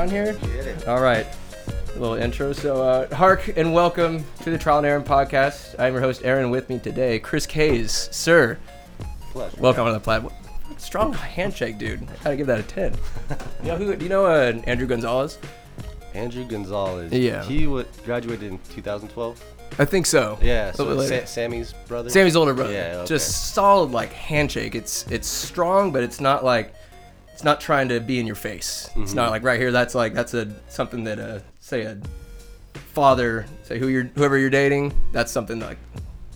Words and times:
on 0.00 0.08
here. 0.08 0.34
It. 0.42 0.88
All 0.88 1.02
right. 1.02 1.26
A 1.94 1.98
little 1.98 2.14
intro. 2.14 2.54
So, 2.54 2.82
uh, 2.82 3.14
hark 3.14 3.52
and 3.58 3.74
welcome 3.74 4.24
to 4.42 4.50
the 4.50 4.56
Trial 4.56 4.78
and 4.78 4.86
Aaron 4.86 5.04
podcast. 5.04 5.78
I'm 5.78 5.92
your 5.92 6.00
host, 6.00 6.22
Aaron. 6.24 6.50
With 6.50 6.70
me 6.70 6.78
today, 6.78 7.18
Chris 7.18 7.44
Hayes. 7.44 8.08
Sir, 8.10 8.56
Pleasure. 9.32 9.60
welcome 9.60 9.86
on 9.86 9.92
the 9.92 10.00
platform. 10.00 10.32
Strong 10.78 11.12
handshake, 11.12 11.76
dude. 11.76 12.02
I 12.02 12.24
gotta 12.24 12.36
give 12.36 12.46
that 12.46 12.60
a 12.60 12.62
10. 12.62 12.94
you 13.62 13.68
know 13.68 13.76
who? 13.76 13.94
Do 13.94 14.02
you 14.02 14.08
know 14.08 14.24
uh, 14.24 14.58
Andrew 14.64 14.86
Gonzalez? 14.86 15.36
Andrew 16.14 16.46
Gonzalez. 16.46 17.12
Yeah. 17.12 17.44
He 17.44 17.66
would 17.66 17.86
graduated 18.06 18.44
in 18.44 18.58
2012. 18.70 19.44
I 19.78 19.84
think 19.84 20.06
so. 20.06 20.38
Yeah. 20.40 20.72
So 20.72 20.98
Sa- 21.02 21.26
Sammy's 21.26 21.74
brother. 21.86 22.08
Sammy's 22.08 22.36
older 22.36 22.54
brother. 22.54 22.72
Yeah. 22.72 22.96
Okay. 23.00 23.06
Just 23.06 23.52
solid 23.52 23.90
like 23.90 24.14
handshake. 24.14 24.74
It's 24.74 25.06
it's 25.10 25.28
strong, 25.28 25.92
but 25.92 26.02
it's 26.02 26.22
not 26.22 26.42
like 26.42 26.74
it's 27.40 27.44
not 27.46 27.58
trying 27.58 27.88
to 27.88 28.00
be 28.00 28.20
in 28.20 28.26
your 28.26 28.34
face. 28.36 28.84
It's 28.88 28.94
Mm-hmm. 28.96 29.16
not 29.16 29.30
like 29.30 29.42
right 29.42 29.58
here. 29.58 29.72
That's 29.72 29.94
like 29.94 30.12
that's 30.12 30.34
a 30.34 30.52
something 30.68 31.04
that 31.04 31.18
uh 31.18 31.38
say 31.58 31.82
a 31.84 31.96
father 32.92 33.46
say 33.62 33.78
who 33.78 33.88
you're 33.88 34.04
whoever 34.14 34.36
you're 34.36 34.50
dating. 34.50 34.92
That's 35.12 35.32
something 35.32 35.58
like 35.58 35.78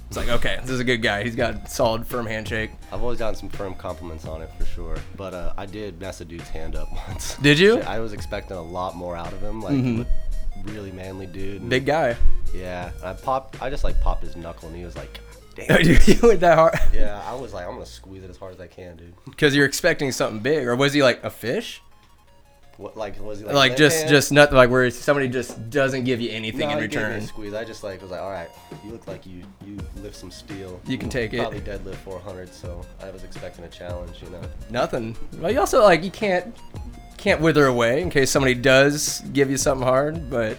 it's 0.08 0.16
like 0.16 0.30
okay, 0.30 0.58
this 0.62 0.70
is 0.70 0.80
a 0.80 0.84
good 0.84 1.02
guy. 1.02 1.22
He's 1.22 1.36
got 1.36 1.70
solid 1.70 2.06
firm 2.06 2.24
handshake. 2.24 2.70
I've 2.91 3.02
always 3.02 3.19
gotten 3.19 3.34
some 3.38 3.50
firm 3.50 3.74
compliments 3.74 4.24
on 4.24 4.41
it 4.41 4.48
for 4.58 4.64
sure. 4.64 4.96
But 5.16 5.34
uh, 5.34 5.52
I 5.58 5.66
did 5.66 6.00
mess 6.00 6.22
a 6.22 6.24
dude's 6.24 6.48
hand 6.48 6.74
up 6.74 6.88
once. 7.08 7.36
Did 7.36 7.58
you? 7.58 7.80
I 7.83 8.00
was 8.00 8.14
expecting 8.14 8.56
a 8.56 8.62
lot 8.62 8.96
more 8.96 9.14
out 9.14 9.33
of 9.34 9.42
him. 9.42 9.61
Like 9.61 9.74
Mhm. 9.74 10.06
really 10.64 10.91
manly 10.92 11.27
dude. 11.27 11.68
Big 11.68 11.84
guy. 11.84 12.16
Yeah. 12.55 12.92
I 13.02 13.12
popped. 13.12 13.61
I 13.62 13.68
just 13.68 13.84
like 13.84 14.00
popped 14.00 14.22
his 14.22 14.36
knuckle, 14.36 14.68
and 14.68 14.77
he 14.78 14.84
was 14.86 14.96
like, 14.96 15.20
"Damn." 15.69 15.83
you 15.83 16.19
went 16.22 16.41
that 16.41 16.56
hard 16.58 16.78
yeah. 16.92 17.22
I 17.27 17.34
was 17.34 17.52
like, 17.52 17.66
I'm 17.66 17.74
gonna 17.74 17.86
squeeze 17.86 18.22
it 18.22 18.30
as 18.30 18.36
hard 18.36 18.55
as 18.55 18.60
I 18.60 18.66
can, 18.66 18.97
dude. 18.97 19.14
because 19.24 19.55
you're 19.55 19.66
expecting 19.66 20.12
something 20.12 20.41
big, 20.41 20.66
or 20.66 20.77
was 20.77 20.92
he 20.92 21.02
like 21.02 21.22
a 21.24 21.30
fish? 21.30 21.80
What 22.77 22.96
like 22.96 23.20
was 23.20 23.38
he 23.38 23.44
like? 23.44 23.55
Like 23.55 23.77
just 23.77 23.98
hand? 23.98 24.11
just 24.11 24.33
nothing 24.33 24.56
like 24.56 24.69
where 24.69 24.91
somebody 24.91 25.28
just 25.28 25.70
doesn't 25.70 26.02
give 26.05 26.20
you 26.20 26.30
anything 26.30 26.69
No, 26.69 26.77
in 26.77 26.83
he 26.83 26.88
gave 26.88 26.98
me 27.00 27.05
a 27.05 27.08
return. 27.11 27.27
Squeeze. 27.27 27.55
I 27.55 27.64
just 27.64 27.84
like 27.84 28.02
was 28.02 28.11
like, 28.11 28.20
all 28.20 28.33
right, 28.33 28.48
you 28.84 28.91
look 28.91 29.06
like 29.06 29.24
you 29.27 29.44
you 29.64 29.78
lift 30.02 30.16
some 30.16 30.30
steel. 30.33 30.80
You 30.86 30.98
can 30.98 31.08
take 31.08 31.33
it. 31.33 31.38
Probably 31.41 31.61
deadlift 31.61 31.96
400, 31.96 32.52
so 32.52 32.84
I 33.00 33.11
was 33.11 33.22
expecting 33.22 33.64
a 33.64 33.68
challenge, 33.68 34.20
you 34.22 34.30
know. 34.30 34.41
Nothing. 34.70 35.16
Well, 35.39 35.52
you 35.52 35.61
also 35.61 35.83
like 35.83 36.02
you 36.02 36.11
can't 36.11 36.56
can't 37.16 37.41
wither 37.41 37.66
away 37.66 38.02
in 38.02 38.11
case 38.11 38.30
somebody 38.30 38.55
does 38.55 39.20
give 39.33 39.50
you 39.50 39.56
something 39.56 39.86
hard. 39.86 40.28
But 40.28 40.58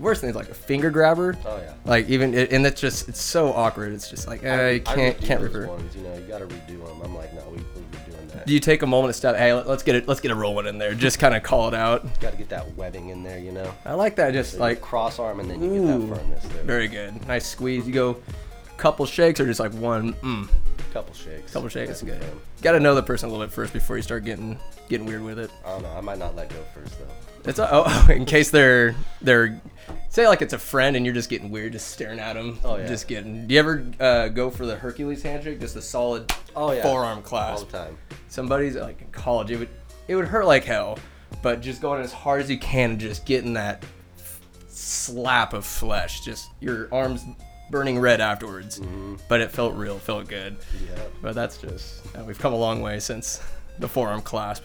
worst 0.00 0.20
thing 0.20 0.30
is 0.30 0.36
like 0.36 0.48
a 0.48 0.54
finger 0.54 0.90
grabber. 0.90 1.36
Oh 1.46 1.56
yeah. 1.58 1.74
Like 1.84 2.08
even 2.08 2.34
it, 2.34 2.52
and 2.52 2.66
it's 2.66 2.80
just 2.80 3.08
it's 3.08 3.20
so 3.20 3.52
awkward. 3.52 3.92
It's 3.92 4.08
just 4.10 4.26
like 4.26 4.42
eh, 4.42 4.70
you 4.70 4.82
I 4.86 4.94
can't 4.94 5.18
redo 5.18 5.24
can't 5.26 5.40
refer. 5.42 5.66
Ones, 5.66 5.94
you 5.94 6.02
know, 6.02 6.14
you 6.14 6.22
gotta 6.22 6.46
redo 6.46 6.84
them. 6.86 7.00
I'm 7.04 7.14
like, 7.14 7.32
no, 7.34 7.42
we, 7.50 7.56
we're 7.58 7.62
redoing 7.62 8.32
that. 8.32 8.46
Do 8.46 8.52
you 8.54 8.60
take 8.60 8.82
a 8.82 8.86
moment 8.86 9.10
to 9.10 9.18
step? 9.18 9.36
Hey, 9.36 9.52
let- 9.52 9.68
let's 9.68 9.82
get 9.82 9.94
it. 9.94 10.08
Let's 10.08 10.20
get 10.20 10.30
a 10.30 10.34
rolling 10.34 10.66
in 10.66 10.78
there. 10.78 10.94
Just 10.94 11.18
kind 11.18 11.34
of 11.34 11.42
call 11.42 11.68
it 11.68 11.74
out. 11.74 12.06
gotta 12.20 12.36
get 12.36 12.48
that 12.48 12.74
webbing 12.76 13.10
in 13.10 13.22
there, 13.22 13.38
you 13.38 13.52
know. 13.52 13.72
I 13.84 13.94
like 13.94 14.16
that. 14.16 14.32
Just 14.32 14.52
So 14.54 14.58
like 14.60 14.80
cross 14.80 15.18
arm 15.18 15.40
and 15.40 15.50
then 15.50 15.62
you 15.62 15.70
ooh, 15.70 15.98
get 16.00 16.08
that 16.10 16.16
firmness 16.18 16.44
there. 16.48 16.62
very 16.64 16.88
good. 16.88 17.26
Nice 17.28 17.46
squeeze. 17.46 17.86
You 17.86 17.92
go 17.92 18.16
couple 18.76 19.04
shakes 19.04 19.38
or 19.40 19.44
just 19.46 19.60
like 19.60 19.74
one. 19.74 20.14
Mm, 20.14 20.48
couple 20.92 21.14
shakes. 21.14 21.52
couple 21.52 21.68
shakes 21.68 22.02
good. 22.02 22.22
Got 22.62 22.72
to 22.72 22.80
know 22.80 22.94
the 22.94 23.02
person 23.02 23.28
a 23.28 23.32
little 23.32 23.46
bit 23.46 23.52
first 23.52 23.72
before 23.72 23.96
you 23.96 24.02
start 24.02 24.24
getting 24.24 24.58
getting 24.88 25.06
weird 25.06 25.22
with 25.22 25.38
it. 25.38 25.50
I 25.64 25.70
don't 25.70 25.82
know. 25.82 25.90
I 25.96 26.00
might 26.00 26.18
not 26.18 26.36
let 26.36 26.48
go 26.50 26.56
first 26.74 26.98
though. 26.98 27.06
It's 27.48 27.58
a, 27.58 27.68
oh, 27.70 28.06
in 28.12 28.24
case 28.26 28.50
they're 28.50 28.94
they're 29.22 29.60
say 30.08 30.28
like 30.28 30.42
it's 30.42 30.52
a 30.52 30.58
friend 30.58 30.96
and 30.96 31.06
you're 31.06 31.14
just 31.14 31.30
getting 31.30 31.50
weird, 31.50 31.72
just 31.72 31.88
staring 31.88 32.18
at 32.18 32.34
them. 32.34 32.58
Oh, 32.64 32.76
yeah. 32.76 32.86
Just 32.86 33.08
getting. 33.08 33.46
Do 33.46 33.54
you 33.54 33.60
ever 33.60 33.86
uh, 33.98 34.28
go 34.28 34.50
for 34.50 34.66
the 34.66 34.76
Hercules 34.76 35.22
handshake, 35.22 35.60
just 35.60 35.76
a 35.76 35.82
solid 35.82 36.32
Oh 36.54 36.72
yeah. 36.72 36.82
forearm 36.82 37.22
class 37.22 37.60
All 37.60 37.64
the 37.64 37.72
time. 37.78 37.96
Somebody's 38.28 38.76
like 38.76 39.00
in 39.00 39.08
college, 39.08 39.50
it 39.50 39.56
would 39.58 39.68
it 40.08 40.16
would 40.16 40.26
hurt 40.26 40.44
like 40.46 40.64
hell, 40.64 40.98
but 41.42 41.60
just 41.60 41.80
going 41.80 42.02
as 42.02 42.12
hard 42.12 42.42
as 42.42 42.50
you 42.50 42.58
can 42.58 42.90
and 42.92 43.00
just 43.00 43.24
getting 43.24 43.54
that 43.54 43.84
slap 44.68 45.52
of 45.52 45.64
flesh, 45.64 46.20
just 46.20 46.50
your 46.60 46.88
arms 46.92 47.24
burning 47.70 47.98
red 47.98 48.20
afterwards. 48.20 48.80
Mm-hmm. 48.80 49.16
But 49.28 49.40
it 49.40 49.50
felt 49.50 49.74
real, 49.74 49.98
felt 49.98 50.28
good. 50.28 50.56
Yeah. 50.84 51.02
But 51.22 51.34
that's 51.34 51.58
just 51.58 52.04
uh, 52.16 52.24
we've 52.24 52.38
come 52.38 52.52
a 52.52 52.58
long 52.58 52.80
way 52.80 53.00
since 53.00 53.40
the 53.78 53.88
forearm 53.88 54.22
clasp. 54.22 54.64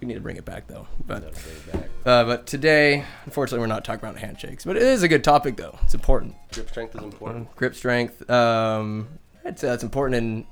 We 0.00 0.06
need 0.06 0.14
to 0.14 0.20
bring 0.20 0.36
it 0.36 0.44
back 0.44 0.66
though. 0.66 0.86
But 1.06 1.32
back. 1.72 1.88
uh, 2.04 2.24
but 2.24 2.46
today, 2.46 3.04
unfortunately, 3.24 3.60
we're 3.60 3.66
not 3.66 3.84
talking 3.84 4.06
about 4.06 4.18
handshakes. 4.20 4.64
But 4.64 4.76
it 4.76 4.82
is 4.82 5.02
a 5.02 5.08
good 5.08 5.24
topic, 5.24 5.56
though. 5.56 5.78
It's 5.84 5.94
important. 5.94 6.34
Grip 6.52 6.68
strength 6.68 6.94
is 6.94 7.02
important. 7.02 7.54
Grip 7.56 7.74
strength. 7.74 8.28
Um, 8.30 9.08
I'd 9.44 9.58
say 9.58 9.68
that's 9.68 9.84
important 9.84 10.16
in 10.16 10.46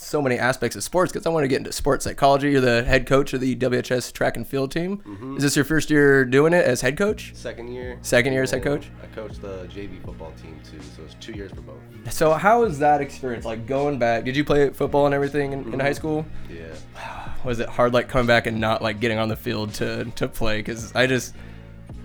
so 0.00 0.22
many 0.22 0.38
aspects 0.38 0.76
of 0.76 0.82
sports 0.82 1.12
because 1.12 1.26
I 1.26 1.28
want 1.30 1.44
to 1.44 1.48
get 1.48 1.58
into 1.58 1.72
sports 1.72 2.04
psychology. 2.04 2.50
You're 2.50 2.60
the 2.62 2.82
head 2.84 3.06
coach 3.06 3.32
of 3.34 3.40
the 3.40 3.54
WHS 3.54 4.12
track 4.12 4.36
and 4.36 4.46
field 4.46 4.72
team. 4.72 4.98
Mm-hmm. 4.98 5.36
Is 5.36 5.42
this 5.42 5.56
your 5.56 5.64
first 5.64 5.90
year 5.90 6.24
doing 6.24 6.52
it 6.54 6.64
as 6.64 6.80
head 6.80 6.96
coach? 6.96 7.32
Second 7.34 7.68
year. 7.72 7.98
Second 8.02 8.32
year 8.32 8.42
as 8.42 8.50
head 8.50 8.62
coach? 8.62 8.88
I 9.02 9.06
coached 9.14 9.42
the 9.42 9.68
JV 9.70 10.02
football 10.04 10.32
team 10.42 10.58
too, 10.64 10.80
so 10.96 11.02
it's 11.04 11.14
two 11.20 11.32
years 11.32 11.52
for 11.52 11.60
both. 11.60 11.76
So 12.12 12.32
how 12.32 12.62
was 12.62 12.78
that 12.78 13.00
experience? 13.02 13.44
Like 13.44 13.66
going 13.66 13.98
back, 13.98 14.24
did 14.24 14.34
you 14.36 14.44
play 14.44 14.70
football 14.70 15.04
and 15.06 15.14
everything 15.14 15.52
in, 15.52 15.58
in 15.60 15.64
Mm-hmm. 15.66 15.80
high 15.80 15.92
school? 15.92 16.24
Yeah. 16.48 17.32
was 17.44 17.60
it 17.60 17.68
hard 17.68 17.92
like 17.92 18.08
coming 18.08 18.26
back 18.26 18.46
and 18.46 18.58
not 18.60 18.82
like 18.82 19.00
getting 19.00 19.18
on 19.18 19.28
the 19.28 19.36
field 19.36 19.72
to 19.74 20.04
to 20.16 20.28
play 20.28 20.58
because 20.58 20.94
i 20.94 21.06
just 21.06 21.34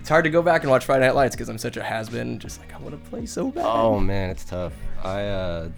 it's 0.00 0.08
hard 0.08 0.24
to 0.24 0.30
go 0.30 0.40
back 0.40 0.62
and 0.62 0.70
watch 0.70 0.84
friday 0.86 1.04
night 1.04 1.14
lights 1.14 1.34
because 1.36 1.50
i'm 1.50 1.58
such 1.58 1.76
a 1.76 1.82
has-been 1.82 2.38
just 2.38 2.58
like 2.58 2.72
i 2.74 2.78
want 2.78 2.90
to 2.92 3.10
play 3.10 3.26
so 3.26 3.50
bad 3.50 3.64
Oh 3.66 4.00
man, 4.00 4.30
it's 4.30 4.44
tough. 4.46 4.72
I 5.04 5.24
uh 5.24 5.68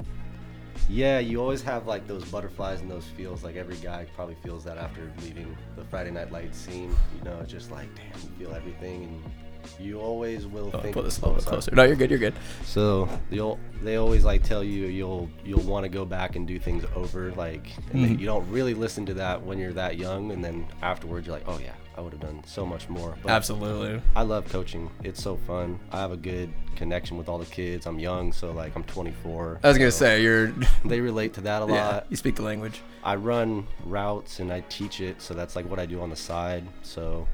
yeah, 0.89 1.19
you 1.19 1.41
always 1.41 1.63
have 1.63 1.87
like 1.87 2.07
those 2.07 2.25
butterflies 2.25 2.81
and 2.81 2.91
those 2.91 3.05
feels. 3.17 3.45
Like 3.45 3.57
every 3.57 3.77
guy 3.77 4.07
probably 4.15 4.37
feels 4.37 4.65
that 4.65 4.79
after 4.79 5.13
leaving 5.23 5.57
the 5.77 5.85
Friday 5.85 6.11
Night 6.11 6.33
Lights 6.33 6.59
scene. 6.59 6.95
You 7.19 7.25
know, 7.25 7.39
it's 7.43 7.53
just 7.53 7.71
like 7.71 7.89
damn, 7.95 8.21
you 8.23 8.47
feel 8.47 8.55
everything, 8.55 9.05
and 9.05 9.23
you 9.79 10.01
always 10.01 10.47
will 10.47 10.71
oh, 10.73 10.81
think. 10.81 10.95
put 10.95 11.05
this 11.05 11.19
a 11.19 11.23
little 11.27 11.35
bit 11.35 11.45
closer 11.45 11.75
no 11.75 11.83
you're 11.83 11.97
good 11.97 12.09
you're 12.09 12.19
good 12.19 12.33
So 12.65 13.07
you'll 13.29 13.59
they 13.83 13.97
always 13.97 14.25
like 14.25 14.43
tell 14.43 14.65
you 14.65 14.87
you'll 14.87 15.29
you'll 15.45 15.61
want 15.63 15.85
to 15.85 15.91
go 15.91 16.07
back 16.07 16.37
and 16.37 16.47
do 16.47 16.59
things 16.59 16.85
over 16.95 17.33
like 17.33 17.67
Mhm. 17.93 18.19
you 18.19 18.25
don't 18.25 18.49
really 18.51 18.73
listen 18.73 19.05
to 19.07 19.15
that 19.15 19.43
when 19.43 19.59
you're 19.59 19.75
that 19.75 19.99
young 19.99 20.31
and 20.31 20.43
then 20.43 20.67
afterwards 20.81 21.27
you're 21.27 21.37
like 21.37 21.45
oh 21.49 21.59
yeah 21.59 21.75
I 21.99 22.01
would 22.01 22.13
have 22.13 22.23
done 22.23 22.45
so 22.47 22.65
much 22.65 22.89
more. 22.89 23.17
But 23.25 23.33
absolutely 23.33 24.01
I 24.15 24.23
love 24.23 24.49
coaching. 24.49 24.89
It's 25.03 25.21
so 25.21 25.37
fun. 25.37 25.81
I 25.91 25.99
have 25.99 26.13
a 26.13 26.17
good 26.17 26.53
connection 26.77 27.17
with 27.19 27.29
all 27.29 27.39
the 27.39 27.47
kids. 27.47 27.87
I'm 27.87 27.99
young, 27.99 28.33
so 28.33 28.53
like 28.53 28.77
I'm 28.77 28.85
24. 28.85 29.59
i 29.65 29.69
was 29.69 29.77
gonna 29.79 29.91
so 29.91 29.99
say 30.07 30.23
you're 30.23 30.53
they 30.85 31.01
relate 31.01 31.35
to 31.35 31.41
that 31.41 31.63
a 31.63 31.67
yeah 31.69 31.89
lot. 31.89 32.07
you 32.09 32.17
speak 32.17 32.37
the 32.37 32.43
language 32.43 32.83
I 33.03 33.17
run 33.17 33.67
routes 33.85 34.39
and 34.39 34.53
I 34.53 34.61
teach 34.69 35.01
it, 35.01 35.21
so 35.21 35.35
that's 35.35 35.57
like 35.57 35.69
what 35.69 35.81
I 35.81 35.87
do 35.87 36.01
on 36.01 36.09
the 36.09 36.17
side. 36.17 36.65
So 36.83 37.27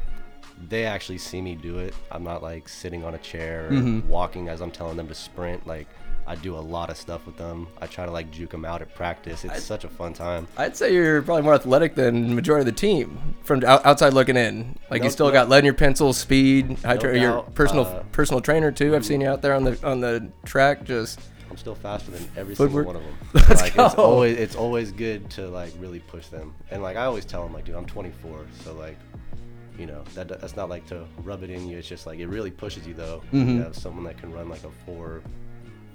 they 0.69 0.87
actually 0.87 1.19
see 1.19 1.43
me 1.43 1.57
do 1.57 1.79
it. 1.79 1.95
I'm 2.11 2.25
not 2.25 2.43
like 2.43 2.67
sitting 2.67 3.05
on 3.05 3.15
a 3.15 3.19
chair 3.19 3.67
or 3.67 3.73
Mhm. 3.73 4.07
walking 4.07 4.49
as 4.49 4.63
I'm 4.63 4.71
telling 4.71 4.97
them 4.97 5.09
to 5.09 5.15
sprint. 5.15 5.67
Like 5.67 5.89
I 6.27 6.35
do 6.37 6.57
a 6.57 6.59
lot 6.59 6.89
of 6.91 6.97
stuff 6.97 7.27
with 7.27 7.37
them. 7.37 7.67
I 7.83 7.87
try 7.87 8.07
to 8.07 8.11
like 8.11 8.31
juke 8.31 8.51
them 8.51 8.65
out 8.65 8.81
at 8.83 8.95
practice. 8.95 9.45
It's 9.45 9.55
I- 9.55 9.59
such 9.59 9.85
a 9.85 9.89
fun 9.89 10.13
time. 10.15 10.47
i'd 10.57 10.77
say 10.77 10.93
you're 10.95 11.21
probably 11.23 11.43
more 11.43 11.55
athletic 11.55 11.95
than 11.95 12.29
the 12.29 12.35
majority 12.35 12.63
of 12.69 12.75
the 12.75 12.81
team 12.81 13.19
from 13.43 13.63
outside 13.65 14.13
looking 14.15 14.37
in 14.37 14.77
like 14.91 15.03
you 15.03 15.11
still 15.11 15.27
no- 15.27 15.33
got 15.33 15.49
lead 15.49 15.59
in 15.61 15.65
your 15.67 15.75
pencil 15.75 16.13
speed 16.13 16.79
high 16.85 16.95
No 16.95 17.01
tra- 17.01 17.19
your 17.21 17.43
personal 17.55 17.85
uh, 17.85 18.03
personal 18.13 18.41
trainer 18.41 18.73
too 18.73 18.95
i've 18.97 19.05
seen 19.05 19.21
you 19.21 19.29
out 19.29 19.43
there 19.43 19.53
on 19.55 19.65
the 19.65 19.79
on 19.87 20.01
the 20.01 20.27
track 20.45 20.85
just 20.85 21.21
I'm 21.51 21.57
still 21.59 21.75
faster 21.75 22.11
than 22.11 22.27
every 22.37 22.55
Footwork. 22.57 22.87
single 22.87 23.03
one 23.03 23.11
of 23.11 23.33
them. 23.33 23.45
Let's 23.49 23.61
like 23.63 23.77
it's 23.79 23.95
always 23.95 24.37
it's 24.39 24.57
always 24.57 24.91
good 24.93 25.31
to 25.31 25.47
like 25.49 25.73
really 25.79 26.01
push 26.01 26.27
them. 26.27 26.53
And 26.73 26.83
like 26.83 26.97
I 26.97 27.05
always 27.05 27.25
tell 27.25 27.45
them 27.45 27.53
like, 27.53 27.65
dude, 27.65 27.77
I'm 27.77 27.87
24, 27.87 28.45
so 28.65 28.73
like, 28.75 28.99
you 29.79 29.87
know, 29.87 30.03
that 30.15 30.27
that's 30.29 30.57
not 30.57 30.69
like 30.69 30.85
to 30.89 31.05
rub 31.23 31.45
it 31.45 31.51
in 31.51 31.69
you. 31.69 31.79
It's 31.79 31.87
just 31.87 32.07
like 32.07 32.19
it 32.19 32.27
really 32.27 32.51
pushes 32.51 32.89
you 32.89 32.95
though. 32.95 33.23
Mhm. 33.33 33.55
You 33.57 33.63
have 33.63 33.77
someone 33.77 34.03
that 34.05 34.19
can 34.19 34.33
run 34.33 34.49
like 34.49 34.65
a 34.65 34.71
four, 34.85 35.23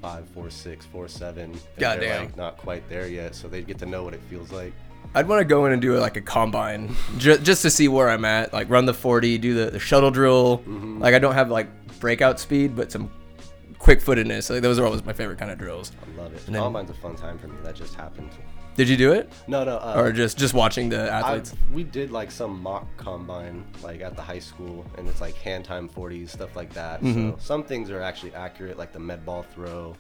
five, 0.02 0.28
four, 0.30 0.50
six, 0.50 0.86
four, 0.86 1.08
seven. 1.08 1.52
and 1.52 1.62
Goddamn. 1.78 2.00
They're 2.10 2.20
like 2.22 2.38
not 2.38 2.58
quite 2.58 2.88
there 2.90 3.08
yet, 3.08 3.36
so 3.36 3.48
they 3.48 3.62
get 3.62 3.78
to 3.80 3.86
know 3.86 4.04
what 4.04 4.14
it 4.14 4.22
feels 4.30 4.52
like. 4.52 4.74
I'd 5.16 5.28
want 5.28 5.40
to 5.40 5.46
go 5.46 5.66
in 5.66 5.72
and 5.72 5.82
do 5.82 5.98
like 5.98 6.18
a 6.18 6.22
combine 6.22 6.96
ju- 7.18 7.38
just 7.40 7.62
to 7.64 7.70
see 7.70 7.88
where 7.88 8.10
I'm 8.10 8.26
at. 8.26 8.54
Like 8.54 8.70
run 8.70 8.86
the 8.86 8.94
40, 8.94 9.38
do 9.40 9.54
the, 9.66 9.72
the 9.72 9.80
shuttle 9.80 10.12
drill. 10.12 10.60
Mhm. 10.60 11.00
Like 11.00 11.14
I 11.16 11.20
don't 11.20 11.34
have 11.34 11.50
like 11.50 11.68
breakout 12.00 12.40
speed, 12.40 12.76
but 12.76 12.92
some 12.92 13.10
quick 13.80 14.02
footedness. 14.02 14.50
Like 14.50 14.62
those 14.62 14.78
are 14.78 14.86
always 14.86 15.04
my 15.04 15.14
favorite 15.14 15.40
kind 15.40 15.52
of 15.52 15.58
drills. 15.58 15.92
I 16.16 16.22
love 16.22 16.34
it. 16.34 16.46
And 16.46 16.56
then- 16.56 16.62
Combine's 16.62 16.90
a 16.92 16.94
fun 16.96 17.16
time 17.16 17.38
for 17.40 17.48
me. 17.48 17.56
That 17.64 17.76
just 17.76 17.96
happened. 17.96 18.30
Did 18.76 18.88
you 18.88 18.96
do 18.96 19.12
it, 19.12 19.30
No, 19.48 19.66
no. 19.66 19.76
Uh, 19.78 19.94
or 19.98 20.12
just 20.14 20.38
just 20.38 20.54
watching 20.54 20.88
the 20.90 21.02
I, 21.12 21.20
athletes? 21.20 21.54
we 21.74 21.84
did 21.84 22.12
like 22.12 22.32
some 22.32 22.62
mock 22.62 22.86
combine 22.98 23.66
like 23.84 24.00
at 24.02 24.16
the 24.16 24.22
high 24.22 24.40
school 24.40 24.86
and 24.98 25.08
it's 25.10 25.20
like 25.20 25.36
hand 25.36 25.66
time 25.66 25.90
40s 25.90 26.30
stuff 26.30 26.56
like 26.56 26.72
that 26.74 27.02
Mhm. 27.02 27.32
so 27.34 27.38
some 27.40 27.64
things 27.64 27.90
are 27.92 28.02
actually 28.02 28.34
accurate 28.34 28.78
like 28.78 28.94
the 28.94 29.00
med 29.00 29.26
ball 29.26 29.44
throw 29.54 29.96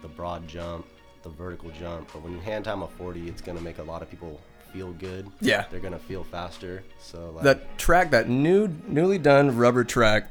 the 0.00 0.08
broad 0.08 0.48
jump 0.48 0.86
the 1.22 1.28
vertical 1.28 1.70
jump 1.78 2.08
but 2.14 2.22
when 2.22 2.32
you 2.32 2.40
hand 2.40 2.64
time 2.64 2.82
a 2.82 2.88
40 2.88 3.28
it's 3.28 3.42
going 3.42 3.58
to 3.58 3.64
make 3.64 3.78
a 3.78 3.82
lot 3.82 4.00
of 4.00 4.08
people 4.10 4.40
feel 4.72 4.92
good 4.94 5.26
Yeah. 5.42 5.66
they're 5.70 5.80
going 5.80 5.92
to 5.92 5.98
feel 5.98 6.24
faster 6.24 6.82
so 6.98 7.30
like 7.34 7.44
That 7.44 7.76
track, 7.78 8.10
that 8.12 8.28
new 8.30 8.68
newly 8.88 9.18
done 9.18 9.54
rubber 9.56 9.84
track, 9.84 10.28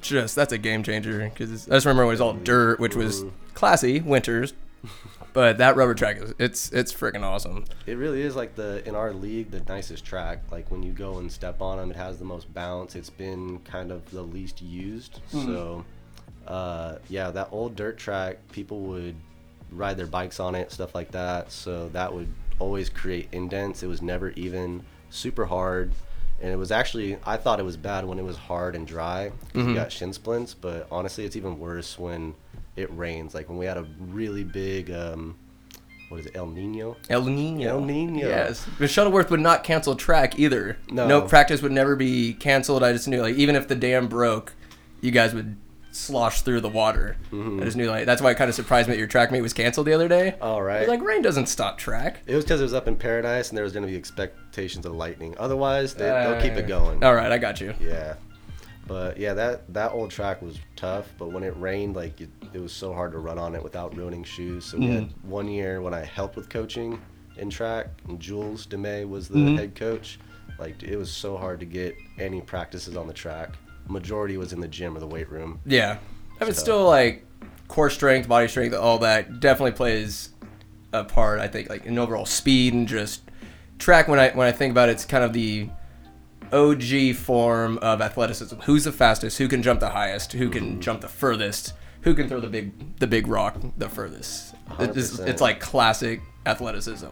just 0.00 0.34
that's 0.34 0.52
a 0.52 0.58
game 0.58 0.82
changer. 0.82 1.18
Because 1.32 1.68
I 1.68 1.74
just 1.74 1.86
remember 1.86 2.02
it 2.04 2.06
was 2.06 2.20
all 2.20 2.32
dirt, 2.32 2.80
which 2.80 2.96
was 2.96 3.24
classy 3.54 4.00
winters, 4.00 4.54
but 5.32 5.58
that 5.58 5.76
rubber 5.76 5.94
track 5.94 6.18
is 6.18 6.34
it's 6.38 6.72
it's 6.72 6.92
freaking 6.92 7.22
awesome. 7.22 7.64
It 7.86 7.96
really 7.96 8.22
is 8.22 8.36
like 8.36 8.54
the 8.56 8.86
in 8.88 8.94
our 8.94 9.12
league 9.12 9.50
the 9.50 9.60
nicest 9.60 10.04
track. 10.04 10.42
Like 10.50 10.70
when 10.70 10.82
you 10.82 10.92
go 10.92 11.18
and 11.18 11.30
step 11.30 11.60
on 11.60 11.78
them, 11.78 11.90
it 11.90 11.96
has 11.96 12.18
the 12.18 12.24
most 12.24 12.52
bounce. 12.54 12.94
It's 12.94 13.10
been 13.10 13.58
kind 13.60 13.90
of 13.92 14.08
the 14.10 14.22
least 14.22 14.62
used. 14.62 15.20
So, 15.30 15.84
uh, 16.46 16.96
yeah, 17.08 17.30
that 17.30 17.48
old 17.52 17.76
dirt 17.76 17.96
track, 17.98 18.38
people 18.52 18.80
would 18.82 19.14
ride 19.70 19.96
their 19.96 20.06
bikes 20.06 20.40
on 20.40 20.54
it, 20.54 20.72
stuff 20.72 20.94
like 20.94 21.10
that. 21.12 21.52
So 21.52 21.88
that 21.90 22.12
would 22.12 22.28
always 22.58 22.88
create 22.88 23.28
indents. 23.32 23.82
It 23.82 23.86
was 23.86 24.02
never 24.02 24.30
even 24.30 24.82
super 25.10 25.46
hard. 25.46 25.92
And 26.42 26.50
it 26.50 26.56
was 26.56 26.72
actually, 26.72 27.18
I 27.26 27.36
thought 27.36 27.60
it 27.60 27.64
was 27.64 27.76
bad 27.76 28.06
when 28.06 28.18
it 28.18 28.24
was 28.24 28.36
hard 28.36 28.74
and 28.74 28.86
dry 28.86 29.30
because 29.46 29.66
you 29.68 29.74
got 29.74 29.92
shin 29.92 30.12
splints. 30.12 30.54
But 30.54 30.86
honestly, 30.90 31.24
it's 31.24 31.36
even 31.36 31.58
worse 31.58 31.98
when 31.98 32.34
it 32.76 32.92
rains. 32.96 33.34
Like 33.34 33.48
when 33.48 33.58
we 33.58 33.66
had 33.66 33.76
a 33.76 33.86
really 33.98 34.44
big, 34.44 34.90
um, 34.90 35.36
what 36.08 36.20
is 36.20 36.26
it, 36.26 36.36
El 36.36 36.46
Nino? 36.46 36.96
El 37.08 37.24
Nino. 37.24 37.68
El 37.68 37.80
Nino. 37.80 38.26
Yes. 38.26 38.66
But 38.78 38.90
Shuttleworth 38.90 39.30
would 39.30 39.40
not 39.40 39.64
cancel 39.64 39.94
track 39.94 40.38
either. 40.38 40.78
No. 40.90 41.22
practice 41.22 41.62
would 41.62 41.72
never 41.72 41.96
be 41.96 42.34
canceled. 42.34 42.82
I 42.82 42.92
just 42.92 43.08
knew 43.08 43.22
like 43.22 43.36
even 43.36 43.56
if 43.56 43.68
the 43.68 43.76
dam 43.76 44.08
broke, 44.08 44.54
you 45.00 45.10
guys 45.10 45.34
would 45.34 45.56
slosh 45.92 46.42
through 46.42 46.60
the 46.60 46.68
water. 46.68 47.16
Mm-hmm. 47.32 47.60
I 47.60 47.64
just 47.64 47.76
knew 47.76 47.90
like 47.90 48.06
that's 48.06 48.22
why 48.22 48.30
it 48.30 48.36
kind 48.36 48.48
of 48.48 48.54
surprised 48.54 48.88
me 48.88 48.94
that 48.94 48.98
your 48.98 49.08
track 49.08 49.30
meet 49.32 49.40
was 49.40 49.52
canceled 49.52 49.86
the 49.86 49.92
other 49.92 50.08
day. 50.08 50.36
All 50.40 50.62
right. 50.62 50.88
like 50.88 51.02
rain 51.02 51.22
doesn't 51.22 51.46
stop 51.46 51.78
track. 51.78 52.22
It 52.26 52.34
was 52.34 52.44
because 52.44 52.60
it 52.60 52.64
was 52.64 52.74
up 52.74 52.88
in 52.88 52.96
paradise 52.96 53.48
and 53.48 53.56
there 53.56 53.64
was 53.64 53.72
going 53.72 53.84
to 53.84 53.90
be 53.90 53.96
expectations 53.96 54.86
of 54.86 54.94
lightning. 54.94 55.34
Otherwise, 55.38 55.94
they, 55.94 56.04
they'll 56.04 56.40
keep 56.40 56.52
it 56.52 56.66
going. 56.66 57.02
All 57.02 57.14
right, 57.14 57.30
I 57.32 57.38
got 57.38 57.60
you. 57.60 57.74
Yeah. 57.80 58.14
But 58.90 59.18
yeah, 59.18 59.34
that 59.34 59.72
that 59.72 59.92
old 59.92 60.10
track 60.10 60.42
was 60.42 60.58
tough. 60.74 61.06
But 61.16 61.30
when 61.30 61.44
it 61.44 61.56
rained, 61.56 61.94
like 61.94 62.20
it, 62.20 62.28
it 62.52 62.60
was 62.60 62.72
so 62.72 62.92
hard 62.92 63.12
to 63.12 63.18
run 63.18 63.38
on 63.38 63.54
it 63.54 63.62
without 63.62 63.96
ruining 63.96 64.24
shoes. 64.24 64.64
So 64.64 64.78
we 64.78 64.88
had 64.88 65.04
mm-hmm. 65.04 65.30
one 65.30 65.46
year 65.46 65.80
when 65.80 65.94
I 65.94 66.04
helped 66.04 66.34
with 66.34 66.48
coaching 66.48 67.00
in 67.36 67.50
track, 67.50 67.86
and 68.08 68.18
Jules 68.18 68.66
Demay 68.66 69.08
was 69.08 69.28
the 69.28 69.38
mm-hmm. 69.38 69.56
head 69.58 69.76
coach. 69.76 70.18
Like 70.58 70.82
it 70.82 70.96
was 70.96 71.08
so 71.08 71.36
hard 71.36 71.60
to 71.60 71.66
get 71.66 71.94
any 72.18 72.40
practices 72.40 72.96
on 72.96 73.06
the 73.06 73.12
track. 73.12 73.50
Majority 73.86 74.36
was 74.36 74.52
in 74.52 74.60
the 74.60 74.66
gym 74.66 74.96
or 74.96 74.98
the 74.98 75.06
weight 75.06 75.30
room. 75.30 75.60
Yeah. 75.64 75.98
I 76.40 76.44
mean, 76.44 76.54
So- 76.54 76.60
still 76.60 76.84
like 76.84 77.24
core 77.68 77.90
strength, 77.90 78.28
body 78.28 78.48
strength, 78.48 78.74
all 78.74 78.98
that 78.98 79.38
definitely 79.38 79.76
plays 79.76 80.30
a 80.92 81.04
part. 81.04 81.38
I 81.38 81.46
think 81.46 81.70
like 81.70 81.86
in 81.86 81.96
overall 81.96 82.26
speed 82.26 82.74
and 82.74 82.88
just 82.88 83.22
track. 83.78 84.08
When 84.08 84.18
I 84.18 84.30
when 84.30 84.48
I 84.48 84.52
think 84.52 84.72
about 84.72 84.88
it, 84.88 84.92
it's 84.92 85.04
kind 85.04 85.22
of 85.22 85.32
the 85.32 85.68
OG 86.52 87.16
form 87.16 87.78
of 87.78 88.00
athleticism. 88.00 88.56
Who's 88.60 88.84
the 88.84 88.92
fastest? 88.92 89.38
Who 89.38 89.48
can 89.48 89.62
jump 89.62 89.80
the 89.80 89.90
highest? 89.90 90.32
Who 90.32 90.50
can 90.50 90.64
mm-hmm. 90.64 90.80
jump 90.80 91.00
the 91.00 91.08
furthest? 91.08 91.74
Who 92.02 92.14
can 92.14 92.28
throw 92.28 92.40
the 92.40 92.48
big 92.48 92.98
the 92.98 93.06
big 93.06 93.26
rock 93.26 93.56
the 93.76 93.88
furthest? 93.88 94.54
It's, 94.78 95.18
it's 95.18 95.40
like 95.40 95.60
classic 95.60 96.20
athleticism. 96.46 97.06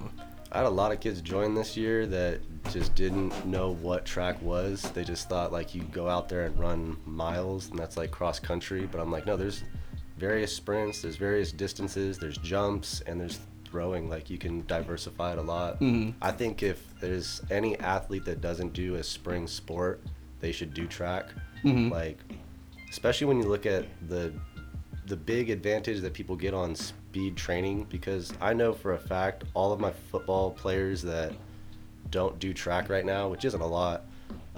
I 0.51 0.59
had 0.59 0.67
a 0.67 0.71
lot 0.71 0.93
of 0.93 1.01
kids 1.01 1.21
join 1.21 1.55
this 1.55 1.77
year 1.77 2.07
that 2.07 2.41
just 2.71 2.95
didn't 2.95 3.45
know 3.45 3.75
what 3.75 4.07
track 4.07 4.41
was. 4.41 4.83
They 4.93 5.05
just 5.05 5.29
thought 5.29 5.53
like 5.53 5.75
you 5.75 5.83
go 5.83 6.09
out 6.09 6.29
there 6.29 6.45
and 6.45 6.59
run 6.59 6.97
miles 7.05 7.69
and 7.69 7.79
that's 7.79 7.99
like 7.99 8.11
cross 8.11 8.39
country. 8.39 8.89
But 8.91 9.01
I'm 9.01 9.11
like, 9.11 9.27
no, 9.27 9.37
there's 9.37 9.63
various 10.17 10.55
sprints, 10.55 11.03
there's 11.03 11.17
various 11.17 11.53
distances, 11.53 12.19
there's 12.19 12.39
jumps, 12.39 13.03
and 13.03 13.21
there's 13.21 13.41
throwing. 13.71 14.09
Like 14.09 14.31
you 14.31 14.39
can 14.39 14.67
diversify 14.67 15.33
it 15.33 15.39
a 15.39 15.43
lot. 15.43 15.81
Mm-hmm. 15.81 16.11
I 16.23 16.33
think 16.33 16.63
if 16.63 16.83
there's 17.01 17.43
any 17.51 17.79
athlete 17.79 18.25
that 18.25 18.41
doesn't 18.41 18.73
do 18.73 18.97
a 18.97 19.03
spring 19.03 19.47
sport, 19.47 20.03
they 20.41 20.53
should 20.53 20.75
do 20.75 20.87
track. 20.87 21.27
Mm-hmm. 21.65 21.93
Like, 21.93 22.19
especially 22.91 23.27
when 23.27 23.39
you 23.39 23.49
look 23.49 23.67
at 23.67 23.87
the 24.09 24.33
the 25.07 25.17
big 25.17 25.49
advantage 25.49 26.01
that 26.01 26.13
people 26.13 26.37
get 26.37 26.53
on 26.53 26.75
speed 26.75 27.35
training 27.35 27.87
because 27.89 28.33
I 28.43 28.53
know 28.53 28.75
for 28.75 28.93
a 28.93 28.99
fact 28.99 29.45
all 29.55 29.73
of 29.73 29.81
my 29.81 29.91
football 30.11 30.51
players 30.51 31.01
that 31.03 31.33
don't 32.11 32.39
do 32.39 32.53
track 32.53 32.91
right 32.91 33.05
now, 33.05 33.29
which 33.29 33.45
isn't 33.45 33.61
a 33.61 33.67
lot, 33.67 34.05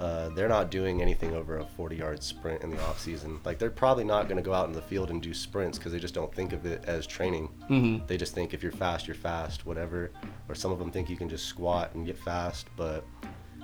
uh, 0.01 0.29
they're 0.29 0.49
not 0.49 0.71
doing 0.71 0.99
anything 1.01 1.33
over 1.35 1.59
a 1.59 1.65
40 1.77 1.95
yard 1.95 2.23
sprint 2.23 2.63
in 2.63 2.71
the 2.71 2.81
off 2.85 2.99
season. 2.99 3.39
Like 3.45 3.59
they're 3.59 3.69
probably 3.69 4.03
not 4.03 4.23
going 4.27 4.37
to 4.37 4.41
go 4.43 4.53
out 4.53 4.67
in 4.67 4.73
the 4.73 4.81
field 4.81 5.11
and 5.11 5.21
do 5.21 5.31
sprints 5.33 5.77
because 5.77 5.91
they 5.91 5.99
just 5.99 6.15
don't 6.15 6.33
think 6.33 6.53
of 6.53 6.65
it 6.65 6.83
as 6.85 7.05
training. 7.05 7.49
Mm-hmm. 7.69 8.07
They 8.07 8.17
just 8.17 8.33
think 8.33 8.53
if 8.53 8.63
you're 8.63 8.71
fast, 8.71 9.07
you're 9.07 9.13
fast, 9.15 9.65
whatever. 9.65 10.09
Or 10.49 10.55
some 10.55 10.71
of 10.71 10.79
them 10.79 10.89
think 10.91 11.07
you 11.09 11.17
can 11.17 11.29
just 11.29 11.45
squat 11.45 11.91
and 11.93 12.05
get 12.05 12.17
fast, 12.17 12.65
but 12.75 13.05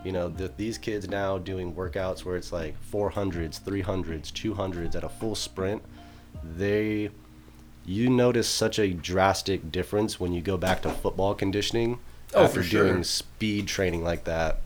you 0.05 0.11
know 0.11 0.27
the, 0.29 0.51
these 0.57 0.77
kids 0.77 1.09
now 1.09 1.39
doing 1.39 1.73
workouts 1.73 2.23
where 2.23 2.35
it's 2.37 2.51
like 2.51 2.75
400s 2.91 3.59
300s 3.59 4.31
200s 4.31 4.95
at 4.95 5.03
a 5.03 5.09
full 5.09 5.33
sprint 5.33 5.81
they 6.43 7.09
you 7.83 8.07
notice 8.09 8.47
such 8.47 8.77
a 8.77 8.93
drastic 8.93 9.71
difference 9.71 10.19
when 10.19 10.33
you 10.33 10.41
go 10.41 10.55
back 10.55 10.83
to 10.83 10.89
football 10.91 11.33
conditioning 11.33 11.97
Oh, 12.35 12.43
after 12.43 12.61
for 12.61 12.67
sure. 12.67 12.83
doing 12.89 13.03
speed 13.03 13.67
training 13.67 14.03
like 14.03 14.25
that 14.25 14.59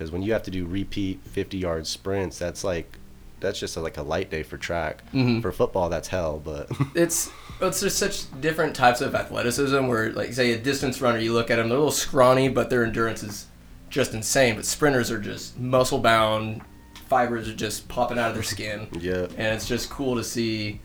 because 0.00 0.10
when 0.10 0.22
you 0.22 0.32
have 0.32 0.42
to 0.42 0.50
do 0.50 0.64
repeat 0.64 1.20
50 1.26 1.58
yard 1.58 1.86
sprints 1.86 2.38
that's 2.38 2.64
like 2.64 2.98
that's 3.38 3.60
just 3.60 3.76
like 3.76 3.98
a 3.98 4.02
light 4.02 4.30
day 4.30 4.42
for 4.42 4.56
track. 4.56 5.02
Mm-hmm. 5.12 5.40
for 5.40 5.52
football 5.52 5.90
that's 5.90 6.08
hell 6.08 6.40
but 6.42 6.70
it's 6.94 7.30
it's 7.60 7.82
just 7.82 7.98
such 7.98 8.40
different 8.40 8.74
types 8.74 9.02
of 9.02 9.14
athleticism 9.14 9.86
where 9.88 10.10
like 10.12 10.32
say 10.32 10.52
a 10.52 10.58
distance 10.58 11.02
runner 11.02 11.18
you 11.18 11.34
look 11.34 11.50
at 11.50 11.56
them 11.56 11.68
they're 11.68 11.76
a 11.76 11.80
little 11.80 11.92
scrawny 11.92 12.48
but 12.48 12.70
their 12.70 12.82
endurance 12.82 13.22
is 13.22 13.46
just 13.90 14.14
insane. 14.14 14.54
But 14.54 14.64
sprinters 14.64 15.10
are 15.10 15.18
just 15.20 15.58
muscle 15.58 15.98
bound 15.98 16.62
fibers 17.08 17.46
are 17.46 17.54
just 17.54 17.86
popping 17.88 18.18
out 18.18 18.28
of 18.28 18.34
their 18.34 18.42
skin. 18.42 18.88
Yeah 19.00 19.26
and 19.36 19.54
it's 19.54 19.68
just 19.68 19.90
cool 19.90 20.16
to 20.16 20.24
see 20.24 20.80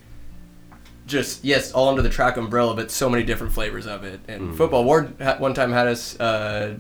just 1.08 1.46
yes 1.46 1.72
all 1.72 1.88
under 1.88 2.02
the 2.02 2.10
track 2.10 2.36
umbrella 2.36 2.76
but 2.76 2.92
so 2.92 3.10
many 3.10 3.24
different 3.24 3.54
flavors 3.54 3.88
of 3.88 4.04
it. 4.04 4.20
And 4.28 4.58
football 4.58 4.84
ward 4.84 5.18
one 5.40 5.54
time 5.54 5.72
had 5.72 5.88
us 5.88 6.20
uh, 6.20 6.76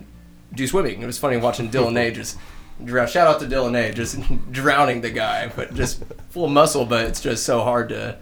do 0.56 0.68
swimming 0.68 1.02
it 1.02 1.06
was 1.06 1.18
funny 1.18 1.38
watching 1.38 1.70
dylan 1.70 1.98
a 2.08 2.12
just 2.12 2.38
drown 2.84 3.08
shout 3.08 3.28
out 3.28 3.40
to 3.40 3.46
dylan 3.46 3.76
a 3.76 3.94
just 3.94 4.20
drowning 4.52 5.02
the 5.02 5.10
guy 5.10 5.52
but 5.56 5.74
just 5.74 6.04
full 6.30 6.48
muscle 6.48 6.86
but 6.86 7.06
it's 7.06 7.22
just 7.22 7.44
so 7.46 7.62
hard 7.64 7.90
to 7.90 8.18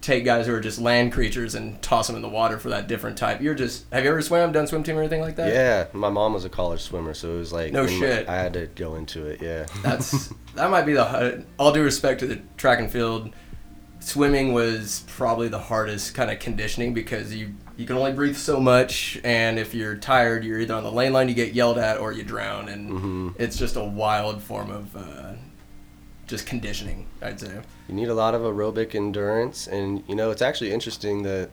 take 0.00 0.24
guys 0.24 0.46
who 0.46 0.54
are 0.54 0.60
just 0.60 0.80
land 0.80 1.12
creatures 1.12 1.54
and 1.54 1.80
toss 1.82 2.06
them 2.06 2.16
in 2.16 2.22
the 2.22 2.28
water 2.28 2.58
for 2.58 2.70
that 2.70 2.88
different 2.88 3.18
type 3.18 3.40
you're 3.42 3.54
just 3.54 3.84
have 3.92 4.02
you 4.02 4.08
ever 4.10 4.22
swam 4.22 4.50
done 4.50 4.66
swim 4.66 4.82
team 4.82 4.96
or 4.96 5.00
anything 5.00 5.20
like 5.20 5.36
that 5.36 5.52
yeah 5.52 5.86
my 5.92 6.08
mom 6.08 6.32
was 6.32 6.46
a 6.46 6.48
college 6.48 6.80
swimmer 6.80 7.12
so 7.12 7.34
it 7.34 7.38
was 7.38 7.52
like 7.52 7.70
No 7.72 7.86
shit. 7.86 8.26
i 8.26 8.34
had 8.34 8.54
to 8.54 8.66
go 8.68 8.94
into 8.94 9.26
it 9.26 9.42
yeah 9.42 9.66
That's 9.82 10.32
that 10.54 10.70
might 10.70 10.86
be 10.86 10.94
the 10.94 11.04
uh, 11.04 11.42
all 11.58 11.70
due 11.72 11.82
respect 11.82 12.20
to 12.20 12.26
the 12.26 12.40
track 12.56 12.78
and 12.80 12.90
field. 12.90 13.30
Swimming 14.00 14.52
was 14.52 15.04
probably 15.08 15.48
the 15.48 15.58
hardest 15.58 16.14
kind 16.14 16.30
of 16.30 16.38
conditioning 16.38 16.94
because 16.94 17.34
you 17.34 17.54
you 17.76 17.86
can 17.86 17.96
only 17.96 18.12
breathe 18.12 18.36
so 18.36 18.60
much, 18.60 19.18
and 19.24 19.58
if 19.58 19.74
you're 19.74 19.96
tired, 19.96 20.44
you're 20.44 20.58
either 20.58 20.74
on 20.74 20.82
the 20.84 20.92
lane 20.92 21.12
line, 21.12 21.28
you 21.28 21.34
get 21.34 21.54
yelled 21.54 21.78
at, 21.78 21.98
or 21.98 22.12
you 22.12 22.22
drown, 22.22 22.68
and 22.68 23.34
it's 23.38 23.56
just 23.56 23.76
a 23.76 23.84
wild 23.84 24.42
form 24.42 24.70
of 24.70 24.96
uh, 24.96 25.32
just 26.26 26.46
conditioning. 26.46 27.06
I'd 27.22 27.40
say. 27.40 27.60
You 27.88 27.94
need 27.94 28.08
a 28.08 28.14
lot 28.14 28.34
of 28.34 28.42
aerobic 28.42 28.94
endurance, 28.94 29.66
and 29.66 30.02
you 30.08 30.14
know 30.14 30.30
it's 30.30 30.42
actually 30.42 30.72
interesting 30.72 31.22
that 31.22 31.50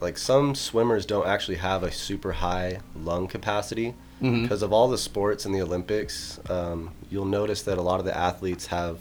like 0.00 0.18
some 0.18 0.54
swimmers 0.54 1.06
don't 1.06 1.26
actually 1.26 1.56
have 1.56 1.82
a 1.82 1.90
super 1.92 2.32
high 2.32 2.80
lung 2.96 3.26
capacity 3.28 3.94
because 4.20 4.62
of 4.62 4.72
all 4.72 4.88
the 4.88 4.98
sports 4.98 5.46
in 5.46 5.52
the 5.52 5.62
Olympics. 5.62 6.40
Um, 6.50 6.90
you'll 7.08 7.24
notice 7.24 7.62
that 7.62 7.78
a 7.78 7.82
lot 7.82 8.00
of 8.00 8.04
the 8.06 8.16
athletes 8.16 8.66
have 8.66 8.98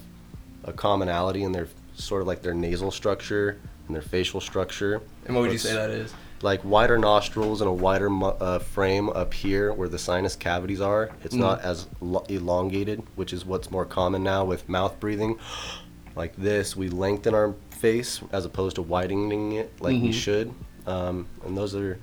a 0.64 0.72
commonality 0.74 1.44
in 1.44 1.54
their 1.54 1.68
sort 1.98 2.22
of 2.22 2.28
like 2.28 2.42
their 2.42 2.54
nasal 2.54 2.92
structure 2.92 3.58
and 3.88 3.96
their 3.96 4.02
facial 4.02 4.40
structure. 4.42 5.02
And 5.26 5.36
what 5.36 5.42
would 5.44 5.52
you 5.52 5.58
say 5.58 5.74
that 5.74 5.90
is? 5.90 6.14
Like 6.42 6.64
wider 6.64 6.98
nostrils 7.00 7.62
and 7.62 7.70
a 7.70 7.74
wider 7.74 8.10
mu- 8.10 8.28
uh, 8.28 8.60
frame 8.60 9.10
up 9.10 9.34
here 9.34 9.74
where 9.74 9.90
the 9.90 9.98
sinus 9.98 10.36
cavities 10.36 10.82
are. 10.82 11.10
It's 11.24 11.34
not 11.34 11.62
as 11.62 11.88
lo- 12.00 12.26
elongated, 12.30 13.02
which 13.16 13.34
is 13.34 13.44
what's 13.46 13.72
more 13.72 13.86
common 13.86 14.24
now 14.24 14.46
with 14.46 14.70
mouth 14.70 15.00
breathing 15.00 15.40
like 16.16 16.36
this, 16.36 16.76
we 16.76 16.90
lengthen 16.90 17.34
our 17.34 17.54
face 17.72 18.22
as 18.32 18.46
opposed 18.46 18.76
to 18.76 18.82
widening 18.84 19.54
it 19.54 19.72
like 19.82 20.00
we 20.02 20.12
should. 20.12 20.54
Um, 20.86 21.28
and 21.46 21.56
those 21.58 21.76
are, 21.76 22.00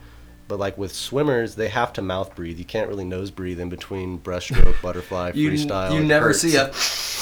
but 0.48 0.58
like 0.58 0.76
with 0.78 0.92
swimmers, 0.94 1.54
they 1.54 1.68
have 1.68 1.92
to 1.94 2.02
mouth 2.02 2.34
breathe. 2.34 2.58
You 2.58 2.64
can't 2.64 2.88
really 2.88 3.04
nose 3.04 3.30
breathe 3.30 3.58
in 3.60 3.68
between 3.68 4.18
breaststroke, 4.18 4.74
butterfly, 4.82 5.32
You, 5.34 5.50
freestyle. 5.50 5.94
you 5.94 6.04
never 6.04 6.26
hurts. 6.28 6.40
see 6.40 6.56
a. 6.56 6.72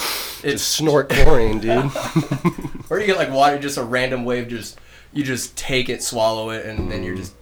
Just 0.42 0.54
It's 0.54 0.62
snort 0.64 1.08
chlorine, 1.08 1.60
dude. 1.60 1.90
or 2.90 2.98
you 2.98 3.06
get 3.06 3.16
like 3.16 3.30
water, 3.30 3.58
just 3.58 3.78
a 3.78 3.82
random 3.82 4.24
wave, 4.24 4.48
just 4.48 4.78
you 5.12 5.22
just 5.22 5.56
take 5.56 5.88
it, 5.88 6.02
swallow 6.02 6.50
it, 6.50 6.66
and 6.66 6.90
then 6.90 7.04
you're 7.04 7.14
just 7.14 7.34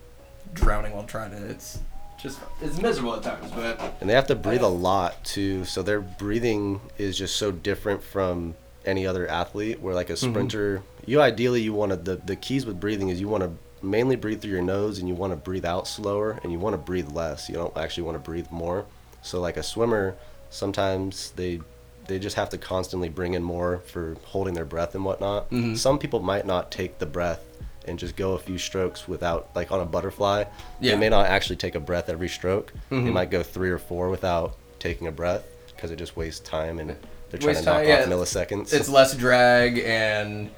drowning 0.53 0.93
while 0.93 1.05
trying 1.05 1.31
to. 1.31 1.37
It's 1.49 1.79
just 2.21 2.39
it's 2.61 2.79
miserable 2.79 3.17
at 3.17 3.23
times, 3.23 3.51
but 3.53 3.81
and 4.01 4.11
they 4.11 4.15
have 4.15 4.27
to 4.27 4.35
breathe 4.35 4.63
a 4.63 4.69
lot 4.69 5.25
too. 5.25 5.65
So 5.65 5.83
their 5.83 6.01
breathing 6.01 6.81
is 6.99 7.17
just 7.17 7.37
so 7.37 7.51
different 7.51 8.03
from 8.03 8.55
any 8.85 9.07
other 9.07 9.27
athlete. 9.27 9.81
Where 9.81 9.95
like 9.95 10.11
a 10.11 10.15
mm-hmm. 10.15 10.31
sprinter, 10.31 10.83
you 11.07 11.23
ideally 11.23 11.63
you 11.63 11.73
want 11.73 11.93
to 11.93 11.97
the 11.97 12.17
the 12.17 12.37
keys 12.37 12.67
with 12.67 12.79
breathing 12.79 13.09
is 13.09 13.19
you 13.19 13.29
want 13.29 13.45
to 13.45 13.53
mainly 13.83 14.17
breathe 14.17 14.43
through 14.43 14.51
your 14.51 14.63
nose 14.63 14.99
and 14.99 15.09
you 15.09 15.15
want 15.15 15.33
to 15.33 15.37
breathe 15.37 15.65
out 15.65 15.89
slower 15.89 16.39
and 16.43 16.53
you 16.53 16.59
want 16.59 16.75
to 16.75 16.79
breathe 16.79 17.11
less. 17.13 17.49
You 17.49 17.55
don't 17.55 17.75
actually 17.79 18.03
want 18.03 18.17
to 18.17 18.23
breathe 18.23 18.51
more. 18.51 18.85
So 19.23 19.41
like 19.41 19.57
a 19.57 19.63
swimmer, 19.63 20.17
sometimes 20.51 21.31
they 21.37 21.61
they 22.07 22.19
just 22.19 22.37
have 22.37 22.49
to 22.51 22.59
constantly 22.59 23.09
bring 23.09 23.35
in 23.35 23.43
more 23.43 23.79
for 23.87 24.17
holding 24.25 24.55
their 24.55 24.65
breath 24.65 24.95
and 24.95 25.05
whatnot. 25.05 25.47
Some 25.77 25.99
people 25.99 26.21
might 26.21 26.47
not 26.47 26.71
take 26.73 26.99
the 26.99 27.07
breath 27.07 27.45
and 27.87 27.99
just 27.99 28.15
go 28.17 28.33
a 28.33 28.39
few 28.39 28.59
strokes 28.59 29.09
without 29.09 29.49
like 29.55 29.73
on 29.73 29.81
a 29.81 29.85
butterfly 29.87 30.45
Yeah. 30.81 30.93
they 30.93 30.99
may 30.99 31.09
not 31.09 31.27
actually 31.27 31.57
take 31.57 31.75
a 31.75 31.81
breath 31.81 32.09
every 32.11 32.29
stroke 32.29 32.73
they 32.91 32.97
Mhm. 32.97 33.13
might 33.15 33.31
go 33.31 33.43
three 33.43 33.71
or 33.71 33.79
four 33.79 34.11
without 34.11 34.55
taking 34.79 35.07
a 35.07 35.11
breath 35.13 35.45
because 35.75 35.91
it 35.91 35.97
just 35.97 36.15
wastes 36.17 36.47
time 36.47 36.79
and 36.79 36.91
they're 37.31 37.39
trying 37.41 37.55
Waste 37.55 37.61
to 37.61 37.71
knock 37.71 37.79
time, 37.79 37.89
yeah. 37.89 38.05
milliseconds 38.07 38.73
It's 38.75 38.89
less 38.91 39.15
drag 39.15 39.79
and 39.79 40.51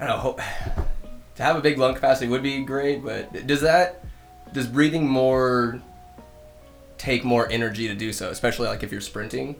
I 0.00 0.06
don't 0.08 0.24
know. 0.24 0.36
To 1.36 1.42
have 1.42 1.56
a 1.56 1.60
big 1.60 1.76
lung 1.76 1.94
capacity 1.94 2.28
would 2.28 2.42
be 2.42 2.62
great, 2.64 3.04
but 3.04 3.46
does 3.46 3.60
that 3.60 4.02
does 4.54 4.66
breathing 4.66 5.06
more 5.06 5.80
take 6.98 7.24
more 7.24 7.46
energy 7.50 7.88
to 7.88 7.94
do 7.94 8.10
so, 8.12 8.30
especially 8.30 8.66
like 8.68 8.82
if 8.82 8.90
you're 8.90 9.00
sprinting, 9.02 9.56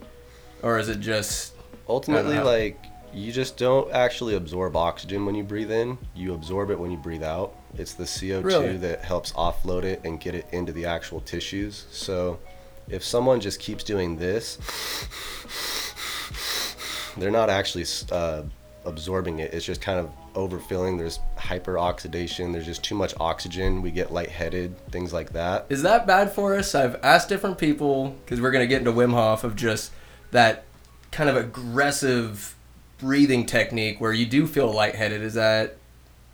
or 0.63 0.77
is 0.77 0.89
it 0.89 0.99
just 0.99 1.53
ultimately 1.87 2.39
like 2.39 2.83
you 3.13 3.31
just 3.31 3.57
don't 3.57 3.91
actually 3.93 4.35
absorb 4.35 4.75
oxygen 4.75 5.25
when 5.25 5.33
you 5.33 5.43
breathe 5.43 5.71
in. 5.71 5.97
You 6.13 6.33
absorb 6.33 6.69
it 6.69 6.77
when 6.77 6.91
you 6.91 6.97
breathe 6.97 7.23
out. 7.23 7.55
It's 7.75 7.93
the 7.93 8.03
co2 8.03 8.43
Really? 8.43 8.77
that 8.77 9.03
helps 9.03 9.31
offload 9.33 9.83
it 9.83 10.01
and 10.03 10.19
get 10.19 10.35
it 10.35 10.45
into 10.51 10.71
the 10.71 10.85
actual 10.85 11.21
tissues. 11.21 11.85
So 11.89 12.37
if 12.89 13.03
someone 13.03 13.39
just 13.39 13.59
keeps 13.59 13.83
doing 13.83 14.17
this 14.17 14.57
they're 17.17 17.31
not 17.31 17.49
actually 17.49 17.85
uh, 18.11 18.43
absorbing 18.85 19.39
it. 19.39 19.53
It's 19.53 19.65
just 19.65 19.81
kind 19.81 19.99
of 19.99 20.09
overfilling. 20.33 20.97
There's 20.97 21.19
hyperoxidation. 21.37 22.53
There's 22.53 22.65
just 22.65 22.83
too 22.83 22.95
much 22.95 23.13
oxygen. 23.19 23.81
We 23.81 23.91
get 23.91 24.11
lightheaded 24.13 24.77
things 24.91 25.13
like 25.13 25.33
that. 25.33 25.65
Is 25.69 25.81
that 25.83 26.05
bad 26.07 26.31
for 26.31 26.55
us? 26.55 26.75
I've 26.75 26.99
asked 27.03 27.29
different 27.29 27.57
people 27.57 28.15
because 28.23 28.39
we're 28.39 28.51
gonna 28.51 28.67
get 28.67 28.79
into 28.79 28.91
Wim 28.93 29.13
Hof 29.13 29.43
of 29.43 29.55
just 29.55 29.91
that 30.31 30.63
kind 31.11 31.29
of 31.29 31.35
aggressive 31.35 32.55
breathing 32.99 33.45
technique 33.45 33.99
where 34.01 34.13
you 34.13 34.25
do 34.25 34.47
feel 34.47 34.71
lightheaded. 34.71 35.21
Is 35.21 35.35
that 35.35 35.77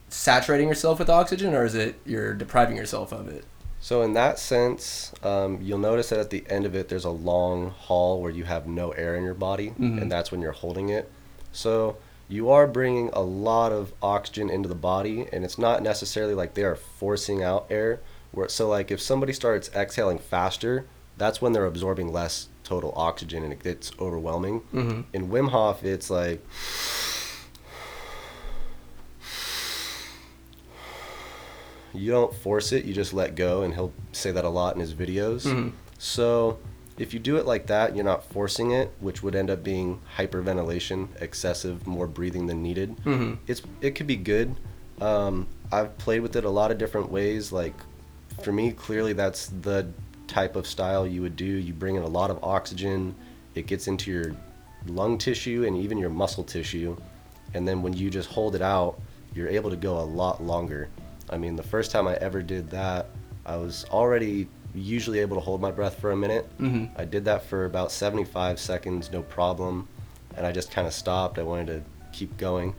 saturating 0.09 0.67
yourself 0.67 0.99
with 0.99 1.09
oxygen, 1.09 1.53
or 1.53 1.65
is 1.65 1.75
it 1.75 1.95
you're 2.05 2.33
depriving 2.33 2.77
yourself 2.77 3.11
of 3.11 3.27
it? 3.27 3.45
So 3.79 4.01
in 4.01 4.13
that 4.13 4.39
sense, 4.39 5.11
um, 5.23 5.59
you'll 5.61 5.77
notice 5.77 6.09
that 6.09 6.19
at 6.19 6.29
the 6.29 6.45
end 6.49 6.65
of 6.65 6.73
it, 6.73 6.87
there's 6.87 7.03
a 7.03 7.09
long 7.09 7.71
haul 7.71 8.21
where 8.21 8.31
you 8.31 8.45
have 8.45 8.65
no 8.65 8.91
air 8.91 9.15
in 9.15 9.23
your 9.23 9.33
body, 9.33 9.73
Mhm. 9.77 10.01
and 10.01 10.11
that's 10.11 10.31
when 10.31 10.41
you're 10.41 10.53
holding 10.53 10.87
it. 10.89 11.09
So 11.51 11.97
you 12.29 12.49
are 12.49 12.65
bringing 12.65 13.09
a 13.11 13.19
lot 13.21 13.73
of 13.73 13.91
oxygen 14.01 14.49
into 14.49 14.69
the 14.69 14.75
body, 14.75 15.27
and 15.33 15.43
it's 15.43 15.57
not 15.57 15.83
necessarily 15.83 16.33
like 16.33 16.53
they 16.53 16.63
are 16.63 16.75
forcing 16.77 17.43
out 17.43 17.65
air. 17.69 17.99
Where 18.31 18.47
so 18.47 18.69
like 18.69 18.89
if 18.89 19.01
somebody 19.01 19.33
starts 19.33 19.69
exhaling 19.75 20.17
faster, 20.17 20.85
that's 21.17 21.41
when 21.41 21.51
they're 21.51 21.65
absorbing 21.65 22.11
less 22.11 22.47
total 22.63 22.93
oxygen, 22.95 23.43
and 23.43 23.51
it 23.53 23.61
gets 23.61 23.91
overwhelming. 23.99 24.61
Mm-hmm. 24.73 25.01
In 25.13 25.29
Wim 25.29 25.49
Hof, 25.49 25.83
it's 25.83 26.09
like 26.09 26.43
you 31.93 32.11
don't 32.11 32.33
force 32.33 32.71
it, 32.71 32.85
you 32.85 32.93
just 32.93 33.13
let 33.13 33.35
go, 33.35 33.61
and 33.61 33.73
he'll 33.73 33.93
say 34.11 34.31
that 34.31 34.45
a 34.45 34.49
lot 34.49 34.75
in 34.75 34.81
his 34.81 34.93
videos. 34.93 35.45
Mhm. 35.45 35.73
So 35.97 36.57
if 36.97 37.13
you 37.13 37.19
do 37.19 37.37
it 37.37 37.45
like 37.45 37.67
that, 37.67 37.95
you're 37.95 38.05
not 38.05 38.25
forcing 38.25 38.71
it, 38.71 38.91
which 38.99 39.23
would 39.23 39.35
end 39.35 39.49
up 39.49 39.63
being 39.63 39.99
hyperventilation, 40.17 41.09
excessive, 41.21 41.85
more 41.87 42.07
breathing 42.07 42.47
than 42.47 42.61
needed. 42.61 42.95
Mm-hmm. 43.05 43.33
It's 43.47 43.61
it 43.81 43.91
could 43.91 44.07
be 44.07 44.15
good. 44.15 44.55
Um, 45.01 45.47
I've 45.71 45.97
played 45.97 46.21
with 46.21 46.35
it 46.35 46.45
a 46.45 46.49
lot 46.49 46.71
of 46.71 46.77
different 46.77 47.11
ways. 47.11 47.51
Like 47.51 47.73
for 48.43 48.51
me, 48.51 48.71
clearly 48.71 49.13
that's 49.13 49.47
the 49.47 49.87
type 50.27 50.55
of 50.55 50.65
style 50.65 51.05
you 51.05 51.21
would 51.21 51.35
do. 51.35 51.45
You 51.45 51.73
bring 51.73 51.95
in 51.95 52.03
a 52.03 52.07
lot 52.07 52.29
of 52.29 52.43
oxygen, 52.43 53.15
it 53.55 53.67
gets 53.67 53.87
into 53.87 54.11
your 54.11 54.35
lung 54.85 55.17
tissue 55.17 55.65
and 55.65 55.77
even 55.77 55.97
your 55.97 56.09
muscle 56.09 56.43
tissue, 56.43 56.97
and 57.53 57.67
then 57.67 57.81
when 57.81 57.93
you 57.93 58.09
just 58.09 58.29
hold 58.29 58.55
it 58.55 58.61
out, 58.61 58.99
you're 59.33 59.47
able 59.47 59.69
to 59.69 59.75
go 59.75 59.99
a 59.99 60.01
lot 60.01 60.43
longer. 60.43 60.89
I 61.29 61.37
mean, 61.37 61.55
the 61.55 61.63
first 61.63 61.91
time 61.91 62.07
I 62.07 62.15
ever 62.15 62.41
did 62.41 62.69
that, 62.71 63.07
I 63.45 63.55
was 63.57 63.85
already 63.89 64.47
usually 64.75 65.19
able 65.19 65.37
to 65.37 65.41
hold 65.41 65.61
my 65.61 65.71
breath 65.71 65.99
for 65.99 66.11
a 66.11 66.15
minute. 66.15 66.49
Mm-hmm. 66.59 66.99
I 66.99 67.05
did 67.05 67.25
that 67.25 67.45
for 67.45 67.65
about 67.65 67.91
75 67.91 68.59
seconds, 68.59 69.11
no 69.11 69.21
problem. 69.21 69.87
And 70.35 70.45
I 70.45 70.51
just 70.51 70.71
kind 70.71 70.87
of 70.87 70.93
stopped. 70.93 71.37
I 71.37 71.43
wanted 71.43 71.67
to 71.67 71.83
keep 72.11 72.35
going. 72.37 72.73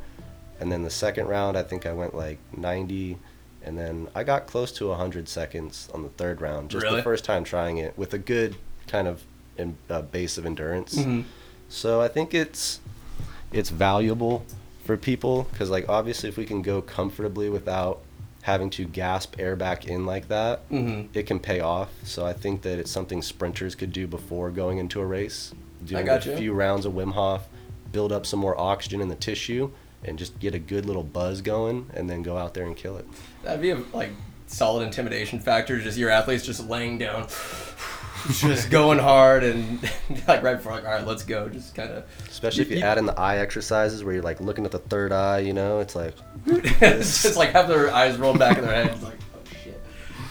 And 0.60 0.70
then 0.70 0.82
the 0.82 0.90
second 0.90 1.28
round, 1.28 1.56
I 1.56 1.62
think 1.62 1.86
I 1.86 1.92
went 1.92 2.14
like 2.14 2.38
90. 2.56 3.18
And 3.64 3.78
then 3.78 4.08
I 4.14 4.24
got 4.24 4.46
close 4.46 4.70
to 4.72 4.88
100 4.88 5.28
seconds 5.28 5.88
on 5.94 6.02
the 6.02 6.08
third 6.10 6.40
round, 6.40 6.70
just 6.70 6.82
Really? 6.84 6.96
the 6.96 7.02
first 7.02 7.24
time 7.24 7.44
trying 7.44 7.78
it 7.78 7.96
with 7.96 8.12
a 8.14 8.18
good 8.18 8.56
kind 8.86 9.08
of 9.08 9.22
in, 9.56 9.76
uh, 9.88 10.02
base 10.02 10.36
of 10.38 10.44
endurance. 10.46 10.94
Mm-hmm. 10.96 11.22
So 11.68 12.00
I 12.00 12.08
think 12.08 12.34
it's 12.34 12.80
it's 13.52 13.70
valuable 13.70 14.44
for 14.84 14.96
people 14.96 15.44
because 15.52 15.70
like 15.70 15.88
obviously 15.88 16.28
if 16.28 16.36
we 16.36 16.44
can 16.44 16.60
go 16.60 16.82
comfortably 16.82 17.48
without 17.48 18.00
having 18.42 18.68
to 18.68 18.84
gasp 18.84 19.36
air 19.38 19.56
back 19.56 19.86
in 19.86 20.04
like 20.04 20.28
that, 20.28 20.68
Mm-hmm. 20.68 21.16
it 21.18 21.26
can 21.26 21.40
pay 21.40 21.60
off. 21.60 21.88
So 22.02 22.26
I 22.26 22.34
think 22.34 22.62
that 22.62 22.78
it's 22.78 22.90
something 22.90 23.22
sprinters 23.22 23.74
could 23.74 23.92
do 23.92 24.06
before 24.06 24.50
going 24.50 24.76
into 24.78 25.00
a 25.00 25.06
race. 25.06 25.54
Doing 25.84 26.04
got 26.04 26.26
a 26.26 26.30
you. 26.32 26.36
few 26.36 26.52
rounds 26.52 26.84
of 26.84 26.92
Wim 26.92 27.12
Hof, 27.12 27.46
build 27.92 28.12
up 28.12 28.26
some 28.26 28.40
more 28.40 28.58
oxygen 28.60 29.00
in 29.00 29.08
the 29.08 29.14
tissue, 29.14 29.70
and 30.04 30.18
just 30.18 30.38
get 30.38 30.54
a 30.54 30.58
good 30.58 30.86
little 30.86 31.02
buzz 31.04 31.40
going, 31.40 31.90
and 31.94 32.08
then 32.08 32.22
go 32.22 32.36
out 32.36 32.54
there 32.54 32.64
and 32.66 32.76
kill 32.76 32.96
it. 32.96 33.06
That'd 33.42 33.60
be 33.62 33.70
a 33.70 33.78
like 33.92 34.10
solid 34.46 34.84
intimidation 34.84 35.40
factor. 35.40 35.80
Just 35.80 35.98
your 35.98 36.10
athletes 36.10 36.44
just 36.44 36.68
laying 36.68 36.98
down, 36.98 37.26
just 38.30 38.70
going 38.70 38.98
hard, 38.98 39.44
and 39.44 39.82
like 40.28 40.42
right 40.42 40.56
before 40.56 40.72
like 40.72 40.84
all 40.84 40.92
right, 40.92 41.06
let's 41.06 41.24
go. 41.24 41.48
Just 41.48 41.74
kind 41.74 41.90
of 41.90 42.04
Especially 42.28 42.62
if 42.62 42.70
you 42.70 42.78
You- 42.78 42.82
add 42.84 42.98
in 42.98 43.06
the 43.06 43.18
eye 43.18 43.38
exercises 43.38 44.02
where 44.04 44.14
you're 44.14 44.22
like 44.22 44.40
looking 44.40 44.64
at 44.64 44.70
the 44.70 44.78
third 44.78 45.12
eye, 45.12 45.38
you 45.40 45.52
know, 45.52 45.80
it's 45.80 45.94
like 45.94 46.14
it's 46.46 47.22
just 47.22 47.36
like 47.36 47.50
have 47.50 47.68
their 47.68 47.92
eyes 47.92 48.16
rolled 48.18 48.38
back 48.38 48.58
in 48.58 48.64
their 48.64 48.84
heads, 48.84 49.02
like 49.02 49.18
oh 49.34 49.38
shit. 49.62 49.82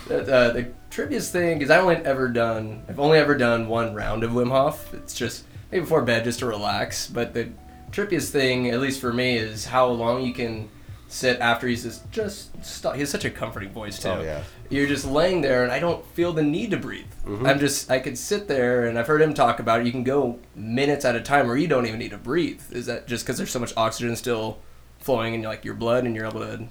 The, 0.07 0.33
uh, 0.33 0.51
the 0.51 0.67
trippiest 0.91 1.31
thing 1.31 1.61
is 1.61 1.69
I 1.69 1.79
only 1.79 1.95
ever 1.95 2.27
done 2.27 2.83
I've 2.87 2.99
only 2.99 3.17
ever 3.17 3.35
done 3.35 3.67
one 3.67 3.93
round 3.95 4.23
of 4.23 4.31
Wim 4.31 4.49
Hof. 4.49 4.93
It's 4.93 5.13
just 5.13 5.43
maybe 5.71 5.81
before 5.81 6.01
bed 6.03 6.23
just 6.23 6.39
to 6.39 6.45
relax. 6.45 7.07
But 7.07 7.33
the 7.33 7.49
trippiest 7.93 8.29
thing, 8.31 8.69
at 8.69 8.79
least 8.79 8.99
for 8.99 9.13
me, 9.13 9.37
is 9.37 9.65
how 9.65 9.87
long 9.87 10.23
you 10.23 10.33
can 10.33 10.69
sit 11.07 11.39
after 11.39 11.67
he's 11.67 11.83
just 11.83 12.11
just 12.11 12.65
stop. 12.65 12.95
He 12.95 13.01
has 13.01 13.09
such 13.09 13.23
a 13.25 13.29
comforting 13.29 13.69
voice 13.69 13.99
too. 13.99 14.09
Oh, 14.09 14.21
yeah. 14.21 14.43
You're 14.69 14.87
just 14.87 15.05
laying 15.05 15.41
there, 15.41 15.63
and 15.63 15.71
I 15.71 15.79
don't 15.79 16.03
feel 16.15 16.33
the 16.33 16.41
need 16.41 16.71
to 16.71 16.77
breathe. 16.77 17.05
Mhm. 17.25 17.47
I'm 17.47 17.59
just 17.59 17.91
I 17.91 17.99
could 17.99 18.17
sit 18.17 18.47
there, 18.47 18.85
and 18.85 18.97
I've 18.97 19.07
heard 19.07 19.21
him 19.21 19.33
talk 19.33 19.59
about 19.59 19.81
it. 19.81 19.85
You 19.85 19.91
can 19.91 20.03
go 20.03 20.39
minutes 20.55 21.05
at 21.05 21.15
a 21.15 21.21
time 21.21 21.47
where 21.47 21.55
you 21.57 21.67
don't 21.67 21.85
even 21.85 21.99
need 21.99 22.11
to 22.11 22.17
breathe. 22.17 22.61
Is 22.71 22.87
that 22.87 23.07
just 23.07 23.23
because 23.25 23.37
there's 23.37 23.51
so 23.51 23.59
much 23.59 23.73
oxygen 23.77 24.15
still 24.15 24.57
flowing 24.99 25.35
in 25.35 25.43
like 25.43 25.63
your 25.63 25.75
blood, 25.75 26.05
and 26.05 26.15
you're 26.15 26.25
able 26.25 26.39
to 26.39 26.63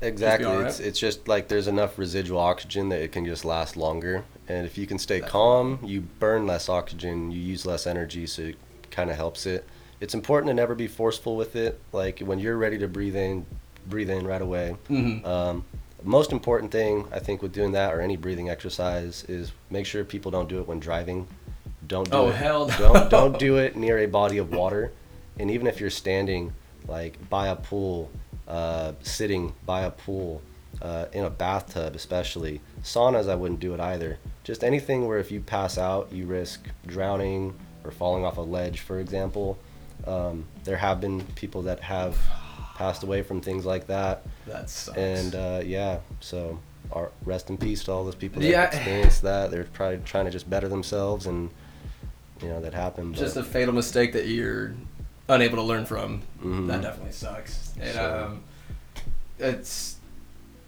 Exactly. 0.00 0.46
right. 0.46 0.66
It's 0.66 0.78
it's 0.78 0.98
just 1.00 1.26
like 1.26 1.48
there's 1.48 1.66
enough 1.66 1.98
residual 1.98 2.38
oxygen 2.38 2.88
that 2.90 3.00
it 3.00 3.10
can 3.10 3.24
just 3.24 3.44
last 3.44 3.76
longer. 3.76 4.22
And 4.46 4.64
if 4.64 4.78
you 4.78 4.86
can 4.86 4.98
stay 4.98 5.20
calm, 5.20 5.80
you 5.82 6.02
burn 6.02 6.46
less 6.46 6.68
oxygen, 6.68 7.32
you 7.32 7.40
use 7.40 7.66
less 7.66 7.86
energy, 7.86 8.26
so 8.26 8.42
it 8.42 8.56
kind 8.92 9.10
of 9.10 9.16
helps 9.16 9.44
it. 9.44 9.66
It's 10.00 10.14
important 10.14 10.48
to 10.50 10.54
never 10.54 10.74
be 10.74 10.86
forceful 10.86 11.36
with 11.36 11.56
it. 11.56 11.80
Like 11.92 12.20
when 12.20 12.38
you're 12.38 12.56
ready 12.56 12.78
to 12.78 12.88
breathe 12.88 13.16
in, 13.16 13.44
breathe 13.86 14.10
in 14.10 14.26
right 14.26 14.42
away. 14.42 14.76
Mhm. 14.88 15.24
Um, 15.26 15.64
most 16.04 16.30
important 16.32 16.70
thing 16.70 17.06
I 17.12 17.18
think 17.18 17.42
with 17.42 17.52
doing 17.52 17.72
that 17.72 17.92
or 17.92 18.00
any 18.00 18.16
breathing 18.16 18.48
exercise 18.48 19.24
is 19.28 19.52
make 19.70 19.86
sure 19.86 20.04
people 20.04 20.30
don't 20.30 20.48
do 20.48 20.60
it 20.60 20.68
when 20.68 20.78
driving. 20.78 21.26
Don't 21.86 22.08
do 22.10 22.16
Oh, 22.16 22.28
it. 22.28 22.34
hell 22.36 22.68
no. 22.68 22.76
Don't 22.78 23.10
don't 23.18 23.38
do 23.38 23.56
it 23.56 23.76
near 23.76 23.98
a 23.98 24.06
body 24.06 24.38
of 24.38 24.52
water. 24.52 24.92
And 25.38 25.50
even 25.50 25.66
if 25.66 25.80
you're 25.80 25.90
standing 25.90 26.52
like 26.86 27.28
by 27.28 27.48
a 27.48 27.56
pool, 27.56 28.10
uh, 28.46 28.92
sitting 29.02 29.52
by 29.66 29.82
a 29.82 29.90
pool, 29.90 30.42
uh, 30.80 31.06
in 31.12 31.24
a 31.24 31.30
bathtub 31.30 31.96
especially, 31.96 32.60
saunas 32.84 33.28
I 33.28 33.34
wouldn't 33.34 33.58
do 33.60 33.74
it 33.74 33.80
either. 33.80 34.18
Just 34.44 34.62
anything 34.62 35.06
where 35.08 35.18
if 35.18 35.32
you 35.32 35.40
pass 35.40 35.76
out, 35.76 36.12
you 36.12 36.24
risk 36.26 36.68
drowning 36.86 37.54
or 37.84 37.90
falling 37.90 38.24
off 38.24 38.36
a 38.38 38.42
ledge, 38.42 38.80
for 38.80 39.00
example. 39.00 39.58
Um, 40.06 40.44
there 40.64 40.76
have 40.76 41.00
been 41.00 41.22
people 41.34 41.62
that 41.62 41.80
have 41.80 42.16
passed 42.76 43.02
away 43.02 43.22
from 43.22 43.40
things 43.40 43.64
like 43.66 43.86
that. 43.88 44.22
that 44.46 44.70
sucks. 44.70 44.96
And 44.96 45.34
uh, 45.34 45.60
yeah, 45.64 45.98
so 46.20 46.58
our 46.92 47.10
rest 47.24 47.50
in 47.50 47.58
peace 47.58 47.84
to 47.84 47.92
all 47.92 48.04
those 48.04 48.14
people 48.14 48.40
that 48.40 48.48
Yeah. 48.48 48.64
experienced 48.66 49.22
that. 49.22 49.50
They're 49.50 49.64
probably 49.64 50.00
trying 50.04 50.24
to 50.26 50.30
just 50.30 50.48
better 50.48 50.68
themselves, 50.68 51.26
and 51.26 51.50
you 52.40 52.48
know 52.48 52.60
that 52.60 52.72
happened. 52.74 53.14
just 53.16 53.36
a 53.36 53.42
fatal 53.42 53.74
mistake 53.74 54.12
that 54.12 54.26
you're 54.28 54.74
unable 55.28 55.56
to 55.56 55.62
learn 55.62 55.84
from. 55.84 56.22
Mhm. 56.42 56.68
That 56.68 56.80
definitely 56.82 57.12
sucks. 57.12 57.72
And 57.80 57.94
So- 57.94 58.24
um, 58.30 58.42
it's 59.38 59.96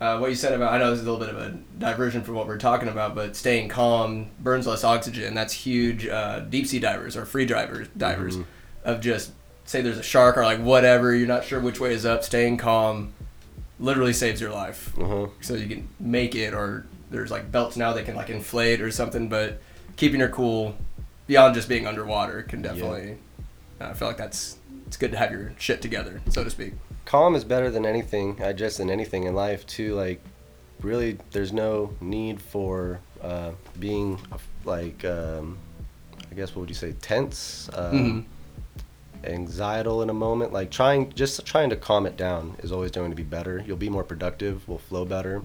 uh, 0.01 0.19
what 0.19 0.31
you 0.31 0.37
said 0.37 0.53
about. 0.55 0.73
I 0.73 0.79
know 0.79 0.91
this 0.91 1.01
is 1.01 1.07
a 1.07 1.13
little 1.13 1.25
bit 1.27 1.35
of 1.35 1.41
a 1.41 1.59
diversion 1.79 2.23
from 2.23 2.35
what 2.35 2.47
we're 2.47 2.57
talking 2.59 2.89
about, 2.89 3.15
but 3.15 3.37
staying 3.37 3.69
calm 3.69 4.31
burns 4.41 4.67
less 4.67 4.83
oxygen. 4.83 5.35
That's 5.35 5.53
huge. 5.53 6.07
Uh, 6.09 6.41
deep 6.41 6.67
sea 6.67 6.79
divers 6.79 7.17
or 7.17 7.25
free 7.27 7.45
divers 7.47 7.89
divers 7.97 8.37
Mhm. 8.39 8.45
Of 8.85 9.01
just 9.01 9.33
say 9.65 9.81
there's 9.83 9.99
a 9.99 10.03
shark 10.03 10.37
or 10.37 10.43
like 10.45 10.61
whatever. 10.61 11.15
You're 11.15 11.29
not 11.29 11.45
sure 11.45 11.61
which 11.61 11.81
way 11.81 11.93
is 11.95 12.05
up. 12.07 12.25
Staying 12.25 12.57
calm 12.57 13.13
literally 13.79 14.13
saves 14.13 14.41
your 14.41 14.53
life. 14.53 14.93
uh-huh. 14.99 15.27
so 15.41 15.55
you 15.55 15.67
can 15.67 15.89
make 15.99 16.35
it 16.35 16.53
or 16.53 16.85
there's 17.11 17.31
like 17.31 17.51
belts 17.51 17.77
now 17.77 17.93
that 17.95 18.05
can 18.05 18.15
like 18.15 18.29
inflate 18.31 18.81
or 18.83 18.91
something 18.91 19.29
but 19.29 19.61
keeping 19.97 20.21
your 20.21 20.29
cool 20.29 20.77
beyond 21.27 21.55
just 21.55 21.67
being 21.69 21.87
underwater 21.87 22.43
can 22.43 22.61
definitely 22.63 23.17
I 23.81 23.95
feel 23.95 24.07
like 24.09 24.19
that's 24.19 24.59
it's 24.87 24.97
good 24.99 25.13
to 25.13 25.17
have 25.17 25.31
your 25.33 25.53
shit 25.59 25.81
together, 25.81 26.21
so 26.29 26.45
to 26.45 26.51
speak. 26.51 26.75
calm 27.07 27.35
is 27.35 27.43
better 27.45 27.71
than 27.71 27.87
anything 27.87 28.41
i 28.45 28.53
just 28.53 28.77
than 28.79 28.91
anything 28.91 29.25
in 29.25 29.35
life 29.35 29.67
too 29.67 29.95
like 29.95 30.21
really 30.83 31.17
there's 31.33 31.53
no 31.53 31.95
need 32.03 32.41
for 32.43 33.01
uh, 33.23 33.53
being 33.79 34.21
like 34.67 35.05
um, 35.07 35.57
i 36.31 36.35
guess 36.35 36.51
what 36.55 36.61
would 36.61 36.69
you 36.69 36.75
say 36.75 36.93
tense 37.01 37.71
um, 37.75 37.93
Mhm. 37.95 38.25
Anxietal 39.25 40.03
in 40.03 40.11
a 40.11 40.15
moment 40.15 40.53
like 40.53 40.71
trying 40.71 41.13
just 41.13 41.45
trying 41.45 41.71
to 41.71 41.77
calm 41.77 42.07
it 42.07 42.17
down 42.17 42.57
is 42.61 42.73
always 42.73 42.91
going 42.91 43.11
to 43.11 43.17
be 43.17 43.23
better 43.23 43.63
you'll 43.67 43.77
be 43.77 43.89
more 43.89 44.05
productive 44.05 44.67
will 44.69 44.79
flow 44.79 45.05
better 45.05 45.43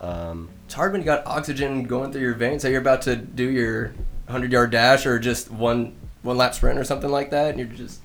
um, 0.00 0.50
It's 0.66 0.74
hard 0.74 0.92
when 0.92 1.00
you 1.00 1.04
got 1.04 1.26
oxygen 1.26 1.84
going 1.84 2.12
through 2.12 2.22
your 2.22 2.34
veins. 2.34 2.62
Say 2.62 2.70
you're 2.70 2.80
about 2.80 3.02
to 3.02 3.16
do 3.16 3.48
your 3.48 3.88
100 4.26 4.52
yard 4.52 4.70
dash 4.70 5.06
or 5.06 5.18
just 5.18 5.50
one 5.50 5.94
one 6.22 6.36
lap 6.36 6.54
sprint 6.54 6.78
or 6.78 6.84
something 6.84 7.10
like 7.10 7.30
that, 7.30 7.50
and 7.50 7.58
you're 7.58 7.68
just 7.68 8.00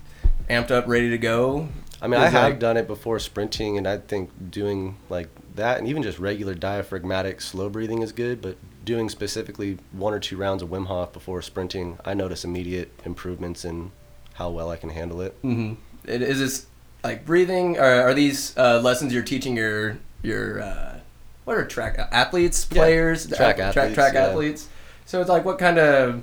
amped 0.48 0.70
up, 0.70 0.86
ready 0.86 1.10
to 1.10 1.18
go. 1.18 1.68
I 2.02 2.06
mean, 2.06 2.20
I 2.20 2.28
have 2.28 2.58
done 2.58 2.76
it 2.76 2.86
before 2.86 3.18
sprinting, 3.18 3.76
and 3.76 3.86
I 3.86 3.98
think 3.98 4.30
doing 4.50 4.96
like 5.08 5.28
that, 5.56 5.78
and 5.78 5.88
even 5.88 6.02
just 6.02 6.18
regular 6.18 6.54
diaphragmatic 6.54 7.40
slow 7.40 7.68
breathing 7.68 8.02
is 8.02 8.12
good. 8.12 8.40
But 8.40 8.56
doing 8.84 9.08
specifically 9.08 9.78
one 9.92 10.14
or 10.14 10.20
two 10.20 10.36
rounds 10.36 10.62
of 10.62 10.70
Wim 10.70 10.86
Hof 10.86 11.12
before 11.12 11.42
sprinting, 11.42 11.98
I 12.04 12.14
notice 12.14 12.44
immediate 12.44 12.90
improvements 13.04 13.64
in 13.64 13.92
how 14.40 14.48
well 14.48 14.70
I 14.70 14.76
can 14.76 14.88
handle 14.88 15.20
it. 15.20 15.40
Mm-hmm. 15.42 15.74
It, 16.10 16.22
is 16.22 16.38
this 16.38 16.66
like 17.04 17.26
breathing? 17.26 17.76
Or 17.78 17.84
are 17.84 18.14
these 18.14 18.56
uh, 18.56 18.80
lessons 18.80 19.12
you're 19.12 19.22
teaching 19.22 19.54
your 19.54 19.98
your 20.22 20.62
uh, 20.62 20.98
what 21.44 21.58
are 21.58 21.66
track 21.66 21.98
athletes, 22.10 22.66
Yeah, 22.70 22.80
players, 22.80 23.26
track 23.26 23.56
Track, 23.56 23.76
athletes, 23.76 23.94
track 23.94 24.14
yeah. 24.14 24.26
athletes. 24.28 24.68
So 25.04 25.20
it's 25.20 25.28
like, 25.28 25.44
what 25.44 25.58
kind 25.58 25.78
of 25.78 26.22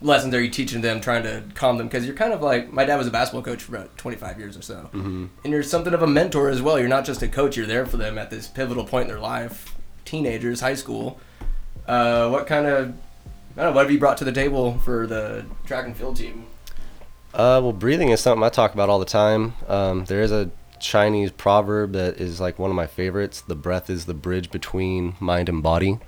lessons 0.00 0.34
are 0.34 0.40
you 0.42 0.50
teaching 0.50 0.80
them, 0.80 1.00
trying 1.00 1.22
to 1.24 1.42
calm 1.54 1.76
them? 1.78 1.86
Because 1.86 2.06
you're 2.06 2.16
kind 2.16 2.32
of 2.32 2.42
like 2.42 2.72
my 2.72 2.84
dad 2.84 2.96
was 2.96 3.06
a 3.06 3.10
basketball 3.12 3.42
coach 3.42 3.62
for 3.62 3.76
about 3.76 3.96
25 3.98 4.38
years 4.40 4.56
or 4.56 4.62
so, 4.62 4.90
Mm-hmm. 4.92 5.26
and 5.44 5.52
you're 5.52 5.62
something 5.62 5.94
of 5.94 6.02
a 6.02 6.06
mentor 6.08 6.48
as 6.48 6.60
well. 6.60 6.76
You're 6.80 6.88
not 6.88 7.04
just 7.04 7.22
a 7.22 7.28
coach; 7.28 7.56
you're 7.56 7.66
there 7.66 7.86
for 7.86 7.98
them 7.98 8.18
at 8.18 8.30
this 8.30 8.48
pivotal 8.48 8.84
point 8.84 9.02
in 9.02 9.08
their 9.08 9.20
life, 9.20 9.76
teenagers, 10.04 10.60
high 10.60 10.74
school. 10.74 11.20
Uh, 11.86 12.28
what 12.30 12.48
kind 12.48 12.66
of 12.66 12.88
I 13.56 13.62
don't 13.62 13.70
know. 13.70 13.72
What 13.76 13.82
have 13.82 13.92
you 13.92 13.98
brought 14.00 14.18
to 14.18 14.24
the 14.24 14.32
table 14.32 14.78
for 14.78 15.06
the 15.06 15.44
track 15.66 15.84
and 15.86 15.96
field 15.96 16.16
team? 16.16 16.46
Uh, 17.34 17.60
well, 17.62 17.72
breathing 17.72 18.08
is 18.08 18.20
something 18.20 18.42
I 18.42 18.48
talk 18.48 18.74
about 18.74 18.88
all 18.88 18.98
the 18.98 19.04
time. 19.04 19.54
Um, 19.68 20.04
there 20.06 20.22
is 20.22 20.32
a 20.32 20.50
Chinese 20.80 21.30
proverb 21.30 21.92
that 21.92 22.20
is 22.20 22.40
like 22.40 22.58
one 22.58 22.70
of 22.70 22.76
my 22.76 22.86
favorites. 22.86 23.40
The 23.40 23.54
breath 23.54 23.90
is 23.90 24.06
the 24.06 24.14
bridge 24.14 24.50
between 24.50 25.14
mind 25.20 25.48
and 25.48 25.62
body. 25.62 25.98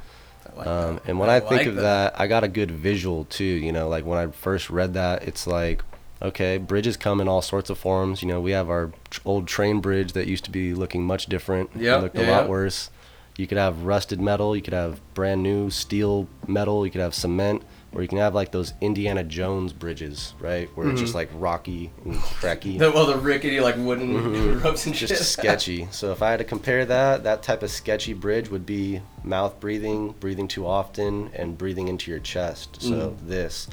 Like 0.56 0.66
Um, 0.66 1.00
and 1.06 1.18
when 1.18 1.30
I, 1.30 1.40
think 1.40 1.52
like 1.52 1.66
of 1.66 1.76
that. 1.76 2.18
I 2.18 2.26
got 2.26 2.44
a 2.44 2.48
good 2.48 2.70
visual 2.70 3.24
too. 3.24 3.44
You 3.44 3.72
know, 3.72 3.88
like 3.88 4.04
when 4.04 4.18
I 4.18 4.30
first 4.30 4.70
read 4.70 4.94
that, 4.94 5.26
it's 5.28 5.46
like, 5.46 5.82
okay, 6.22 6.58
bridges 6.58 6.96
come 6.96 7.20
in 7.20 7.28
all 7.28 7.42
sorts 7.42 7.70
of 7.70 7.78
forms. 7.78 8.22
You 8.22 8.28
know, 8.28 8.40
we 8.40 8.52
have 8.52 8.70
our 8.70 8.92
old 9.24 9.46
train 9.46 9.80
bridge 9.80 10.12
that 10.14 10.26
used 10.26 10.44
to 10.44 10.50
be 10.50 10.74
looking 10.74 11.04
much 11.04 11.26
different. 11.26 11.70
It 11.98 12.02
looked 12.02 12.16
yeah, 12.16 12.30
a 12.30 12.32
lot 12.32 12.44
yeah. 12.44 12.48
worse. 12.48 12.90
You 13.36 13.46
could 13.46 13.58
have 13.58 13.84
rusted 13.84 14.20
metal. 14.20 14.54
You 14.54 14.62
could 14.62 14.74
have 14.74 15.00
brand 15.14 15.42
new 15.42 15.70
steel 15.70 16.28
metal. 16.46 16.84
You 16.84 16.92
could 16.92 17.00
have 17.00 17.14
cement. 17.14 17.62
Or 17.92 18.02
you 18.02 18.08
can 18.08 18.18
have 18.18 18.34
like 18.36 18.52
those 18.52 18.72
Indiana 18.80 19.24
Jones 19.24 19.72
bridges, 19.72 20.34
right? 20.38 20.68
Where 20.76 20.88
it's 20.90 21.00
just 21.00 21.14
like 21.14 21.28
rocky 21.34 21.90
and 22.04 22.16
cracky. 22.20 22.78
The, 22.78 22.92
well, 22.92 23.04
the 23.06 23.16
rickety 23.16 23.58
like 23.60 23.74
wooden 23.76 24.14
Mhm. 24.14 24.62
ropes 24.64 24.86
and 24.86 24.94
shit. 24.94 25.08
just 25.08 25.32
sketchy. 25.32 25.88
So 25.90 26.12
if 26.12 26.22
I 26.22 26.30
had 26.30 26.36
to 26.38 26.44
compare 26.44 26.84
that, 26.86 27.24
that 27.24 27.42
type 27.42 27.64
of 27.64 27.70
sketchy 27.70 28.12
bridge 28.12 28.48
would 28.48 28.64
be 28.64 29.00
mouth 29.24 29.58
breathing, 29.58 30.14
breathing 30.20 30.46
too 30.46 30.66
often, 30.66 31.30
and 31.34 31.58
breathing 31.58 31.88
into 31.88 32.12
your 32.12 32.20
chest. 32.20 32.80
So 32.80 32.94
Mm. 33.10 33.26
this. 33.28 33.68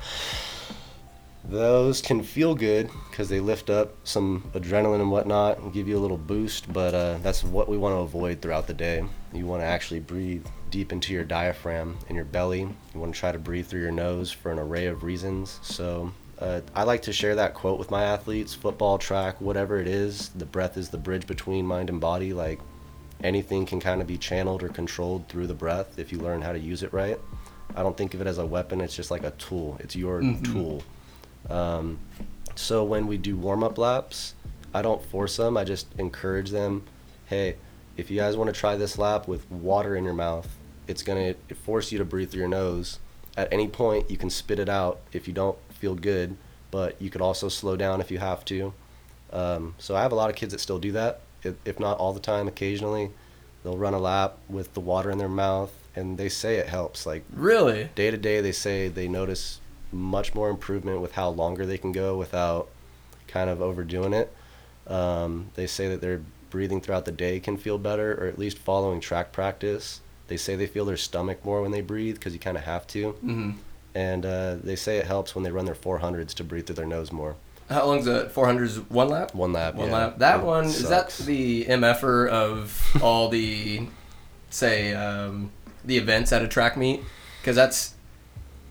Those 1.50 2.02
can 2.02 2.24
feel 2.24 2.56
good 2.56 2.90
because 3.10 3.30
they 3.30 3.40
lift 3.40 3.70
up 3.70 3.94
some 4.04 4.50
adrenaline 4.54 5.00
and 5.00 5.12
whatnot 5.12 5.60
and 5.60 5.72
give 5.72 5.88
you 5.88 5.98
a 5.98 6.00
little 6.02 6.18
boost, 6.18 6.72
but 6.74 6.94
uh, 6.94 7.20
that's 7.24 7.44
what 7.44 7.70
we 7.70 7.78
want 7.78 7.94
to 7.94 8.00
avoid 8.00 8.42
throughout 8.42 8.68
the 8.68 8.74
day. 8.74 9.06
You 9.32 9.46
want 9.46 9.62
to 9.62 9.66
actually 9.66 10.02
breathe 10.02 10.46
deep 10.70 10.92
into 10.92 11.14
your 11.14 11.24
diaphragm 11.24 11.98
and 12.08 12.16
your 12.16 12.26
belly. 12.26 12.62
You 12.94 13.00
want 13.00 13.14
to 13.14 13.20
try 13.20 13.32
to 13.32 13.40
breathe 13.40 13.68
through 13.68 13.82
your 13.82 13.92
nose 13.92 14.32
for 14.32 14.52
an 14.52 14.60
array 14.60 14.88
of 14.88 15.04
reasons. 15.04 15.60
So 15.62 16.12
uh, 16.40 16.62
I 16.76 16.84
like 16.84 17.02
to 17.04 17.14
share 17.14 17.36
that 17.36 17.54
quote 17.54 17.80
with 17.80 17.92
my 17.92 18.04
athletes 18.04 18.54
football, 18.54 18.98
track, 18.98 19.40
whatever 19.42 19.80
it 19.80 19.88
is. 19.88 20.30
The 20.30 20.46
breath 20.46 20.78
is 20.78 20.90
the 20.90 20.98
bridge 20.98 21.26
between 21.28 21.66
mind 21.66 21.90
and 21.90 22.00
body. 22.00 22.34
Like 22.34 22.60
anything 23.24 23.66
can 23.66 23.80
kind 23.80 24.02
of 24.02 24.08
be 24.08 24.18
channeled 24.18 24.64
or 24.64 24.70
controlled 24.70 25.28
through 25.28 25.48
the 25.48 25.54
breath 25.54 25.98
if 25.98 26.12
you 26.12 26.20
learn 26.20 26.42
how 26.42 26.52
to 26.52 26.60
use 26.60 26.84
it 26.84 26.94
right. 26.94 27.20
I 27.76 27.84
don't 27.84 27.98
think 27.98 28.14
of 28.14 28.22
it 28.22 28.28
as 28.28 28.38
a 28.38 28.46
weapon, 28.46 28.82
it's 28.82 28.96
just 28.96 29.12
like 29.12 29.24
a 29.24 29.32
tool. 29.32 29.78
It's 29.80 29.96
your 29.96 30.22
tool. 30.44 30.84
Um, 31.50 32.00
so 32.56 32.84
when 32.84 33.08
we 33.08 33.18
do 33.18 33.38
warm 33.38 33.64
up 33.64 33.78
laps, 33.78 34.34
I 34.74 34.82
don't 34.82 35.04
force 35.04 35.38
them. 35.38 35.58
I 35.58 35.64
just 35.64 35.88
encourage 35.98 36.50
them. 36.50 36.84
Hey, 37.26 37.58
if 37.98 38.12
you 38.12 38.18
guys 38.18 38.38
want 38.38 38.54
to 38.54 38.58
try 38.58 38.76
this 38.76 38.98
lap 38.98 39.28
with 39.28 39.50
water 39.52 39.96
in 39.96 40.04
your 40.04 40.14
mouth, 40.14 40.48
it's 40.88 41.02
gonna 41.02 41.34
force 41.64 41.92
you 41.92 41.98
to 41.98 42.06
breathe 42.06 42.30
through 42.30 42.42
your 42.42 42.48
nose. 42.48 43.00
At 43.36 43.52
any 43.52 43.68
point, 43.68 44.10
you 44.10 44.18
can 44.18 44.30
spit 44.30 44.60
it 44.60 44.70
out 44.70 45.00
if 45.12 45.28
you 45.28 45.34
don't 45.34 45.58
feel 45.70 45.96
good, 45.96 46.38
but 46.72 47.02
you 47.02 47.10
could 47.10 47.22
also 47.22 47.50
slow 47.50 47.76
down 47.76 48.00
if 48.00 48.10
you 48.10 48.20
have 48.20 48.46
to. 48.46 48.74
Um, 49.34 49.76
so 49.78 49.96
I 49.96 50.02
have 50.02 50.12
a 50.12 50.16
lot 50.16 50.30
of 50.30 50.36
kids 50.36 50.54
that 50.54 50.60
still 50.60 50.80
do 50.80 50.92
that. 50.94 51.22
If, 51.44 51.80
not 51.80 51.98
all 51.98 52.14
the 52.14 52.20
time, 52.20 52.48
occasionally, 52.48 53.12
they'll 53.64 53.78
run 53.78 53.94
a 53.94 54.00
lap 54.00 54.38
with 54.50 54.74
the 54.74 54.80
water 54.80 55.12
in 55.12 55.18
their 55.18 55.30
mouth, 55.30 55.72
and 55.96 56.18
they 56.18 56.30
say 56.30 56.56
it 56.56 56.68
helps. 56.68 57.06
Like 57.06 57.24
really? 57.32 57.90
day 57.96 58.12
to 58.12 58.18
day 58.18 58.42
they 58.42 58.52
say 58.52 58.88
they 58.88 59.08
notice 59.08 59.60
much 59.92 60.36
more 60.36 60.50
improvement 60.50 61.02
with 61.02 61.14
how 61.14 61.30
longer 61.30 61.66
they 61.66 61.78
can 61.78 61.92
go 61.92 62.18
without 62.18 62.70
kind 63.28 63.50
of 63.50 63.62
overdoing 63.62 64.14
it 64.14 64.34
um, 64.88 65.50
they 65.56 65.68
say 65.68 65.90
that 65.90 66.02
their 66.02 66.22
breathing 66.50 66.82
throughout 66.82 67.06
the 67.06 67.12
day 67.12 67.40
can 67.40 67.58
feel 67.58 67.78
better 67.78 68.14
or 68.14 68.28
at 68.28 68.38
least 68.40 68.58
following 68.58 69.00
track 69.00 69.32
practice 69.32 70.02
they 70.28 70.38
say 70.38 70.56
they 70.56 70.68
feel 70.68 70.86
their 70.86 70.98
stomach 70.98 71.44
more 71.46 71.62
when 71.62 71.72
they 71.72 71.82
breathe 71.82 72.16
because 72.16 72.34
you 72.34 72.40
kind 72.40 72.58
of 72.58 72.64
have 72.64 72.86
to 72.88 73.12
hmm 73.12 73.52
and 73.96 74.26
uh, 74.28 74.56
they 74.64 74.76
say 74.76 74.98
it 74.98 75.08
helps 75.08 75.34
when 75.34 75.44
they 75.44 75.50
run 75.52 75.66
their 75.66 75.74
400s 75.74 76.34
to 76.36 76.44
breathe 76.44 76.68
through 76.68 76.76
their 76.76 76.86
nose 76.86 77.12
more 77.12 77.36
How 77.70 77.86
long's 77.88 78.06
the 78.06 78.30
400s? 78.34 78.78
One 78.92 79.10
lap. 79.10 79.34
one 79.34 79.54
lap 79.54 79.74
One 79.76 79.88
yeah. 79.90 79.94
lap. 79.98 80.18
That 80.20 80.40
It 80.42 80.46
one 80.46 80.66
is 80.66 80.88
that 80.90 81.10
the 81.26 81.66
mf'er 81.66 82.30
of 82.30 82.98
all 83.02 83.28
the, 83.30 83.88
say, 84.52 84.94
um, 84.94 85.50
the 85.84 85.98
events 85.98 86.32
at 86.32 86.44
a 86.44 86.48
track 86.48 86.78
meet? 86.78 87.02
Because 87.42 87.56
that's 87.56 87.96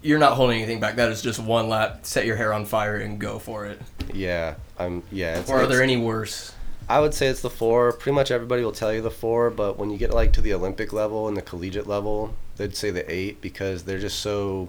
you're 0.03 0.19
not 0.21 0.35
holding 0.35 0.59
anything 0.59 0.79
back. 0.79 0.95
That 0.97 1.11
is 1.11 1.23
just 1.23 1.41
one 1.41 1.69
lap. 1.69 2.01
Set 2.07 2.25
your 2.25 2.37
hair 2.37 2.53
on 2.53 2.65
fire 2.65 2.97
and 2.97 3.19
go 3.19 3.39
for 3.41 3.67
it. 3.67 3.81
yeah 4.15 4.55
i'm 4.79 5.03
yeah 5.11 5.41
it's, 5.41 5.51
Or 5.51 5.57
are 5.57 5.63
it's- 5.63 5.73
there 5.75 5.83
any 5.83 5.97
worse? 5.97 6.53
I 6.89 7.01
would 7.01 7.15
say 7.15 7.27
it's 7.27 7.41
the 7.41 7.51
four. 7.51 7.93
Pretty 7.93 8.15
much 8.15 8.31
everybody 8.31 8.63
will 8.63 8.73
tell 8.73 8.93
you 8.93 9.03
the 9.03 9.11
four, 9.11 9.51
but 9.51 9.77
when 9.79 9.91
you 9.91 9.99
get 9.99 10.11
like 10.13 10.33
to 10.35 10.41
the 10.41 10.53
Olympic 10.55 10.93
level 10.93 11.27
and 11.29 11.37
the 11.37 11.43
collegiate 11.43 11.87
level, 11.87 12.35
they'd 12.57 12.77
say 12.77 12.91
the 12.91 13.11
eight 13.13 13.41
because 13.41 13.83
they're 13.85 13.99
just 13.99 14.21
so 14.21 14.69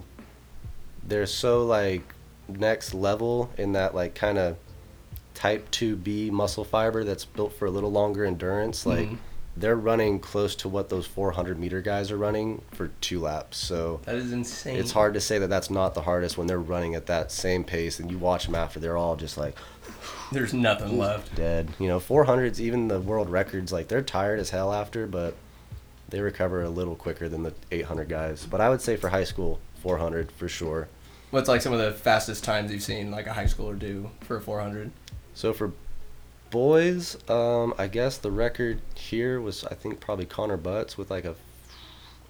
they're 1.06 1.26
so 1.26 1.64
like 1.64 2.02
next 2.48 2.92
level 2.92 3.50
in 3.56 3.72
that 3.72 3.94
like 3.94 4.14
kind 4.14 4.36
of 4.38 4.56
type 5.34 5.70
2B 5.70 6.30
muscle 6.32 6.64
fiber 6.64 7.04
that's 7.04 7.24
built 7.24 7.52
for 7.52 7.66
a 7.66 7.70
little 7.70 7.92
longer 7.92 8.24
endurance. 8.24 8.84
Like 8.84 9.08
Mhm. 9.08 9.18
they're 9.56 9.76
running 9.76 10.18
close 10.18 10.56
to 10.56 10.68
what 10.68 10.88
those 10.88 11.06
400 11.06 11.58
meter 11.58 11.80
guys 11.80 12.10
are 12.10 12.16
running 12.16 12.62
for 12.72 12.88
two 13.00 13.20
laps. 13.20 13.58
So 13.58 14.00
That 14.04 14.16
is 14.16 14.32
insane. 14.32 14.76
it's 14.76 14.90
hard 14.92 15.14
to 15.14 15.20
say 15.20 15.38
that 15.38 15.48
that's 15.48 15.70
not 15.70 15.94
the 15.94 16.02
hardest 16.02 16.36
when 16.36 16.46
they're 16.48 16.58
running 16.58 16.94
at 16.96 17.06
that 17.06 17.30
same 17.30 17.62
pace 17.62 18.00
and 18.00 18.10
you 18.10 18.18
watch 18.18 18.46
them 18.46 18.54
after 18.56 18.80
they're 18.80 18.96
all 18.96 19.14
just 19.14 19.38
like 19.38 19.54
There's 20.32 20.52
nothing 20.52 20.98
left. 20.98 21.34
dead. 21.34 21.70
You 21.78 21.88
know, 21.88 21.98
400s, 22.00 22.60
even 22.60 22.88
the 22.88 23.00
world 23.00 23.30
records, 23.30 23.72
like 23.72 23.88
they're 23.88 24.02
tired 24.02 24.40
as 24.40 24.50
hell 24.50 24.72
after, 24.72 25.06
but 25.06 25.34
they 26.08 26.20
recover 26.20 26.62
a 26.62 26.70
little 26.70 26.94
quicker 26.94 27.28
than 27.28 27.42
the 27.42 27.54
800 27.70 28.08
guys. 28.08 28.46
But 28.46 28.60
I 28.60 28.68
would 28.68 28.80
say 28.80 28.96
for 28.96 29.08
high 29.08 29.24
school, 29.24 29.60
400 29.82 30.32
for 30.32 30.48
sure. 30.48 30.88
What's 31.30 31.48
like 31.48 31.60
some 31.60 31.72
of 31.72 31.78
the 31.78 31.92
fastest 31.92 32.44
times 32.44 32.72
you've 32.72 32.82
seen 32.82 33.10
like 33.10 33.26
a 33.26 33.32
high 33.32 33.44
schooler 33.44 33.78
do 33.78 34.10
for 34.20 34.36
a 34.36 34.40
400? 34.40 34.90
So 35.34 35.52
for 35.52 35.72
boys, 36.50 37.18
um, 37.28 37.74
I 37.78 37.86
guess 37.86 38.16
the 38.16 38.30
record 38.30 38.80
here 38.94 39.40
was 39.40 39.64
I 39.64 39.74
think 39.74 40.00
probably 40.00 40.24
Connor 40.24 40.56
Butts 40.56 40.96
with 40.96 41.10
like 41.10 41.24
a. 41.24 41.34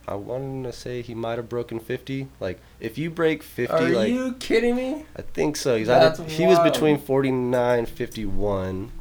I 0.08 0.14
wanted 0.14 0.64
to 0.64 0.72
say 0.72 1.02
he 1.02 1.14
might 1.14 1.36
have 1.36 1.48
broken 1.48 1.78
50. 1.78 2.28
Like 2.40 2.58
if 2.80 2.96
you 2.96 3.10
break 3.10 3.42
50, 3.42 3.74
Are 3.74 3.88
like 3.90 4.08
you 4.08 4.34
kidding 4.34 4.74
me? 4.74 5.04
I 5.14 5.22
think 5.22 5.56
so. 5.56 5.76
He's 5.76 5.88
That's 5.88 6.18
either, 6.18 6.30
he 6.30 6.46
was 6.46 6.58
between 6.60 6.98
49 6.98 7.86
51. 7.86 8.92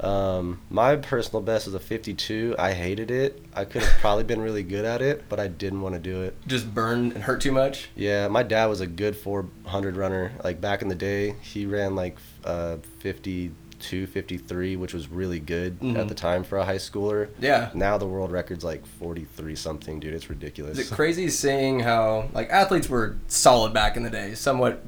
Um, 0.00 0.60
my 0.68 0.96
personal 0.96 1.42
best 1.42 1.68
is 1.68 1.74
a 1.74 1.80
52. 1.80 2.56
I 2.58 2.72
hated 2.72 3.10
it. 3.12 3.40
I 3.54 3.64
could 3.64 3.82
have 3.82 4.00
probably 4.00 4.24
been 4.24 4.40
really 4.40 4.64
good 4.64 4.84
at 4.84 5.00
it, 5.00 5.28
but 5.28 5.38
I 5.38 5.46
didn't 5.46 5.80
want 5.80 5.94
to 5.94 6.00
do 6.00 6.22
it. 6.22 6.36
Just 6.46 6.74
burned 6.74 7.12
and 7.12 7.22
hurt 7.22 7.40
too 7.40 7.52
much? 7.52 7.88
Yeah, 7.94 8.26
my 8.26 8.42
dad 8.42 8.66
was 8.66 8.80
a 8.80 8.86
good 8.86 9.16
400 9.16 9.96
runner. 9.96 10.32
Like 10.42 10.60
back 10.60 10.82
in 10.82 10.88
the 10.88 10.96
day, 10.96 11.36
he 11.40 11.66
ran 11.66 11.94
like 11.94 12.16
uh, 12.44 12.78
52, 12.98 13.54
53, 13.84 14.76
which 14.76 14.94
was 14.94 15.08
really 15.08 15.38
good 15.40 15.78
Mhm. 15.80 15.98
at 15.98 16.08
the 16.08 16.14
time 16.14 16.44
for 16.44 16.58
a 16.58 16.64
high 16.64 16.76
schooler. 16.78 17.28
Yeah. 17.40 17.70
Now 17.74 17.98
the 17.98 18.06
world 18.06 18.30
record's 18.32 18.64
like 18.64 18.84
43 18.86 19.54
something, 19.56 20.00
dude. 20.00 20.14
It's 20.14 20.30
ridiculous. 20.30 20.78
Is 20.78 20.90
it 20.90 20.94
crazy 20.94 21.28
seeing 21.28 21.80
how 21.80 22.28
like 22.32 22.48
athletes 22.50 22.88
were 22.88 23.16
solid 23.28 23.72
back 23.74 23.96
in 23.96 24.02
the 24.02 24.10
day, 24.10 24.34
somewhat 24.34 24.84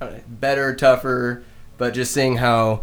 know, 0.00 0.12
better, 0.28 0.74
tougher, 0.74 1.42
but 1.78 1.92
just 1.94 2.12
seeing 2.12 2.36
how 2.36 2.82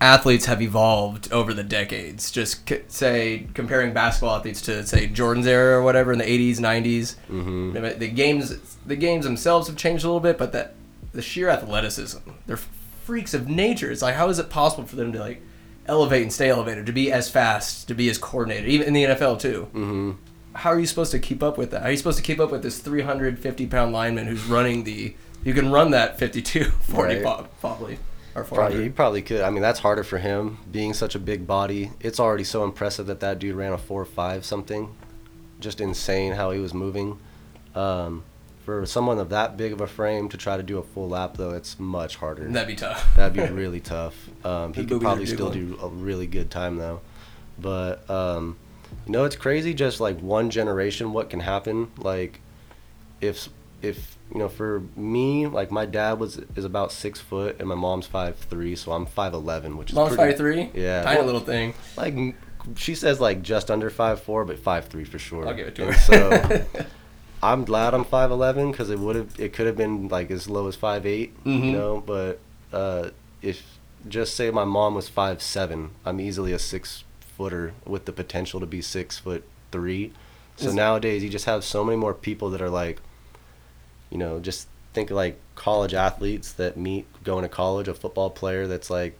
athletes 0.00 0.44
have 0.46 0.60
evolved 0.60 1.32
over 1.32 1.54
the 1.54 1.62
decades. 1.62 2.30
Just 2.30 2.68
c- 2.68 2.80
say 2.88 3.46
comparing 3.54 3.94
basketball 3.94 4.36
athletes 4.36 4.60
to 4.62 4.86
say 4.86 5.06
Jordan's 5.06 5.46
era 5.46 5.78
or 5.78 5.82
whatever 5.82 6.12
in 6.12 6.18
the 6.18 6.24
80s, 6.28 6.58
90s. 6.58 7.14
Mm-hmm. 7.30 7.98
The 7.98 8.08
games, 8.08 8.76
the 8.84 8.96
games 8.96 9.24
themselves 9.24 9.66
have 9.68 9.76
changed 9.76 10.04
a 10.04 10.08
little 10.08 10.20
bit, 10.20 10.36
but 10.36 10.52
that 10.52 10.74
the 11.12 11.22
sheer 11.22 11.48
athleticism, 11.48 12.18
they're 12.46 12.58
freaks 13.04 13.34
of 13.34 13.48
nature. 13.48 13.90
It's 13.90 14.02
like 14.02 14.14
how 14.14 14.28
is 14.28 14.38
it 14.38 14.50
possible 14.50 14.86
for 14.86 14.96
them 14.96 15.12
to 15.12 15.20
like 15.20 15.42
elevate 15.86 16.22
and 16.22 16.32
stay 16.32 16.48
elevated, 16.48 16.86
to 16.86 16.92
be 16.92 17.12
as 17.12 17.28
fast, 17.28 17.86
to 17.88 17.94
be 17.94 18.08
as 18.08 18.16
coordinated, 18.18 18.68
even 18.68 18.86
in 18.88 18.92
the 18.94 19.04
NFL 19.04 19.38
too. 19.40 19.68
Mm-hmm. 19.74 20.12
How 20.54 20.70
are 20.70 20.78
you 20.80 20.86
supposed 20.86 21.10
to 21.12 21.18
keep 21.18 21.42
up 21.42 21.58
with 21.58 21.70
that? 21.72 21.82
How 21.82 21.88
are 21.88 21.90
you 21.90 21.96
supposed 21.96 22.16
to 22.16 22.22
keep 22.22 22.40
up 22.40 22.50
with 22.50 22.62
this 22.62 22.78
350 22.78 23.66
pound 23.66 23.92
lineman 23.92 24.26
who's 24.26 24.44
running 24.46 24.84
the? 24.84 25.14
You 25.44 25.52
can 25.52 25.70
run 25.70 25.90
that 25.90 26.18
52, 26.18 26.64
40 26.80 27.22
Right. 27.22 27.46
probably, 27.60 27.98
or 28.34 28.44
400. 28.44 28.54
Probably, 28.54 28.82
he 28.84 28.88
probably 28.88 29.22
could. 29.22 29.40
I 29.42 29.50
mean, 29.50 29.60
that's 29.62 29.80
harder 29.80 30.04
for 30.04 30.18
him 30.18 30.58
being 30.70 30.94
such 30.94 31.14
a 31.14 31.18
big 31.18 31.46
body. 31.46 31.90
It's 32.00 32.18
already 32.18 32.44
so 32.44 32.64
impressive 32.64 33.06
that 33.06 33.20
that 33.20 33.38
dude 33.38 33.54
ran 33.56 33.72
a 33.72 33.78
four 33.78 34.04
five 34.06 34.44
something. 34.46 34.94
Just 35.60 35.80
insane 35.80 36.32
how 36.32 36.50
he 36.50 36.60
was 36.60 36.72
moving. 36.72 37.18
Um, 37.74 38.22
for 38.64 38.84
someone 38.86 39.18
of 39.18 39.28
that 39.30 39.56
big 39.56 39.72
of 39.72 39.80
a 39.80 39.86
frame 39.86 40.28
to 40.30 40.36
try 40.36 40.56
to 40.56 40.62
do 40.62 40.78
a 40.78 40.82
full 40.82 41.08
lap, 41.10 41.36
though, 41.36 41.50
it's 41.50 41.78
much 41.78 42.16
harder. 42.16 42.48
That'd 42.48 42.68
be 42.68 42.76
tough. 42.76 43.14
That'd 43.16 43.34
be 43.34 43.40
really 43.54 43.80
tough. 43.80 44.14
Um, 44.44 44.72
he 44.72 44.86
could 44.86 45.00
probably 45.00 45.26
still 45.26 45.50
jiggling. 45.50 45.76
do 45.76 45.82
a 45.84 45.88
really 45.88 46.26
good 46.26 46.50
time 46.50 46.76
though. 46.76 47.00
But 47.58 48.08
um, 48.10 48.56
you 49.06 49.12
know, 49.12 49.24
it's 49.24 49.36
crazy. 49.36 49.74
Just 49.74 50.00
like 50.00 50.18
one 50.20 50.50
generation, 50.50 51.12
what 51.12 51.30
can 51.30 51.40
happen? 51.40 51.90
Like, 51.98 52.40
if 53.20 53.48
if 53.82 54.16
you 54.32 54.38
know, 54.38 54.48
for 54.48 54.82
me, 54.96 55.46
like 55.46 55.70
my 55.70 55.84
dad 55.86 56.18
was 56.18 56.40
is 56.56 56.64
about 56.64 56.90
six 56.90 57.20
foot 57.20 57.56
and 57.60 57.68
my 57.68 57.74
mom's 57.74 58.06
five 58.06 58.36
three, 58.36 58.74
so 58.76 58.92
I'm 58.92 59.04
five 59.06 59.34
eleven, 59.34 59.76
which 59.76 59.90
is 59.90 59.94
Mom's 59.96 60.16
pretty, 60.16 60.32
five 60.32 60.38
three. 60.38 60.70
Yeah. 60.74 61.02
Tiny 61.02 61.18
Well, 61.18 61.26
little 61.26 61.40
thing. 61.42 61.74
Like 61.96 62.14
she 62.76 62.94
says, 62.94 63.20
like 63.20 63.42
just 63.42 63.70
under 63.70 63.90
five 63.90 64.22
four, 64.22 64.44
but 64.46 64.58
five 64.58 64.86
three 64.86 65.04
for 65.04 65.18
sure. 65.18 65.46
I'll 65.46 65.54
give 65.54 65.68
it 65.68 65.74
to 65.76 65.82
And 65.86 65.94
her. 65.94 66.00
So. 66.72 66.86
I'm 67.52 67.64
glad 67.64 67.94
I'm 67.94 68.04
five 68.04 68.30
eleven 68.30 68.70
because 68.70 68.90
it 68.90 68.98
would 68.98 69.16
have 69.16 69.38
it 69.38 69.52
could 69.52 69.66
have 69.66 69.76
been 69.76 70.08
like 70.08 70.30
as 70.30 70.48
low 70.48 70.66
as 70.68 70.76
five 70.76 71.04
eight, 71.06 71.36
Mhm. 71.44 71.64
you 71.64 71.72
know. 71.72 72.02
But 72.04 72.38
uh, 72.72 73.10
if 73.42 73.78
just 74.08 74.34
say 74.34 74.50
my 74.50 74.64
mom 74.64 74.94
was 74.94 75.08
five 75.08 75.42
seven, 75.42 75.90
I'm 76.04 76.20
easily 76.20 76.52
a 76.52 76.58
six 76.58 77.04
footer 77.36 77.74
with 77.86 78.04
the 78.06 78.12
potential 78.12 78.60
to 78.60 78.66
be 78.66 78.80
six 78.80 79.18
foot 79.18 79.44
three. 79.72 80.12
So 80.56 80.68
Is- 80.68 80.74
nowadays 80.74 81.22
you 81.22 81.28
just 81.30 81.46
have 81.46 81.64
so 81.64 81.84
many 81.84 81.96
more 81.96 82.14
people 82.14 82.48
that 82.50 82.62
are 82.62 82.70
like, 82.70 83.00
you 84.10 84.18
know, 84.18 84.40
just 84.40 84.68
think 84.92 85.10
of 85.10 85.16
like 85.16 85.38
college 85.56 85.92
athletes 85.94 86.52
that 86.52 86.76
meet 86.76 87.06
going 87.24 87.42
to 87.42 87.48
college, 87.48 87.88
a 87.88 87.94
football 87.94 88.30
player 88.30 88.66
that's 88.66 88.88
like 88.90 89.18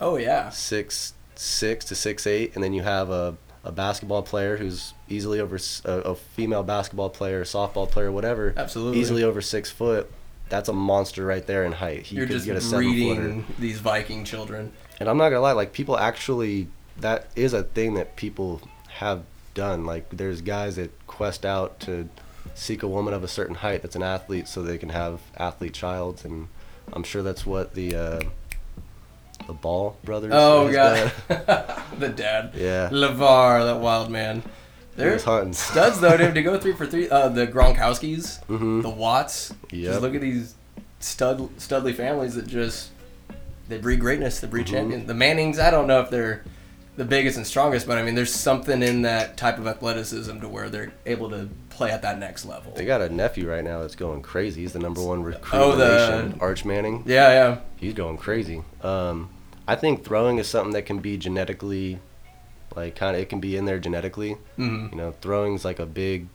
oh 0.00 0.16
yeah. 0.16 0.50
six 0.50 1.14
six 1.34 1.84
to 1.86 1.94
six 1.94 2.26
eight, 2.26 2.52
and 2.54 2.62
then 2.64 2.72
you 2.72 2.82
have 2.82 3.10
a, 3.10 3.36
a 3.64 3.72
basketball 3.72 4.22
player 4.22 4.56
who's 4.58 4.94
easily 5.08 5.40
over 5.40 5.58
a 5.84 6.14
female 6.14 6.62
basketball 6.62 7.10
player, 7.10 7.44
softball 7.44 7.90
player, 7.90 8.10
whatever, 8.10 8.52
Absolutely. 8.56 9.00
easily 9.00 9.22
over 9.22 9.40
six 9.40 9.70
foot. 9.70 10.10
That's 10.48 10.68
a 10.68 10.72
monster 10.72 11.24
right 11.26 11.44
there 11.46 11.64
in 11.64 11.72
height. 11.72 12.02
He 12.06 12.16
You're 12.16 12.26
could 12.26 12.34
just 12.34 12.46
get 12.46 12.56
a 12.56 12.60
seven 12.60 12.84
footer. 12.92 13.20
breeding 13.20 13.44
these 13.58 13.78
Viking 13.80 14.24
children. 14.24 14.72
And 15.00 15.08
I'm 15.08 15.16
not 15.18 15.30
gonna 15.30 15.40
lie, 15.40 15.52
like 15.52 15.72
people 15.72 15.98
actually, 15.98 16.68
that 16.98 17.26
is 17.34 17.52
a 17.52 17.62
thing 17.64 17.94
that 17.94 18.16
people 18.16 18.60
have 18.90 19.24
done. 19.54 19.84
Like 19.84 20.08
there's 20.10 20.40
guys 20.42 20.76
that 20.76 20.90
quest 21.06 21.44
out 21.44 21.80
to 21.80 22.08
seek 22.54 22.82
a 22.82 22.88
woman 22.88 23.12
of 23.12 23.24
a 23.24 23.28
certain 23.28 23.56
height 23.56 23.82
that's 23.82 23.96
an 23.96 24.02
athlete, 24.02 24.46
so 24.48 24.62
they 24.62 24.78
can 24.78 24.88
have 24.90 25.20
athlete 25.36 25.74
childs, 25.74 26.24
and 26.24 26.48
I'm 26.92 27.02
sure 27.02 27.22
that's 27.22 27.44
what 27.44 27.74
the 27.74 27.94
uh, 27.96 28.20
the 29.46 29.52
Ball 29.52 29.96
brothers. 30.04 30.32
Oh 30.34 30.70
god, 30.72 31.12
the 31.98 32.08
dad. 32.08 32.52
Yeah. 32.54 32.88
LaVar, 32.90 33.64
that 33.64 33.80
wild 33.80 34.10
man. 34.10 34.42
Was 34.96 35.24
hunting. 35.24 35.52
studs 35.52 36.00
though, 36.00 36.16
dude. 36.16 36.34
To 36.34 36.42
go 36.42 36.58
three 36.58 36.72
for 36.72 36.86
three, 36.86 37.08
uh, 37.10 37.28
the 37.28 37.46
Gronkowskis, 37.46 38.44
Mhm. 38.46 38.82
the 38.82 38.88
Watts. 38.90 39.52
Yep. 39.70 39.84
Just 39.92 40.00
look 40.02 40.14
at 40.14 40.20
these 40.20 40.54
stud 41.00 41.38
studly 41.58 41.94
families 41.94 42.34
that 42.34 42.46
just 42.46 42.90
they 43.68 43.78
breed 43.78 44.00
greatness. 44.00 44.40
They 44.40 44.46
breed 44.48 44.66
Mhm. 44.66 44.70
champions. 44.70 45.06
The 45.06 45.14
Mannings, 45.14 45.58
I 45.58 45.70
don't 45.70 45.86
know 45.86 46.00
if 46.00 46.10
they're 46.10 46.42
the 46.96 47.04
biggest 47.04 47.36
and 47.36 47.46
strongest, 47.46 47.86
but 47.86 47.98
I 47.98 48.02
mean, 48.02 48.14
there's 48.14 48.32
something 48.32 48.82
in 48.82 49.02
that 49.02 49.36
type 49.36 49.58
of 49.58 49.66
athleticism 49.66 50.40
to 50.40 50.48
where 50.48 50.70
they're 50.70 50.92
able 51.04 51.28
to 51.30 51.48
play 51.68 51.90
at 51.90 52.00
that 52.02 52.18
next 52.18 52.46
level. 52.46 52.72
They 52.74 52.86
got 52.86 53.02
a 53.02 53.10
nephew 53.10 53.50
right 53.50 53.62
now 53.62 53.80
that's 53.82 53.94
going 53.96 54.22
crazy. 54.22 54.62
He's 54.62 54.72
the 54.72 54.78
number 54.78 55.02
one 55.02 55.22
recruit 55.22 55.60
Oh, 55.60 55.72
in 55.72 55.78
the 55.78 55.84
the- 55.84 56.22
nation, 56.22 56.38
Arch 56.40 56.64
Manning. 56.64 57.02
Yeah, 57.04 57.28
yeah. 57.32 57.56
He's 57.76 57.92
going 57.92 58.16
crazy. 58.16 58.62
Um, 58.82 59.28
I 59.68 59.74
think 59.74 60.04
throwing 60.06 60.38
is 60.38 60.46
something 60.48 60.72
that 60.72 60.86
can 60.86 61.00
be 61.00 61.18
genetically, 61.18 61.98
like 62.76 62.94
kind 62.94 63.16
of, 63.16 63.22
it 63.22 63.28
can 63.28 63.40
be 63.40 63.56
in 63.56 63.64
there 63.64 63.78
genetically. 63.78 64.34
hmm 64.56 64.88
You 64.92 64.96
know, 64.96 65.14
throwing's 65.20 65.64
like 65.64 65.78
a 65.78 65.86
big 65.86 66.28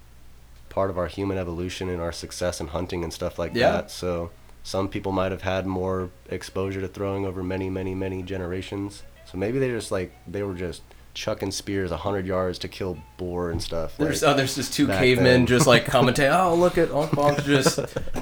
part 0.70 0.90
of 0.90 0.98
our 0.98 1.08
human 1.08 1.38
evolution 1.38 1.90
and 1.90 2.02
our 2.02 2.12
success 2.12 2.60
in 2.60 2.68
hunting 2.68 3.04
and 3.04 3.14
stuff 3.14 3.38
like 3.40 3.54
Yeah. 3.54 3.72
that. 3.74 3.92
So 3.92 4.32
some 4.64 4.88
people 4.88 5.12
might 5.12 5.32
have 5.32 5.42
had 5.44 5.66
more 5.66 6.10
exposure 6.30 6.82
to 6.82 6.88
throwing 6.88 7.26
over 7.26 7.44
many, 7.44 7.70
many, 7.70 7.94
many 7.96 8.24
generations. 8.24 9.04
So 9.32 9.38
maybe 9.38 9.60
they 9.60 9.70
just 9.70 9.92
like 9.92 10.12
they 10.28 10.44
were 10.44 10.54
just 10.56 10.82
chucking 11.14 11.52
spears 11.52 11.92
hundred 11.92 12.26
yards 12.26 12.58
to 12.60 12.68
kill 12.70 12.98
boar 13.18 13.52
and 13.52 13.62
stuff. 13.62 13.98
There's 13.98 14.22
like, 14.22 14.34
oh, 14.34 14.38
there's 14.38 14.56
just 14.56 14.74
two 14.74 14.88
cavemen 14.88 15.26
then. 15.26 15.46
just 15.46 15.68
like 15.68 15.86
commentating. 15.86 16.32
Oh, 16.42 16.56
look 16.56 16.78
at 16.78 16.90
Unc 16.92 17.12
Bonk 17.12 17.44
just 17.46 17.78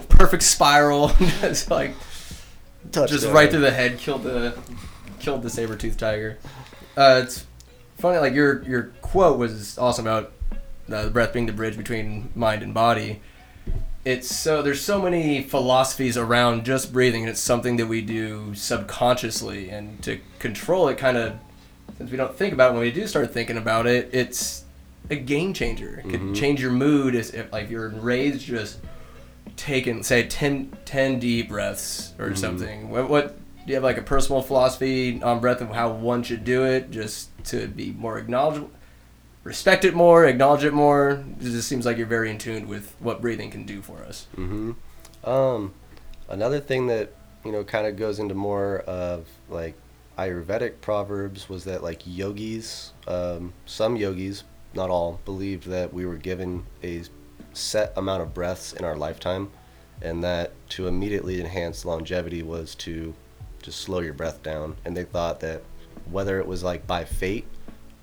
perfect 0.09 0.41
spiral, 0.43 1.09
just 1.41 1.69
like 1.69 1.93
just 2.91 3.27
right 3.27 3.49
through 3.51 3.59
the 3.61 3.71
head, 3.71 3.97
killed 3.99 4.23
the 4.23 4.57
killed 5.19 5.43
the 5.43 5.49
saber 5.49 5.75
tooth 5.75 5.97
tiger. 5.97 6.37
Uh, 6.97 7.21
it's 7.23 7.45
funny, 7.99 8.17
like 8.17 8.33
your 8.33 8.63
your 8.63 8.83
quote 9.01 9.37
was 9.37 9.77
awesome 9.77 10.07
about 10.07 10.31
uh, 10.91 11.05
the 11.05 11.09
breath 11.11 11.33
being 11.33 11.45
the 11.45 11.53
bridge 11.53 11.77
between 11.77 12.29
mind 12.35 12.63
and 12.63 12.73
body. 12.73 13.21
It's 14.05 14.33
so 14.33 14.61
there's 14.61 14.81
so 14.81 15.01
many 15.01 15.43
philosophies 15.43 16.17
around 16.17 16.65
just 16.65 16.91
breathing, 16.93 17.21
and 17.23 17.29
it's 17.29 17.39
something 17.39 17.77
that 17.77 17.87
we 17.87 18.01
do 18.01 18.53
subconsciously, 18.55 19.69
and 19.69 20.01
to 20.03 20.19
control 20.39 20.87
it, 20.87 20.97
kind 20.97 21.17
of 21.17 21.33
since 21.97 22.09
we 22.09 22.17
don't 22.17 22.33
think 22.35 22.53
about 22.53 22.71
it, 22.71 22.73
when 22.73 22.81
we 22.81 22.91
do 22.91 23.05
start 23.07 23.31
thinking 23.33 23.57
about 23.57 23.85
it, 23.85 24.09
it's 24.13 24.63
a 25.09 25.15
game 25.15 25.53
changer. 25.53 26.01
It 26.05 26.09
could 26.09 26.21
Mhm. 26.21 26.35
change 26.35 26.61
your 26.61 26.71
mood 26.71 27.13
if, 27.13 27.33
if 27.33 27.51
like 27.51 27.69
you're 27.69 27.87
enraged, 27.89 28.41
just 28.47 28.79
taking 29.57 30.01
say 30.03 30.23
10, 30.23 30.71
10 30.85 31.19
deep 31.19 31.49
breaths 31.49 32.13
or 32.17 32.29
Mhm. 32.29 32.37
something. 32.37 32.89
What, 32.89 33.09
what 33.09 33.37
do 33.65 33.71
you 33.71 33.75
have 33.75 33.83
like 33.83 33.97
a 33.97 34.01
personal 34.01 34.41
philosophy 34.41 35.21
on 35.21 35.39
breath 35.39 35.61
of 35.61 35.69
how 35.69 35.91
one 35.91 36.23
should 36.23 36.43
do 36.43 36.63
it, 36.65 36.91
just 36.91 37.29
to 37.45 37.67
be 37.67 37.91
more 37.91 38.17
acknowledgeable, 38.17 38.71
respect 39.43 39.85
it 39.85 39.93
more, 39.93 40.25
acknowledge 40.25 40.63
it 40.63 40.73
more? 40.73 41.23
It 41.39 41.43
just 41.43 41.67
seems 41.67 41.85
like 41.85 41.97
you're 41.97 42.07
very 42.07 42.29
in 42.29 42.37
tune 42.37 42.67
with 42.67 42.95
what 42.99 43.21
breathing 43.21 43.51
can 43.51 43.65
do 43.65 43.81
for 43.81 44.03
us. 44.03 44.27
hmm 44.35 44.71
Um, 45.23 45.73
another 46.27 46.59
thing 46.59 46.87
that 46.87 47.13
you 47.45 47.51
know 47.51 47.63
kind 47.63 47.85
of 47.87 47.95
goes 47.95 48.19
into 48.19 48.33
more 48.35 48.79
of 48.79 49.27
like 49.49 49.75
Ayurvedic 50.17 50.81
proverbs 50.81 51.47
was 51.47 51.63
that 51.63 51.81
like 51.83 52.01
yogis, 52.05 52.91
um, 53.07 53.53
some 53.65 53.95
yogis, 53.95 54.43
not 54.73 54.89
all, 54.89 55.19
believed 55.25 55.67
that 55.67 55.93
we 55.93 56.05
were 56.05 56.17
given 56.17 56.65
a 56.83 57.03
set 57.53 57.93
amount 57.95 58.21
of 58.21 58.33
breaths 58.33 58.73
in 58.73 58.83
our 58.83 58.95
lifetime, 58.97 59.49
and 60.01 60.23
that 60.23 60.51
to 60.69 60.87
immediately 60.87 61.39
enhance 61.39 61.85
longevity 61.85 62.43
was 62.43 62.75
to 62.75 63.13
just 63.61 63.81
slow 63.81 63.99
your 63.99 64.13
breath 64.13 64.41
down. 64.43 64.75
And 64.85 64.95
they 64.95 65.03
thought 65.03 65.39
that 65.41 65.61
whether 66.09 66.39
it 66.39 66.47
was 66.47 66.63
like 66.63 66.85
by 66.87 67.05
fate 67.05 67.45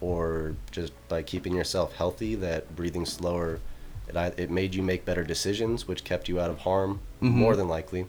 or 0.01 0.55
just 0.71 0.93
by 1.09 1.23
keeping 1.23 1.55
yourself 1.55 1.95
healthy, 1.97 2.35
that 2.37 2.75
breathing 2.77 3.07
slower 3.07 3.61
it, 4.09 4.35
it 4.39 4.51
made 4.51 4.75
you 4.75 4.83
make 4.83 5.05
better 5.05 5.25
decisions, 5.25 5.89
which 5.89 6.05
kept 6.05 6.29
you 6.29 6.39
out 6.41 6.49
of 6.51 6.59
harm 6.61 7.01
Mhm. 7.21 7.31
more 7.33 7.57
than 7.57 7.67
likely. 7.69 8.07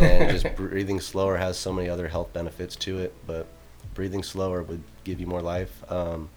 And 0.00 0.30
just 0.30 0.52
breathing 0.56 0.98
slower 1.00 1.36
has 1.36 1.56
so 1.56 1.72
many 1.72 1.88
other 1.88 2.08
health 2.08 2.32
benefits 2.32 2.74
to 2.76 2.98
it, 2.98 3.14
but 3.26 3.46
breathing 3.94 4.24
slower 4.24 4.62
would 4.64 4.82
give 5.04 5.20
you 5.20 5.26
more 5.28 5.40
life. 5.42 5.70
Um, 5.92 6.28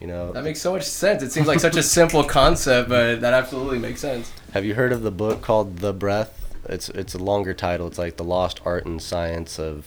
you 0.00 0.06
know, 0.06 0.32
That 0.32 0.44
makes 0.44 0.60
so 0.62 0.72
much 0.72 0.84
sense. 0.84 1.22
It 1.22 1.30
seems 1.32 1.46
like 1.46 1.60
such 1.60 1.76
a 1.76 1.82
simple 1.82 2.24
concept, 2.24 2.88
but 2.88 3.20
that 3.20 3.34
absolutely 3.34 3.78
makes 3.78 4.00
sense. 4.00 4.32
have 4.52 4.64
you 4.64 4.74
heard 4.74 4.92
of 4.92 5.02
the 5.02 5.10
book 5.12 5.42
called 5.42 5.78
The 5.80 5.92
Breath? 5.92 6.51
It's 6.72 6.88
it's 6.90 7.14
a 7.14 7.18
longer 7.18 7.54
title. 7.54 7.86
It's 7.86 7.98
like 7.98 8.16
the 8.16 8.24
lost 8.24 8.60
art 8.64 8.86
and 8.86 9.00
science 9.00 9.58
of 9.58 9.86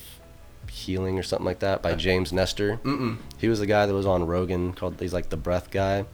healing 0.70 1.18
or 1.18 1.22
something 1.22 1.46
like 1.46 1.60
that 1.60 1.82
by 1.82 1.94
James 1.94 2.32
Nestor. 2.32 2.78
Mm-mm. 2.78 3.18
He 3.38 3.48
was 3.48 3.60
the 3.60 3.66
guy 3.66 3.86
that 3.86 3.94
was 3.94 4.06
on 4.06 4.26
Rogan 4.26 4.72
called 4.72 5.00
he's 5.00 5.14
like 5.14 5.30
the 5.30 5.36
breath 5.36 5.70
guy. 5.70 6.04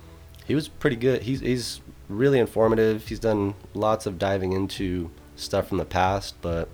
He 0.46 0.54
was 0.54 0.68
pretty 0.68 0.96
good. 0.96 1.22
He's 1.22 1.40
he's 1.40 1.80
really 2.08 2.38
informative. 2.38 3.08
He's 3.08 3.18
done 3.18 3.54
lots 3.74 4.06
of 4.06 4.18
diving 4.18 4.52
into 4.52 5.10
stuff 5.36 5.68
from 5.68 5.78
the 5.78 5.84
past, 5.84 6.34
but 6.40 6.68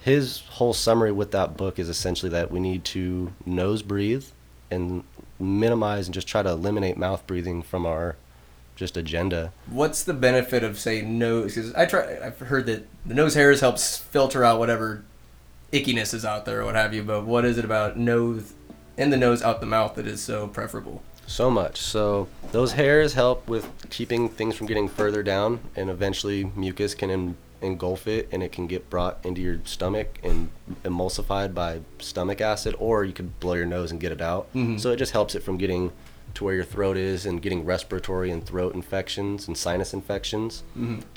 his 0.00 0.40
whole 0.50 0.72
summary 0.72 1.12
with 1.12 1.30
that 1.30 1.56
book 1.56 1.78
is 1.78 1.88
essentially 1.88 2.30
that 2.30 2.50
we 2.50 2.60
need 2.60 2.84
to 2.84 3.32
nose 3.46 3.82
breathe 3.82 4.26
and 4.70 5.04
minimize 5.38 6.06
and 6.06 6.14
just 6.14 6.26
try 6.26 6.42
to 6.42 6.50
eliminate 6.50 6.96
mouth 6.96 7.26
breathing 7.26 7.62
from 7.62 7.86
our 7.86 8.16
just 8.76 8.96
agenda. 8.96 9.52
What's 9.66 10.02
the 10.02 10.14
benefit 10.14 10.62
of 10.62 10.78
say 10.78 11.02
nose? 11.02 11.54
Because 11.54 11.74
I 11.74 11.86
try. 11.86 12.18
I've 12.22 12.38
heard 12.38 12.66
that 12.66 12.86
the 13.06 13.14
nose 13.14 13.34
hairs 13.34 13.60
helps 13.60 13.98
filter 13.98 14.44
out 14.44 14.58
whatever 14.58 15.04
ickiness 15.72 16.12
is 16.14 16.24
out 16.24 16.44
there 16.44 16.60
or 16.60 16.64
what 16.66 16.74
have 16.74 16.92
you, 16.94 17.02
but 17.02 17.24
what 17.24 17.44
is 17.44 17.58
it 17.58 17.64
about 17.64 17.96
nose 17.96 18.52
in 18.96 19.10
the 19.10 19.16
nose 19.16 19.42
out 19.42 19.60
the 19.60 19.66
mouth 19.66 19.94
that 19.94 20.06
is 20.06 20.20
so 20.20 20.48
preferable? 20.48 21.02
So 21.26 21.50
much. 21.50 21.78
So 21.78 22.28
those 22.50 22.72
hairs 22.72 23.14
help 23.14 23.48
with 23.48 23.68
keeping 23.90 24.28
things 24.28 24.54
from 24.54 24.66
getting 24.66 24.88
further 24.88 25.22
down, 25.22 25.60
and 25.76 25.88
eventually 25.88 26.52
mucus 26.56 26.94
can 26.94 27.10
en- 27.10 27.36
engulf 27.62 28.06
it, 28.06 28.28
and 28.32 28.42
it 28.42 28.52
can 28.52 28.66
get 28.66 28.90
brought 28.90 29.18
into 29.24 29.40
your 29.40 29.60
stomach 29.64 30.18
and 30.22 30.50
emulsified 30.84 31.54
by 31.54 31.80
stomach 32.00 32.40
acid, 32.40 32.74
or 32.78 33.04
you 33.04 33.12
could 33.12 33.38
blow 33.40 33.54
your 33.54 33.66
nose 33.66 33.90
and 33.90 34.00
get 34.00 34.12
it 34.12 34.20
out. 34.20 34.52
Mm-hmm. 34.54 34.78
So 34.78 34.90
it 34.90 34.96
just 34.96 35.12
helps 35.12 35.34
it 35.34 35.42
from 35.42 35.56
getting 35.56 35.92
to 36.34 36.44
where 36.44 36.54
your 36.54 36.64
throat 36.64 36.96
is 36.96 37.26
and 37.26 37.42
getting 37.42 37.64
respiratory 37.64 38.30
and 38.30 38.44
throat 38.44 38.74
infections 38.74 39.46
and 39.46 39.56
sinus 39.56 39.92
infections. 39.92 40.62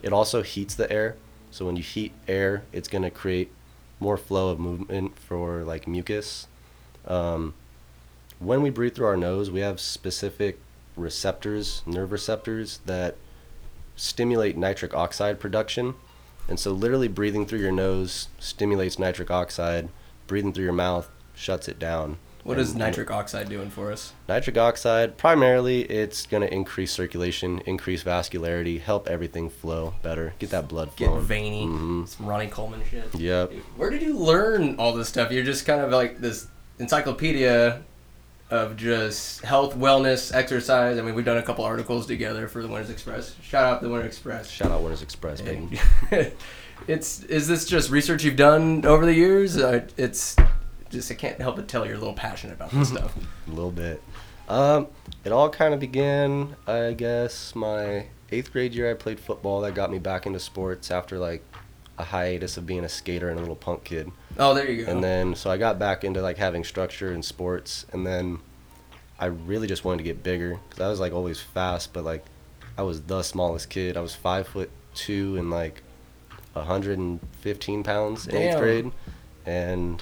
It 0.03 0.11
also 0.13 0.41
heats 0.41 0.75
the 0.75 0.91
air. 0.91 1.15
So 1.51 1.65
when 1.65 1.75
you 1.75 1.83
heat 1.83 2.11
air, 2.27 2.63
it's 2.73 2.87
going 2.87 3.03
to 3.03 3.09
create 3.09 3.51
more 3.99 4.17
flow 4.17 4.49
of 4.49 4.59
movement 4.59 5.17
for 5.17 5.63
like 5.63 5.87
mucus. 5.87 6.47
Um, 7.07 7.53
when 8.39 8.61
we 8.61 8.69
breathe 8.69 8.95
through 8.95 9.07
our 9.07 9.17
nose, 9.17 9.49
we 9.49 9.61
have 9.61 9.79
specific 9.79 10.59
receptors, 10.97 11.81
nerve 11.85 12.11
receptors 12.11 12.79
that 12.85 13.15
stimulate 13.95 14.57
nitric 14.57 14.93
oxide 14.93 15.39
production. 15.39 15.95
And 16.47 16.59
so, 16.59 16.71
literally, 16.71 17.07
breathing 17.07 17.45
through 17.45 17.59
your 17.59 17.71
nose 17.71 18.27
stimulates 18.37 18.99
nitric 18.99 19.31
oxide. 19.31 19.89
Breathing 20.27 20.53
through 20.53 20.65
your 20.65 20.73
mouth 20.73 21.09
shuts 21.33 21.67
it 21.67 21.79
down. 21.79 22.17
What 22.45 22.59
is 22.59 22.75
nitric 22.75 23.09
oxide 23.09 23.49
doing 23.49 23.71
for 23.71 23.91
us? 23.91 24.13
Nitric 24.29 24.55
oxide, 24.55 25.17
primarily, 25.17 25.81
it's 25.81 26.27
going 26.27 26.41
to 26.41 26.53
increase 26.53 26.91
circulation, 26.91 27.59
increase 27.65 28.03
vascularity, 28.03 28.79
help 28.79 29.07
everything 29.09 29.49
flow 29.49 29.95
better, 30.03 30.35
get 30.37 30.51
that 30.51 30.67
blood 30.67 30.95
Get 30.95 31.07
flowing. 31.07 31.23
veiny, 31.23 31.65
Mhm. 31.65 32.07
some 32.07 32.27
Ronnie 32.27 32.45
Coleman 32.45 32.81
shit. 32.89 33.15
Yep. 33.15 33.51
Where 33.77 33.89
did 33.89 34.03
you 34.03 34.15
learn 34.15 34.75
all 34.77 34.93
this 34.93 35.09
stuff? 35.09 35.31
You're 35.31 35.43
just 35.43 35.65
kind 35.65 35.81
of 35.81 35.89
like 35.91 36.21
this 36.21 36.45
encyclopedia 36.77 37.81
of 38.51 38.77
just 38.77 39.41
health, 39.43 39.75
wellness, 39.75 40.31
exercise. 40.31 40.99
I 40.99 41.01
mean, 41.01 41.15
we've 41.15 41.25
done 41.25 41.39
a 41.39 41.43
couple 41.43 41.65
articles 41.65 42.05
together 42.05 42.47
for 42.47 42.61
the 42.61 42.67
Winters 42.67 42.91
Express. 42.91 43.33
Shout 43.41 43.63
out 43.65 43.81
the 43.81 43.89
Winter 43.89 44.05
Express. 44.05 44.51
Shout 44.51 44.69
out 44.69 44.81
Winters 44.81 45.01
Express, 45.01 45.41
baby. 45.41 45.79
it's 46.87 47.23
is 47.23 47.47
this 47.47 47.65
just 47.65 47.89
research 47.89 48.23
you've 48.23 48.35
done 48.35 48.85
over 48.85 49.03
the 49.03 49.15
years? 49.15 49.57
Uh, 49.57 49.81
it's 49.97 50.35
just 50.89 51.11
I 51.11 51.15
can't 51.15 51.39
help 51.39 51.55
but 51.55 51.67
tell 51.67 51.85
you're 51.85 51.95
a 51.95 51.99
little 51.99 52.13
passionate 52.13 52.53
about 52.53 52.71
this 52.71 52.89
stuff. 52.89 53.15
a 53.47 53.49
little 53.49 53.71
bit. 53.71 54.01
Um, 54.47 54.87
it 55.23 55.31
all 55.31 55.49
kind 55.49 55.73
of 55.73 55.79
began, 55.79 56.55
I 56.67 56.93
guess, 56.93 57.55
my 57.55 58.07
eighth 58.31 58.51
grade 58.51 58.73
year. 58.73 58.89
I 58.89 58.93
played 58.93 59.19
football. 59.19 59.61
That 59.61 59.73
got 59.73 59.91
me 59.91 59.99
back 59.99 60.25
into 60.25 60.39
sports 60.39 60.91
after 60.91 61.17
like 61.17 61.43
a 61.97 62.03
hiatus 62.03 62.57
of 62.57 62.65
being 62.65 62.83
a 62.83 62.89
skater 62.89 63.29
and 63.29 63.37
a 63.37 63.41
little 63.41 63.55
punk 63.55 63.83
kid. 63.83 64.11
Oh, 64.37 64.53
there 64.53 64.69
you 64.69 64.85
go. 64.85 64.91
And 64.91 65.03
then 65.03 65.35
so 65.35 65.49
I 65.49 65.57
got 65.57 65.79
back 65.79 66.03
into 66.03 66.21
like 66.21 66.37
having 66.37 66.63
structure 66.63 67.13
in 67.13 67.23
sports, 67.23 67.85
and 67.91 68.05
then 68.05 68.39
I 69.19 69.27
really 69.27 69.67
just 69.67 69.85
wanted 69.85 69.99
to 69.99 70.03
get 70.03 70.23
bigger 70.23 70.59
because 70.69 70.81
I 70.81 70.89
was 70.89 70.99
like 70.99 71.13
always 71.13 71.39
fast, 71.39 71.93
but 71.93 72.03
like 72.03 72.25
I 72.77 72.83
was 72.83 73.01
the 73.01 73.23
smallest 73.23 73.69
kid. 73.69 73.97
I 73.97 74.01
was 74.01 74.13
five 74.13 74.47
foot 74.47 74.69
two 74.93 75.37
and 75.37 75.49
like 75.49 75.81
115 76.53 77.83
pounds 77.83 78.27
in 78.27 78.35
eighth 78.35 78.57
grade, 78.59 78.91
and 79.45 80.01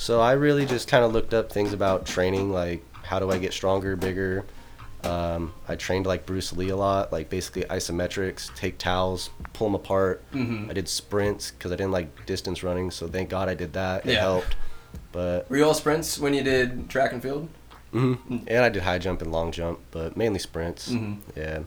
so 0.00 0.18
I 0.18 0.32
really 0.32 0.64
just 0.64 0.88
kind 0.88 1.04
of 1.04 1.12
looked 1.12 1.34
up 1.34 1.52
things 1.52 1.74
about 1.74 2.06
training, 2.06 2.50
like 2.50 2.82
how 3.02 3.18
do 3.18 3.30
I 3.30 3.36
get 3.36 3.52
stronger, 3.52 3.96
bigger. 3.96 4.46
Um, 5.04 5.52
I 5.68 5.76
trained 5.76 6.06
like 6.06 6.24
Bruce 6.24 6.54
Lee 6.54 6.70
a 6.70 6.76
lot, 6.76 7.12
like 7.12 7.28
basically 7.28 7.64
isometrics, 7.64 8.54
take 8.54 8.78
towels, 8.78 9.28
pull 9.52 9.66
them 9.68 9.74
apart. 9.74 10.22
Mhm. 10.32 10.70
I 10.70 10.72
did 10.72 10.88
sprints 10.88 11.50
because 11.50 11.70
I 11.70 11.76
didn't 11.76 11.92
like 11.92 12.24
distance 12.24 12.62
running, 12.62 12.90
so 12.90 13.08
thank 13.08 13.28
God 13.28 13.48
I 13.50 13.54
did 13.54 13.74
that. 13.74 14.06
It 14.06 14.12
Yeah. 14.12 14.20
helped. 14.20 14.56
But 15.12 15.50
Were 15.50 15.58
you 15.58 15.64
all 15.66 15.74
sprints 15.74 16.18
when 16.18 16.32
you 16.32 16.42
did 16.42 16.88
track 16.88 17.12
and 17.12 17.22
field? 17.22 17.48
hmm 17.92 18.14
and 18.46 18.64
I 18.64 18.68
did 18.70 18.82
high 18.84 18.98
jump 18.98 19.20
and 19.20 19.30
long 19.32 19.52
jump, 19.52 19.80
but 19.90 20.16
mainly 20.16 20.38
sprints. 20.38 20.88
Mhm. 20.90 21.18
Yeah. 21.36 21.60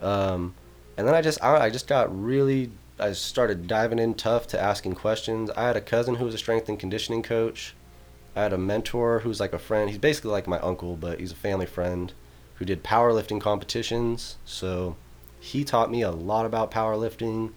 Um, 0.00 0.54
and 0.96 1.06
then 1.08 1.14
I 1.16 1.20
just 1.20 1.42
I, 1.42 1.56
I 1.66 1.70
just 1.70 1.88
got 1.88 2.06
really 2.16 2.70
I 3.02 3.12
started 3.14 3.66
diving 3.66 3.98
in 3.98 4.14
tough 4.14 4.46
to 4.48 4.60
asking 4.60 4.94
questions. 4.94 5.50
I 5.50 5.66
had 5.66 5.76
a 5.76 5.80
cousin 5.80 6.14
who 6.14 6.24
was 6.24 6.34
a 6.34 6.38
strength 6.38 6.68
and 6.68 6.78
conditioning 6.78 7.24
coach. 7.24 7.74
I 8.36 8.42
had 8.44 8.52
a 8.52 8.58
mentor 8.58 9.18
who's 9.20 9.40
like 9.40 9.52
a 9.52 9.58
friend. 9.58 9.90
He's 9.90 9.98
basically 9.98 10.30
like 10.30 10.46
my 10.46 10.60
uncle, 10.60 10.94
but 10.94 11.18
he's 11.18 11.32
a 11.32 11.36
family 11.36 11.66
friend 11.66 12.12
who 12.54 12.64
did 12.64 12.84
powerlifting 12.84 13.40
competitions. 13.40 14.36
So 14.44 14.94
he 15.40 15.64
taught 15.64 15.90
me 15.90 16.02
a 16.02 16.12
lot 16.12 16.46
about 16.46 16.70
powerlifting. 16.70 17.50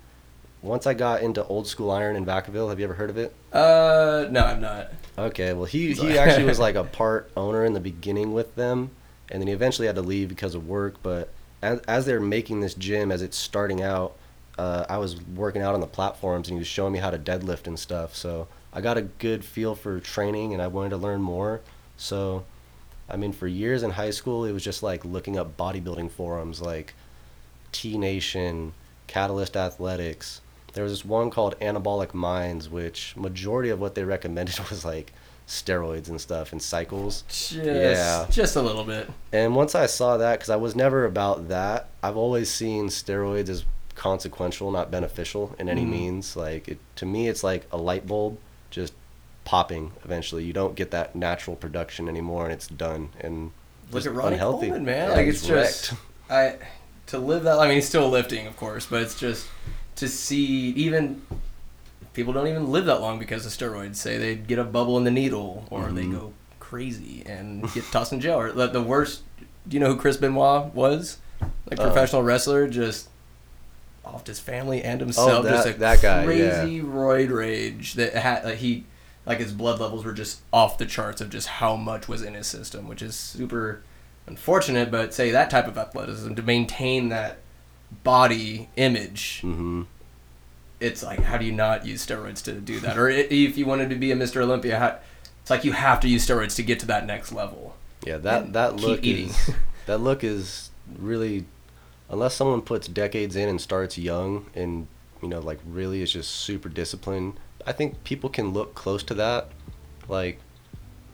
Once 0.63 0.87
I 0.87 0.95
got 0.95 1.21
into 1.21 1.45
old 1.45 1.67
school 1.67 1.91
iron 1.91 2.15
in 2.15 2.25
Vacaville, 2.25 2.69
have 2.69 2.79
you 2.79 2.85
ever 2.85 2.95
heard 2.95 3.11
of 3.11 3.17
it? 3.19 3.31
Uh, 3.53 4.25
no, 4.31 4.43
I'm 4.43 4.59
not. 4.59 4.93
Okay, 5.15 5.53
well 5.53 5.65
he 5.65 5.93
he 5.93 6.17
actually 6.17 6.45
was 6.45 6.57
like 6.67 6.73
a 6.73 6.83
part 6.83 7.29
owner 7.37 7.63
in 7.63 7.73
the 7.73 7.79
beginning 7.79 8.33
with 8.33 8.55
them, 8.55 8.89
and 9.29 9.41
then 9.41 9.47
he 9.47 9.53
eventually 9.53 9.85
had 9.85 9.95
to 9.95 10.01
leave 10.01 10.27
because 10.27 10.55
of 10.55 10.67
work. 10.67 10.95
But 11.03 11.29
as 11.61 11.81
as 11.81 12.07
they're 12.07 12.19
making 12.19 12.61
this 12.61 12.73
gym, 12.73 13.11
as 13.11 13.21
it's 13.21 13.37
starting 13.37 13.83
out, 13.83 14.17
uh, 14.57 14.85
I 14.89 14.97
was 14.97 15.21
working 15.21 15.61
out 15.61 15.73
on 15.73 15.81
the 15.81 15.87
platforms, 15.87 16.47
and 16.47 16.55
he 16.55 16.59
was 16.59 16.67
showing 16.67 16.93
me 16.93 16.99
how 16.99 17.09
to 17.09 17.17
deadlift 17.19 17.67
and 17.67 17.77
stuff. 17.77 18.15
So 18.15 18.47
I 18.73 18.81
got 18.81 18.97
a 18.97 19.01
good 19.03 19.43
feel 19.43 19.75
for 19.75 19.99
training, 19.99 20.53
and 20.53 20.61
I 20.61 20.67
wanted 20.67 20.89
to 20.91 20.97
learn 20.97 21.21
more. 21.21 21.61
So, 21.97 22.43
I 23.09 23.17
mean, 23.17 23.33
for 23.33 23.47
years 23.47 23.83
in 23.83 23.91
high 23.91 24.11
school, 24.11 24.45
it 24.45 24.51
was 24.51 24.63
just 24.63 24.81
like 24.83 25.03
looking 25.05 25.37
up 25.37 25.57
bodybuilding 25.57 26.11
forums 26.11 26.61
like 26.61 26.93
T 27.71 27.97
Nation, 27.97 28.73
Catalyst 29.07 29.55
Athletics. 29.57 30.41
There 30.73 30.83
was 30.83 30.91
this 30.93 31.05
one 31.05 31.29
called 31.29 31.57
Anabolic 31.61 32.13
Minds, 32.13 32.69
which 32.69 33.15
majority 33.15 33.69
of 33.69 33.79
what 33.79 33.95
they 33.95 34.03
recommended 34.15 34.57
was 34.69 34.83
like 34.85 35.13
steroids 35.47 36.09
and 36.09 36.19
stuff 36.19 36.51
and 36.51 36.61
cycles. 36.61 37.23
Just, 37.27 37.51
Yeah. 37.53 38.25
just 38.31 38.55
a 38.55 38.61
little 38.61 38.83
bit. 38.83 39.09
And 39.31 39.55
once 39.55 39.75
I 39.75 39.85
saw 39.85 40.17
that, 40.17 40.39
because 40.39 40.49
I 40.49 40.55
was 40.55 40.75
never 40.75 41.05
about 41.05 41.49
that, 41.49 41.89
I've 42.01 42.17
always 42.17 42.49
seen 42.49 42.87
steroids 42.87 43.47
as 43.49 43.63
consequential, 43.95 44.71
not 44.71 44.91
beneficial 44.91 45.55
in 45.57 45.69
any 45.69 45.83
Mhm. 45.85 45.89
means. 45.89 46.35
Like 46.35 46.67
it, 46.67 46.77
to 46.97 47.05
me, 47.05 47.27
it's 47.27 47.43
like 47.43 47.65
a 47.71 47.77
light 47.77 48.05
bulb 48.07 48.37
just 48.69 48.93
popping. 49.45 49.91
Eventually, 50.03 50.43
you 50.43 50.53
don't 50.53 50.75
get 50.75 50.91
that 50.91 51.15
natural 51.15 51.55
production 51.55 52.07
anymore, 52.09 52.43
and 52.45 52.53
it's 52.53 52.67
done. 52.67 53.09
And 53.21 53.51
Look 53.91 54.05
at 54.05 54.13
Ronnie 54.13 54.33
unhealthy. 54.33 54.67
Coleman, 54.67 54.85
man. 54.85 55.09
Yeah, 55.09 55.15
like 55.15 55.27
it's 55.27 55.45
just 55.45 55.91
wrecked. 55.91 56.01
I 56.29 56.55
to 57.07 57.19
live 57.19 57.43
that. 57.43 57.59
I 57.59 57.67
mean, 57.67 57.75
he's 57.75 57.87
still 57.87 58.09
lifting, 58.09 58.47
of 58.47 58.57
course, 58.57 58.85
but 58.87 59.01
it's 59.03 59.17
just 59.19 59.47
to 59.97 60.07
see 60.07 60.69
even 60.71 61.21
people 62.13 62.33
don't 62.33 62.47
even 62.47 62.71
live 62.71 62.85
that 62.85 62.99
long 63.01 63.19
because 63.19 63.45
of 63.45 63.51
steroids. 63.51 63.97
Say 63.97 64.17
they 64.17 64.35
get 64.35 64.57
a 64.59 64.63
bubble 64.63 64.97
in 64.97 65.03
the 65.03 65.11
needle, 65.11 65.65
or 65.69 65.91
they 65.91 66.03
Mhm. 66.05 66.11
go 66.13 66.33
crazy 66.59 67.23
and 67.27 67.71
get 67.73 67.83
tossed 67.91 68.11
in 68.11 68.19
jail. 68.19 68.39
Or 68.39 68.51
the, 68.51 68.67
the 68.67 68.81
worst. 68.81 69.21
Do 69.67 69.75
you 69.75 69.79
know 69.79 69.87
who 69.93 69.97
Chris 69.97 70.17
Benoit 70.17 70.73
was? 70.73 71.17
Like 71.69 71.79
Uh, 71.79 71.83
professional 71.85 72.23
wrestler, 72.23 72.67
just 72.67 73.07
offed 74.05 74.27
his 74.27 74.39
family 74.39 74.83
and 74.83 74.99
himself. 75.01 75.45
Oh, 75.45 75.49
just 75.49 75.65
that- 75.65 75.75
a 75.75 75.79
that 75.79 76.01
guy, 76.01 76.23
crazy 76.25 76.81
roid 76.81 77.31
rage 77.35 77.93
that 77.95 78.13
had 78.13 78.43
like 78.45 78.57
he 78.57 78.85
like 79.25 79.39
his 79.39 79.51
blood 79.51 79.79
levels 79.79 80.05
were 80.05 80.13
just 80.13 80.41
off 80.53 80.77
the 80.77 80.85
charts 80.85 81.19
of 81.21 81.29
just 81.29 81.47
how 81.47 81.75
much 81.75 82.07
was 82.07 82.21
in 82.21 82.33
his 82.35 82.47
system, 82.47 82.87
which 82.87 83.01
is 83.01 83.15
super 83.15 83.81
unfortunate. 84.27 84.91
But 84.91 85.13
say 85.13 85.31
that 85.31 85.49
type 85.49 85.67
of 85.67 85.77
athleticism 85.77 86.35
to 86.35 86.41
maintain 86.43 87.09
that 87.09 87.37
body 88.03 88.69
image, 88.75 89.39
hmm 89.41 89.83
it's 90.81 91.01
like 91.01 91.21
how 91.21 91.37
do 91.37 91.45
you 91.45 91.53
not 91.53 91.85
use 91.85 92.05
steroids 92.05 92.43
to 92.43 92.51
do 92.53 92.79
that? 92.81 92.97
Or 92.97 93.07
if 93.09 93.57
you 93.57 93.65
wanted 93.65 93.89
to 93.91 93.95
be 93.95 94.11
a 94.11 94.15
Mr. 94.15 94.41
Olympia, 94.41 94.77
how, 94.77 94.99
it's 95.41 95.49
like 95.49 95.63
you 95.63 95.71
have 95.71 96.01
to 96.01 96.09
use 96.09 96.27
steroids 96.27 96.55
to 96.57 96.63
get 96.63 96.81
to 96.81 96.85
that 96.87 97.05
next 97.05 97.31
level. 97.31 97.75
Yeah, 98.05 98.17
that 98.17 98.53
that 98.53 98.75
look 98.75 99.03
eating. 99.03 99.29
is 99.29 99.51
that 99.85 99.99
look 99.99 100.23
is 100.23 100.69
really 100.99 101.45
unless 102.09 102.35
someone 102.35 102.61
puts 102.61 102.87
decades 102.87 103.35
in 103.35 103.49
and 103.49 103.59
starts 103.59 103.97
young 103.97 104.45
and 104.55 104.87
you 105.21 105.27
know 105.27 105.39
like 105.39 105.59
really 105.65 106.01
is 106.01 106.11
just 106.11 106.31
super 106.31 106.69
disciplined. 106.69 107.33
I 107.65 107.71
think 107.71 108.03
people 108.03 108.29
can 108.29 108.53
look 108.53 108.75
close 108.75 109.01
to 109.03 109.13
that. 109.15 109.49
Like 110.07 110.39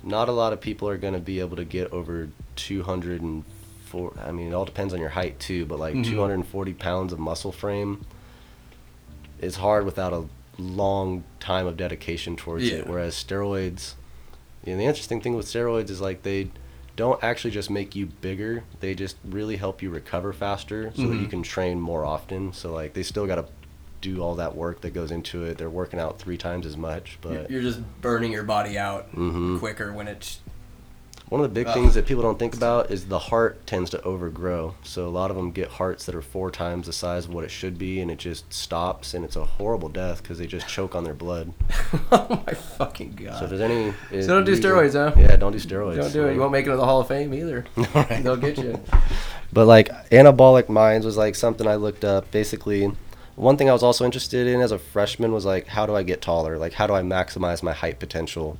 not 0.04 0.28
a 0.30 0.32
lot 0.32 0.52
of 0.54 0.60
people 0.60 0.90
are 0.90 0.98
going 0.98 1.14
to 1.14 1.20
be 1.20 1.40
able 1.40 1.56
to 1.58 1.64
get 1.66 1.92
over 1.94 2.30
204 2.56 4.14
I 4.24 4.32
mean 4.32 4.48
it 4.50 4.54
all 4.54 4.66
depends 4.66 4.94
on 4.94 5.00
your 5.00 5.10
height 5.10 5.40
too, 5.40 5.66
but 5.66 5.80
like 5.80 5.96
Mhm. 5.96 6.06
240 6.06 6.74
pounds 6.74 7.14
of 7.14 7.20
muscle 7.20 7.52
frame 7.52 8.06
is 9.40 9.56
hard 9.58 9.86
without 9.86 10.14
a 10.14 10.26
long 10.58 11.24
time 11.40 11.66
of 11.68 11.78
dedication 11.78 12.36
towards 12.36 12.64
Yeah. 12.70 12.80
it 12.80 12.88
whereas 12.88 13.16
steroids 13.16 13.94
and 14.66 14.80
the 14.80 14.84
interesting 14.86 15.20
thing 15.22 15.34
with 15.36 15.46
steroids 15.48 15.90
is 15.90 16.02
like 16.02 16.22
they 16.24 16.50
don't 16.96 17.24
actually 17.24 17.52
just 17.52 17.70
make 17.70 17.96
you 17.96 18.06
bigger 18.06 18.64
they 18.80 18.94
just 18.94 19.16
really 19.26 19.56
help 19.58 19.82
you 19.82 19.90
recover 19.90 20.34
faster 20.34 20.92
so 20.96 21.08
that 21.08 21.16
you 21.16 21.28
Mhm. 21.28 21.30
can 21.30 21.44
train 21.44 21.80
more 21.80 22.06
often 22.06 22.52
so 22.54 22.74
like 22.74 22.94
they 22.94 23.04
still 23.04 23.26
got 23.28 23.36
to 23.36 23.46
do 24.02 24.20
all 24.22 24.36
that 24.36 24.56
work 24.56 24.82
that 24.82 24.94
goes 24.94 25.12
into 25.12 25.44
it 25.46 25.58
they're 25.58 25.70
working 25.70 26.00
out 26.00 26.18
three 26.20 26.38
times 26.38 26.66
as 26.66 26.76
much 26.76 27.18
but 27.22 27.50
You're 27.52 27.62
just 27.62 27.80
burning 28.02 28.32
your 28.32 28.44
body 28.44 28.78
out 28.78 29.14
Mhm. 29.16 29.60
quicker 29.60 29.94
when 29.94 30.08
it's 30.08 30.40
One 31.32 31.40
of 31.40 31.50
the 31.50 31.54
big 31.54 31.68
Ugh. 31.68 31.74
things 31.74 31.94
that 31.94 32.06
people 32.06 32.24
don't 32.24 32.38
think 32.38 32.54
about 32.54 32.92
is 32.92 33.06
the 33.06 33.18
heart 33.18 33.66
tends 33.66 33.90
to 33.92 34.02
overgrow. 34.02 34.76
So 34.84 35.08
a 35.08 35.10
lot 35.10 35.32
of 35.32 35.38
them 35.38 35.52
get 35.52 35.70
hearts 35.70 36.06
that 36.06 36.14
are 36.14 36.22
four 36.22 36.52
times 36.52 36.88
the 36.88 36.92
size 36.92 37.24
of 37.24 37.34
what 37.34 37.46
it 37.46 37.52
should 37.52 37.78
be, 37.78 38.02
and 38.02 38.12
it 38.12 38.18
just 38.18 38.52
stops, 38.52 39.14
and 39.14 39.24
it's 39.24 39.38
a 39.38 39.46
horrible 39.46 39.88
death 39.88 40.22
because 40.22 40.40
they 40.40 40.46
just 40.46 40.68
choke 40.68 40.94
on 40.94 41.06
their 41.06 41.14
blood. 41.14 41.54
oh 42.12 42.44
my 42.46 42.54
fucking 42.54 43.14
god. 43.14 43.40
So 43.40 43.46
if 43.46 43.50
there's 43.50 43.62
any, 43.62 43.94
So 44.10 44.28
don't 44.28 44.44
do 44.44 44.58
steroids, 44.58 44.92
huh? 44.92 45.18
Yeah, 45.18 45.38
don't 45.38 45.54
do 45.54 45.58
steroids. 45.58 46.02
Don't 46.02 46.12
do 46.12 46.28
it. 46.28 46.34
You 46.34 46.40
won't 46.42 46.52
make 46.52 46.66
it 46.66 46.72
to 46.72 46.76
the 46.76 46.84
Hall 46.84 47.00
of 47.00 47.08
Fame 47.08 47.34
either. 47.34 47.64
Alright. 47.78 48.24
They'll 48.24 48.36
get 48.36 48.58
you. 48.58 48.78
But 49.54 49.68
like 49.68 49.88
anabolic 50.10 50.68
minds 50.68 51.06
was 51.06 51.16
like 51.16 51.36
something 51.36 51.66
I 51.68 51.76
looked 51.76 52.04
up. 52.06 52.30
Basically, 52.32 52.92
one 53.36 53.56
thing 53.58 53.70
I 53.70 53.74
was 53.74 53.84
also 53.84 54.04
interested 54.06 54.48
in 54.48 54.62
as 54.62 54.72
a 54.72 54.80
freshman 54.80 55.32
was 55.32 55.46
like 55.46 55.68
how 55.68 55.86
do 55.86 55.96
I 55.96 56.04
get 56.04 56.22
taller? 56.22 56.58
Like 56.58 56.74
how 56.74 56.88
do 56.88 56.94
I 56.94 57.02
maximize 57.02 57.62
my 57.62 57.74
height 57.74 58.00
potential? 58.00 58.58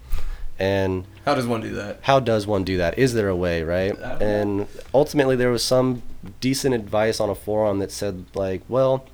And 0.62 1.06
How 1.26 1.34
does 1.34 1.48
one 1.48 1.62
do 1.62 1.72
that? 1.74 1.98
how 2.04 2.20
does 2.20 2.46
one 2.46 2.64
do 2.64 2.78
that? 2.78 3.00
Is 3.00 3.16
there 3.16 3.28
a 3.30 3.36
way, 3.36 3.64
right? 3.64 4.00
Don't 4.00 4.20
know. 4.20 4.26
And 4.28 4.68
ultimately, 4.94 5.36
there 5.36 5.50
was 5.50 5.64
some 5.64 6.04
decent 6.40 6.76
advice 6.76 7.20
on 7.20 7.32
a 7.32 7.36
forum 7.36 7.80
that 7.80 7.92
said, 7.92 8.26
like, 8.36 8.62
well, 8.70 9.06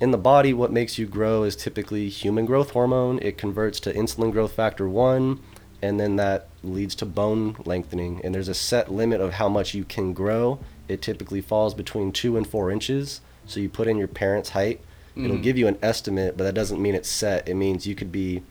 in 0.00 0.10
the 0.10 0.18
body, 0.18 0.52
what 0.52 0.72
makes 0.72 0.98
you 0.98 1.06
grow 1.06 1.44
is 1.44 1.54
typically 1.54 2.08
human 2.08 2.44
growth 2.44 2.70
hormone. 2.72 3.20
It 3.22 3.38
converts 3.38 3.78
to 3.80 3.92
insulin 3.94 4.32
growth 4.32 4.50
factor 4.52 4.88
1, 4.88 5.38
and 5.80 6.00
then 6.00 6.16
that 6.16 6.48
leads 6.64 6.96
to 6.96 7.06
bone 7.06 7.54
lengthening. 7.64 8.20
And 8.24 8.34
there's 8.34 8.48
a 8.48 8.54
set 8.54 8.90
limit 8.90 9.20
of 9.20 9.34
how 9.34 9.48
much 9.48 9.74
you 9.74 9.84
can 9.84 10.12
grow. 10.12 10.58
It 10.88 11.02
typically 11.02 11.40
falls 11.40 11.72
between 11.72 12.10
2 12.10 12.36
and 12.36 12.44
4 12.44 12.72
inches. 12.72 13.20
So 13.46 13.60
you 13.60 13.68
put 13.68 13.86
in 13.86 13.96
your 13.96 14.08
parents' 14.08 14.50
height. 14.50 14.80
It'll 15.16 15.36
Mhm. 15.36 15.42
give 15.42 15.56
you 15.56 15.68
an 15.68 15.78
estimate, 15.82 16.36
but 16.36 16.42
that 16.44 16.54
doesn't 16.54 16.82
mean 16.82 16.96
it's 16.96 17.08
set. 17.08 17.48
It 17.48 17.54
means 17.54 17.86
you 17.86 17.94
could 17.94 18.10
be 18.10 18.42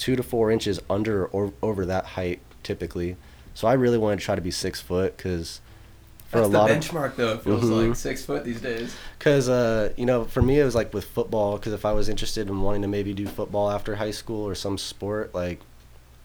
two 0.00 0.16
to 0.16 0.22
four 0.22 0.50
inches 0.50 0.80
under 0.90 1.26
or 1.26 1.52
over 1.62 1.84
that 1.86 2.04
height 2.06 2.40
typically. 2.62 3.16
So 3.54 3.68
I 3.68 3.74
really 3.74 3.98
wanted 3.98 4.18
to 4.20 4.24
try 4.24 4.34
to 4.34 4.40
be 4.40 4.50
six 4.50 4.80
foot 4.80 5.16
because 5.16 5.60
for 6.28 6.38
That's 6.38 6.48
a 6.48 6.52
the 6.52 6.58
lot 6.58 6.70
of 6.70 6.76
benchmark, 6.78 7.16
though. 7.16 7.32
It 7.34 7.42
feels 7.42 7.64
Mhm. 7.64 7.88
like 7.88 7.96
six 7.96 8.24
foot 8.24 8.44
these 8.44 8.60
days. 8.60 8.94
because 9.18 9.48
uh, 9.48 9.92
you 9.96 10.06
know 10.06 10.24
for 10.24 10.40
me 10.42 10.58
it 10.58 10.64
was 10.64 10.74
like 10.74 10.94
with 10.94 11.04
football 11.04 11.58
because 11.58 11.72
if 11.74 11.84
I 11.84 11.92
was 11.92 12.08
interested 12.08 12.48
in 12.48 12.62
wanting 12.62 12.82
to 12.82 12.88
maybe 12.88 13.12
do 13.12 13.26
football 13.26 13.70
after 13.70 13.96
high 13.96 14.10
school 14.12 14.46
or 14.46 14.54
some 14.54 14.78
sport 14.78 15.34
like 15.34 15.60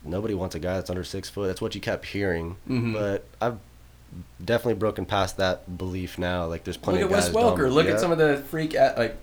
nobody 0.04 0.34
wants 0.36 0.56
a 0.56 0.60
guy 0.60 0.76
that's 0.76 0.90
under 0.90 1.04
six 1.04 1.30
foot. 1.30 1.48
That's 1.48 1.60
what 1.62 1.74
you 1.76 1.82
kept 1.82 2.06
hearing, 2.06 2.56
Mhm. 2.70 2.94
but 2.94 3.26
I've 3.42 3.58
definitely 4.44 4.76
broken 4.76 5.06
past 5.06 5.36
that 5.38 5.78
belief 5.78 6.18
now. 6.20 6.46
Like 6.46 6.64
there's 6.64 6.78
plenty. 6.78 7.00
Look 7.02 7.12
at 7.12 7.18
of 7.18 7.24
Wes 7.26 7.30
guys. 7.30 7.36
Welker. 7.36 7.64
dumb- 7.66 7.72
Look 7.74 7.88
yeah. 7.88 7.94
at 7.94 8.00
some 8.00 8.12
of 8.12 8.18
the 8.20 8.38
freak 8.48 8.76
at, 8.76 8.98
like 8.98 9.18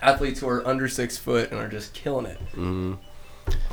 athletes 0.00 0.40
who 0.40 0.48
are 0.48 0.66
under 0.66 0.88
six 0.88 1.18
foot 1.18 1.50
and 1.50 1.60
are 1.60 1.68
just 1.68 1.92
killing 1.92 2.26
it. 2.26 2.38
hmm 2.54 2.94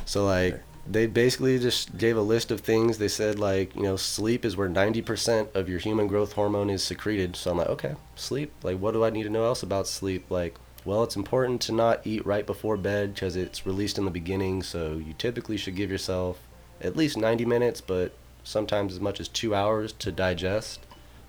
So 0.04 0.24
like 0.26 0.60
they 0.86 1.06
basically 1.06 1.58
just 1.58 1.96
gave 1.98 2.16
a 2.16 2.22
list 2.22 2.50
of 2.50 2.60
things. 2.60 2.98
They 2.98 3.08
said 3.08 3.38
like 3.38 3.74
you 3.76 3.82
know 3.82 3.96
sleep 3.96 4.44
is 4.44 4.56
where 4.56 4.68
ninety 4.68 5.02
percent 5.02 5.50
of 5.54 5.68
your 5.68 5.78
human 5.78 6.06
growth 6.06 6.32
hormone 6.32 6.70
is 6.70 6.82
secreted. 6.82 7.36
So 7.36 7.50
I'm 7.52 7.58
like 7.58 7.68
okay, 7.68 7.94
sleep. 8.16 8.52
Like 8.62 8.78
what 8.78 8.92
do 8.92 9.04
I 9.04 9.10
need 9.10 9.24
to 9.24 9.30
know 9.30 9.44
else 9.44 9.62
about 9.62 9.86
sleep? 9.86 10.30
Like 10.30 10.56
well, 10.84 11.02
it's 11.04 11.16
important 11.16 11.60
to 11.62 11.72
not 11.72 12.00
eat 12.06 12.24
right 12.24 12.46
before 12.46 12.76
bed 12.78 13.14
because 13.14 13.36
it's 13.36 13.66
released 13.66 13.98
in 13.98 14.06
the 14.06 14.10
beginning. 14.10 14.62
So 14.62 14.92
you 14.94 15.12
typically 15.18 15.58
should 15.58 15.76
give 15.76 15.90
yourself 15.90 16.38
at 16.80 16.96
least 16.96 17.16
ninety 17.18 17.44
minutes, 17.44 17.80
but 17.80 18.12
sometimes 18.42 18.94
as 18.94 19.00
much 19.00 19.20
as 19.20 19.28
two 19.28 19.54
hours 19.54 19.92
to 19.92 20.10
digest 20.10 20.80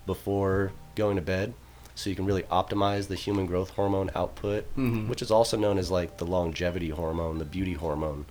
before 0.06 0.72
going 0.94 1.16
to 1.16 1.22
bed. 1.22 1.54
So 1.94 2.08
you 2.08 2.16
can 2.16 2.24
really 2.24 2.42
optimize 2.44 3.08
the 3.08 3.14
human 3.14 3.44
growth 3.46 3.70
hormone 3.70 4.10
output, 4.14 4.64
Mhm. 4.76 5.08
which 5.08 5.20
is 5.20 5.30
also 5.30 5.58
known 5.58 5.76
as 5.76 5.90
like 5.90 6.16
the 6.16 6.24
longevity 6.24 6.88
hormone, 6.88 7.38
the 7.38 7.44
beauty 7.44 7.74
hormone. 7.74 8.24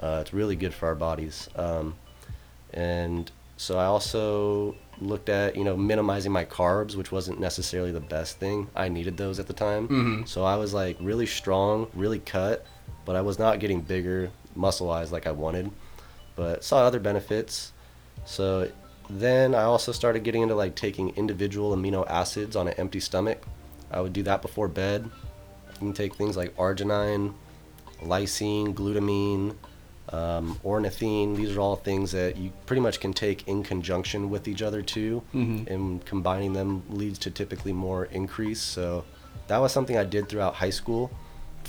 Uh, 0.00 0.18
it's 0.22 0.32
really 0.32 0.56
good 0.56 0.72
for 0.74 0.86
our 0.86 0.94
bodies. 0.94 1.48
Um, 1.56 1.94
and 2.72 3.30
so 3.56 3.78
I 3.78 3.84
also 3.84 4.74
looked 5.00 5.28
at, 5.28 5.56
you 5.56 5.64
know, 5.64 5.76
minimizing 5.76 6.32
my 6.32 6.44
carbs, 6.44 6.94
which 6.96 7.12
wasn't 7.12 7.38
necessarily 7.40 7.92
the 7.92 8.00
best 8.00 8.38
thing. 8.38 8.68
I 8.74 8.88
needed 8.88 9.16
those 9.16 9.38
at 9.38 9.46
the 9.46 9.52
time. 9.52 9.88
Mhm. 9.88 10.28
So 10.28 10.44
I 10.44 10.56
was 10.56 10.72
like 10.72 10.96
really 11.00 11.26
strong, 11.26 11.88
really 11.94 12.18
cut, 12.18 12.64
but 13.04 13.16
I 13.16 13.20
was 13.20 13.38
not 13.38 13.60
getting 13.60 13.80
bigger 13.82 14.30
muscle 14.54 14.86
wise 14.86 15.12
like 15.12 15.26
I 15.26 15.32
wanted. 15.32 15.70
But 16.36 16.64
saw 16.64 16.78
other 16.86 17.00
benefits. 17.00 17.72
So 18.24 18.70
then 19.10 19.54
I 19.54 19.64
also 19.64 19.92
started 19.92 20.22
getting 20.24 20.42
into 20.42 20.54
like 20.54 20.74
taking 20.74 21.10
individual 21.16 21.76
amino 21.76 22.06
acids 22.08 22.56
on 22.56 22.68
an 22.68 22.74
empty 22.74 23.00
stomach. 23.00 23.42
I 23.90 24.00
would 24.00 24.12
do 24.12 24.22
that 24.22 24.40
before 24.40 24.68
bed. 24.68 25.04
You 25.72 25.78
can 25.78 25.92
take 25.92 26.14
things 26.14 26.36
like 26.36 26.56
arginine, 26.56 27.34
lysine, 28.02 28.72
glutamine, 28.74 29.54
um, 30.08 30.58
ornithine. 30.64 31.36
These 31.36 31.56
are 31.56 31.60
all 31.60 31.76
things 31.76 32.12
that 32.12 32.36
you 32.36 32.52
pretty 32.66 32.80
much 32.80 32.98
can 33.00 33.12
take 33.12 33.46
in 33.46 33.62
conjunction 33.62 34.30
with 34.30 34.48
each 34.48 34.62
other 34.62 34.82
too, 34.82 35.22
Mhm. 35.34 35.66
and 35.70 36.04
combining 36.04 36.52
them 36.54 36.82
leads 36.88 37.18
to 37.20 37.30
typically 37.30 37.72
more 37.72 38.06
increase. 38.06 38.60
So 38.60 39.04
that 39.46 39.58
was 39.58 39.72
something 39.72 39.96
I 39.96 40.04
did 40.04 40.28
throughout 40.28 40.54
high 40.54 40.70
school 40.70 41.10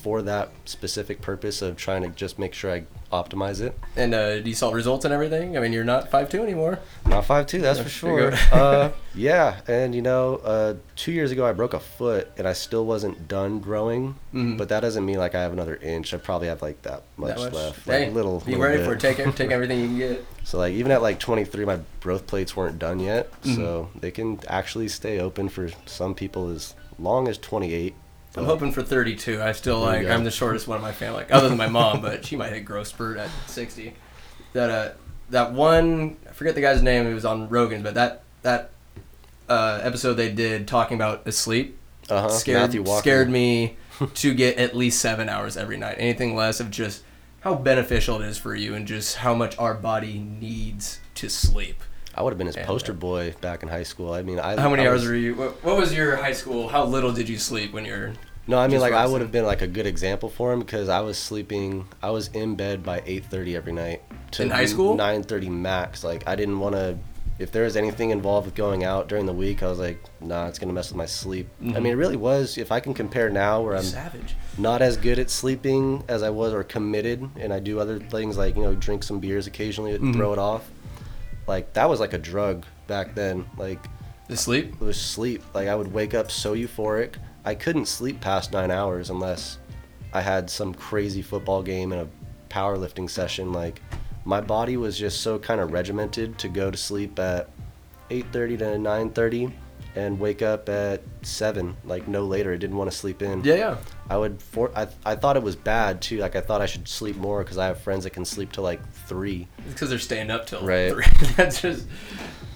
for 0.01 0.21
that 0.23 0.49
specific 0.65 1.21
purpose 1.21 1.61
of 1.61 1.77
trying 1.77 2.01
to 2.01 2.09
just 2.09 2.39
make 2.39 2.53
sure 2.53 2.71
I 2.71 2.83
optimize 3.11 3.61
it. 3.61 3.77
And 3.95 4.13
uh, 4.13 4.39
do 4.39 4.49
you 4.49 4.55
saw 4.55 4.71
results 4.71 5.05
and 5.05 5.13
everything? 5.13 5.57
I 5.57 5.59
mean, 5.59 5.73
you're 5.73 5.83
not 5.83 6.09
five 6.09 6.29
two 6.29 6.41
anymore. 6.41 6.79
Not 7.05 7.25
five 7.25 7.45
two, 7.45 7.59
that's 7.61 7.79
for 7.79 7.89
sure. 7.89 8.31
uh, 8.51 8.89
yeah, 9.15 9.59
and 9.67 9.93
you 9.93 10.01
know, 10.01 10.37
uh, 10.37 10.75
two 10.95 11.11
years 11.11 11.31
ago 11.31 11.45
I 11.45 11.51
broke 11.53 11.73
a 11.73 11.79
foot, 11.79 12.31
and 12.37 12.47
I 12.47 12.53
still 12.53 12.85
wasn't 12.85 13.27
done 13.27 13.59
growing. 13.59 14.15
Mhm. 14.33 14.57
But 14.57 14.69
that 14.69 14.79
doesn't 14.79 15.05
mean 15.05 15.17
like 15.17 15.35
I 15.35 15.41
have 15.41 15.53
another 15.53 15.75
inch. 15.75 16.13
I 16.13 16.17
probably 16.17 16.47
have 16.47 16.61
like 16.61 16.81
that 16.83 17.03
much, 17.17 17.35
That 17.35 17.43
much? 17.43 17.53
left, 17.53 17.85
Hey, 17.85 18.05
like 18.05 18.13
little. 18.15 18.39
Be 18.39 18.51
little 18.53 18.63
ready 18.65 18.77
bit. 18.77 18.85
for 18.85 18.93
it. 18.93 18.99
Take 18.99 19.19
it. 19.19 19.35
Take 19.35 19.51
everything 19.57 19.79
you 19.81 19.87
can 19.87 19.97
get. 19.97 20.25
So 20.43 20.57
like 20.57 20.73
even 20.73 20.91
at 20.91 21.01
like 21.01 21.19
23, 21.19 21.65
my 21.65 21.79
growth 21.99 22.25
plates 22.27 22.55
weren't 22.55 22.79
done 22.79 22.99
yet, 22.99 23.29
Mhm. 23.43 23.55
so 23.55 23.89
they 23.99 24.09
can 24.11 24.39
actually 24.47 24.87
stay 24.87 25.19
open 25.19 25.49
for 25.49 25.69
some 25.85 26.15
people 26.15 26.49
as 26.49 26.73
long 26.97 27.27
as 27.27 27.37
28. 27.37 27.93
I'm 28.35 28.45
hoping 28.45 28.71
for 28.71 28.81
32. 28.81 29.41
I 29.41 29.51
still 29.51 29.79
like 29.79 30.07
I'm 30.07 30.23
the 30.23 30.31
shortest 30.31 30.67
one 30.67 30.77
in 30.77 30.81
my 30.81 30.91
family, 30.93 31.19
like, 31.19 31.33
other 31.33 31.49
than 31.49 31.57
my 31.57 31.67
mom, 31.67 32.01
but 32.01 32.25
she 32.25 32.35
might 32.37 32.53
hit 32.53 32.61
growth 32.65 32.87
spurt 32.87 33.17
at 33.17 33.29
60. 33.47 33.93
That 34.53 34.69
uh, 34.69 34.91
that 35.29 35.51
one. 35.53 36.17
I 36.29 36.31
forget 36.33 36.55
the 36.55 36.61
guy's 36.61 36.81
name. 36.81 37.05
It 37.07 37.13
was 37.13 37.25
on 37.25 37.49
Rogan, 37.49 37.83
but 37.83 37.93
that 37.95 38.23
that 38.41 38.71
uh, 39.49 39.79
episode 39.83 40.13
they 40.15 40.31
did 40.31 40.67
talking 40.67 40.95
about 40.95 41.27
asleep 41.27 41.77
Uh-huh. 42.09 42.29
scared 42.29 42.71
scared 42.99 43.29
me 43.29 43.75
to 44.15 44.33
get 44.33 44.57
at 44.57 44.75
least 44.75 44.99
seven 45.01 45.27
hours 45.29 45.57
every 45.57 45.77
night. 45.77 45.95
Anything 45.99 46.35
less 46.35 46.59
of 46.59 46.71
just 46.71 47.03
how 47.41 47.55
beneficial 47.55 48.21
it 48.21 48.27
is 48.27 48.37
for 48.37 48.55
you 48.55 48.75
and 48.75 48.87
just 48.87 49.17
how 49.17 49.33
much 49.33 49.57
our 49.57 49.73
body 49.73 50.19
needs 50.19 50.99
to 51.15 51.27
sleep. 51.29 51.81
I 52.15 52.23
would 52.23 52.31
have 52.31 52.37
been 52.37 52.47
his 52.47 52.57
poster 52.57 52.91
uh, 52.91 52.95
boy 52.95 53.33
back 53.41 53.63
in 53.63 53.69
high 53.69 53.83
school. 53.83 54.13
I 54.13 54.21
mean, 54.21 54.39
I 54.39 54.59
How 54.59 54.69
many 54.69 54.83
I 54.83 54.87
hours 54.87 55.05
were 55.05 55.15
you? 55.15 55.35
What, 55.35 55.63
what 55.63 55.77
was 55.77 55.93
your 55.93 56.17
high 56.17 56.33
school? 56.33 56.67
How 56.67 56.83
little 56.85 57.11
did 57.13 57.29
you 57.29 57.37
sleep 57.37 57.71
when 57.73 57.85
you're? 57.85 58.13
No, 58.47 58.57
I 58.57 58.67
mean 58.67 58.81
like 58.81 58.93
I 58.93 59.05
would 59.05 59.21
have 59.21 59.31
been 59.31 59.45
like 59.45 59.61
a 59.61 59.67
good 59.67 59.85
example 59.85 60.27
for 60.27 60.51
him 60.51 60.59
because 60.59 60.89
I 60.89 61.01
was 61.01 61.17
sleeping. 61.17 61.87
I 62.01 62.09
was 62.09 62.27
in 62.29 62.55
bed 62.55 62.83
by 62.83 63.01
eight 63.05 63.25
thirty 63.25 63.55
every 63.55 63.71
night. 63.71 64.01
To 64.31 64.43
In 64.43 64.49
high 64.49 64.65
school? 64.65 64.95
Nine 64.95 65.23
thirty 65.23 65.47
max. 65.49 66.03
Like 66.03 66.27
I 66.27 66.35
didn't 66.35 66.59
want 66.59 66.75
to. 66.75 66.97
If 67.39 67.51
there 67.51 67.63
was 67.63 67.75
anything 67.77 68.09
involved 68.11 68.45
with 68.45 68.55
going 68.55 68.83
out 68.83 69.07
during 69.07 69.25
the 69.25 69.33
week, 69.33 69.63
I 69.63 69.67
was 69.67 69.79
like, 69.79 69.99
nah, 70.19 70.47
it's 70.47 70.59
gonna 70.59 70.73
mess 70.73 70.89
with 70.89 70.97
my 70.97 71.05
sleep. 71.07 71.47
I 71.61 71.65
Mhm. 71.65 71.75
mean, 71.83 71.93
it 71.93 71.95
really 71.95 72.17
was. 72.17 72.57
If 72.57 72.71
I 72.71 72.79
can 72.79 72.93
compare 72.93 73.29
now, 73.29 73.61
where 73.61 73.75
I'm 73.77 73.83
savage. 73.83 74.35
not 74.59 74.81
as 74.81 74.97
good 74.97 75.17
at 75.17 75.29
sleeping 75.29 76.03
as 76.07 76.21
I 76.21 76.29
was 76.29 76.53
or 76.53 76.63
committed, 76.63 77.27
and 77.39 77.51
I 77.53 77.59
do 77.59 77.79
other 77.79 77.99
things 77.99 78.37
like 78.37 78.55
you 78.57 78.63
know 78.63 78.75
drink 78.75 79.03
some 79.03 79.19
beers 79.19 79.47
occasionally 79.47 79.97
Mhm. 79.97 80.13
throw 80.13 80.33
it 80.33 80.39
off. 80.39 80.69
Like 81.47 81.73
that 81.73 81.89
was 81.89 81.99
like 81.99 82.13
a 82.13 82.17
drug 82.17 82.65
back 82.87 83.15
then. 83.15 83.45
Like 83.57 83.83
The 84.27 84.37
sleep. 84.37 84.73
it 84.73 84.81
was 84.81 84.99
sleep. 84.99 85.43
Like 85.53 85.67
I 85.67 85.75
would 85.75 85.91
wake 85.91 86.13
up 86.13 86.31
so 86.31 86.55
euphoric. 86.55 87.15
I 87.43 87.55
couldn't 87.55 87.87
sleep 87.87 88.21
past 88.21 88.51
nine 88.53 88.71
hours 88.71 89.09
unless 89.09 89.57
I 90.13 90.21
had 90.21 90.49
some 90.49 90.73
crazy 90.73 91.21
football 91.21 91.63
game 91.63 91.91
and 91.91 92.01
a 92.01 92.07
powerlifting 92.53 93.09
session. 93.09 93.51
Like 93.51 93.81
my 94.25 94.41
body 94.41 94.77
was 94.77 94.97
just 94.97 95.21
so 95.21 95.39
kind 95.39 95.59
of 95.61 95.71
regimented 95.71 96.37
to 96.39 96.47
go 96.47 96.69
to 96.69 96.77
sleep 96.77 97.17
at 97.17 97.49
8:30 98.09 98.57
to 98.59 98.65
9:30 98.77 99.53
and 99.95 100.19
wake 100.19 100.41
up 100.41 100.69
at 100.69 101.01
seven, 101.21 101.75
like 101.83 102.07
no 102.07 102.25
later. 102.25 102.53
I 102.53 102.57
didn't 102.57 102.77
want 102.77 102.89
to 102.91 102.95
sleep 102.97 103.21
in. 103.21 103.43
Yeah, 103.43 103.55
yeah. 103.55 103.77
I 104.09 104.17
would 104.17 104.41
for 104.41 104.71
I, 104.75 104.87
I 105.05 105.15
thought 105.15 105.35
it 105.37 105.43
was 105.43 105.55
bad 105.55 106.01
too. 106.01 106.17
Like 106.19 106.35
I 106.35 106.41
thought 106.41 106.61
I 106.61 106.65
should 106.65 106.87
sleep 106.87 107.15
more 107.17 107.43
because 107.43 107.57
I 107.57 107.67
have 107.67 107.79
friends 107.81 108.03
that 108.05 108.11
can 108.11 108.25
sleep 108.25 108.51
till 108.51 108.63
like 108.63 108.81
three. 109.07 109.47
It's 109.59 109.73
because 109.73 109.89
they're 109.89 109.99
staying 109.99 110.29
up 110.31 110.47
till 110.47 110.61
Right. 110.65 110.91
three. 110.91 111.05
That's 111.35 111.61
just. 111.61 111.87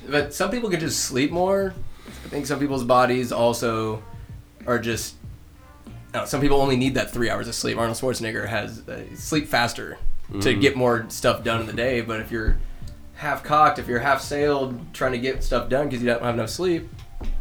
But 0.07 0.33
some 0.33 0.51
people 0.51 0.69
can 0.69 0.79
just 0.79 0.99
sleep 1.01 1.31
more. 1.31 1.73
I 2.07 2.27
think 2.29 2.45
some 2.45 2.59
people's 2.59 2.83
bodies 2.83 3.31
also 3.31 4.03
are 4.67 4.79
just. 4.79 5.15
No, 6.13 6.25
some 6.25 6.39
people 6.39 6.61
only 6.61 6.77
need 6.77 6.93
that 6.95 7.11
three 7.11 7.29
hours 7.29 7.47
of 7.47 7.55
sleep. 7.55 7.77
Arnold 7.77 7.97
Schwarzenegger 7.97 8.47
has 8.47 8.87
uh, 8.87 9.03
sleep 9.15 9.47
faster 9.47 9.97
to 10.31 10.37
Mhm. 10.55 10.61
get 10.61 10.75
more 10.77 11.05
stuff 11.09 11.43
done 11.43 11.59
in 11.61 11.67
the 11.67 11.73
day. 11.73 11.99
But 12.01 12.19
if 12.21 12.31
you're 12.31 12.57
half 13.15 13.43
cocked, 13.43 13.79
if 13.79 13.87
you're 13.87 13.99
half 13.99 14.21
sailed 14.21 14.93
trying 14.93 15.11
to 15.11 15.17
get 15.17 15.43
stuff 15.43 15.69
done 15.69 15.87
because 15.89 16.01
you 16.01 16.07
don't 16.09 16.21
have 16.23 16.33
enough 16.35 16.49
sleep, 16.49 16.87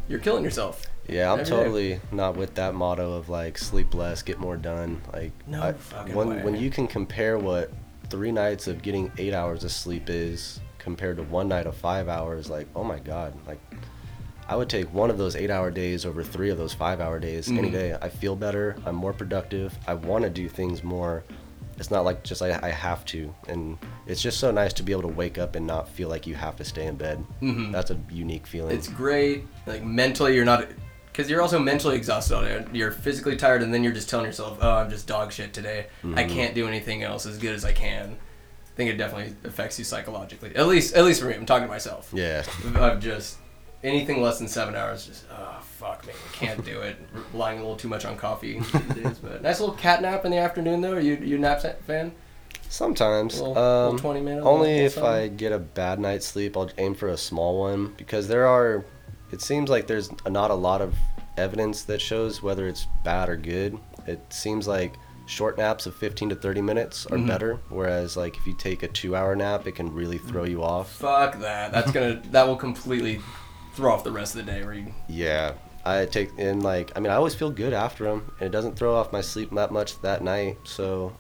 you're 0.08 0.20
killing 0.20 0.44
yourself. 0.44 0.86
Yeah, 1.08 1.32
I'm 1.32 1.40
Every 1.40 1.50
day. 1.50 1.50
totally 1.62 2.00
not 2.12 2.36
with 2.36 2.54
that 2.54 2.74
motto 2.74 3.12
of 3.14 3.28
like 3.28 3.58
sleep 3.58 3.94
less, 3.94 4.22
get 4.22 4.38
more 4.38 4.56
done. 4.56 5.00
Like 5.12 5.32
No 5.46 5.62
I- 5.62 5.72
fucking 5.72 6.14
when 6.14 6.28
way. 6.28 6.42
when 6.42 6.56
you 6.56 6.70
can 6.70 6.86
compare 6.86 7.38
what 7.38 7.70
three 8.10 8.32
nights 8.32 8.66
of 8.66 8.82
getting 8.82 9.10
eight 9.18 9.34
hours 9.34 9.64
of 9.64 9.70
sleep 9.72 10.08
is 10.08 10.60
compared 10.78 11.16
to 11.16 11.22
one 11.24 11.48
night 11.48 11.66
of 11.66 11.76
five 11.76 12.08
hours, 12.08 12.48
like 12.48 12.66
oh 12.74 12.84
my 12.84 12.98
god, 12.98 13.34
like 13.46 13.60
I 14.46 14.56
would 14.56 14.68
take 14.68 14.92
one 14.92 15.08
of 15.10 15.16
those 15.16 15.36
eight 15.36 15.50
hour 15.50 15.70
days 15.70 16.04
over 16.04 16.22
three 16.22 16.50
of 16.50 16.58
those 16.58 16.74
five 16.74 17.00
hour 17.00 17.18
days 17.18 17.48
any 17.50 17.68
Mhm. 17.68 17.72
day. 17.72 17.96
I 18.00 18.10
feel 18.10 18.36
better. 18.36 18.76
I'm 18.84 18.94
more 18.94 19.14
productive. 19.14 19.78
I 19.86 19.94
want 19.94 20.24
to 20.24 20.30
do 20.30 20.48
things 20.50 20.82
more. 20.84 21.24
It's 21.78 21.90
not 21.90 22.04
like 22.04 22.22
just 22.24 22.40
I, 22.42 22.58
I 22.62 22.70
have 22.70 23.04
to. 23.06 23.34
And 23.48 23.78
it's 24.06 24.22
just 24.22 24.38
so 24.38 24.50
nice 24.50 24.72
to 24.74 24.82
be 24.82 24.92
able 24.92 25.02
to 25.02 25.08
wake 25.08 25.38
up 25.38 25.56
and 25.56 25.66
not 25.66 25.88
feel 25.88 26.08
like 26.08 26.26
you 26.26 26.34
have 26.34 26.56
to 26.56 26.64
stay 26.64 26.86
in 26.86 26.96
bed. 26.96 27.24
Mhm. 27.42 27.72
That's 27.72 27.90
a 27.90 27.98
unique 28.10 28.46
feeling. 28.46 28.76
It's 28.76 28.88
great. 28.88 29.46
Like 29.66 29.82
mentally, 29.84 30.34
you're 30.34 30.44
not 30.44 30.66
because 31.06 31.30
you're 31.30 31.42
also 31.42 31.58
mentally 31.60 31.96
exhausted 31.96 32.34
all 32.34 32.42
day. 32.42 32.64
You're 32.72 32.90
physically 32.90 33.36
tired, 33.36 33.62
and 33.62 33.72
then 33.72 33.84
you're 33.84 33.92
just 33.92 34.08
telling 34.10 34.26
yourself, 34.26 34.58
"Oh, 34.60 34.70
I'm 34.72 34.90
just 34.90 35.06
dog 35.06 35.30
shit 35.32 35.52
today. 35.52 35.86
I 36.14 36.24
can't 36.24 36.54
do 36.54 36.66
anything 36.66 37.02
else 37.02 37.24
as 37.26 37.38
good 37.38 37.54
as 37.54 37.64
I 37.64 37.72
can." 37.72 38.16
I 38.72 38.76
think 38.76 38.90
it 38.90 38.96
definitely 38.96 39.36
affects 39.44 39.78
you 39.78 39.84
psychologically. 39.84 40.56
At 40.56 40.66
least, 40.66 40.94
at 40.96 41.04
least 41.04 41.20
for 41.20 41.28
me. 41.28 41.34
I'm 41.34 41.46
talking 41.46 41.68
to 41.68 41.72
myself. 41.72 42.10
yeah. 42.12 42.42
I've 42.74 42.98
just 42.98 43.36
anything 43.84 44.20
less 44.20 44.38
than 44.38 44.48
seven 44.48 44.74
hours. 44.74 45.06
Just 45.06 45.24
oh 45.30 45.58
fuck 45.84 46.06
me, 46.06 46.12
I 46.12 46.32
can't 46.36 46.64
do 46.64 46.80
it. 46.80 46.96
Relying 47.32 47.58
a 47.58 47.60
little 47.62 47.76
too 47.76 47.88
much 47.88 48.04
on 48.04 48.16
coffee 48.16 48.58
these 48.60 48.94
days. 48.94 49.18
But 49.18 49.42
nice 49.48 49.60
little 49.60 49.74
cat 49.74 50.00
nap 50.02 50.24
in 50.24 50.30
the 50.30 50.38
afternoon 50.38 50.80
though. 50.80 50.92
Are 50.94 51.00
you 51.00 51.16
you 51.16 51.36
a 51.36 51.38
nap 51.38 51.60
fan? 51.86 52.12
Sometimes. 52.68 53.34
Little- 53.40 53.54
little 53.54 53.90
um, 53.92 53.98
20 53.98 54.20
minute, 54.20 54.42
Only 54.44 54.68
little 54.72 54.86
if 54.86 54.92
something? 54.94 55.12
I 55.12 55.28
get 55.28 55.52
a 55.52 55.58
bad 55.58 55.98
night's 56.00 56.26
sleep, 56.26 56.56
I'll 56.56 56.70
aim 56.78 56.94
for 56.94 57.08
a 57.08 57.16
small 57.16 57.58
one 57.60 57.94
because 57.96 58.28
there 58.28 58.46
are. 58.46 58.84
It 59.32 59.40
seems 59.42 59.68
like 59.68 59.86
there's 59.86 60.10
not 60.28 60.50
a 60.50 60.54
lot 60.54 60.80
of 60.80 60.94
evidence 61.36 61.82
that 61.84 62.00
shows 62.00 62.42
whether 62.42 62.68
it's 62.68 62.86
bad 63.04 63.28
or 63.28 63.36
good. 63.36 63.76
It 64.06 64.20
seems 64.32 64.68
like 64.68 64.94
short 65.26 65.56
naps 65.58 65.86
of 65.86 65.94
15 65.96 66.28
to 66.28 66.34
30 66.36 66.60
minutes 66.60 67.06
are 67.06 67.16
Mhm. 67.16 67.26
better, 67.26 67.58
whereas 67.70 68.16
like 68.16 68.36
if 68.36 68.46
you 68.46 68.54
take 68.54 68.82
a 68.82 68.88
two-hour 68.88 69.34
nap, 69.34 69.66
it 69.66 69.72
can 69.72 69.92
really 69.92 70.18
throw 70.18 70.44
you 70.44 70.62
off. 70.62 70.92
Fuck 70.92 71.40
that. 71.40 71.72
That's 71.72 71.90
gonna 71.90 72.22
that 72.30 72.46
will 72.46 72.56
completely 72.56 73.20
throw 73.74 73.92
off 73.92 74.04
the 74.04 74.12
rest 74.12 74.36
of 74.36 74.44
the 74.46 74.52
day. 74.52 74.62
Where 74.62 74.74
you 74.74 74.92
Yeah, 75.08 75.52
I 75.84 76.06
take 76.06 76.36
in 76.38 76.60
like 76.60 76.92
I 76.96 77.00
mean 77.00 77.10
I 77.12 77.16
always 77.16 77.34
feel 77.34 77.50
good 77.50 77.72
after 77.72 78.04
them, 78.04 78.32
and 78.38 78.46
it 78.46 78.50
doesn't 78.52 78.76
throw 78.78 78.94
off 78.94 79.12
my 79.12 79.20
sleep 79.20 79.50
that 79.52 79.70
much 79.70 80.00
that 80.02 80.22
night. 80.22 80.56
So 80.64 81.14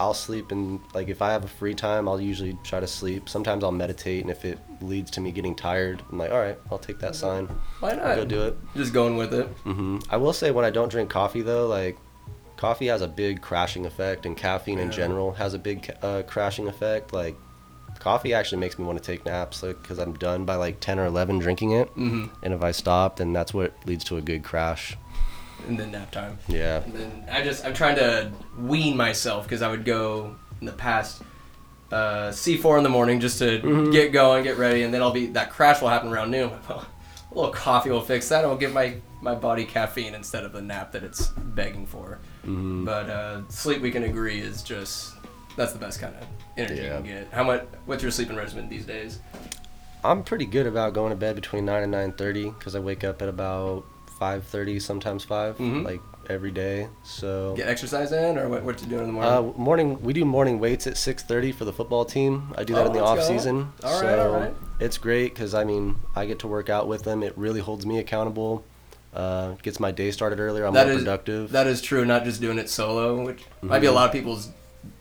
I'll 0.00 0.14
sleep 0.14 0.50
and 0.50 0.80
like 0.92 1.08
if 1.08 1.22
I 1.22 1.30
have 1.32 1.44
a 1.44 1.48
free 1.48 1.74
time, 1.74 2.08
I'll 2.08 2.20
usually 2.20 2.58
try 2.64 2.80
to 2.80 2.86
sleep. 2.86 3.28
Sometimes 3.28 3.62
I'll 3.62 3.70
meditate, 3.72 4.22
and 4.22 4.30
if 4.30 4.44
it 4.44 4.58
leads 4.80 5.10
to 5.12 5.20
me 5.20 5.30
getting 5.30 5.54
tired, 5.54 6.02
I'm 6.10 6.18
like, 6.18 6.32
all 6.32 6.40
right, 6.40 6.58
I'll 6.70 6.78
take 6.78 6.98
that 6.98 7.14
sign. 7.14 7.46
why 7.80 7.92
not? 7.92 8.04
I'll 8.06 8.16
go 8.16 8.24
do 8.24 8.42
it. 8.42 8.58
Just 8.74 8.92
going 8.92 9.16
with 9.16 9.32
it. 9.32 9.46
hmm 9.62 9.98
I 10.10 10.16
will 10.16 10.32
say 10.32 10.50
when 10.50 10.64
I 10.64 10.70
don't 10.70 10.88
drink 10.90 11.10
coffee 11.10 11.42
though, 11.42 11.68
like 11.68 11.96
coffee 12.56 12.86
has 12.88 13.02
a 13.02 13.08
big 13.08 13.40
crashing 13.40 13.86
effect, 13.86 14.26
and 14.26 14.36
caffeine 14.36 14.80
in 14.80 14.90
general 14.90 15.32
has 15.34 15.54
a 15.54 15.58
big 15.58 15.88
uh, 16.02 16.22
crashing 16.26 16.66
effect. 16.66 17.12
Like 17.12 17.36
coffee 18.04 18.34
actually 18.34 18.58
makes 18.58 18.78
me 18.78 18.84
want 18.84 18.98
to 18.98 19.04
take 19.04 19.24
naps, 19.24 19.62
like 19.62 19.80
because 19.80 19.98
I'm 19.98 20.12
done 20.12 20.44
by 20.44 20.56
like 20.56 20.78
10 20.78 20.98
or 20.98 21.06
11 21.06 21.38
drinking 21.38 21.70
it, 21.72 21.88
hmm 21.88 22.26
and 22.42 22.52
if 22.52 22.62
I 22.62 22.70
stop, 22.70 23.16
then 23.16 23.32
that's 23.32 23.54
what 23.54 23.72
leads 23.86 24.04
to 24.04 24.18
a 24.18 24.20
good 24.20 24.44
crash. 24.44 24.96
And 25.66 25.78
then 25.80 25.90
nap 25.92 26.10
time. 26.10 26.38
Yeah. 26.46 26.82
And 26.84 26.94
then 26.94 27.24
I 27.32 27.42
just 27.42 27.64
I'm 27.64 27.72
trying 27.72 27.96
to 27.96 28.30
wean 28.58 28.94
myself 28.96 29.44
because 29.44 29.62
I 29.62 29.70
would 29.70 29.86
go 29.86 30.36
in 30.60 30.66
the 30.66 30.72
past 30.72 31.22
uh, 31.90 32.28
C4 32.30 32.76
in 32.78 32.82
the 32.84 32.90
morning 32.90 33.20
just 33.20 33.38
to 33.38 33.60
Mhm. 33.60 33.90
get 33.90 34.12
going, 34.12 34.44
get 34.44 34.58
ready, 34.58 34.82
and 34.82 34.92
then 34.92 35.00
I'll 35.00 35.12
be 35.12 35.26
that 35.28 35.50
crash 35.50 35.80
will 35.80 35.88
happen 35.88 36.10
around 36.12 36.30
noon. 36.30 36.50
A 36.68 37.34
little 37.34 37.50
coffee 37.52 37.90
will 37.90 38.02
fix 38.02 38.28
that. 38.28 38.44
I'll 38.44 38.56
give 38.56 38.72
my 38.74 38.96
my 39.22 39.34
body 39.34 39.64
caffeine 39.64 40.14
instead 40.14 40.44
of 40.44 40.52
the 40.52 40.60
nap 40.60 40.92
that 40.92 41.02
it's 41.02 41.28
begging 41.28 41.86
for. 41.86 42.18
hmm 42.44 42.84
But 42.84 43.08
uh, 43.08 43.40
sleep, 43.48 43.80
we 43.80 43.90
can 43.90 44.04
agree, 44.04 44.38
is 44.40 44.62
just 44.62 45.14
that's 45.56 45.72
the 45.72 45.78
best 45.78 46.00
kind 46.00 46.14
of 46.16 46.26
energy 46.56 46.82
Yeah. 46.82 46.98
you 46.98 47.04
can 47.04 47.04
get. 47.04 47.28
How 47.32 47.44
much? 47.44 47.64
What's 47.86 48.02
your 48.02 48.12
sleeping 48.12 48.36
regimen 48.36 48.68
these 48.68 48.84
days? 48.86 49.18
I'm 50.02 50.22
pretty 50.22 50.44
good 50.46 50.66
about 50.66 50.92
going 50.92 51.10
to 51.10 51.16
bed 51.16 51.34
between 51.34 51.64
nine 51.64 51.82
and 51.82 51.92
nine 51.92 52.12
thirty 52.12 52.50
because 52.50 52.74
I 52.76 52.80
wake 52.80 53.04
up 53.04 53.22
at 53.22 53.28
about 53.28 53.84
five 54.18 54.44
thirty, 54.44 54.78
sometimes 54.78 55.24
5 55.24 55.58
Mhm. 55.58 55.84
like 55.84 56.00
every 56.30 56.50
day. 56.50 56.88
So 57.04 57.54
Get 57.56 57.68
exercise 57.68 58.12
in, 58.12 58.38
or 58.38 58.48
what? 58.48 58.62
What 58.62 58.80
you 58.80 58.86
doing 58.88 59.02
in 59.02 59.06
the 59.08 59.12
morning? 59.12 59.32
uh, 59.32 59.42
morning 59.58 60.02
we 60.02 60.12
do 60.12 60.24
morning 60.24 60.58
weights 60.60 60.86
at 60.86 60.96
six 60.96 61.22
thirty 61.22 61.52
for 61.52 61.64
the 61.64 61.72
football 61.72 62.04
team. 62.04 62.52
I 62.56 62.64
do 62.64 62.74
that 62.74 62.84
Oh, 62.84 62.86
in 62.88 62.92
the 62.92 63.02
off 63.02 63.18
go. 63.18 63.24
season. 63.28 63.72
All 63.82 63.90
right, 63.92 64.00
so 64.00 64.32
all 64.34 64.40
right. 64.40 64.54
it's 64.80 64.98
great 64.98 65.34
because 65.34 65.54
I 65.54 65.64
mean 65.64 65.96
I 66.14 66.26
get 66.26 66.38
to 66.40 66.48
work 66.48 66.68
out 66.70 66.86
with 66.86 67.02
them. 67.04 67.22
It 67.22 67.32
really 67.36 67.60
holds 67.60 67.84
me 67.86 67.98
accountable. 67.98 68.64
Uh, 69.14 69.52
gets 69.62 69.78
my 69.78 69.90
day 69.92 70.10
started 70.10 70.40
earlier. 70.40 70.66
I'm 70.66 70.74
That 70.74 70.86
more 70.88 70.96
is- 70.96 71.02
productive. 71.02 71.52
That 71.52 71.66
is 71.68 71.80
true. 71.80 72.04
Not 72.04 72.24
just 72.24 72.40
doing 72.40 72.58
it 72.58 72.68
solo, 72.68 73.24
which 73.24 73.44
might 73.62 73.78
be 73.78 73.86
a 73.86 73.90
Mhm. 73.90 73.94
lot 73.94 74.06
of 74.06 74.12
people's 74.12 74.48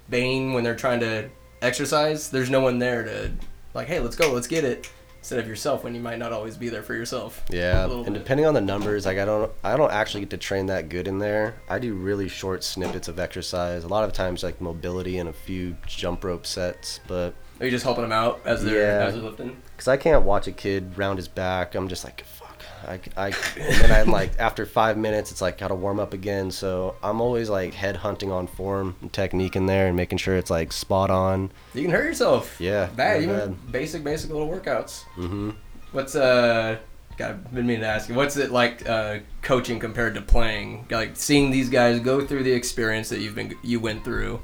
bane 0.10 0.54
when 0.54 0.64
they're 0.64 0.76
trying 0.76 1.00
to 1.02 1.30
exercise. 1.62 2.30
There's 2.30 2.50
no 2.50 2.60
one 2.62 2.80
there 2.80 3.04
to 3.04 3.32
like, 3.74 3.88
hey, 3.88 4.00
let's 4.00 4.16
go, 4.16 4.32
let's 4.32 4.48
get 4.48 4.64
it. 4.64 4.90
Instead 5.20 5.40
of 5.40 5.48
yourself, 5.48 5.86
when 5.86 5.96
you 5.96 6.02
might 6.02 6.20
not 6.20 6.34
always 6.34 6.58
be 6.58 6.68
there 6.68 6.84
for 6.84 6.94
yourself. 6.94 7.46
Yeah, 7.50 7.86
and 7.86 8.04
bit. 8.06 8.14
depending 8.14 8.46
on 8.46 8.54
the 8.54 8.60
numbers, 8.60 9.06
like 9.06 9.18
I 9.18 9.24
don't, 9.24 9.50
I 9.64 9.78
don't 9.78 9.92
actually 9.92 10.20
get 10.20 10.32
to 10.32 10.38
train 10.38 10.66
that 10.66 10.90
good 10.90 11.08
in 11.08 11.18
there. 11.18 11.56
I 11.70 11.80
do 11.80 11.94
really 11.94 12.28
short 12.28 12.62
snippets 12.62 13.08
of 13.08 13.18
exercise. 13.20 13.86
A 13.86 13.88
lot 13.88 14.04
of 14.04 14.12
times, 14.12 14.44
like 14.44 14.60
mobility 14.60 15.20
and 15.20 15.30
a 15.30 15.34
few 15.34 15.78
jump 15.88 16.26
rope 16.26 16.46
sets. 16.46 17.00
But 17.08 17.34
Are 17.62 17.66
you 17.66 17.72
just 17.72 17.86
helping 17.86 18.02
them 18.04 18.12
out 18.12 18.42
as 18.44 18.66
they're 18.66 18.82
Yeah. 18.82 19.06
as 19.06 19.14
they're 19.14 19.24
lifting? 19.24 19.56
because 19.72 19.88
I 19.88 19.96
can't 19.96 20.24
watch 20.24 20.46
a 20.48 20.52
kid 20.52 20.98
round 20.98 21.18
his 21.20 21.30
back, 21.30 21.74
I'm 21.74 21.88
just 21.88 22.04
like, 22.04 22.26
fuck. 22.26 22.43
I, 22.88 23.00
I, 23.16 23.28
and 23.58 23.82
then 23.82 23.92
I'm 23.92 24.12
like, 24.12 24.32
after 24.40 24.66
five 24.66 24.98
minutes, 24.98 25.32
it's 25.32 25.42
like 25.42 25.58
gotta 25.58 25.76
warm 25.76 26.00
up 26.00 26.14
again. 26.14 26.52
So 26.52 26.96
I'm 27.02 27.22
always 27.22 27.50
like 27.50 27.74
head 27.74 27.98
hunting 27.98 28.32
on 28.32 28.48
form 28.48 28.96
and 29.02 29.12
technique 29.12 29.56
in 29.56 29.66
there 29.66 29.88
and 29.88 29.96
making 29.96 30.18
sure 30.18 30.36
it's 30.36 30.50
like 30.50 30.72
spot 30.72 31.10
on. 31.10 31.52
You 31.74 31.84
can 31.84 31.92
hurt 31.92 32.06
yourself. 32.06 32.60
Yeah, 32.60 32.90
Bad. 32.96 33.24
Even 33.24 33.36
ahead. 33.36 33.72
basic, 33.72 34.04
basic 34.04 34.30
little 34.32 34.48
workouts. 34.48 35.04
Mm-hmm. 35.16 35.52
What's 35.92 36.16
uh? 36.16 36.78
God, 37.16 37.30
I've 37.30 37.54
been 37.54 37.68
meaning 37.68 37.82
to 37.82 37.88
ask 37.88 38.10
you. 38.10 38.16
What's 38.16 38.38
it 38.38 38.52
like 38.52 38.90
uh, 38.90 39.20
coaching 39.44 39.80
compared 39.80 40.16
to 40.16 40.22
playing? 40.22 40.88
Like 40.90 41.16
seeing 41.16 41.52
these 41.52 41.70
guys 41.70 42.00
go 42.00 42.26
through 42.26 42.44
the 42.44 42.52
experience 42.54 43.10
that 43.10 43.20
you've 43.20 43.36
been 43.36 43.56
you 43.64 43.80
went 43.80 44.04
through, 44.04 44.42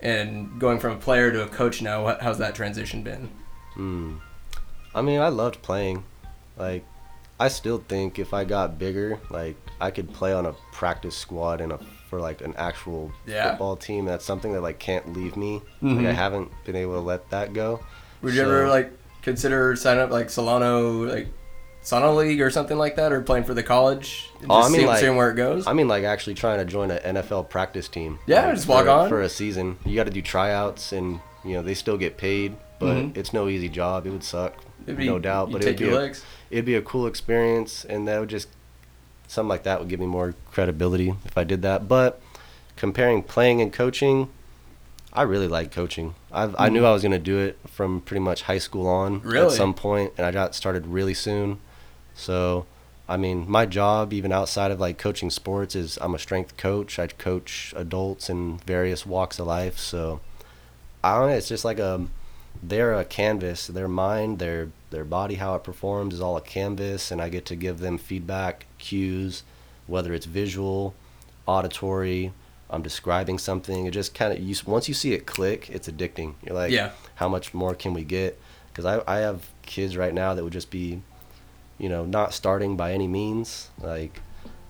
and 0.00 0.60
going 0.60 0.78
from 0.78 0.92
a 0.92 0.98
player 0.98 1.32
to 1.32 1.42
a 1.44 1.48
coach 1.48 1.80
now. 1.80 2.04
What, 2.04 2.20
how's 2.20 2.36
that 2.38 2.54
transition 2.54 3.02
been? 3.02 3.30
Hmm. 3.74 4.16
I 4.94 5.00
mean, 5.00 5.20
I 5.20 5.28
loved 5.28 5.62
playing. 5.62 6.04
Like, 6.58 6.84
I 7.42 7.48
still 7.48 7.82
think 7.88 8.18
if 8.18 8.32
I 8.32 8.44
got 8.44 8.78
bigger, 8.78 9.18
like 9.30 9.56
I 9.80 9.90
could 9.90 10.12
play 10.12 10.32
on 10.32 10.46
a 10.46 10.52
practice 10.72 11.16
squad 11.16 11.60
and 11.60 11.72
a 11.72 11.78
for 12.08 12.20
like 12.20 12.40
an 12.40 12.54
actual 12.56 13.10
Yeah. 13.26 13.50
football 13.50 13.74
team. 13.76 14.04
That's 14.04 14.24
something 14.24 14.52
that 14.52 14.60
like 14.60 14.78
can't 14.78 15.12
leave 15.12 15.36
me. 15.36 15.60
Mhm. 15.82 15.96
Like 15.96 16.06
I 16.06 16.12
haven't 16.12 16.50
been 16.64 16.76
able 16.76 16.94
to 16.94 17.00
let 17.00 17.28
that 17.30 17.52
go. 17.52 17.80
Would 18.22 18.34
you 18.34 18.42
ever 18.42 18.68
like 18.68 18.92
consider 19.22 19.74
signing 19.76 20.02
up 20.02 20.10
like 20.10 20.30
Solano, 20.30 21.04
like 21.04 21.28
Solano 21.82 22.14
League 22.14 22.40
or 22.40 22.48
something 22.50 22.78
like 22.78 22.94
that, 22.96 23.12
or 23.12 23.22
playing 23.22 23.44
for 23.44 23.54
the 23.54 23.62
college? 23.62 24.30
Oh, 24.48 24.62
I 24.62 24.68
mean, 24.68 24.86
like- 24.86 25.00
seeing 25.00 25.16
where 25.16 25.30
it 25.30 25.34
goes. 25.36 25.66
I 25.66 25.72
mean, 25.72 25.88
like 25.88 26.04
actually 26.04 26.34
trying 26.34 26.58
to 26.58 26.64
join 26.64 26.90
an 26.92 27.16
NFL 27.16 27.42
practice 27.48 27.88
team. 27.88 28.18
Yeah, 28.26 28.46
like, 28.46 28.54
just 28.54 28.68
walk 28.68 28.84
for, 28.84 28.90
on. 28.90 29.08
for 29.08 29.20
a 29.20 29.28
season. 29.28 29.78
You 29.84 29.96
got 29.96 30.04
to 30.04 30.12
do 30.12 30.22
tryouts, 30.22 30.92
and 30.92 31.18
you 31.44 31.54
know 31.54 31.62
they 31.62 31.74
still 31.74 31.96
get 31.96 32.16
paid, 32.18 32.54
but 32.78 32.94
Mhm. 32.96 33.16
it's 33.16 33.32
no 33.32 33.48
easy 33.48 33.68
job. 33.68 34.06
It 34.06 34.10
would 34.10 34.22
suck, 34.22 34.54
It'd 34.86 34.96
be- 34.96 35.06
no 35.06 35.18
doubt. 35.18 35.50
But 35.50 35.62
take 35.62 35.70
it'd 35.70 35.78
be 35.78 35.84
your 35.86 35.94
a, 35.94 36.02
legs. 36.02 36.22
It'd 36.52 36.66
be 36.66 36.74
a 36.74 36.82
cool 36.82 37.06
experience, 37.06 37.84
and 37.84 38.06
that 38.06 38.20
would 38.20 38.28
just 38.28 38.48
something 39.26 39.48
like 39.48 39.62
that 39.62 39.80
would 39.80 39.88
give 39.88 39.98
me 39.98 40.06
more 40.06 40.34
credibility 40.52 41.14
if 41.24 41.36
I 41.36 41.44
did 41.44 41.62
that. 41.62 41.88
But 41.88 42.20
comparing 42.76 43.22
playing 43.22 43.62
and 43.62 43.72
coaching, 43.72 44.28
I 45.12 45.22
really 45.22 45.48
like 45.48 45.72
coaching. 45.72 46.14
I've, 46.30 46.54
I 46.58 46.68
knew 46.68 46.82
mm. 46.82 46.86
I 46.86 46.92
was 46.92 47.02
gonna 47.02 47.18
do 47.18 47.38
it 47.38 47.58
from 47.66 48.02
pretty 48.02 48.20
much 48.20 48.42
high 48.42 48.58
school 48.58 48.86
on. 48.86 49.22
Really? 49.22 49.46
at 49.46 49.52
some 49.52 49.74
point, 49.74 50.12
and 50.16 50.26
I 50.26 50.30
got 50.30 50.54
started 50.54 50.86
really 50.86 51.14
soon. 51.14 51.58
So, 52.14 52.66
I 53.08 53.16
mean, 53.16 53.50
my 53.50 53.64
job 53.64 54.12
even 54.12 54.30
outside 54.30 54.70
of 54.70 54.78
like 54.78 54.98
coaching 54.98 55.30
sports 55.30 55.74
is 55.74 55.98
I'm 56.02 56.14
a 56.14 56.18
strength 56.18 56.58
coach. 56.58 56.98
I 56.98 57.06
coach 57.06 57.72
adults 57.74 58.28
in 58.28 58.58
various 58.58 59.06
walks 59.06 59.38
of 59.38 59.46
life. 59.46 59.78
So, 59.78 60.20
I 61.02 61.18
don't 61.18 61.30
know. 61.30 61.34
It's 61.34 61.48
just 61.48 61.64
like 61.64 61.78
a 61.78 62.06
they're 62.62 62.94
a 62.94 63.04
canvas. 63.04 63.66
Their 63.66 63.88
mind, 63.88 64.38
their 64.38 64.68
their 64.90 65.04
body, 65.04 65.36
how 65.36 65.54
it 65.54 65.64
performs 65.64 66.14
is 66.14 66.20
all 66.20 66.36
a 66.36 66.40
canvas, 66.42 67.10
and 67.10 67.20
I 67.20 67.28
get 67.28 67.44
to 67.46 67.56
give 67.56 67.78
them 67.80 67.98
feedback, 67.98 68.66
cues, 68.78 69.42
whether 69.86 70.12
it's 70.14 70.26
visual, 70.26 70.94
auditory. 71.46 72.32
I'm 72.70 72.82
describing 72.82 73.38
something. 73.38 73.86
It 73.86 73.90
just 73.90 74.14
kind 74.14 74.32
of 74.32 74.40
you 74.40 74.54
once 74.66 74.88
you 74.88 74.94
see 74.94 75.12
it 75.12 75.26
click, 75.26 75.68
it's 75.70 75.88
addicting. 75.88 76.34
You're 76.44 76.54
like, 76.54 76.70
Yeah. 76.72 76.90
how 77.16 77.28
much 77.28 77.52
more 77.52 77.74
can 77.74 77.92
we 77.94 78.04
get? 78.04 78.40
Because 78.68 78.84
I 78.84 79.02
I 79.06 79.18
have 79.18 79.48
kids 79.62 79.96
right 79.96 80.14
now 80.14 80.32
that 80.34 80.42
would 80.44 80.52
just 80.52 80.70
be, 80.70 81.02
you 81.78 81.88
know, 81.88 82.04
not 82.06 82.32
starting 82.32 82.76
by 82.76 82.92
any 82.92 83.06
means. 83.08 83.68
Like, 83.80 84.20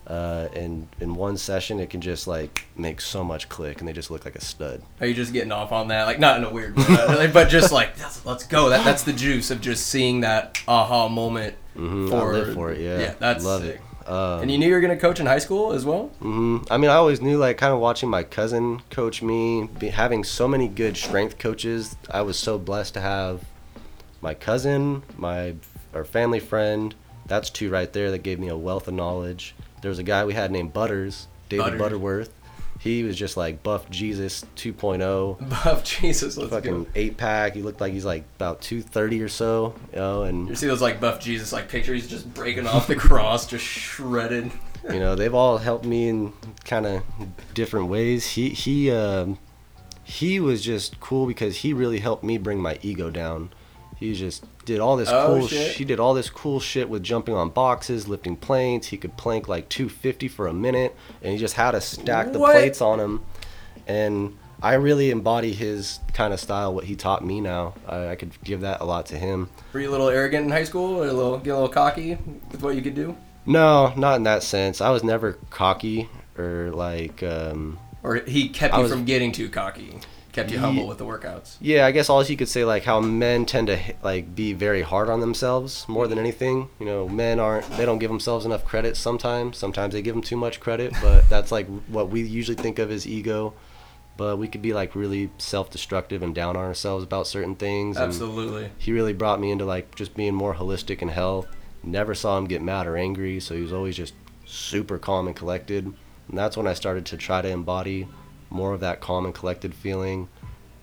uh, 0.07 0.47
in 0.53 0.87
in 0.99 1.15
one 1.15 1.37
session, 1.37 1.79
it 1.79 1.89
can 1.89 2.01
just 2.01 2.27
like 2.27 2.65
make 2.75 2.99
so 3.01 3.23
much 3.23 3.47
click, 3.49 3.79
and 3.79 3.87
they 3.87 3.93
just 3.93 4.11
look 4.11 4.25
like 4.25 4.35
a 4.35 4.41
stud. 4.41 4.81
Are 4.99 5.07
you 5.07 5.13
just 5.13 5.31
getting 5.33 5.51
off 5.51 5.71
on 5.71 5.87
that? 5.89 6.05
Like 6.05 6.19
not 6.19 6.37
in 6.37 6.43
a 6.43 6.49
weird, 6.49 6.75
way, 6.77 7.29
but 7.33 7.49
just 7.49 7.71
like 7.71 7.97
let's, 7.99 8.25
let's 8.25 8.45
go. 8.45 8.69
That 8.69 8.83
that's 8.83 9.03
the 9.03 9.13
juice 9.13 9.49
of 9.51 9.61
just 9.61 9.87
seeing 9.87 10.21
that 10.21 10.59
aha 10.67 11.07
moment. 11.07 11.55
hmm 11.73 12.07
I 12.07 12.09
For- 12.19 12.33
live 12.33 12.53
for 12.53 12.71
it. 12.71 12.79
Yeah, 12.81 12.99
yeah, 12.99 13.13
that's 13.19 13.43
love 13.45 13.61
sick. 13.61 13.75
it. 13.75 13.81
Um, 14.05 14.41
And 14.41 14.51
you 14.51 14.57
knew 14.57 14.67
you 14.67 14.73
were 14.73 14.81
gonna 14.81 14.97
coach 14.97 15.21
in 15.21 15.25
high 15.25 15.39
school 15.39 15.71
as 15.71 15.85
well. 15.85 16.11
mm-hmm. 16.21 16.57
I 16.69 16.75
mean, 16.77 16.89
I 16.89 16.95
always 16.95 17.21
knew, 17.21 17.37
like, 17.37 17.57
kind 17.57 17.71
of 17.73 17.79
watching 17.79 18.09
my 18.09 18.23
cousin 18.23 18.81
coach 18.89 19.21
me, 19.21 19.69
be, 19.79 19.87
having 19.87 20.25
so 20.25 20.45
many 20.45 20.67
good 20.67 20.97
strength 20.97 21.37
coaches. 21.39 21.95
I 22.11 22.21
was 22.21 22.37
so 22.37 22.57
blessed 22.57 22.95
to 22.95 22.99
have 22.99 23.45
my 24.21 24.33
cousin, 24.33 25.03
my 25.17 25.55
our 25.93 26.03
family 26.03 26.41
friend. 26.41 26.93
That's 27.27 27.49
two 27.49 27.69
right 27.69 27.91
there 27.93 28.11
that 28.11 28.23
gave 28.23 28.39
me 28.39 28.49
a 28.49 28.57
wealth 28.57 28.89
of 28.89 28.93
knowledge. 28.93 29.55
There 29.83 29.89
was 29.89 29.99
a 29.99 30.03
guy 30.03 30.23
we 30.23 30.33
had 30.33 30.49
named 30.49 30.71
Butters, 30.71 31.27
David 31.49 31.63
Butters. 31.63 31.79
Butterworth. 31.79 32.33
He 32.79 33.03
was 33.03 33.17
just 33.17 33.35
like 33.37 33.63
buff 33.63 33.89
Jesus 33.89 34.45
2.0 34.55 35.49
Buff 35.49 35.83
Jesus, 35.83 36.37
let's 36.37 36.49
fucking 36.51 36.83
go. 36.85 36.89
eight 36.95 37.17
pack. 37.17 37.53
He 37.53 37.61
looked 37.61 37.81
like 37.81 37.91
he's 37.91 38.05
like 38.05 38.23
about 38.37 38.61
two 38.61 38.81
thirty 38.81 39.21
or 39.21 39.27
so, 39.27 39.75
you 39.91 39.99
know. 39.99 40.23
And 40.23 40.47
you 40.47 40.55
see 40.55 40.67
those 40.67 40.81
like 40.81 41.01
buff 41.01 41.19
Jesus 41.19 41.51
like 41.51 41.67
pictures? 41.67 42.01
He's 42.01 42.09
just 42.09 42.33
breaking 42.33 42.65
off 42.65 42.87
the 42.87 42.95
cross, 42.95 43.45
just 43.45 43.65
shredded. 43.65 44.51
you 44.89 44.99
know 44.99 45.15
they've 45.15 45.33
all 45.33 45.57
helped 45.57 45.85
me 45.85 46.07
in 46.07 46.33
kind 46.63 46.85
of 46.85 47.03
different 47.53 47.87
ways. 47.87 48.31
He 48.31 48.49
he 48.49 48.89
um, 48.89 49.37
he 50.03 50.39
was 50.39 50.61
just 50.63 50.99
cool 51.01 51.25
because 51.25 51.57
he 51.57 51.73
really 51.73 51.99
helped 51.99 52.23
me 52.23 52.37
bring 52.37 52.61
my 52.61 52.79
ego 52.81 53.09
down. 53.09 53.49
He 53.97 54.13
just 54.13 54.45
did 54.65 54.79
all 54.79 54.95
this 54.97 55.09
Oh, 55.09 55.37
cool. 55.39 55.47
shit. 55.47 55.73
He 55.75 55.85
did 55.85 55.99
all 55.99 56.13
this 56.13 56.29
cool 56.29 56.59
shit 56.59 56.89
with 56.89 57.03
jumping 57.03 57.35
on 57.35 57.49
boxes, 57.49 58.07
lifting 58.07 58.35
plates. 58.35 58.87
He 58.87 58.97
could 58.97 59.17
plank 59.17 59.47
like 59.47 59.69
250 59.69 60.27
for 60.27 60.47
a 60.47 60.53
minute, 60.53 60.95
and 61.21 61.31
he 61.33 61.37
just 61.37 61.55
had 61.55 61.71
to 61.71 61.81
stack 61.81 62.31
the 62.31 62.39
What? 62.39 62.53
plates 62.53 62.81
on 62.81 62.99
him. 62.99 63.21
And 63.87 64.37
I 64.61 64.75
really 64.75 65.11
embody 65.11 65.51
his 65.53 65.99
kind 66.13 66.33
of 66.33 66.39
style. 66.39 66.73
What 66.73 66.85
he 66.85 66.95
taught 66.95 67.25
me 67.25 67.41
now, 67.41 67.73
I, 67.87 68.09
I 68.09 68.15
could 68.15 68.31
give 68.43 68.61
that 68.61 68.79
a 68.81 68.85
lot 68.85 69.05
to 69.07 69.17
him. 69.17 69.49
Were 69.73 69.79
you 69.81 69.89
a 69.89 69.91
little 69.91 70.09
arrogant 70.09 70.45
in 70.45 70.51
high 70.51 70.63
school, 70.63 71.01
or 71.03 71.07
a 71.07 71.13
little 71.13 71.37
get 71.39 71.51
a 71.51 71.53
little 71.55 71.69
cocky 71.69 72.17
with 72.51 72.61
what 72.61 72.75
you 72.75 72.81
could 72.81 72.95
do, 72.95 73.15
No, 73.45 73.93
not 73.97 74.15
in 74.15 74.23
that 74.23 74.41
sense. 74.43 74.79
I 74.79 74.89
was 74.89 75.03
never 75.03 75.33
cocky 75.49 76.07
or 76.37 76.71
like. 76.73 77.21
Um, 77.23 77.77
or 78.03 78.15
he 78.25 78.47
kept 78.49 78.73
you 78.75 78.81
was- 78.83 78.91
from 78.91 79.03
getting 79.05 79.31
too 79.33 79.49
cocky, 79.49 79.99
kept 80.33 80.51
you 80.51 80.59
humble 80.59 80.87
with 80.87 80.97
the 80.97 81.05
workouts? 81.05 81.55
yeah, 81.61 81.85
I 81.85 81.91
guess 81.91 82.09
all 82.09 82.23
you 82.23 82.35
could 82.35 82.49
say 82.49 82.65
like 82.65 82.83
how 82.83 82.99
men 82.99 83.45
tend 83.45 83.67
to 83.67 83.79
like 84.03 84.35
be 84.35 84.51
very 84.53 84.81
hard 84.81 85.09
on 85.09 85.19
themselves 85.21 85.87
more 85.87 86.07
than 86.07 86.19
anything. 86.19 86.69
You 86.79 86.85
know, 86.85 87.07
men 87.07 87.39
aren't. 87.39 87.69
They 87.77 87.85
don't 87.85 87.99
give 87.99 88.09
themselves 88.09 88.45
enough 88.45 88.65
credit 88.65 88.97
sometimes. 88.97 89.57
Sometimes 89.57 89.93
they 89.93 90.01
give 90.01 90.15
them 90.15 90.23
too 90.23 90.35
much 90.37 90.59
credit, 90.59 90.93
but 91.01 91.29
that's 91.29 91.51
like 91.51 91.67
what 91.87 92.09
we 92.09 92.23
usually 92.23 92.57
think 92.57 92.79
of 92.79 92.91
as 92.91 93.07
ego. 93.07 93.53
But 94.17 94.37
we 94.37 94.47
could 94.47 94.61
be 94.61 94.73
like 94.73 94.93
really 94.95 95.31
self-destructive 95.39 96.21
and 96.21 96.35
down 96.35 96.55
on 96.55 96.63
ourselves 96.65 97.03
about 97.03 97.25
certain 97.25 97.55
things. 97.55 97.97
and- 97.97 98.05
Absolutely. 98.05 98.69
he 98.77 98.91
really 98.91 99.13
brought 99.13 99.39
me 99.39 99.49
into 99.49 99.65
like 99.65 99.95
just 99.95 100.15
being 100.15 100.35
more 100.35 100.53
holistic 100.55 101.01
in 101.01 101.07
health. 101.09 101.47
Never 101.83 102.13
saw 102.13 102.37
him 102.37 102.45
get 102.45 102.61
mad 102.61 102.85
or 102.87 102.95
angry, 102.95 103.39
so 103.39 103.55
he 103.55 103.61
was 103.61 103.73
always 103.73 103.95
just 103.97 104.13
super 104.45 104.97
calm 104.99 105.25
and 105.27 105.35
collected. 105.35 105.85
And 105.85 106.37
that's 106.37 106.55
when 106.55 106.67
I 106.67 106.73
started 106.73 107.05
to 107.07 107.17
try 107.17 107.41
to 107.41 107.49
embody 107.49 108.07
more 108.53 108.73
of 108.73 108.79
that 108.81 109.01
calm 109.01 109.25
and 109.25 109.33
collected 109.33 109.73
feeling. 109.75 110.29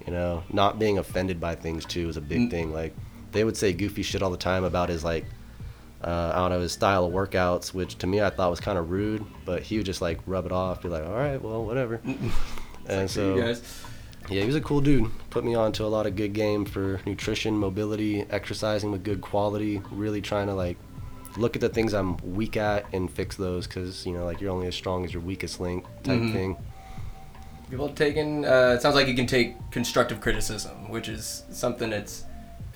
You 0.06 0.12
know, 0.12 0.42
not 0.52 0.78
being 0.78 0.98
offended 0.98 1.40
by 1.40 1.54
things 1.54 1.84
too 1.84 2.08
is 2.08 2.16
a 2.16 2.20
big 2.20 2.40
Mm. 2.40 2.50
thing. 2.50 2.72
Like 2.72 2.94
they 3.32 3.44
would 3.44 3.56
say 3.56 3.72
goofy 3.72 4.02
shit 4.02 4.22
all 4.22 4.30
the 4.30 4.36
time 4.36 4.64
about 4.64 4.88
his 4.88 5.04
like 5.04 5.24
uh, 6.02 6.32
I 6.34 6.38
don't 6.38 6.50
know 6.50 6.60
his 6.60 6.72
style 6.72 7.04
of 7.04 7.12
workouts, 7.12 7.74
which 7.74 7.96
to 7.98 8.06
me 8.06 8.22
I 8.22 8.30
thought 8.30 8.50
was 8.50 8.60
kind 8.60 8.78
of 8.78 8.90
rude. 8.90 9.22
But 9.44 9.62
he 9.62 9.76
would 9.76 9.84
just 9.86 10.00
like 10.00 10.18
rub 10.26 10.46
it 10.46 10.52
off, 10.52 10.82
be 10.82 10.88
like, 10.88 11.04
"All 11.04 11.12
right, 11.14 11.40
well, 11.40 11.64
whatever." 11.64 12.00
and 12.04 12.30
For 12.86 13.08
so 13.08 13.34
you 13.36 13.42
guys. 13.42 13.62
yeah, 14.30 14.40
he 14.40 14.46
was 14.46 14.56
a 14.56 14.62
cool 14.62 14.80
dude. 14.80 15.10
Put 15.28 15.44
me 15.44 15.54
on 15.54 15.72
to 15.72 15.84
a 15.84 15.92
lot 15.96 16.06
of 16.06 16.16
good 16.16 16.32
game 16.32 16.64
for 16.64 17.00
nutrition, 17.04 17.54
mobility, 17.54 18.24
exercising 18.30 18.90
with 18.90 19.04
good 19.04 19.20
quality. 19.20 19.82
Really 19.90 20.22
trying 20.22 20.46
to 20.46 20.54
like 20.54 20.78
look 21.36 21.54
at 21.54 21.60
the 21.60 21.68
things 21.68 21.92
I'm 21.92 22.16
weak 22.34 22.56
at 22.56 22.86
and 22.94 23.08
fix 23.10 23.36
those 23.36 23.66
because 23.66 24.06
you 24.06 24.14
know 24.14 24.24
like 24.24 24.40
you're 24.40 24.50
only 24.52 24.66
as 24.68 24.74
strong 24.74 25.04
as 25.04 25.12
your 25.12 25.22
weakest 25.22 25.60
link 25.60 25.84
type 26.02 26.18
Mhm. 26.20 26.32
thing. 26.32 26.56
People 27.70 27.88
taking. 27.90 28.44
Uh, 28.44 28.74
it 28.76 28.82
sounds 28.82 28.94
like 28.96 29.06
you 29.06 29.14
can 29.14 29.26
take 29.26 29.54
constructive 29.70 30.20
criticism, 30.20 30.90
which 30.90 31.08
is 31.08 31.44
something 31.50 31.90
that's 31.90 32.24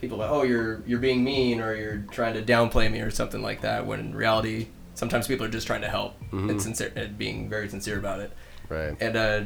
people 0.01 0.18
like, 0.18 0.30
oh, 0.30 0.42
you're 0.45 0.82
you're 0.86 1.01
being 1.01 1.24
mean 1.24 1.61
or 1.61 1.74
you're 1.74 2.05
trying 2.11 2.34
to 2.34 2.42
downplay 2.42 2.90
me 2.90 3.01
or 3.01 3.11
something 3.11 3.42
like 3.42 3.61
that. 3.62 3.86
When 3.86 3.99
in 4.01 4.14
reality, 4.14 4.68
sometimes 4.95 5.26
people 5.26 5.45
are 5.47 5.51
just 5.51 5.66
trying 5.66 5.80
to 5.80 5.88
help 5.88 6.14
Mhm. 6.30 6.51
and 6.51 6.62
sincere, 6.62 6.92
and 6.95 7.18
being 7.18 7.49
very 7.49 7.68
sincere 7.68 7.99
about 7.99 8.20
it. 8.20 8.32
Right. 8.68 8.97
And 9.01 9.16
uh, 9.16 9.40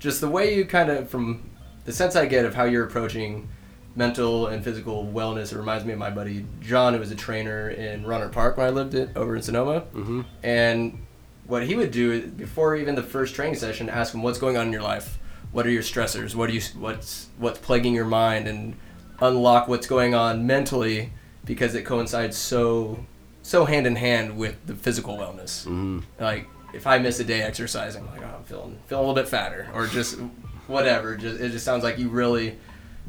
just 0.00 0.20
the 0.20 0.28
way 0.28 0.54
you 0.56 0.64
kind 0.64 0.90
of, 0.90 1.08
from 1.10 1.50
the 1.84 1.92
sense 1.92 2.16
I 2.16 2.26
get 2.26 2.44
of 2.44 2.54
how 2.54 2.64
you're 2.64 2.84
approaching 2.84 3.48
mental 3.96 4.46
and 4.48 4.64
physical 4.64 5.04
wellness, 5.14 5.52
it 5.52 5.56
reminds 5.56 5.84
me 5.84 5.92
of 5.92 5.98
my 5.98 6.10
buddy 6.10 6.44
John, 6.60 6.94
who 6.94 6.98
was 7.00 7.10
a 7.12 7.14
trainer 7.14 7.68
in 7.70 8.04
Rohnert 8.04 8.32
Park 8.32 8.56
when 8.56 8.66
I 8.66 8.70
lived 8.70 8.94
it 8.94 9.10
over 9.14 9.36
in 9.36 9.42
Sonoma. 9.42 9.82
Mm-hmm. 9.94 10.22
And 10.42 10.98
what 11.46 11.66
he 11.66 11.74
would 11.74 11.90
do 11.90 12.26
before 12.26 12.76
even 12.76 12.94
the 12.94 13.02
first 13.02 13.34
training 13.34 13.56
session, 13.56 13.88
ask 13.88 14.14
him 14.14 14.22
what's 14.22 14.38
going 14.38 14.56
on 14.56 14.66
in 14.66 14.72
your 14.72 14.82
life. 14.82 15.18
What 15.52 15.66
are 15.66 15.70
your 15.70 15.82
stressors? 15.82 16.34
What 16.34 16.48
do 16.48 16.54
you 16.54 16.62
what's 16.78 17.28
what's 17.38 17.58
plaguing 17.58 17.94
your 17.94 18.06
mind 18.06 18.48
and 18.48 18.76
unlock 19.20 19.68
what's 19.68 19.86
going 19.86 20.14
on 20.14 20.46
mentally 20.46 21.12
because 21.44 21.74
it 21.74 21.84
coincides 21.84 22.36
so 22.36 23.04
so 23.42 23.64
hand 23.66 23.86
in 23.86 23.96
hand 23.96 24.36
with 24.36 24.66
the 24.66 24.74
physical 24.74 25.16
wellness. 25.16 25.66
Mm-hmm. 25.66 26.00
Like 26.18 26.48
if 26.72 26.86
I 26.86 26.98
miss 26.98 27.20
a 27.20 27.24
day 27.24 27.42
exercising, 27.42 28.02
I'm 28.02 28.10
like 28.10 28.22
oh, 28.22 28.36
I'm 28.38 28.44
feeling 28.44 28.78
feeling 28.86 29.04
a 29.04 29.08
little 29.08 29.22
bit 29.22 29.28
fatter 29.28 29.68
or 29.74 29.86
just 29.86 30.18
whatever. 30.66 31.16
Just 31.16 31.40
it 31.40 31.50
just 31.50 31.64
sounds 31.64 31.84
like 31.84 31.98
you 31.98 32.08
really 32.08 32.58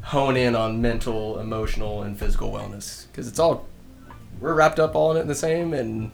hone 0.02 0.36
in 0.36 0.54
on 0.54 0.80
mental, 0.80 1.38
emotional, 1.40 2.02
and 2.02 2.18
physical 2.18 2.52
wellness 2.52 3.06
because 3.10 3.26
it's 3.26 3.38
all 3.38 3.66
we're 4.40 4.54
wrapped 4.54 4.78
up 4.78 4.94
all 4.94 5.12
in 5.12 5.16
it 5.16 5.26
the 5.26 5.34
same 5.34 5.72
and 5.72 6.10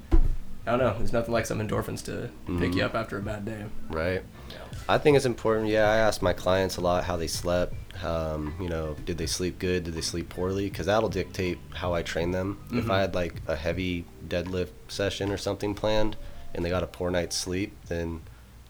I 0.66 0.70
don't 0.70 0.78
know. 0.80 0.94
There's 0.98 1.12
nothing 1.12 1.32
like 1.32 1.46
some 1.46 1.58
endorphins 1.60 2.04
to 2.04 2.30
pick 2.58 2.74
you 2.74 2.84
up 2.84 2.94
after 2.94 3.18
a 3.18 3.22
bad 3.22 3.44
day. 3.44 3.64
Right. 3.88 4.22
Yeah. 4.48 4.56
I 4.88 4.98
think 4.98 5.16
it's 5.16 5.26
important. 5.26 5.68
Yeah, 5.68 5.90
I 5.90 5.96
ask 5.96 6.22
my 6.22 6.32
clients 6.32 6.76
a 6.76 6.80
lot 6.80 7.04
how 7.04 7.16
they 7.16 7.26
slept. 7.26 7.74
Um, 8.04 8.54
you 8.60 8.68
know, 8.68 8.94
did 9.04 9.18
they 9.18 9.26
sleep 9.26 9.58
good? 9.58 9.84
Did 9.84 9.94
they 9.94 10.00
sleep 10.00 10.28
poorly? 10.28 10.68
Because 10.70 10.86
that'll 10.86 11.08
dictate 11.08 11.58
how 11.74 11.94
I 11.94 12.02
train 12.02 12.30
them. 12.30 12.58
If 12.72 12.84
Mhm. 12.86 12.90
I 12.90 13.00
had 13.00 13.14
like 13.14 13.42
a 13.48 13.56
heavy 13.56 14.04
deadlift 14.26 14.70
session 14.88 15.30
or 15.32 15.36
something 15.36 15.74
planned, 15.74 16.16
and 16.54 16.64
they 16.64 16.70
got 16.70 16.82
a 16.82 16.86
poor 16.88 17.10
night's 17.10 17.36
sleep, 17.36 17.74
then 17.88 18.20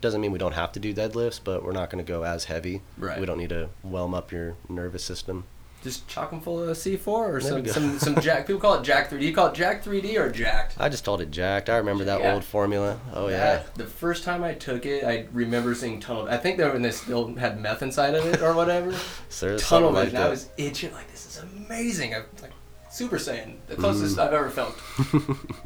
doesn't 0.01 0.21
mean 0.21 0.33
we 0.33 0.39
don't 0.39 0.53
have 0.55 0.73
to 0.73 0.81
do 0.81 0.93
deadlifts, 0.95 1.41
but 1.43 1.63
we're 1.65 1.73
not 1.73 1.89
going 1.91 2.05
to 2.05 2.09
go 2.13 2.25
as 2.25 2.45
heavy. 2.45 2.83
Right. 2.99 3.21
We 3.21 3.27
don't 3.27 3.39
need 3.39 3.51
to 3.51 3.69
whelm 3.83 4.15
up 4.15 4.33
your 4.33 4.57
nervous 4.69 5.05
system. 5.05 5.45
Just 5.83 6.07
chock 6.07 6.31
them 6.31 6.41
full 6.41 6.63
of 6.63 6.77
C4 6.77 7.07
or 7.09 7.41
some, 7.41 7.67
some 7.67 7.99
some 7.99 8.21
Jack. 8.21 8.47
People 8.47 8.61
call 8.61 8.75
it 8.75 8.85
Jack 8.85 9.11
3D. 9.11 9.23
You 9.23 9.35
call 9.35 9.49
it 9.49 9.55
Jack 9.55 9.83
3D 9.83 10.17
or 10.17 10.31
Jacked? 10.31 10.77
I 10.79 10.89
just 10.89 11.05
called 11.05 11.21
it 11.21 11.31
jacked. 11.33 11.69
I 11.69 11.77
remember 11.79 12.05
that 12.05 12.21
Yeah. 12.21 12.35
old 12.35 12.45
formula. 12.45 13.01
Oh 13.13 13.27
yeah. 13.29 13.63
The 13.75 13.87
first 13.87 14.23
time 14.23 14.45
I 14.45 14.55
took 14.55 14.87
it, 14.87 15.03
I 15.05 15.27
remember 15.33 15.75
seeing 15.75 15.99
tunnel. 15.99 16.29
I 16.29 16.37
think 16.37 16.57
they 16.57 16.65
were 16.65 16.73
when 16.73 16.83
they 16.83 16.93
still 16.93 17.35
had 17.35 17.61
meth 17.61 17.83
inside 17.83 18.15
of 18.15 18.25
it 18.27 18.41
or 18.43 18.55
whatever. 18.55 18.93
Tunnel 19.31 19.59
something 19.59 19.93
like 19.95 20.05
vision. 20.11 20.19
I 20.23 20.29
was 20.29 20.49
itching 20.57 20.93
like 20.93 21.11
this 21.11 21.27
is 21.27 21.43
amazing. 21.43 22.15
I 22.15 22.19
was 22.21 22.43
like 22.43 22.53
Super 22.91 23.17
Saiyan, 23.17 23.57
the 23.67 23.75
closest 23.75 24.17
Mm. 24.19 24.27
I've 24.27 24.33
ever 24.35 24.51
felt. 24.51 24.77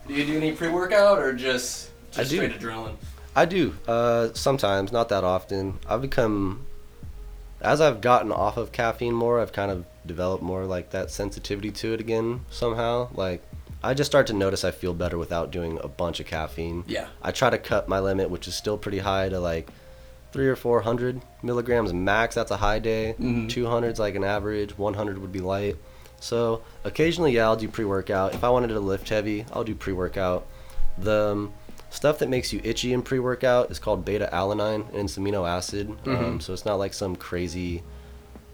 do 0.09 0.15
you 0.15 0.25
do 0.25 0.37
any 0.39 0.53
pre-workout 0.53 1.19
or 1.19 1.35
just 1.35 1.91
just 2.13 2.31
do. 2.31 2.37
straight 2.37 2.59
adrenaline? 2.59 2.95
I 3.35 3.45
do. 3.45 3.75
Uh, 3.87 4.29
sometimes, 4.33 4.93
not 4.93 5.11
that 5.11 5.25
often. 5.25 5.79
I've 5.87 6.01
become, 6.01 6.65
as 7.61 7.83
I've 7.83 8.01
gotten 8.01 8.33
off 8.33 8.57
of 8.57 8.73
caffeine 8.73 9.13
more, 9.13 9.41
I've 9.41 9.53
kind 9.53 9.71
of 9.71 9.85
developed 10.07 10.43
more 10.43 10.65
like 10.65 10.91
that 10.91 11.11
sensitivity 11.11 11.71
to 11.73 11.93
it 11.95 12.01
again 12.01 12.41
somehow. 12.51 13.09
Like, 13.15 13.43
I 13.83 13.95
just 13.95 14.11
start 14.11 14.27
to 14.29 14.33
notice 14.33 14.65
I 14.65 14.71
feel 14.71 14.95
better 14.95 15.19
without 15.19 15.51
doing 15.51 15.79
a 15.83 15.89
bunch 15.89 16.19
of 16.21 16.27
caffeine. 16.27 16.85
Yeah. 16.87 17.07
I 17.23 17.31
try 17.33 17.51
to 17.51 17.59
cut 17.59 17.89
my 17.89 18.01
limit, 18.01 18.31
which 18.31 18.49
is 18.49 18.55
still 18.55 18.79
pretty 18.79 18.99
high, 18.99 19.29
to 19.29 19.39
like 19.39 19.69
three 20.33 20.49
or 20.49 20.57
four 20.57 20.81
hundred 20.83 21.21
milligrams 21.43 21.93
max. 21.93 22.35
That's 22.35 22.51
a 22.51 22.57
high 22.57 22.79
day. 22.79 23.15
Mhm. 23.21 23.49
200 23.49 23.89
is 23.93 23.99
like 23.99 24.15
an 24.15 24.25
average. 24.25 24.77
100 24.79 25.19
would 25.19 25.33
be 25.33 25.41
light. 25.41 25.77
So 26.21 26.63
occasionally, 26.85 27.33
yeah, 27.33 27.45
I'll 27.45 27.57
do 27.57 27.69
pre-workout. 27.69 28.35
If 28.35 28.43
I 28.43 28.49
wanted 28.49 28.69
to 28.69 28.81
lift 28.81 29.09
heavy, 29.09 29.45
I'll 29.53 29.65
do 29.65 29.75
pre-workout. 29.75 30.47
The 30.99 31.31
um, 31.33 31.53
stuff 31.91 32.19
that 32.19 32.29
makes 32.31 32.53
you 32.53 32.61
itchy 32.65 32.93
in 32.95 33.03
pre-workout 33.03 33.71
is 33.71 33.79
called 33.79 34.05
beta 34.05 34.29
alanine, 34.33 34.89
and 34.95 35.05
it's 35.05 35.17
amino 35.19 35.47
acid. 35.49 35.91
Um, 36.07 36.39
Mhm. 36.39 36.43
so 36.43 36.53
it's 36.55 36.65
not 36.65 36.77
like 36.77 36.95
some 36.95 37.17
crazy 37.17 37.83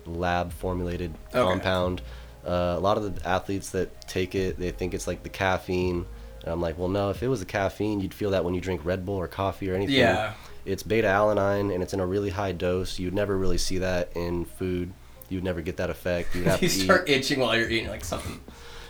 lab 0.07 0.53
formulated 0.53 1.14
Okay. 1.34 1.38
compound. 1.42 2.03
Uh, 2.46 2.74
a 2.76 2.80
lot 2.80 2.96
of 2.96 3.14
the 3.14 3.28
athletes 3.28 3.70
that 3.70 4.09
take 4.09 4.34
it, 4.34 4.59
they 4.59 4.70
think 4.72 4.94
it's 4.94 5.07
like 5.07 5.22
the 5.22 5.28
caffeine. 5.28 6.07
And 6.42 6.53
I'm 6.53 6.61
like, 6.61 6.76
well, 6.76 6.88
no. 6.88 7.11
If 7.11 7.22
it 7.22 7.28
was 7.28 7.40
the 7.40 7.46
caffeine, 7.46 8.00
you'd 8.00 8.14
feel 8.14 8.30
that 8.30 8.44
when 8.44 8.55
you 8.55 8.61
drink 8.61 8.80
Red 8.84 9.07
Bull 9.07 9.14
or 9.16 9.28
coffee 9.28 9.70
or 9.70 9.74
anything. 9.74 9.94
Yeah. 9.96 10.32
It's 10.64 10.82
beta 10.82 11.09
alanine, 11.09 11.72
and 11.74 11.82
it's 11.82 11.92
in 11.92 12.00
a 12.00 12.07
really 12.07 12.30
high 12.30 12.53
dose. 12.53 12.98
You'd 12.98 13.14
never 13.14 13.36
really 13.36 13.59
see 13.59 13.78
that 13.78 14.11
in 14.16 14.44
food. 14.44 14.92
You'd 15.28 15.44
never 15.44 15.61
get 15.61 15.76
that 15.78 15.90
effect. 15.90 16.34
You'd 16.34 16.46
have 16.46 16.62
you 16.62 16.68
to 16.68 16.74
eat 16.74 16.84
start 16.84 17.09
itching 17.09 17.40
while 17.40 17.57
you're 17.57 17.68
eating 17.70 17.88
like 17.88 18.05
something. 18.05 18.40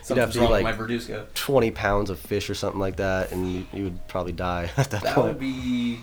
Something's 0.02 0.34
to 0.34 0.40
wrong 0.40 0.50
eat, 0.50 0.52
with 0.54 0.62
my 0.64 0.72
Verduzco. 0.72 1.32
20 1.34 1.70
pounds 1.70 2.10
of 2.10 2.18
fish 2.18 2.50
or 2.50 2.54
something 2.54 2.80
like 2.80 2.96
that, 2.96 3.32
and 3.32 3.50
you, 3.52 3.66
you 3.72 3.84
would 3.84 4.06
probably 4.08 4.32
die 4.32 4.70
at 4.76 4.90
that, 4.90 5.02
That 5.02 5.14
point. 5.14 5.28
would 5.28 5.38
be 5.38 6.00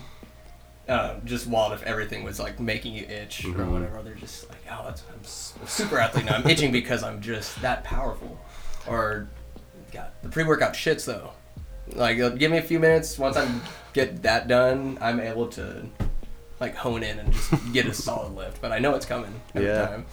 uh, 0.88 1.14
just 1.24 1.46
wild 1.46 1.72
if 1.72 1.82
everything 1.84 2.24
was 2.24 2.40
like 2.40 2.58
making 2.58 2.94
you 2.94 3.04
itch 3.04 3.44
or 3.44 3.48
Mhm. 3.50 3.70
whatever. 3.72 4.02
They're 4.02 4.14
just 4.14 4.48
like, 4.48 4.58
oh, 4.70 4.82
that's 4.84 5.02
I'm 5.12 5.62
a 5.64 5.66
super 5.68 5.98
athlete 5.98 6.24
now. 6.26 6.34
I'm 6.36 6.46
itching 6.48 6.72
because 6.72 7.02
I'm 7.02 7.20
just 7.20 7.60
that 7.62 7.84
powerful. 7.84 8.38
Or, 8.86 9.28
God, 9.92 10.08
the 10.22 10.28
pre-workout 10.28 10.74
shits 10.74 11.04
though. 11.04 11.30
Like, 11.94 12.18
uh, 12.20 12.30
give 12.30 12.50
me 12.50 12.58
a 12.58 12.62
few 12.62 12.78
minutes. 12.80 13.18
Once 13.18 13.36
I 13.36 13.48
get 13.92 14.22
that 14.22 14.48
done, 14.48 14.98
I'm 15.00 15.20
able 15.20 15.48
to 15.48 15.86
like 16.60 16.74
hone 16.76 17.02
in 17.02 17.18
and 17.18 17.32
just 17.32 17.72
get 17.72 17.86
a 17.86 17.94
solid 18.08 18.34
lift. 18.34 18.60
But 18.60 18.72
I 18.72 18.78
know 18.78 18.94
it's 18.94 19.06
coming 19.06 19.40
every 19.54 19.68
Yeah. 19.68 19.86
time. 19.86 20.06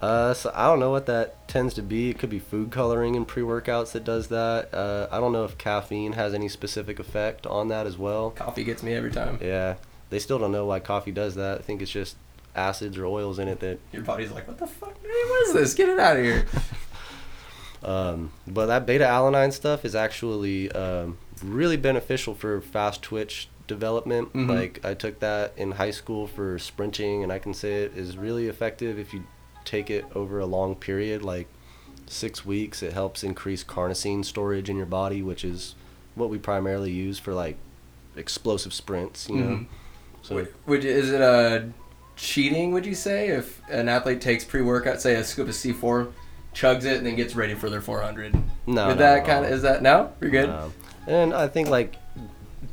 Uh, 0.00 0.34
so 0.34 0.52
I 0.54 0.66
don't 0.66 0.78
know 0.78 0.90
what 0.90 1.06
that 1.06 1.48
tends 1.48 1.72
to 1.74 1.82
be. 1.82 2.10
It 2.10 2.18
could 2.18 2.28
be 2.28 2.38
food 2.38 2.70
coloring 2.70 3.14
in 3.14 3.24
pre-workouts 3.24 3.92
that 3.92 4.04
does 4.04 4.28
that. 4.28 4.72
Uh, 4.74 5.06
I 5.10 5.18
don't 5.20 5.32
know 5.32 5.44
if 5.44 5.56
caffeine 5.56 6.12
has 6.12 6.34
any 6.34 6.48
specific 6.48 6.98
effect 6.98 7.46
on 7.46 7.68
that 7.68 7.86
as 7.86 7.96
well. 7.96 8.30
Coffee 8.30 8.62
gets 8.62 8.82
me 8.82 8.92
every 8.92 9.10
time. 9.10 9.38
Yeah, 9.42 9.76
they 10.10 10.18
still 10.18 10.38
don't 10.38 10.52
know 10.52 10.66
why 10.66 10.80
coffee 10.80 11.12
does 11.12 11.34
that. 11.36 11.58
I 11.58 11.62
think 11.62 11.82
it's 11.82 11.90
just 11.90 12.16
acids 12.54 12.96
or 12.96 13.04
oils 13.06 13.38
in 13.38 13.48
it 13.48 13.60
that. 13.60 13.78
Your 13.92 14.02
body's 14.02 14.30
like, 14.32 14.46
what 14.48 14.58
the 14.58 14.66
fuck, 14.66 14.94
man? 15.02 15.12
What 15.12 15.46
is 15.48 15.52
this? 15.54 15.74
Get 15.74 15.88
it 15.88 15.98
out 15.98 16.16
of 16.16 16.24
here. 16.24 16.46
Um, 17.82 18.32
but 18.46 18.66
that 18.66 18.86
beta 18.86 19.04
alanine 19.04 19.52
stuff 19.52 19.84
is 19.84 19.94
actually 19.94 20.72
um, 20.72 21.18
really 21.44 21.76
beneficial 21.76 22.34
for 22.34 22.60
fast 22.60 23.02
twitch 23.02 23.48
development. 23.68 24.32
Mhm. 24.32 24.48
Like 24.48 24.84
I 24.84 24.94
took 24.94 25.20
that 25.20 25.52
in 25.56 25.72
high 25.72 25.90
school 25.90 26.26
for 26.26 26.58
sprinting, 26.58 27.22
and 27.22 27.30
I 27.30 27.38
can 27.38 27.54
say 27.54 27.84
it 27.84 27.92
is 27.96 28.16
really 28.16 28.48
effective 28.48 28.98
if 28.98 29.12
you 29.12 29.24
take 29.64 29.90
it 29.90 30.04
over 30.14 30.40
a 30.40 30.46
long 30.46 30.74
period, 30.74 31.22
like 31.22 31.48
six 32.06 32.44
weeks. 32.46 32.82
It 32.82 32.92
helps 32.92 33.22
increase 33.22 33.62
carnosine 33.62 34.24
storage 34.24 34.68
in 34.70 34.76
your 34.76 34.86
body, 34.86 35.22
which 35.22 35.44
is 35.44 35.74
what 36.14 36.30
we 36.30 36.38
primarily 36.38 36.90
use 36.90 37.18
for 37.18 37.34
like 37.34 37.56
explosive 38.16 38.72
sprints. 38.72 39.28
You 39.28 39.36
know, 39.36 39.46
Mhm. 39.48 39.66
So 40.26 40.34
Would, 40.36 40.54
would 40.66 40.84
you, 40.84 40.90
is 40.90 41.10
it 41.10 41.20
uh, 41.22 41.60
cheating? 42.16 42.72
Would 42.72 42.84
you 42.86 42.94
say 42.94 43.28
if 43.28 43.60
an 43.70 43.88
athlete 43.88 44.20
takes 44.20 44.44
pre-workout, 44.44 45.00
say 45.00 45.14
a 45.14 45.24
scoop 45.24 45.48
of 45.48 45.54
C4, 45.54 46.10
chugs 46.54 46.84
it, 46.84 46.96
and 46.98 47.06
then 47.06 47.14
gets 47.16 47.36
ready 47.36 47.54
for 47.54 47.70
their 47.70 47.80
400? 47.80 48.34
no, 48.34 48.40
Would 48.66 48.74
no, 48.74 48.94
that 48.94 49.20
no. 49.22 49.26
kind 49.26 49.44
of 49.44 49.52
is 49.52 49.62
that 49.62 49.82
no? 49.82 50.12
You're 50.20 50.30
good. 50.30 50.52
And 51.06 51.32
I 51.32 51.46
think 51.46 51.68
like 51.68 51.94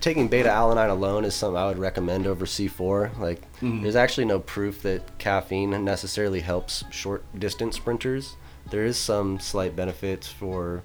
taking 0.01 0.27
beta 0.27 0.49
alanine 0.49 0.89
alone 0.89 1.23
is 1.25 1.35
something 1.35 1.55
I 1.57 1.67
would 1.67 1.77
recommend 1.77 2.25
over 2.25 2.45
C4. 2.45 3.19
Like 3.19 3.41
Mhm. 3.61 3.83
there's 3.83 3.95
actually 3.95 4.25
no 4.25 4.39
proof 4.39 4.81
that 4.81 5.17
caffeine 5.19 5.83
necessarily 5.85 6.39
helps 6.39 6.83
short 6.89 7.23
distance 7.39 7.75
sprinters. 7.75 8.35
There 8.71 8.85
is 8.85 8.97
some 8.97 9.39
slight 9.39 9.75
benefits 9.75 10.27
for 10.27 10.81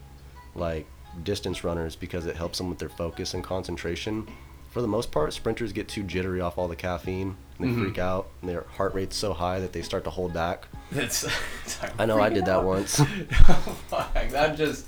like 0.54 0.86
distance 1.22 1.64
runners 1.64 1.96
because 1.96 2.26
it 2.26 2.36
helps 2.36 2.58
them 2.58 2.68
with 2.68 2.78
their 2.78 2.88
focus 2.90 3.32
and 3.32 3.42
concentration. 3.42 4.28
For 4.70 4.82
the 4.82 4.88
most 4.88 5.10
part, 5.10 5.32
sprinters 5.32 5.72
get 5.72 5.88
too 5.88 6.02
jittery 6.02 6.40
off 6.40 6.58
all 6.58 6.68
the 6.68 6.76
caffeine. 6.76 7.36
And 7.58 7.68
they 7.68 7.74
Mhm. 7.74 7.82
freak 7.82 7.98
out, 7.98 8.28
and 8.40 8.48
their 8.50 8.64
heart 8.76 8.94
rate's 8.94 9.16
so 9.16 9.32
high 9.32 9.58
that 9.60 9.72
they 9.72 9.82
start 9.82 10.04
to 10.04 10.10
hold 10.10 10.32
back. 10.32 10.66
It's, 10.92 11.24
it's 11.64 11.78
I 11.98 12.06
know 12.06 12.20
I 12.20 12.28
did 12.28 12.44
that 12.44 12.58
out. 12.58 12.64
once. 12.64 13.00
oh, 13.48 13.76
fuck. 13.88 14.14
That 14.30 14.56
just, 14.56 14.86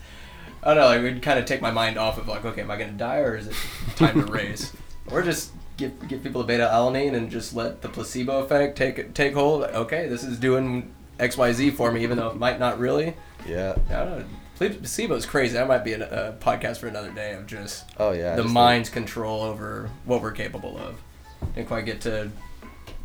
I 0.63 0.69
don't 0.75 0.77
know, 0.77 0.87
like, 0.87 1.01
it 1.01 1.03
would 1.03 1.23
kind 1.23 1.39
of 1.41 1.47
take 1.47 1.61
my 1.61 1.71
mind 1.73 1.99
off 1.99 2.17
of, 2.19 2.29
like, 2.29 2.45
okay, 2.45 2.61
am 2.61 2.71
I 2.71 2.77
going 2.77 2.91
to 2.93 2.97
die 2.97 3.19
or 3.19 3.37
is 3.37 3.49
it 3.49 3.55
time 3.97 4.25
to 4.25 4.31
race? 4.33 4.73
Or 5.11 5.23
just 5.23 5.51
give, 5.77 6.07
give 6.07 6.23
people 6.23 6.41
a 6.43 6.45
beta 6.45 6.71
alanine 6.73 7.15
and 7.15 7.29
just 7.31 7.53
let 7.57 7.83
the 7.83 7.89
placebo 7.89 8.45
effect 8.45 8.79
take 8.79 9.13
take 9.13 9.35
hold. 9.35 9.65
Okay, 9.65 10.07
this 10.07 10.23
is 10.23 10.39
doing 10.39 10.93
XYZ 11.19 11.73
for 11.75 11.91
me, 11.91 12.05
even 12.05 12.17
though 12.17 12.29
it 12.29 12.37
might 12.37 12.61
not 12.61 12.79
really. 12.79 13.15
Yeah. 13.45 13.75
I 13.89 13.93
don't 13.95 14.19
know. 14.21 14.25
Placebo 14.69 15.15
is 15.15 15.27
crazy. 15.27 15.55
That 15.55 15.67
might 15.69 15.85
be 15.85 15.95
a, 15.95 16.29
a 16.29 16.33
podcast 16.35 16.79
for 16.79 16.87
another 16.89 17.11
day 17.11 17.33
of 17.33 17.47
just 17.47 17.85
Oh 17.99 18.13
yeah. 18.13 18.31
The 18.37 18.43
just 18.43 18.47
think- 18.47 18.53
mind's 18.55 18.89
control 18.91 19.43
over 19.43 19.89
what 20.05 20.21
we're 20.23 20.33
capable 20.33 20.77
of. 20.79 21.01
Didn't 21.55 21.69
quite 21.69 21.87
get 21.87 22.03
to 22.03 22.31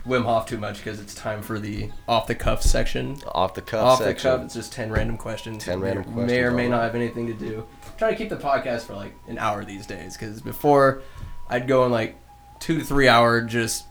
Wim 0.06 0.24
Hof 0.26 0.46
too 0.46 0.58
much 0.58 0.78
because 0.78 1.00
it's 1.00 1.16
time 1.16 1.42
for 1.42 1.58
the 1.58 1.90
off 2.08 2.28
the 2.28 2.36
cuff 2.36 2.62
section. 2.62 3.18
off 3.34 3.54
the 3.56 3.62
cuff 3.62 3.84
Off 3.86 3.98
section. 4.00 4.30
the 4.32 4.38
cuff, 4.38 4.46
it's 4.46 4.54
just 4.54 4.74
ten 4.74 4.92
random 4.92 5.18
questions. 5.18 5.64
10 5.64 5.80
May- 5.80 5.86
random 5.96 6.26
May 6.28 6.40
or 6.42 6.52
may 6.52 6.68
not 6.68 6.84
have 6.84 6.94
anything 6.96 7.26
to 7.28 7.34
do. 7.34 7.66
Try 7.98 8.12
to 8.12 8.16
keep 8.18 8.30
the 8.30 8.36
podcast 8.38 8.82
for 8.84 8.94
like 8.94 9.14
an 9.28 9.38
hour 9.40 9.64
these 9.66 9.86
days 9.88 10.16
because 10.18 10.42
before 10.42 11.02
I'd 11.50 11.68
go 11.68 11.86
in 11.86 11.92
like 11.92 12.18
two 12.60 12.78
to 12.80 12.84
three 12.84 13.08
hour 13.08 13.42
just 13.42 13.86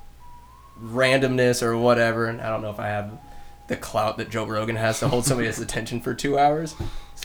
randomness 0.80 1.62
or 1.62 1.76
whatever, 1.78 2.26
and 2.26 2.40
I 2.40 2.48
don't 2.50 2.62
know 2.62 2.70
if 2.70 2.78
I 2.80 2.88
have 2.88 3.18
the 3.68 3.76
clout 3.76 4.18
that 4.18 4.28
Joe 4.30 4.44
Rogan 4.44 4.76
has 4.76 5.00
to 5.00 5.08
hold 5.08 5.24
somebody's 5.24 5.58
attention 5.60 6.00
for 6.00 6.14
two 6.14 6.38
hours. 6.38 6.74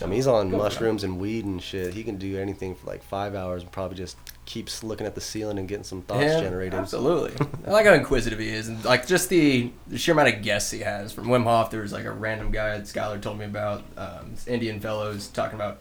I 0.02 0.06
mean, 0.06 0.14
he's 0.14 0.26
on 0.26 0.50
Go 0.50 0.56
for 0.56 0.60
it. 0.60 0.64
mushrooms 0.64 1.04
and 1.04 1.18
weed 1.18 1.44
and 1.44 1.62
shit. 1.62 1.92
He 1.94 2.02
can 2.04 2.16
do 2.16 2.38
anything 2.38 2.74
for 2.74 2.86
like 2.86 3.02
five 3.02 3.34
hours 3.34 3.62
and 3.62 3.70
probably 3.72 3.96
just 3.98 4.16
keeps 4.46 4.82
looking 4.82 5.06
at 5.06 5.14
the 5.14 5.20
ceiling 5.20 5.58
and 5.58 5.68
getting 5.68 5.84
some 5.84 6.00
thoughts 6.02 6.22
Yeah, 6.24 6.40
generated. 6.40 6.74
Absolutely. 6.74 7.34
I 7.66 7.70
like 7.70 7.86
how 7.86 7.92
inquisitive 7.92 8.38
he 8.38 8.48
is, 8.48 8.68
and 8.68 8.82
like 8.84 9.06
just 9.06 9.28
the, 9.28 9.70
the 9.88 9.98
sheer 9.98 10.12
amount 10.12 10.34
of 10.34 10.42
guests 10.42 10.70
he 10.70 10.80
has. 10.80 11.12
From 11.12 11.26
Wim 11.26 11.44
Hof, 11.44 11.70
there 11.70 11.82
was 11.82 11.92
like 11.92 12.04
a 12.06 12.10
random 12.12 12.50
guy 12.50 12.76
that 12.78 12.84
Skylar 12.84 13.20
told 13.20 13.38
me 13.38 13.44
about, 13.44 13.82
um, 13.96 14.34
Indian 14.46 14.80
fellows 14.80 15.28
talking 15.28 15.54
about 15.56 15.80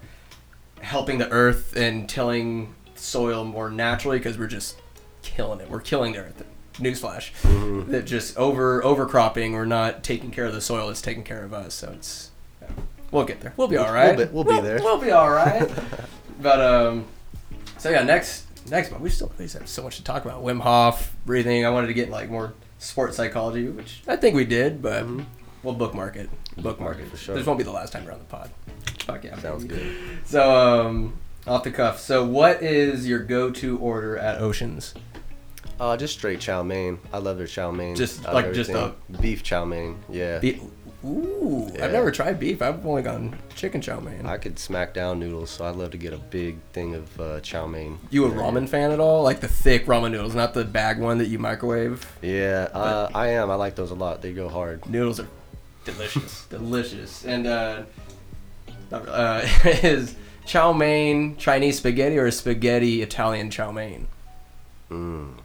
helping 0.82 1.18
the 1.18 1.30
earth 1.30 1.76
and 1.76 2.08
tilling 2.10 2.74
soil 2.96 3.44
more 3.46 3.70
naturally 3.70 4.18
because 4.18 4.38
we're 4.38 4.48
just 4.48 4.78
killing 5.22 5.60
it. 5.62 5.70
We're 5.70 5.82
killing 5.82 6.14
the 6.14 6.20
earth. 6.20 6.44
Newsflash. 6.74 7.32
Mhm. 7.44 7.88
That 7.88 8.06
just 8.06 8.38
over 8.38 8.82
overcropping. 8.82 9.52
We're 9.54 9.66
not 9.66 10.04
taking 10.04 10.32
care 10.32 10.46
of 10.46 10.54
the 10.54 10.62
soil. 10.62 10.90
It's 10.90 11.02
taking 11.02 11.24
care 11.24 11.44
of 11.44 11.54
us. 11.54 11.74
So 11.74 11.92
it's. 11.94 12.29
We'll 13.12 13.26
get 13.26 13.42
there. 13.42 13.54
We'll 13.58 13.68
be 13.68 13.76
We'll- 13.78 13.86
all 13.86 13.94
right. 13.94 14.16
we'll 14.18 14.26
be- 14.28 14.34
we'll 14.34 14.44
be 14.62 14.62
there. 14.68 14.80
We'll 14.82 14.98
be 15.00 15.12
all 15.12 15.30
right. 15.30 15.70
but 16.42 16.60
um, 16.62 17.06
so 17.78 17.90
yeah, 17.90 18.04
next 18.04 18.46
next 18.70 18.92
month 18.92 19.04
we 19.04 19.10
still 19.10 19.32
we 19.38 19.48
have 19.48 19.68
so 19.68 19.84
much 19.84 19.98
to 19.98 20.04
talk 20.04 20.26
about. 20.26 20.44
Wim 20.44 20.62
Hof, 20.62 21.16
breathing. 21.26 21.66
I 21.66 21.70
wanted 21.70 21.88
to 21.88 21.94
get 21.94 22.10
like 22.10 22.30
more 22.30 22.54
sports 22.78 23.18
psychology, 23.18 23.68
which 23.70 24.02
I 24.08 24.16
think 24.16 24.36
we 24.36 24.46
did, 24.46 24.82
but 24.82 25.04
Mhm. 25.06 25.26
we'll 25.64 25.74
bookmark 25.76 26.16
it. 26.16 26.30
Bookmark 26.58 27.00
it 27.00 27.08
for 27.10 27.18
sure. 27.18 27.36
This 27.36 27.46
won't 27.46 27.58
be 27.58 27.64
the 27.64 27.72
last 27.72 27.94
time 27.94 28.04
on 28.12 28.20
the 28.20 28.26
pod. 28.26 28.50
Fuck 29.06 29.24
yeah. 29.24 29.38
Sounds 29.40 29.64
good. 29.64 29.96
So 30.26 30.86
um, 30.88 31.14
off 31.48 31.64
the 31.64 31.72
cuff. 31.72 32.00
So 32.00 32.26
what 32.26 32.62
is 32.62 33.08
your 33.08 33.20
go-to 33.20 33.78
order 33.80 34.18
at 34.18 34.40
Oceans? 34.42 34.94
Uh, 35.80 35.96
just 35.96 36.14
straight 36.18 36.42
chow 36.42 36.62
mein. 36.62 37.00
I 37.14 37.20
love 37.20 37.38
their 37.38 37.48
chow 37.48 37.72
mein. 37.72 37.96
Just- 37.96 38.24
like, 38.26 38.52
just 38.54 38.70
everything. 38.70 38.96
beef 39.22 39.42
chow 39.44 39.64
mein. 39.64 39.98
Yeah. 40.10 40.40
Beef. 40.40 40.60
Ooh, 41.06 41.72
Yeah. 41.74 41.86
I've 41.86 41.92
never 41.94 42.12
tried 42.12 42.40
beef. 42.40 42.62
I've 42.62 42.86
only 42.86 43.02
gone 43.02 43.38
chicken 43.56 43.80
chow 43.80 44.00
mein. 44.02 44.26
I 44.26 44.38
could 44.38 44.60
smack 44.60 44.94
down 44.94 45.18
noodles, 45.20 45.50
so 45.50 45.66
I'd 45.66 45.76
love 45.78 45.92
to 45.92 45.98
get 45.98 46.12
a 46.12 46.18
big 46.18 46.58
thing 46.74 46.94
of 46.94 47.20
uh, 47.22 47.40
chow 47.40 47.66
mein. 47.68 48.00
you 48.10 48.26
a 48.26 48.30
Yeah. 48.30 48.36
ramen 48.36 48.68
fan 48.68 48.92
at 48.92 49.00
all? 49.00 49.24
Like 49.24 49.40
the 49.40 49.48
thick 49.48 49.86
ramen 49.86 50.12
noodles, 50.12 50.36
not 50.36 50.54
the 50.54 50.66
bag 50.66 51.00
one 51.00 51.18
that 51.20 51.28
you 51.28 51.40
microwave. 51.40 52.06
Yeah, 52.22 52.68
uh, 52.74 53.10
I 53.16 53.28
am. 53.30 53.50
I 53.50 53.56
like 53.56 53.76
those 53.76 53.92
a 53.92 53.96
lot. 53.96 54.22
They 54.22 54.34
go 54.34 54.50
hard. 54.50 54.86
Noodles 54.90 55.22
are 55.22 55.28
delicious, 55.86 56.46
delicious. 56.50 57.24
And 57.24 57.48
uh, 57.48 57.84
uh, 58.92 59.42
is 59.64 60.16
chow 60.46 60.74
mein 60.74 61.38
Chinese 61.38 61.78
spaghetti 61.78 62.18
or 62.18 62.28
is 62.28 62.38
spaghetti 62.38 63.02
Italian 63.02 63.50
chow 63.50 63.72
mein? 63.72 64.08
Mm. 64.92 65.36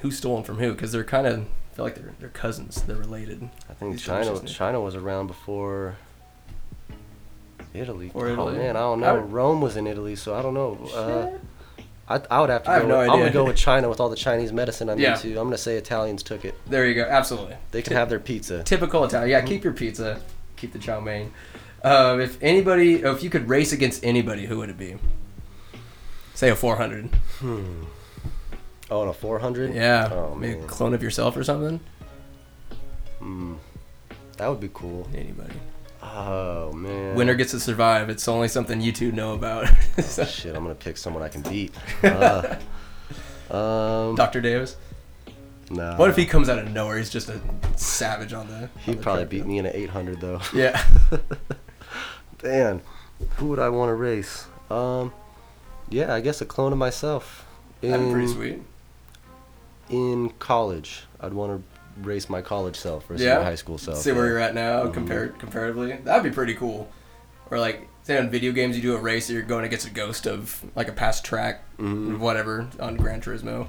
Who's 0.00 0.16
stolen 0.16 0.44
from 0.44 0.58
who? 0.58 0.72
Because 0.72 0.92
they're 0.92 1.04
kind 1.04 1.26
of 1.26 1.40
I 1.40 1.46
feel 1.76 1.84
like 1.84 1.94
they're 1.94 2.12
they're 2.18 2.28
cousins. 2.30 2.82
They're 2.82 2.96
related. 2.96 3.48
I 3.70 3.74
think 3.74 3.92
These 3.92 4.02
China 4.02 4.40
China 4.46 4.80
was 4.80 4.94
around 4.94 5.26
before 5.26 5.96
Italy. 7.74 8.06
Before 8.06 8.28
Oh 8.28 8.50
man, 8.50 8.76
I 8.76 8.80
don't 8.80 9.04
I 9.04 9.06
know. 9.08 9.20
would- 9.20 9.32
Rome 9.32 9.60
was 9.60 9.76
in 9.76 9.86
Italy, 9.86 10.16
so 10.16 10.34
I 10.34 10.42
don't 10.42 10.54
know. 10.54 10.78
Uh, 10.94 11.38
I, 12.08 12.20
I 12.30 12.40
would 12.40 12.50
have 12.50 12.62
to. 12.64 12.70
I 12.70 12.74
Go 12.76 12.80
have 12.80 12.88
no 12.88 12.98
with, 13.00 13.10
I'm 13.10 13.18
gonna 13.18 13.30
go 13.32 13.44
with 13.44 13.56
China 13.56 13.88
with 13.88 14.00
all 14.00 14.08
the 14.08 14.16
Chinese 14.16 14.52
medicine 14.52 14.88
I'm 14.88 14.98
Yeah. 14.98 15.14
into. 15.14 15.28
I'm 15.38 15.46
gonna 15.46 15.58
say 15.58 15.76
Italians 15.76 16.22
took 16.22 16.44
it. 16.44 16.54
There 16.66 16.86
you 16.86 16.94
go. 16.94 17.02
Absolutely. 17.02 17.56
They 17.72 17.82
can 17.82 17.92
have 17.94 18.08
their 18.08 18.20
pizza. 18.20 18.62
Typical 18.62 19.04
Italian. 19.04 19.30
Yeah, 19.30 19.40
keep 19.42 19.62
your 19.64 19.72
pizza. 19.72 20.20
Keep 20.56 20.72
the 20.72 20.78
chow 20.78 21.00
mein. 21.00 21.32
Um, 21.84 22.20
if 22.20 22.38
anybody, 22.42 23.02
if 23.02 23.22
you 23.22 23.28
could 23.30 23.48
race 23.48 23.72
against 23.72 24.04
anybody, 24.04 24.46
who 24.46 24.58
would 24.58 24.70
it 24.70 24.78
be? 24.78 24.96
Say 26.34 26.48
a 26.48 26.56
400. 26.56 27.06
Hmm. 27.40 27.82
Oh, 28.90 29.00
and 29.02 29.10
a 29.10 29.12
400. 29.14 29.74
Yeah. 29.74 30.08
Oh 30.12 30.34
maybe 30.34 30.58
a 30.60 30.64
clone 30.64 30.94
of 30.94 31.02
yourself 31.02 31.36
or 31.36 31.42
something. 31.44 31.80
Hmm. 33.18 33.54
That 34.36 34.48
would 34.48 34.60
be 34.60 34.70
cool. 34.72 35.08
Anybody. 35.14 35.54
Oh 36.02 36.72
man. 36.72 37.14
Winner 37.16 37.34
gets 37.34 37.50
to 37.52 37.60
survive. 37.60 38.08
It's 38.10 38.28
only 38.28 38.48
something 38.48 38.80
you 38.80 38.92
two 38.92 39.10
know 39.12 39.34
about. 39.34 39.68
So- 40.02 40.24
Shit, 40.24 40.54
I'm 40.54 40.62
gonna 40.62 40.74
pick 40.74 40.96
someone 40.98 41.22
I 41.22 41.28
can 41.28 41.42
beat. 41.42 41.74
Uh, 42.02 42.56
um. 43.50 44.14
Dr. 44.16 44.40
Davis. 44.40 44.76
Nah. 45.70 45.96
What 45.96 46.10
if 46.10 46.16
he 46.16 46.26
comes 46.26 46.48
out 46.48 46.58
of 46.58 46.70
nowhere? 46.70 46.98
He's 46.98 47.10
just 47.10 47.28
a 47.28 47.40
savage 47.76 48.32
on 48.32 48.46
the. 48.48 48.68
He'd 48.82 48.98
the 48.98 49.02
probably 49.02 49.24
beat 49.24 49.40
though. 49.40 49.46
me 49.46 49.58
in 49.58 49.66
an 49.66 49.72
800 49.74 50.20
though. 50.20 50.40
Yeah. 50.54 50.80
Man, 52.42 52.82
who 53.36 53.46
would 53.48 53.58
I 53.58 53.68
want 53.70 53.88
to 53.90 53.94
race? 53.94 54.46
Um, 54.70 55.12
yeah, 55.88 56.12
I 56.14 56.20
guess 56.20 56.40
a 56.40 56.44
clone 56.44 56.72
of 56.72 56.78
myself. 56.78 57.46
That'd 57.80 58.06
be 58.06 58.12
pretty 58.12 58.28
sweet. 58.28 58.62
In 59.88 60.30
college, 60.38 61.02
I'd 61.20 61.32
want 61.32 61.52
to 61.62 62.02
race 62.02 62.28
my 62.28 62.42
college 62.42 62.76
self 62.76 63.06
versus 63.06 63.24
Yeah? 63.24 63.38
my 63.38 63.44
high 63.44 63.54
school 63.54 63.78
self. 63.78 63.98
See 63.98 64.12
where 64.12 64.26
you're 64.26 64.38
at 64.38 64.54
now, 64.54 64.84
Mhm. 64.84 64.94
compared 64.94 65.38
comparatively. 65.38 65.92
That'd 66.04 66.24
be 66.24 66.30
pretty 66.34 66.54
cool. 66.54 66.88
Or 67.50 67.58
like, 67.58 67.88
say 68.02 68.18
on 68.18 68.28
video 68.28 68.52
games, 68.52 68.76
you 68.76 68.82
do 68.82 68.94
a 68.96 69.00
race, 69.00 69.28
and 69.28 69.36
you're 69.38 69.46
going 69.46 69.64
against 69.64 69.86
a 69.86 69.90
ghost 69.90 70.26
of 70.26 70.62
like 70.74 70.88
a 70.88 70.92
past 70.92 71.24
track, 71.24 71.62
Mhm. 71.78 72.18
whatever 72.18 72.66
on 72.80 72.96
Gran 72.96 73.20
Turismo. 73.20 73.68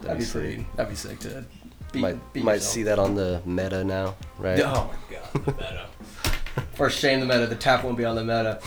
That'd 0.00 0.02
That'd 0.02 0.18
be 0.18 0.24
be 0.24 0.30
pretty. 0.30 0.66
That'd 0.76 0.90
be 0.90 0.96
sick 0.96 1.18
to 1.20 1.44
beat. 1.92 2.00
might 2.02 2.32
beat 2.34 2.44
might 2.44 2.62
see 2.62 2.82
that 2.82 2.98
on 2.98 3.14
the 3.14 3.40
meta 3.46 3.82
now, 3.84 4.16
right? 4.38 4.60
Oh 4.60 4.90
my 5.10 5.16
god, 5.16 5.44
the 5.46 5.52
meta. 5.52 5.86
For 6.74 6.90
shame, 6.90 7.20
the 7.20 7.26
meta. 7.26 7.46
The 7.46 7.54
tap 7.56 7.82
won't 7.84 7.96
be 7.96 8.04
on 8.04 8.16
the 8.16 8.22
meta. 8.24 8.60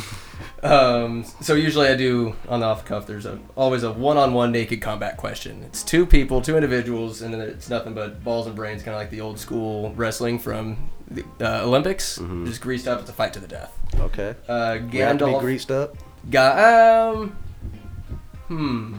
Um, 0.63 1.23
so 1.41 1.53
usually 1.53 1.87
I 1.87 1.95
do 1.95 2.35
on 2.49 2.61
the 2.61 2.65
off 2.65 2.83
cuff. 2.85 3.05
There's 3.05 3.25
a 3.25 3.39
always 3.55 3.83
a 3.83 3.91
one-on-one 3.91 4.51
naked 4.51 4.81
combat 4.81 5.15
question. 5.17 5.63
It's 5.63 5.83
two 5.83 6.05
people, 6.05 6.41
two 6.41 6.55
individuals, 6.55 7.21
and 7.21 7.33
then 7.33 7.41
it's 7.41 7.69
nothing 7.69 7.93
but 7.93 8.23
balls 8.23 8.47
and 8.47 8.55
brains, 8.55 8.81
kind 8.81 8.95
of 8.95 8.99
like 8.99 9.11
the 9.11 9.21
old 9.21 9.39
school 9.39 9.93
wrestling 9.95 10.39
from 10.39 10.89
the 11.09 11.23
uh, 11.41 11.63
Olympics. 11.63 12.17
Just 12.45 12.61
greased 12.61 12.87
up. 12.87 12.99
It's 13.01 13.09
a 13.09 13.13
fight 13.13 13.33
to 13.33 13.39
the 13.39 13.47
death. 13.47 13.71
Okay. 13.99 14.35
Uh, 14.47 14.79
We 14.91 14.97
have 14.99 15.17
to 15.19 15.27
be 15.27 15.39
greased 15.39 15.69
up. 15.71 15.95
Ga- 16.29 17.11
um, 17.13 17.37
hmm. 18.47 18.95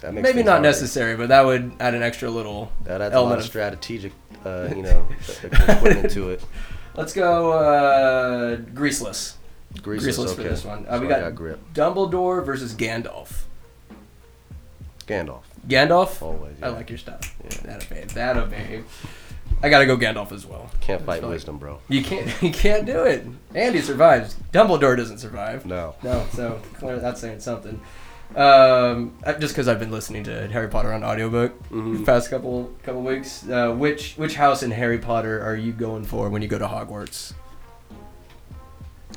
That 0.00 0.12
makes 0.12 0.24
Maybe 0.28 0.42
not 0.42 0.54
harder. 0.54 0.68
necessary, 0.68 1.16
but 1.16 1.28
that 1.28 1.46
would 1.46 1.72
add 1.80 1.94
an 1.94 2.02
extra 2.02 2.28
little 2.28 2.70
That 2.82 3.00
adds 3.00 3.12
a 3.12 3.16
element 3.16 3.30
lot 3.30 3.38
of 3.38 3.44
of 3.44 3.50
strategic, 3.78 4.12
uh, 4.44 4.68
you 4.76 4.82
know, 4.82 5.06
equipment 5.42 6.10
to 6.10 6.30
it. 6.30 6.44
Let's 6.94 7.12
go 7.14 7.52
uh, 7.52 8.56
greaseless. 8.56 9.34
Greaseless, 9.78 10.00
Greaseless 10.00 10.26
okay. 10.32 10.34
for 10.36 10.42
this 10.48 10.64
one. 10.64 10.86
Uh, 10.88 10.98
we 11.00 11.06
I 11.12 11.20
got, 11.20 11.34
grip. 11.34 11.60
Dumbledore 11.74 12.44
versus 12.44 12.74
Gandalf. 12.74 13.42
Gandalf. 15.06 15.42
Gandalf. 15.68 16.22
Always, 16.22 16.56
I 16.62 16.68
like 16.68 16.88
your 16.88 16.98
style. 16.98 17.20
That 17.64 17.84
a 17.84 17.88
babe. 17.88 18.08
That 18.10 18.36
a 18.36 18.46
babe. 18.46 18.84
I 19.62 19.68
gotta 19.68 19.86
go 19.86 19.96
Gandalf 19.96 20.32
as 20.32 20.46
well. 20.46 20.70
Can't 20.80 21.02
fight 21.04 21.22
wisdom, 21.22 21.58
bro. 21.58 21.80
You 21.88 22.02
can't. 22.02 22.30
You 22.42 22.50
can't 22.50 22.86
do 22.86 23.04
it. 23.04 23.26
Andy 23.54 23.80
survives. 23.80 24.36
Dumbledore 24.52 24.96
doesn't 24.96 25.18
survive. 25.18 25.64
No. 25.66 25.94
No. 26.02 26.26
So 26.32 26.60
that's 26.80 27.20
saying 27.20 27.40
something. 27.40 27.80
Um, 28.34 29.16
just 29.38 29.54
because 29.54 29.68
I've 29.68 29.78
been 29.78 29.90
listening 29.92 30.24
to 30.24 30.48
Harry 30.48 30.68
Potter 30.68 30.92
on 30.92 31.04
audiobook 31.04 31.52
Mhm. 31.70 31.98
the 31.98 32.04
past 32.04 32.30
couple 32.30 32.72
couple 32.82 33.02
weeks. 33.02 33.46
Uh, 33.48 33.72
which 33.72 34.14
which 34.16 34.34
house 34.34 34.62
in 34.62 34.70
Harry 34.70 34.98
Potter 34.98 35.42
are 35.44 35.54
you 35.56 35.72
going 35.72 36.04
for 36.04 36.28
when 36.30 36.42
you 36.42 36.48
go 36.48 36.58
to 36.58 36.66
Hogwarts? 36.66 37.32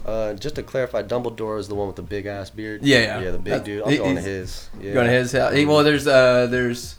Uh, 0.07 0.33
just 0.35 0.55
to 0.55 0.63
clarify, 0.63 1.03
Dumbledore 1.03 1.59
is 1.59 1.67
the 1.67 1.75
one 1.75 1.87
with 1.87 1.97
the 1.97 2.01
big 2.01 2.25
ass 2.27 2.49
beard. 2.49 2.81
Yeah, 2.81 2.99
yeah. 2.99 3.19
Yeah, 3.19 3.31
the 3.31 3.37
big 3.39 3.53
That- 3.53 3.63
dude. 3.65 3.83
I'm 3.83 3.91
he- 3.91 3.97
going 3.97 4.15
to 4.15 4.21
his. 4.21 4.69
Yeah. 4.79 4.93
Going 4.93 5.07
to 5.07 5.11
his 5.13 5.31
house. 5.33 5.53
He- 5.53 5.65
Well, 5.65 5.83
there's 5.83 6.07
uh 6.07 6.47
there's 6.47 6.95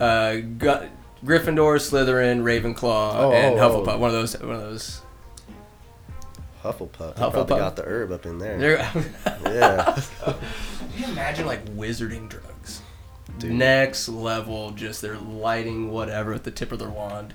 uh 0.00 0.34
Gu- 0.58 0.88
Gryffindor, 1.24 1.78
Slytherin, 1.78 2.42
Ravenclaw, 2.42 3.14
Oh, 3.14 3.32
and 3.32 3.58
oh, 3.60 3.62
Hufflepuff. 3.86 3.94
oh. 3.94 3.98
One 3.98 4.10
of 4.10 4.14
those. 4.16 4.36
One 4.40 4.56
of 4.56 4.60
those. 4.62 5.00
Hufflepuff. 6.64 7.16
He 7.16 7.22
Hufflepuff? 7.22 7.32
probably 7.32 7.58
got 7.58 7.76
the 7.76 7.84
herb 7.84 8.12
up 8.12 8.26
in 8.26 8.38
there. 8.38 8.58
There- 8.58 8.90
Yeah. 9.44 10.02
Can 10.24 10.34
you 10.96 11.06
imagine 11.12 11.46
like 11.46 11.64
wizarding 11.76 12.28
drugs? 12.28 12.82
Dude. 13.38 13.52
Next 13.52 14.08
level, 14.08 14.70
just 14.72 15.00
they're 15.00 15.16
lighting 15.16 15.90
whatever 15.90 16.32
with 16.32 16.44
the 16.44 16.50
tip 16.50 16.70
of 16.72 16.78
their 16.78 16.90
wand, 16.90 17.34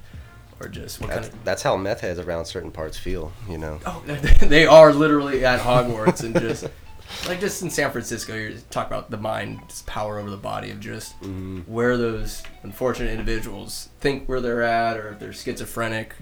or 0.60 0.68
just 0.68 1.00
what 1.00 1.10
kind 1.10 1.24
That's, 1.24 1.34
of. 1.34 1.44
that's 1.44 1.64
how 1.64 1.78
meth 1.78 2.02
heads 2.02 2.20
around 2.20 2.46
certain 2.46 2.72
parts 2.72 2.98
feel, 2.98 3.32
you 3.50 3.58
know. 3.58 3.80
Oh, 3.86 4.02
they 4.42 4.66
are 4.66 4.94
literally 4.94 5.46
at 5.46 5.60
Hogwarts 5.60 6.24
and 6.24 6.34
just 6.40 6.68
like 7.28 7.40
just 7.40 7.62
in 7.62 7.70
San 7.70 7.92
Francisco, 7.92 8.36
you 8.36 8.58
talk 8.70 8.88
about 8.88 9.10
the 9.12 9.18
mind's 9.18 9.82
power 9.84 10.20
over 10.20 10.30
the 10.30 10.38
body 10.38 10.72
of 10.72 10.80
just 10.80 11.20
Mhm. 11.22 11.68
where 11.68 11.96
those 11.98 12.44
unfortunate 12.64 13.12
individuals 13.12 13.90
think 14.00 14.28
where 14.28 14.42
they're 14.42 14.64
at, 14.64 14.98
or 14.98 15.10
if 15.14 15.20
they're 15.20 15.34
schizophrenic, 15.34 16.14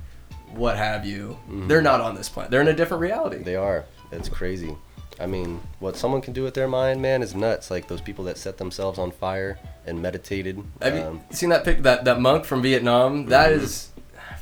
what 0.53 0.77
have 0.77 1.05
you. 1.05 1.37
They're 1.67 1.81
not 1.81 2.01
on 2.01 2.15
this 2.15 2.29
planet. 2.29 2.51
They're 2.51 2.61
in 2.61 2.67
a 2.67 2.73
different 2.73 3.01
reality. 3.01 3.37
They 3.43 3.55
are. 3.55 3.85
It's 4.11 4.29
crazy. 4.29 4.75
I 5.19 5.27
mean, 5.27 5.61
what 5.79 5.95
someone 5.95 6.21
can 6.21 6.33
do 6.33 6.43
with 6.43 6.53
their 6.53 6.67
mind, 6.67 7.01
man, 7.01 7.21
is 7.23 7.33
nuts. 7.35 7.71
Like 7.71 7.87
those 7.87 8.01
people 8.01 8.25
that 8.25 8.37
set 8.37 8.57
themselves 8.57 8.99
on 8.99 9.11
fire 9.11 9.57
and 9.85 10.01
meditated. 10.01 10.61
Have 10.81 10.93
you 10.95 11.01
um, 11.01 11.21
seen 11.31 11.49
that 11.49 11.63
pic? 11.63 11.83
That 11.83 12.03
that 12.05 12.19
monk 12.19 12.43
from 12.45 12.61
Vietnam. 12.61 13.25
That 13.27 13.51
Mhm. 13.51 13.61
is, 13.63 13.89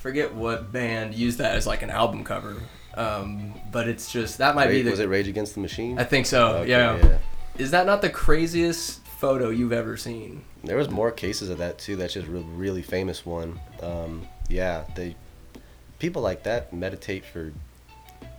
forget 0.04 0.34
what 0.36 0.72
band 0.74 1.16
used 1.16 1.38
that 1.38 1.56
as 1.56 1.66
like 1.66 1.82
an 1.82 1.90
album 1.90 2.26
cover. 2.26 2.58
Um, 2.96 3.54
but 3.72 3.88
it's 3.88 4.12
just 4.12 4.38
that 4.40 4.54
might 4.54 4.66
Ra- 4.66 4.72
be 4.72 4.82
the. 4.84 4.92
was 4.92 5.00
it 5.00 5.08
Rage 5.08 5.28
Against 5.30 5.56
the 5.56 5.62
Machine? 5.62 5.98
I 5.98 6.04
think 6.04 6.26
so. 6.26 6.58
Okay, 6.58 6.70
yeah. 6.72 7.18
Is 7.58 7.72
that 7.72 7.86
not 7.86 8.02
the 8.02 8.10
craziest 8.10 9.00
photo 9.06 9.50
you've 9.50 9.72
ever 9.72 9.96
seen? 9.96 10.44
There 10.64 10.76
was 10.78 10.90
more 10.90 11.10
cases 11.12 11.50
of 11.50 11.58
that 11.60 11.78
too. 11.80 11.96
That's 11.96 12.14
just 12.14 12.28
a 12.28 12.32
real- 12.32 12.44
really 12.44 12.82
famous 12.82 13.26
one. 13.26 13.60
Um, 13.82 14.28
yeah, 14.50 14.84
they 14.96 15.16
people 16.00 16.22
like 16.22 16.44
that 16.44 16.74
meditate 16.74 17.24
for 17.26 17.54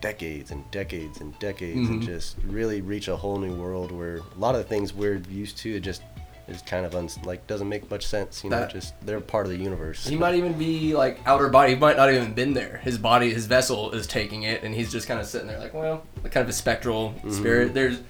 decades 0.03 0.51
and 0.51 0.71
decades 0.71 1.21
and 1.23 1.37
decades 1.39 1.89
and 1.89 2.03
Mhm. 2.03 2.07
just 2.07 2.37
really 2.47 2.83
reach 2.83 3.09
a 3.09 3.17
whole 3.17 3.39
new 3.39 3.55
world 3.55 3.91
where 3.91 4.17
a 4.19 4.39
lot 4.39 4.55
of 4.55 4.61
the 4.63 4.69
things 4.69 4.93
we're 4.93 5.23
used 5.31 5.57
to 5.59 5.81
just 5.81 6.03
is 6.49 6.63
kind 6.63 6.85
of 6.85 6.95
uns- 6.95 7.19
like 7.25 7.47
doesn't 7.47 7.69
make 7.69 7.91
much 7.91 8.07
sense. 8.07 8.45
You 8.45 8.51
know, 8.51 8.61
That- 8.61 8.71
just 8.71 8.95
they're 9.05 9.21
part 9.21 9.47
of 9.47 9.53
the 9.53 9.59
universe. 9.59 10.07
He 10.07 10.17
might 10.17 10.35
even 10.35 10.55
be 10.55 10.95
like 10.95 11.21
outer 11.27 11.49
body. 11.49 11.75
He 11.75 11.79
might 11.79 11.97
not 11.97 12.13
even 12.13 12.35
been 12.35 12.55
there. 12.55 12.81
His 12.83 12.99
body, 12.99 13.33
his 13.33 13.47
vessel 13.47 13.93
is 13.93 14.07
taking 14.07 14.43
it, 14.43 14.63
and 14.63 14.75
he's 14.75 14.93
just 14.93 15.07
kind 15.07 15.21
of 15.21 15.27
sitting 15.27 15.49
there, 15.49 15.59
like, 15.59 15.75
well, 15.75 16.05
kind 16.25 16.45
of 16.45 16.49
a 16.49 16.53
spectral 16.53 17.15
mm-hmm. 17.19 17.31
spirit. 17.31 17.75
There's 17.75 18.01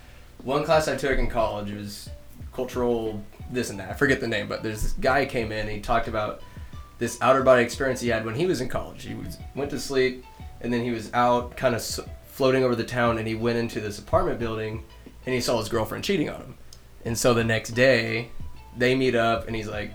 one 0.43 0.65
class 0.65 0.89
I 0.89 0.97
took 0.97 1.19
in 1.19 1.29
college. 1.29 1.71
It 1.71 1.77
was 1.77 2.11
cultural 2.53 3.23
this 3.51 3.71
and 3.71 3.79
that. 3.81 3.91
I 3.91 3.95
forget 3.95 4.21
the 4.21 4.29
name, 4.29 4.49
but 4.49 4.63
there's 4.63 4.83
this 4.83 4.93
guy 4.93 5.27
came 5.27 5.53
in. 5.53 5.61
and 5.61 5.71
He 5.71 5.81
talked 5.81 6.09
about 6.09 6.43
this 6.99 7.21
outer 7.21 7.43
body 7.43 7.63
experience 7.63 8.01
he 8.01 8.09
had 8.09 8.25
when 8.25 8.35
he 8.35 8.47
was 8.47 8.61
in 8.61 8.69
college. 8.69 9.05
He 9.05 9.15
was 9.15 9.39
went 9.55 9.71
to 9.71 9.81
sleep, 9.81 10.25
and 10.61 10.73
then 10.73 10.83
he 10.83 10.91
was 10.91 11.13
out, 11.13 11.57
kind 11.57 11.75
of 11.75 11.83
floating 12.29 12.65
over 12.65 12.75
the 12.75 12.85
town, 12.85 13.19
and 13.19 13.27
he 13.29 13.35
went 13.35 13.59
into 13.59 13.81
this 13.81 13.99
apartment 13.99 14.39
building, 14.39 14.85
and 15.27 15.35
he 15.35 15.41
saw 15.41 15.59
his 15.59 15.69
girlfriend 15.69 16.05
cheating 16.05 16.29
on 16.29 16.41
him. 16.41 16.55
And 17.05 17.19
so 17.19 17.35
the 17.35 17.45
next 17.45 17.71
day, 17.71 18.31
they 18.77 18.95
meet 18.95 19.15
up, 19.15 19.47
and 19.47 19.55
he's 19.55 19.69
like, 19.69 19.91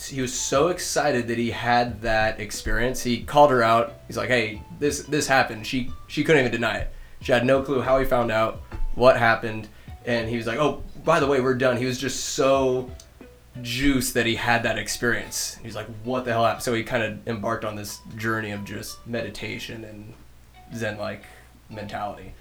he 0.00 0.20
was 0.20 0.32
so 0.32 0.68
excited 0.68 1.28
that 1.28 1.38
he 1.38 1.50
had 1.50 2.02
that 2.02 2.40
experience. 2.40 3.02
He 3.02 3.22
called 3.22 3.50
her 3.50 3.62
out. 3.62 3.94
He's 4.06 4.16
like, 4.16 4.28
"Hey, 4.28 4.62
this 4.78 5.02
this 5.04 5.26
happened." 5.26 5.66
She 5.66 5.90
she 6.08 6.24
couldn't 6.24 6.40
even 6.40 6.52
deny 6.52 6.78
it. 6.78 6.92
She 7.20 7.32
had 7.32 7.46
no 7.46 7.62
clue 7.62 7.80
how 7.80 7.98
he 7.98 8.04
found 8.04 8.30
out, 8.30 8.62
what 8.94 9.16
happened, 9.16 9.68
and 10.04 10.28
he 10.28 10.36
was 10.36 10.46
like, 10.46 10.58
"Oh, 10.58 10.82
by 11.04 11.20
the 11.20 11.26
way, 11.26 11.40
we're 11.40 11.54
done." 11.54 11.76
He 11.76 11.86
was 11.86 11.98
just 11.98 12.24
so 12.24 12.90
juiced 13.60 14.14
that 14.14 14.26
he 14.26 14.34
had 14.34 14.62
that 14.62 14.78
experience. 14.78 15.58
He's 15.62 15.76
like, 15.76 15.86
"What 16.04 16.24
the 16.24 16.32
hell 16.32 16.44
happened?" 16.44 16.64
So 16.64 16.74
he 16.74 16.82
kind 16.82 17.02
of 17.02 17.28
embarked 17.28 17.64
on 17.64 17.76
this 17.76 18.00
journey 18.16 18.50
of 18.50 18.64
just 18.64 19.06
meditation 19.06 19.84
and 19.84 20.14
Zen 20.74 20.98
like 20.98 21.24
mentality. 21.70 22.34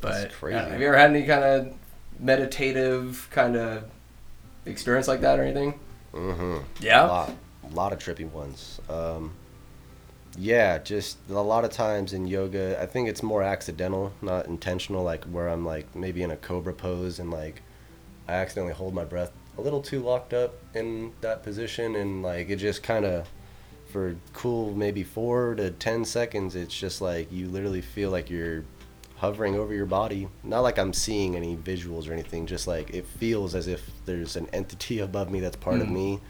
But 0.00 0.32
know, 0.42 0.70
have 0.72 0.80
you 0.80 0.86
ever 0.88 0.96
had 0.96 1.10
any 1.10 1.24
kind 1.24 1.44
of 1.44 1.74
meditative 2.18 3.28
kind 3.30 3.56
of 3.56 3.84
experience 4.64 5.08
like 5.08 5.20
that 5.20 5.38
or 5.38 5.42
anything? 5.42 5.78
Mm-hmm. 6.12 6.58
Yeah. 6.80 7.06
A 7.06 7.08
lot, 7.08 7.32
a 7.64 7.74
lot 7.74 7.92
of 7.92 7.98
trippy 7.98 8.30
ones. 8.30 8.80
Um, 8.88 9.32
yeah, 10.38 10.78
just 10.78 11.18
a 11.30 11.34
lot 11.34 11.64
of 11.64 11.70
times 11.70 12.12
in 12.12 12.26
yoga, 12.26 12.80
I 12.80 12.86
think 12.86 13.08
it's 13.08 13.22
more 13.22 13.42
accidental, 13.42 14.12
not 14.20 14.46
intentional. 14.46 15.02
Like 15.02 15.24
where 15.24 15.48
I'm 15.48 15.64
like 15.64 15.94
maybe 15.94 16.22
in 16.22 16.30
a 16.30 16.36
cobra 16.36 16.74
pose 16.74 17.18
and 17.18 17.30
like 17.30 17.62
I 18.28 18.34
accidentally 18.34 18.74
hold 18.74 18.94
my 18.94 19.04
breath 19.04 19.32
a 19.58 19.62
little 19.62 19.80
too 19.80 20.00
locked 20.00 20.34
up 20.34 20.54
in 20.74 21.12
that 21.22 21.42
position, 21.42 21.96
and 21.96 22.22
like 22.22 22.50
it 22.50 22.56
just 22.56 22.82
kind 22.82 23.04
of 23.04 23.28
for 23.90 24.16
cool 24.34 24.74
maybe 24.74 25.02
four 25.02 25.54
to 25.54 25.70
ten 25.70 26.04
seconds, 26.04 26.54
it's 26.54 26.78
just 26.78 27.00
like 27.00 27.32
you 27.32 27.48
literally 27.48 27.80
feel 27.80 28.10
like 28.10 28.28
you're 28.28 28.64
hovering 29.16 29.54
over 29.56 29.72
your 29.74 29.86
body. 29.86 30.28
Not 30.44 30.60
like 30.60 30.78
I'm 30.78 30.92
seeing 30.92 31.36
any 31.36 31.56
visuals 31.56 32.08
or 32.08 32.12
anything, 32.12 32.46
just 32.46 32.66
like 32.66 32.90
it 32.90 33.06
feels 33.06 33.54
as 33.54 33.66
if 33.68 33.88
there's 34.04 34.36
an 34.36 34.46
entity 34.52 34.98
above 35.00 35.30
me 35.30 35.40
that's 35.40 35.56
part 35.56 35.80
of 35.80 35.88
Mm. 35.88 35.92
me. 35.92 36.20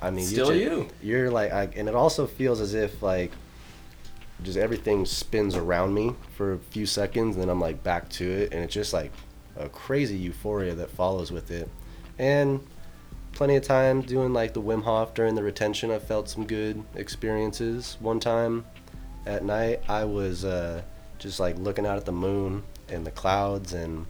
I 0.00 0.10
mean, 0.10 0.24
Still 0.26 0.46
ju- 0.48 0.54
you. 0.58 0.88
You're 1.02 1.30
like, 1.30 1.52
I, 1.52 1.68
and 1.76 1.88
it 1.88 1.94
also 1.94 2.26
feels 2.26 2.60
as 2.60 2.72
if 2.74 3.02
like 3.02 3.30
just 4.42 4.56
everything 4.56 5.04
spins 5.04 5.54
around 5.54 5.92
me 5.92 6.14
for 6.36 6.54
a 6.54 6.58
few 6.58 6.86
seconds, 6.86 7.36
and 7.36 7.42
then 7.42 7.50
I'm 7.50 7.60
like 7.60 7.82
back 7.82 8.08
to 8.10 8.24
it, 8.28 8.52
and 8.54 8.64
it's 8.64 8.72
just 8.72 8.92
like 8.94 9.12
a 9.56 9.68
crazy 9.68 10.16
euphoria 10.16 10.74
that 10.76 10.90
follows 10.90 11.30
with 11.30 11.50
it. 11.50 11.68
And 12.18 12.60
plenty 13.32 13.56
of 13.56 13.62
time 13.62 14.00
doing 14.00 14.32
like 14.32 14.54
the 14.54 14.62
Wim 14.62 14.82
Hof 14.84 15.12
during 15.12 15.34
the 15.34 15.42
retention, 15.42 15.90
I 15.90 15.98
felt 15.98 16.30
some 16.30 16.46
good 16.46 16.82
experiences. 16.94 17.98
One 18.00 18.18
time 18.20 18.64
at 19.26 19.44
night, 19.44 19.82
I 19.90 20.04
was 20.04 20.44
uh, 20.46 20.80
just 21.20 21.38
like 21.38 21.56
looking 21.58 21.86
out 21.86 21.96
at 21.96 22.06
the 22.06 22.12
moon 22.12 22.64
and 22.88 23.06
the 23.06 23.10
clouds, 23.12 23.72
and 23.72 24.06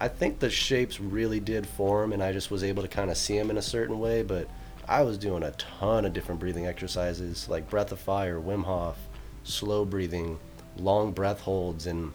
I 0.00 0.08
think 0.08 0.40
the 0.40 0.50
shapes 0.50 0.98
really 0.98 1.38
did 1.38 1.66
form, 1.66 2.12
and 2.12 2.22
I 2.22 2.32
just 2.32 2.50
was 2.50 2.64
able 2.64 2.82
to 2.82 2.88
kind 2.88 3.10
of 3.10 3.16
see 3.16 3.38
them 3.38 3.50
in 3.50 3.58
a 3.58 3.62
certain 3.62 4.00
way. 4.00 4.22
But 4.22 4.48
I 4.88 5.02
was 5.02 5.18
doing 5.18 5.42
a 5.42 5.52
ton 5.52 6.04
of 6.04 6.12
different 6.12 6.40
breathing 6.40 6.66
exercises, 6.66 7.48
like 7.48 7.70
breath 7.70 7.92
of 7.92 8.00
fire, 8.00 8.40
Wim 8.40 8.64
Hof, 8.64 8.96
slow 9.44 9.84
breathing, 9.84 10.38
long 10.76 11.12
breath 11.12 11.40
holds, 11.40 11.86
and 11.86 12.12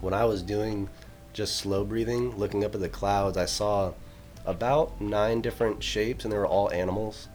when 0.00 0.14
I 0.14 0.24
was 0.24 0.42
doing 0.42 0.88
just 1.32 1.56
slow 1.56 1.84
breathing, 1.84 2.36
looking 2.36 2.64
up 2.64 2.74
at 2.74 2.80
the 2.80 2.88
clouds, 2.88 3.36
I 3.36 3.44
saw 3.44 3.92
about 4.46 5.00
nine 5.00 5.40
different 5.40 5.82
shapes, 5.82 6.24
and 6.24 6.32
they 6.32 6.38
were 6.38 6.46
all 6.46 6.72
animals. 6.72 7.28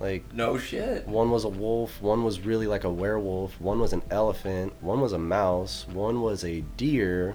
Like 0.00 0.32
No 0.32 0.58
shit. 0.58 1.06
one 1.08 1.30
was 1.30 1.44
a 1.44 1.48
wolf, 1.48 2.00
one 2.00 2.22
was 2.24 2.40
really 2.40 2.66
like 2.66 2.84
a 2.84 2.90
werewolf, 2.90 3.60
one 3.60 3.80
was 3.80 3.92
an 3.92 4.02
elephant, 4.10 4.72
one 4.80 5.00
was 5.00 5.12
a 5.12 5.18
mouse, 5.18 5.86
one 5.88 6.22
was 6.22 6.44
a 6.44 6.60
deer, 6.76 7.34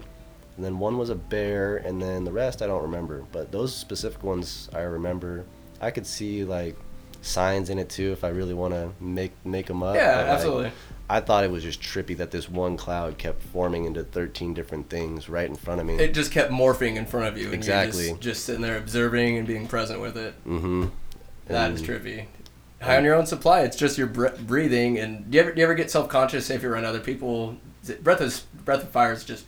and 0.56 0.64
then 0.64 0.78
one 0.78 0.96
was 0.96 1.10
a 1.10 1.14
bear, 1.14 1.76
and 1.76 2.00
then 2.00 2.24
the 2.24 2.32
rest 2.32 2.62
I 2.62 2.66
don't 2.66 2.82
remember. 2.82 3.24
But 3.32 3.52
those 3.52 3.74
specific 3.74 4.22
ones 4.22 4.68
I 4.74 4.80
remember. 4.80 5.44
I 5.80 5.90
could 5.90 6.06
see 6.06 6.44
like 6.44 6.76
signs 7.20 7.70
in 7.70 7.78
it 7.78 7.88
too 7.88 8.12
if 8.12 8.22
I 8.22 8.28
really 8.28 8.54
want 8.54 8.74
to 8.74 8.92
make 9.00 9.32
make 9.44 9.66
them 9.66 9.82
up. 9.82 9.96
Yeah, 9.96 10.16
but, 10.16 10.16
like, 10.22 10.26
absolutely. 10.28 10.72
I 11.08 11.20
thought 11.20 11.44
it 11.44 11.50
was 11.50 11.62
just 11.62 11.82
trippy 11.82 12.16
that 12.16 12.30
this 12.30 12.48
one 12.48 12.78
cloud 12.78 13.18
kept 13.18 13.42
forming 13.42 13.84
into 13.84 14.04
13 14.04 14.54
different 14.54 14.88
things 14.88 15.28
right 15.28 15.48
in 15.48 15.54
front 15.54 15.80
of 15.80 15.86
me. 15.86 15.96
It 15.96 16.14
just 16.14 16.32
kept 16.32 16.50
morphing 16.50 16.96
in 16.96 17.04
front 17.04 17.26
of 17.26 17.36
you. 17.36 17.46
And 17.46 17.54
Exactly. 17.54 18.06
You're 18.06 18.14
just, 18.14 18.22
just 18.22 18.44
sitting 18.46 18.62
there 18.62 18.78
observing 18.78 19.36
and 19.36 19.46
being 19.46 19.66
present 19.66 20.00
with 20.00 20.16
it. 20.16 20.34
mm-hmm. 20.46 20.86
That 21.46 21.72
is 21.72 21.82
trippy. 21.82 22.26
High 22.84 22.96
on 22.98 23.04
your 23.04 23.14
own 23.14 23.26
supply. 23.26 23.60
It's 23.60 23.76
just 23.76 23.98
your 23.98 24.06
bre- 24.06 24.28
breathing. 24.46 24.98
And 24.98 25.30
do 25.30 25.36
you 25.36 25.42
ever, 25.42 25.52
do 25.52 25.58
you 25.58 25.64
ever 25.64 25.74
get 25.74 25.90
self 25.90 26.08
conscious 26.08 26.50
if 26.50 26.62
you're 26.62 26.72
around 26.72 26.84
other 26.84 27.00
people? 27.00 27.56
Breath 28.02 28.20
of 28.20 28.42
Breath 28.64 28.82
of 28.82 28.88
Fire 28.90 29.12
is 29.12 29.24
just. 29.24 29.46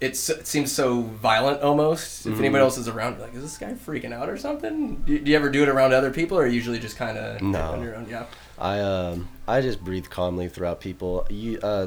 It 0.00 0.16
seems 0.16 0.72
so 0.72 1.02
violent 1.02 1.62
almost. 1.62 2.26
If 2.26 2.34
Mhm. 2.34 2.38
anybody 2.40 2.62
else 2.64 2.76
is 2.76 2.88
around, 2.88 3.20
like, 3.20 3.36
is 3.36 3.42
this 3.42 3.56
guy 3.56 3.74
freaking 3.74 4.12
out 4.12 4.28
or 4.28 4.36
something? 4.36 4.96
Do, 5.06 5.16
do 5.16 5.30
you 5.30 5.36
ever 5.36 5.48
do 5.48 5.62
it 5.62 5.68
around 5.68 5.92
other 5.94 6.10
people, 6.10 6.36
or 6.36 6.44
usually 6.44 6.80
just 6.80 6.96
kind 6.96 7.16
of 7.16 7.40
No. 7.40 7.60
on 7.70 7.82
your 7.84 7.94
own? 7.94 8.08
Yeah. 8.10 8.24
I 8.58 8.80
um 8.80 9.28
I 9.46 9.60
just 9.60 9.80
breathe 9.84 10.10
calmly 10.10 10.48
throughout 10.48 10.80
people. 10.80 11.24
You 11.30 11.60
uh 11.62 11.86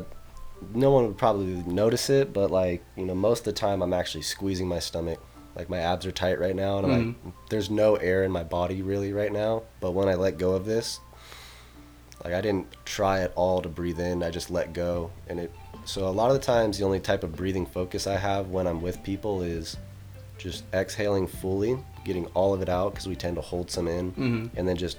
no 0.73 0.91
one 0.91 1.05
would 1.07 1.17
probably 1.17 1.61
notice 1.67 2.09
it, 2.09 2.31
but 2.31 2.49
like, 2.51 2.83
you 2.95 3.03
know, 3.05 3.15
most 3.15 3.39
of 3.39 3.45
the 3.45 3.59
time 3.59 3.81
I'm 3.81 3.91
actually 3.93 4.21
squeezing 4.23 4.67
my 4.69 4.79
stomach. 4.79 5.19
Like 5.55 5.69
my 5.69 5.79
abs 5.79 6.05
are 6.05 6.11
tight 6.11 6.39
right 6.39 6.55
now 6.55 6.77
and 6.79 6.87
I'm 6.87 6.91
like 7.23 7.33
there's 7.49 7.69
no 7.69 7.95
air 7.95 8.23
in 8.23 8.31
my 8.31 8.43
body 8.43 8.81
really 8.81 9.13
right 9.13 9.31
now, 9.31 9.63
but 9.79 9.91
when 9.91 10.07
I 10.09 10.15
let 10.15 10.37
go 10.37 10.51
of 10.53 10.65
this, 10.65 10.99
like 12.23 12.33
I 12.33 12.41
didn't 12.41 12.67
try 12.85 13.21
at 13.21 13.31
all 13.35 13.61
to 13.61 13.69
breathe 13.69 13.99
in. 13.99 14.21
I 14.23 14.31
just 14.31 14.49
let 14.51 14.73
go 14.73 15.11
and 15.27 15.39
it 15.39 15.51
so 15.85 16.07
a 16.07 16.09
lot 16.09 16.31
of 16.31 16.33
the 16.39 16.43
times 16.45 16.77
the 16.79 16.85
only 16.85 16.99
type 16.99 17.23
of 17.23 17.35
breathing 17.35 17.65
focus 17.65 18.07
I 18.07 18.17
have 18.17 18.49
when 18.49 18.65
I'm 18.67 18.81
with 18.81 19.01
people 19.03 19.41
is 19.43 19.77
just 20.37 20.63
exhaling 20.73 21.27
fully, 21.27 21.77
getting 22.03 22.25
all 22.33 22.53
of 22.53 22.61
it 22.61 22.67
out 22.69 22.91
because 22.93 23.07
we 23.07 23.15
tend 23.15 23.35
to 23.35 23.41
hold 23.41 23.69
some 23.71 23.87
in 23.87 24.11
Mhm. 24.13 24.49
and 24.57 24.67
then 24.67 24.75
just 24.75 24.97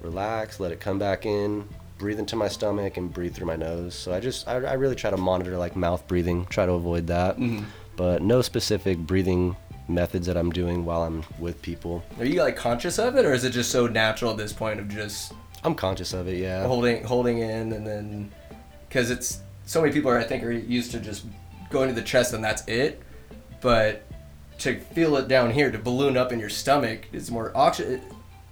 relax, 0.00 0.60
let 0.60 0.72
it 0.72 0.80
come 0.80 0.98
back 0.98 1.26
in, 1.26 1.68
breathe 1.98 2.18
into 2.18 2.36
my 2.36 2.48
stomach, 2.48 2.96
and 2.96 3.12
breathe 3.12 3.34
through 3.34 3.46
my 3.46 3.56
nose. 3.56 3.94
So 3.94 4.12
I 4.12 4.20
just, 4.20 4.48
I, 4.48 4.54
I 4.56 4.72
really 4.74 4.94
try 4.96 5.10
to 5.10 5.16
monitor 5.16 5.56
like 5.56 5.76
mouth 5.76 6.06
breathing, 6.08 6.46
try 6.46 6.66
to 6.66 6.72
avoid 6.72 7.06
that. 7.08 7.36
Mhm. 7.38 7.64
But 7.96 8.22
no 8.22 8.42
specific 8.42 8.98
breathing 8.98 9.56
methods 9.88 10.26
that 10.26 10.36
I'm 10.36 10.50
doing 10.50 10.84
while 10.84 11.02
I'm 11.02 11.24
with 11.38 11.60
people. 11.62 12.02
Are 12.18 12.24
you 12.24 12.42
like 12.42 12.56
conscious 12.56 12.98
of 12.98 13.16
it, 13.16 13.24
or 13.24 13.32
is 13.32 13.44
it 13.44 13.50
just 13.50 13.70
so 13.70 13.86
natural 13.86 14.30
at 14.32 14.36
this 14.36 14.52
point 14.52 14.80
of 14.80 14.88
just 14.88 15.32
I'm 15.64 15.74
conscious 15.74 16.12
of 16.12 16.28
it, 16.28 16.38
yeah. 16.38 16.66
holding 16.66 17.04
holding 17.04 17.38
in 17.38 17.72
and 17.72 17.86
then 17.86 18.32
because 18.88 19.10
it's 19.10 19.40
so 19.64 19.80
many 19.80 19.92
people 19.92 20.10
are 20.10 20.18
I 20.18 20.24
think 20.24 20.42
are 20.44 20.50
used 20.50 20.90
to 20.92 21.00
just 21.00 21.24
going 21.70 21.88
to 21.88 21.94
the 21.94 22.02
chest 22.02 22.32
and 22.32 22.42
that's 22.42 22.66
it, 22.66 23.02
but 23.60 24.04
to 24.58 24.78
feel 24.78 25.16
it 25.16 25.28
down 25.28 25.50
here 25.50 25.70
to 25.70 25.78
balloon 25.78 26.16
up 26.16 26.32
in 26.32 26.38
your 26.38 26.48
stomach 26.48 27.06
is 27.12 27.30
more 27.30 27.52
oxygen. 27.54 28.02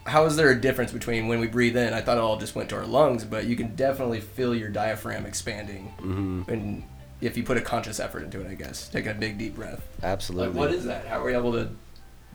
How 0.07 0.25
is 0.25 0.35
there 0.37 0.51
a 0.51 0.61
difference 0.61 0.93
between 0.93 1.29
when 1.29 1.41
we 1.41 1.47
breathe 1.47 1.77
in? 1.77 1.93
I 1.93 2.01
thought 2.01 2.17
it 2.17 2.23
all 2.23 2.39
just 2.39 2.55
went 2.55 2.71
to 2.71 2.77
our 2.77 2.87
lungs, 2.87 3.25
but 3.25 3.45
you 3.45 3.55
can 3.55 3.77
definitely 3.77 4.21
feel 4.21 4.55
your 4.55 4.71
diaphragm 4.71 5.27
expanding, 5.27 5.93
mm-hmm. 5.99 6.51
and 6.51 6.85
if 7.21 7.37
you 7.37 7.43
put 7.43 7.57
a 7.57 7.61
conscious 7.61 8.01
effort 8.01 8.23
into 8.23 8.41
it, 8.41 8.49
I 8.49 8.55
guess 8.55 8.89
Take 8.89 9.07
a 9.07 9.15
big 9.15 9.39
deep 9.39 9.55
breath. 9.55 9.83
Absolutely. 10.03 10.49
Like, 10.49 10.57
what 10.57 10.73
is 10.73 10.85
that? 10.85 11.07
How 11.07 11.21
are 11.21 11.25
we 11.25 11.35
able 11.35 11.53
to 11.53 11.71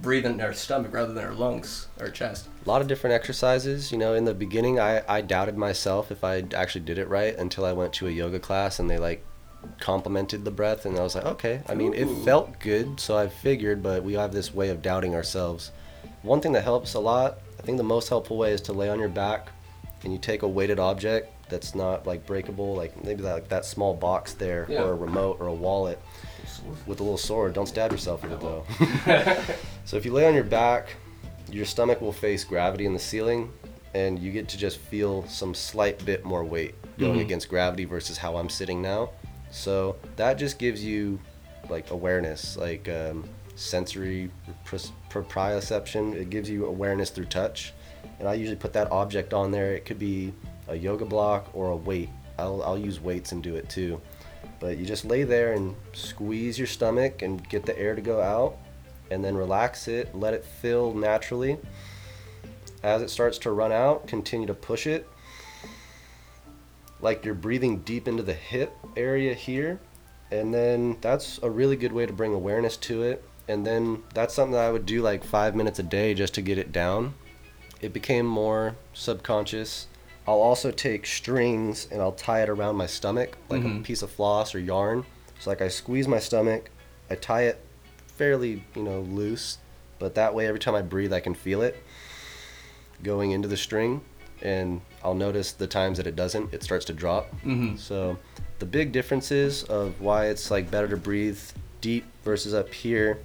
breathe 0.02 0.26
in 0.26 0.42
our 0.42 0.54
stomach 0.54 0.94
rather 0.94 1.14
than 1.14 1.24
our 1.24 1.34
lungs, 1.34 1.88
our 2.00 2.10
chest? 2.10 2.48
a 2.66 2.70
lot 2.70 2.82
of 2.82 2.88
different 2.88 3.14
exercises. 3.14 3.92
You 3.92 3.98
know, 3.98 4.14
in 4.14 4.26
the 4.26 4.34
beginning, 4.34 4.80
I, 4.80 5.04
I 5.08 5.22
doubted 5.22 5.58
myself 5.58 6.12
if 6.12 6.24
I 6.24 6.44
actually 6.54 6.86
did 6.86 6.98
it 6.98 7.08
right 7.08 7.36
until 7.36 7.66
I 7.66 7.74
went 7.74 7.94
to 7.94 8.08
a 8.08 8.12
yoga 8.12 8.40
class 8.40 8.80
and 8.80 8.90
they 8.90 8.98
like 8.98 9.26
complimented 9.80 10.46
the 10.46 10.52
breath, 10.52 10.86
and 10.86 10.98
I 10.98 11.02
was 11.02 11.16
like, 11.16 11.26
okay. 11.26 11.62
I 11.68 11.74
mean, 11.74 11.94
it 11.94 12.08
felt 12.24 12.60
good, 12.60 13.00
so 13.00 13.18
I 13.18 13.28
figured, 13.28 13.82
but 13.82 14.04
we 14.04 14.14
have 14.14 14.32
this 14.32 14.54
way 14.54 14.70
of 14.70 14.82
doubting 14.82 15.16
ourselves. 15.16 15.72
One 16.22 16.42
thing 16.42 16.52
that 16.52 16.64
helps 16.64 16.94
a 16.94 17.00
lot, 17.00 17.40
I 17.60 17.64
think 17.64 17.78
the 17.78 17.84
most 17.84 18.10
helpful 18.10 18.38
way 18.38 18.52
is 18.52 18.62
to 18.62 18.74
lay 18.74 18.90
on 18.90 19.00
your 19.00 19.10
back 19.10 19.50
and 20.04 20.14
you 20.14 20.20
take 20.20 20.44
a 20.44 20.48
weighted 20.48 20.80
object 20.80 21.32
that's 21.50 21.76
not 21.76 22.08
like 22.08 22.26
breakable, 22.26 22.76
like 22.76 23.04
maybe 23.04 23.22
that, 23.24 23.34
like 23.34 23.50
that 23.50 23.66
small 23.66 23.94
box 23.94 24.34
there, 24.34 24.66
Yeah. 24.70 24.84
or 24.84 24.92
a 24.92 24.96
remote 24.96 25.38
or 25.40 25.48
a 25.48 25.54
wallet 25.54 26.00
with 26.88 27.00
a 27.00 27.04
little 27.04 27.18
sword. 27.18 27.54
Don't 27.54 27.68
stab 27.68 27.92
yourself 27.92 28.24
with 28.24 28.32
it 28.34 28.40
though. 28.42 28.66
So 29.86 29.98
if 29.98 30.06
you 30.06 30.12
lay 30.14 30.26
on 30.28 30.34
your 30.34 30.44
back, 30.44 30.96
your 31.52 31.66
stomach 31.66 32.02
will 32.02 32.12
face 32.12 32.44
gravity 32.44 32.88
in 32.88 32.94
the 32.94 33.00
ceiling, 33.00 33.52
and 33.94 34.18
you 34.18 34.32
get 34.32 34.48
to 34.50 34.58
just 34.58 34.78
feel 34.78 35.28
some 35.28 35.54
slight 35.54 36.04
bit 36.06 36.26
more 36.26 36.44
weight 36.44 36.74
going 36.98 37.20
Mhm. 37.20 37.22
against 37.22 37.50
gravity 37.50 37.86
versus 37.86 38.18
how 38.18 38.38
I'm 38.38 38.50
sitting 38.50 38.82
now. 38.82 39.12
So 39.52 39.98
that 40.16 40.40
just 40.40 40.58
gives 40.58 40.84
you 40.84 41.20
like 41.70 41.92
awareness, 41.92 42.58
like 42.58 42.90
um, 42.90 43.30
sensory 43.56 44.32
proprioception. 45.10 46.16
It 46.16 46.30
gives 46.30 46.50
you 46.50 46.66
awareness 46.66 47.10
through 47.12 47.26
touch, 47.26 47.74
and 48.20 48.28
I 48.28 48.34
usually 48.34 48.58
put 48.58 48.74
that 48.74 48.92
object 48.92 49.34
on 49.34 49.52
there. 49.52 49.74
It 49.74 49.86
could 49.86 50.00
be 50.00 50.34
a 50.68 50.76
yoga 50.76 51.06
block 51.06 51.50
or 51.54 51.70
a 51.70 51.76
weight. 51.76 52.10
I'll, 52.38 52.62
I'll 52.64 52.78
use 52.78 53.00
weights 53.00 53.32
and 53.32 53.42
do 53.42 53.56
it 53.56 53.70
too. 53.70 54.02
But 54.60 54.78
you 54.78 54.86
just 54.86 55.06
lay 55.06 55.24
there 55.24 55.54
and 55.54 55.76
squeeze 55.94 56.58
your 56.58 56.68
stomach 56.68 57.22
and 57.22 57.48
get 57.50 57.66
the 57.66 57.78
air 57.78 57.96
to 57.96 58.02
go 58.02 58.22
out 58.22 58.58
and 59.12 59.24
then 59.24 59.36
relax 59.36 59.88
it, 59.88 60.14
let 60.16 60.34
it 60.34 60.44
fill 60.44 60.94
naturally. 60.94 61.58
As 62.84 63.02
it 63.02 63.10
starts 63.10 63.38
to 63.40 63.52
run 63.52 63.72
out, 63.72 64.08
continue 64.08 64.48
to 64.48 64.54
push 64.54 64.88
it. 64.88 65.08
Like 67.02 67.26
you're 67.26 67.34
breathing 67.34 67.80
deep 67.80 68.08
into 68.08 68.24
the 68.24 68.34
hip 68.34 68.76
area 68.96 69.34
here. 69.34 69.80
And 70.32 70.54
then 70.54 70.98
that's 71.02 71.40
a 71.44 71.50
really 71.50 71.76
good 71.76 71.92
way 71.92 72.06
to 72.06 72.14
bring 72.14 72.34
awareness 72.34 72.78
to 72.78 73.04
it. 73.04 73.24
And 73.48 73.66
then 73.66 74.04
that's 74.14 74.34
something 74.34 74.54
that 74.54 74.66
I 74.66 74.72
would 74.72 74.86
do 74.86 75.02
like 75.02 75.24
five 75.24 75.56
minutes 75.56 75.80
a 75.80 75.84
day 75.84 76.14
just 76.14 76.34
to 76.36 76.42
get 76.42 76.58
it 76.58 76.72
down. 76.72 77.14
It 77.82 77.94
became 77.94 78.26
more 78.26 78.76
subconscious. 78.94 79.88
I'll 80.28 80.42
also 80.42 80.72
take 80.72 81.06
strings 81.06 81.88
and 81.92 82.02
I'll 82.02 82.12
tie 82.12 82.42
it 82.42 82.50
around 82.50 82.76
my 82.78 82.88
stomach, 82.88 83.38
like 83.50 83.62
a 83.64 83.68
Mhm. 83.68 83.84
piece 83.84 84.02
of 84.02 84.10
floss 84.10 84.56
or 84.56 84.60
yarn. 84.60 85.06
So 85.40 85.50
like 85.50 85.62
I 85.62 85.68
squeeze 85.68 86.08
my 86.08 86.20
stomach, 86.20 86.70
I 87.10 87.16
tie 87.16 87.44
it 87.44 87.60
fairly, 88.08 88.64
you 88.76 88.84
know, 88.84 89.02
loose, 89.02 89.60
but 90.00 90.16
that 90.16 90.34
way 90.34 90.48
every 90.48 90.60
time 90.60 90.74
I 90.76 90.82
breathe 90.82 91.14
I 91.14 91.20
can 91.20 91.34
feel 91.36 91.62
it 91.62 91.76
going 93.04 93.32
into 93.32 93.48
the 93.48 93.58
string 93.58 94.02
and 94.42 94.82
I'll 95.04 95.14
notice 95.16 95.52
the 95.52 95.68
times 95.68 95.98
that 95.98 96.08
it 96.08 96.16
doesn't, 96.16 96.54
it 96.54 96.64
starts 96.64 96.86
to 96.86 96.94
drop. 96.94 97.30
Mm-hmm. 97.46 97.78
So 97.78 98.18
the 98.60 98.66
big 98.66 98.92
differences 98.92 99.64
of 99.64 100.00
why 100.02 100.28
it's 100.28 100.50
like 100.50 100.72
better 100.72 100.88
to 100.88 100.98
breathe 100.98 101.40
deep 101.82 102.06
versus 102.24 102.54
up 102.54 102.74
here 102.74 103.20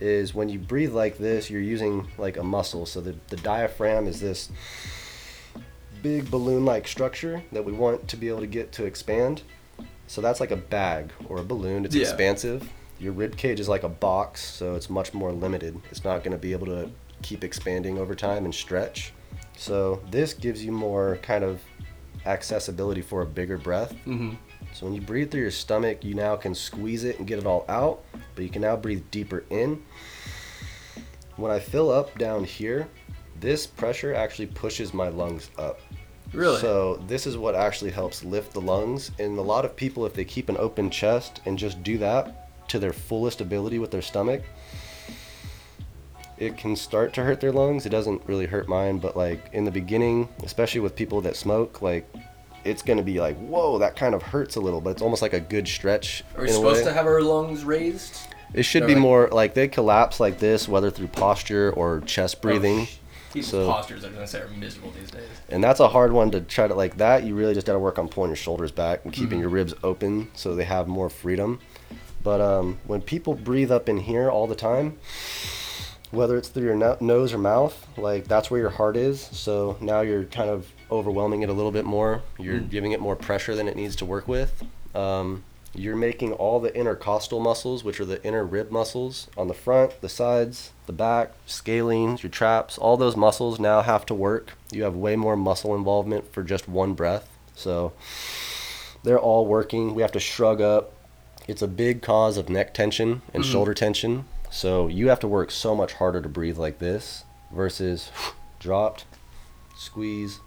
is 0.00 0.34
when 0.34 0.48
you 0.48 0.58
breathe 0.58 0.92
like 0.94 1.18
this, 1.18 1.50
you're 1.50 1.60
using 1.60 2.06
like 2.18 2.36
a 2.36 2.42
muscle. 2.42 2.86
So 2.86 3.00
the, 3.00 3.14
the 3.28 3.36
diaphragm 3.36 4.06
is 4.06 4.20
this 4.20 4.48
big 6.08 6.30
balloon 6.30 6.64
like 6.64 6.88
structure 6.88 7.42
that 7.52 7.62
we 7.62 7.70
want 7.70 8.08
to 8.08 8.16
be 8.16 8.28
able 8.28 8.40
to 8.40 8.46
get 8.46 8.72
to 8.72 8.86
expand. 8.86 9.42
So 10.06 10.22
that's 10.22 10.40
like 10.40 10.50
a 10.50 10.56
bag 10.56 11.12
or 11.28 11.38
a 11.38 11.44
balloon. 11.44 11.84
It's 11.84 11.94
Yeah. 11.94 12.02
expansive. 12.02 12.66
Your 12.98 13.12
rib 13.12 13.36
cage 13.36 13.60
is 13.60 13.68
like 13.68 13.82
a 13.82 13.90
box, 13.90 14.42
so 14.42 14.74
it's 14.74 14.88
much 14.88 15.12
more 15.12 15.32
limited. 15.32 15.78
It's 15.90 16.04
not 16.04 16.24
going 16.24 16.32
to 16.32 16.38
be 16.38 16.52
able 16.52 16.66
to 16.68 16.90
keep 17.20 17.44
expanding 17.44 17.98
over 17.98 18.14
time 18.14 18.46
and 18.46 18.54
stretch. 18.54 19.12
So 19.58 20.00
this 20.10 20.32
gives 20.32 20.64
you 20.64 20.72
more 20.72 21.18
kind 21.20 21.44
of 21.44 21.60
accessibility 22.24 23.02
for 23.02 23.20
a 23.20 23.26
bigger 23.26 23.58
breath. 23.58 23.92
Mm-hmm. 24.06 24.34
So 24.72 24.86
when 24.86 24.94
you 24.94 25.02
breathe 25.02 25.30
through 25.30 25.42
your 25.42 25.50
stomach, 25.50 26.04
you 26.04 26.14
now 26.14 26.36
can 26.36 26.54
squeeze 26.54 27.04
it 27.04 27.18
and 27.18 27.26
get 27.28 27.38
it 27.38 27.44
all 27.46 27.66
out, 27.68 28.02
but 28.34 28.44
you 28.44 28.50
can 28.50 28.62
now 28.62 28.76
breathe 28.76 29.04
deeper 29.10 29.44
in. 29.50 29.82
When 31.36 31.52
I 31.52 31.58
fill 31.58 31.90
up 31.90 32.16
down 32.18 32.44
here, 32.44 32.88
this 33.40 33.66
pressure 33.68 34.14
actually 34.14 34.46
pushes 34.46 34.92
my 34.92 35.08
lungs 35.08 35.50
up. 35.58 35.80
Really? 36.32 36.60
So 36.60 36.96
this 37.06 37.26
is 37.26 37.36
what 37.36 37.54
actually 37.54 37.90
helps 37.90 38.22
lift 38.24 38.52
the 38.52 38.60
lungs. 38.60 39.10
And 39.18 39.38
a 39.38 39.42
lot 39.42 39.64
of 39.64 39.74
people, 39.76 40.04
if 40.06 40.14
they 40.14 40.24
keep 40.24 40.48
an 40.48 40.56
open 40.58 40.90
chest 40.90 41.40
and 41.46 41.58
just 41.58 41.82
do 41.82 41.98
that 41.98 42.68
to 42.68 42.78
their 42.78 42.92
fullest 42.92 43.40
ability 43.40 43.78
with 43.78 43.90
their 43.90 44.02
stomach, 44.02 44.42
it 46.36 46.56
can 46.56 46.76
start 46.76 47.12
to 47.14 47.24
hurt 47.24 47.40
their 47.40 47.52
lungs. 47.52 47.86
It 47.86 47.90
doesn't 47.90 48.22
really 48.26 48.46
hurt 48.46 48.68
mine, 48.68 48.98
but 48.98 49.16
like 49.16 49.48
in 49.52 49.64
the 49.64 49.70
beginning, 49.70 50.28
especially 50.42 50.80
with 50.80 50.94
people 50.94 51.20
that 51.22 51.36
smoke, 51.36 51.82
like 51.82 52.08
it's 52.64 52.82
gonna 52.82 53.02
be 53.02 53.20
like, 53.20 53.36
whoa, 53.38 53.78
that 53.78 53.96
kind 53.96 54.14
of 54.14 54.22
hurts 54.22 54.56
a 54.56 54.60
little, 54.60 54.80
but 54.80 54.90
it's 54.90 55.02
almost 55.02 55.22
like 55.22 55.32
a 55.32 55.40
good 55.40 55.66
stretch. 55.66 56.22
Are 56.36 56.42
we 56.42 56.48
supposed 56.48 56.84
to 56.84 56.92
have 56.92 57.06
our 57.06 57.22
lungs 57.22 57.64
raised? 57.64 58.18
It 58.54 58.62
should 58.62 58.82
They're 58.82 58.88
be 58.88 58.94
like- 58.94 59.02
more 59.02 59.28
like 59.28 59.54
they 59.54 59.68
collapse 59.68 60.20
like 60.20 60.38
this, 60.38 60.68
whether 60.68 60.90
through 60.90 61.08
posture 61.08 61.72
or 61.72 62.00
chest 62.00 62.36
oh, 62.38 62.42
breathing. 62.42 62.80
Oh, 62.80 62.84
sh- 62.84 62.98
People's 63.32 63.50
So- 63.50 63.70
postures, 63.72 64.04
I 64.04 64.08
was 64.08 64.14
gonna 64.14 64.26
say, 64.26 64.40
are 64.40 64.48
miserable 64.48 64.92
these 64.98 65.10
days. 65.10 65.28
And 65.48 65.62
that's 65.62 65.80
a 65.80 65.88
hard 65.88 66.12
one 66.12 66.30
to 66.32 66.40
try 66.40 66.66
to 66.68 66.74
like 66.74 66.96
that. 66.98 67.24
You 67.24 67.34
really 67.34 67.54
just 67.54 67.66
got 67.66 67.74
to 67.74 67.78
work 67.78 67.98
on 67.98 68.08
pulling 68.08 68.30
your 68.30 68.36
shoulders 68.36 68.72
back 68.72 69.00
and 69.04 69.12
keeping 69.12 69.38
Mhm. 69.38 69.42
your 69.42 69.50
ribs 69.50 69.74
open 69.82 70.28
so 70.34 70.54
they 70.54 70.64
have 70.64 70.88
more 70.88 71.08
freedom. 71.10 71.60
But 72.22 72.40
um, 72.40 72.78
when 72.86 73.00
people 73.02 73.34
breathe 73.34 73.70
up 73.70 73.88
in 73.88 73.98
here 73.98 74.28
all 74.30 74.46
the 74.46 74.54
time, 74.56 74.98
whether 76.10 76.36
it's 76.38 76.48
through 76.48 76.64
your 76.64 76.74
no- 76.74 76.96
nose 77.00 77.32
or 77.34 77.38
mouth, 77.38 77.86
like 77.98 78.26
that's 78.28 78.50
where 78.50 78.60
your 78.60 78.70
heart 78.70 78.96
is. 78.96 79.20
So 79.32 79.76
now 79.80 80.00
you're 80.00 80.24
kind 80.24 80.48
of 80.48 80.66
overwhelming 80.90 81.42
it 81.42 81.50
a 81.50 81.52
little 81.52 81.70
bit 81.72 81.84
more. 81.84 82.22
You're 82.38 82.60
Mm. 82.60 82.70
giving 82.70 82.92
it 82.92 83.00
more 83.00 83.14
pressure 83.14 83.54
than 83.54 83.68
it 83.68 83.76
needs 83.76 83.94
to 83.96 84.06
work 84.06 84.26
with. 84.26 84.62
Um, 84.94 85.44
you're 85.78 85.96
making 85.96 86.32
all 86.32 86.60
the 86.60 86.74
intercostal 86.74 87.40
muscles, 87.40 87.84
which 87.84 88.00
are 88.00 88.04
the 88.04 88.22
inner 88.24 88.44
rib 88.44 88.70
muscles 88.70 89.28
on 89.36 89.48
the 89.48 89.54
front, 89.54 90.00
the 90.00 90.08
sides, 90.08 90.72
the 90.86 90.92
back, 90.92 91.32
scalenes, 91.46 92.22
your 92.22 92.30
traps, 92.30 92.76
all 92.78 92.96
those 92.96 93.16
muscles 93.16 93.60
now 93.60 93.82
have 93.82 94.04
to 94.06 94.14
work. 94.14 94.54
You 94.72 94.82
have 94.82 94.96
way 94.96 95.16
more 95.16 95.36
muscle 95.36 95.74
involvement 95.74 96.32
for 96.32 96.42
just 96.42 96.68
one 96.68 96.94
breath. 96.94 97.28
So 97.54 97.92
they're 99.04 99.20
all 99.20 99.46
working. 99.46 99.94
We 99.94 100.02
have 100.02 100.12
to 100.12 100.20
shrug 100.20 100.60
up. 100.60 100.92
It's 101.46 101.62
a 101.62 101.68
big 101.68 102.02
cause 102.02 102.36
of 102.36 102.48
neck 102.48 102.74
tension 102.74 103.22
and 103.32 103.42
mm-hmm. 103.42 103.52
shoulder 103.52 103.74
tension. 103.74 104.24
So 104.50 104.88
you 104.88 105.08
have 105.08 105.20
to 105.20 105.28
work 105.28 105.50
so 105.50 105.74
much 105.74 105.94
harder 105.94 106.20
to 106.20 106.28
breathe 106.28 106.58
like 106.58 106.78
this 106.78 107.24
versus 107.52 108.10
dropped, 108.58 109.04
squeeze, 109.76 110.40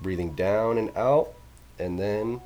breathing 0.00 0.34
down 0.34 0.78
and 0.78 0.96
out, 0.96 1.32
and 1.78 1.98
then 1.98 2.40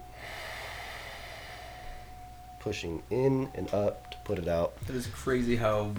pushing 2.65 3.03
in 3.11 3.49
and 3.55 3.73
up 3.75 4.11
to 4.11 4.17
put 4.25 4.39
it 4.39 4.49
out. 4.49 4.73
It 4.89 4.95
is 4.97 5.07
crazy 5.09 5.57
how 5.57 5.93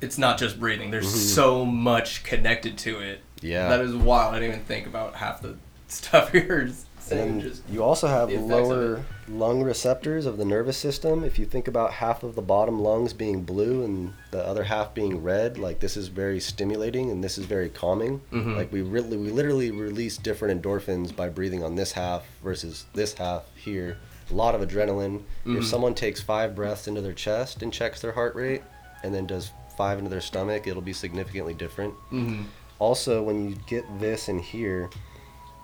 it's 0.00 0.18
not 0.18 0.36
just 0.36 0.58
breathing. 0.58 0.90
There's 0.90 1.06
Mm-hmm. 1.06 1.16
so 1.16 1.64
much 1.64 2.24
connected 2.24 2.76
to 2.78 2.98
it. 2.98 3.20
Yeah. 3.40 3.68
That 3.68 3.80
is 3.80 3.94
wild. 3.94 4.34
I 4.34 4.40
didn't 4.40 4.54
even 4.56 4.66
think 4.66 4.86
about 4.88 5.14
half 5.14 5.40
the 5.40 5.56
stuff 5.88 6.34
you're 6.34 6.68
saying. 6.98 7.40
And 7.42 7.60
you 7.70 7.82
also 7.84 8.08
have 8.08 8.30
lower 8.32 9.04
lung 9.28 9.62
receptors 9.62 10.26
of 10.26 10.36
the 10.36 10.44
nervous 10.44 10.76
system. 10.76 11.22
If 11.24 11.38
you 11.38 11.46
think 11.46 11.68
about 11.68 11.92
half 11.92 12.22
of 12.24 12.34
the 12.34 12.42
bottom 12.42 12.80
lungs 12.80 13.12
being 13.12 13.42
blue 13.42 13.84
and 13.84 14.12
the 14.32 14.44
other 14.44 14.64
half 14.64 14.94
being 14.94 15.22
red, 15.22 15.58
like 15.58 15.78
this 15.80 15.96
is 15.96 16.08
very 16.08 16.40
stimulating 16.40 17.10
and 17.10 17.22
this 17.22 17.38
is 17.38 17.44
very 17.46 17.68
calming. 17.68 18.20
Mhm. 18.32 18.56
Like 18.56 18.72
we 18.72 18.82
really, 18.82 19.16
we 19.16 19.30
literally 19.30 19.70
release 19.70 20.16
different 20.16 20.60
endorphins 20.60 21.14
by 21.14 21.28
breathing 21.28 21.62
on 21.62 21.76
this 21.76 21.92
half 21.92 22.24
versus 22.42 22.86
this 22.94 23.14
half 23.14 23.44
here. 23.54 23.98
A 24.30 24.34
lot 24.34 24.54
of 24.54 24.60
adrenaline. 24.60 25.22
Mhm. 25.44 25.58
If 25.58 25.66
someone 25.66 25.94
takes 25.94 26.20
five 26.20 26.54
breaths 26.54 26.86
into 26.88 27.00
their 27.00 27.12
chest 27.12 27.62
and 27.62 27.72
checks 27.72 28.00
their 28.00 28.12
heart 28.12 28.34
rate, 28.34 28.62
and 29.02 29.14
then 29.14 29.26
does 29.26 29.50
five 29.76 29.98
into 29.98 30.10
their 30.10 30.20
stomach, 30.20 30.66
it'll 30.66 30.82
be 30.82 30.92
significantly 30.92 31.54
different. 31.54 31.94
Mhm. 32.10 32.44
Also, 32.78 33.22
when 33.22 33.48
you 33.48 33.56
get 33.66 33.84
this 34.00 34.28
in 34.28 34.38
here, 34.38 34.90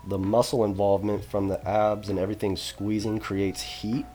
the 0.07 0.17
muscle 0.17 0.63
involvement 0.63 1.23
from 1.23 1.47
the 1.47 1.65
abs 1.67 2.09
and 2.09 2.17
everything 2.17 2.55
squeezing 2.55 3.19
creates 3.19 3.61
heat. 3.61 4.05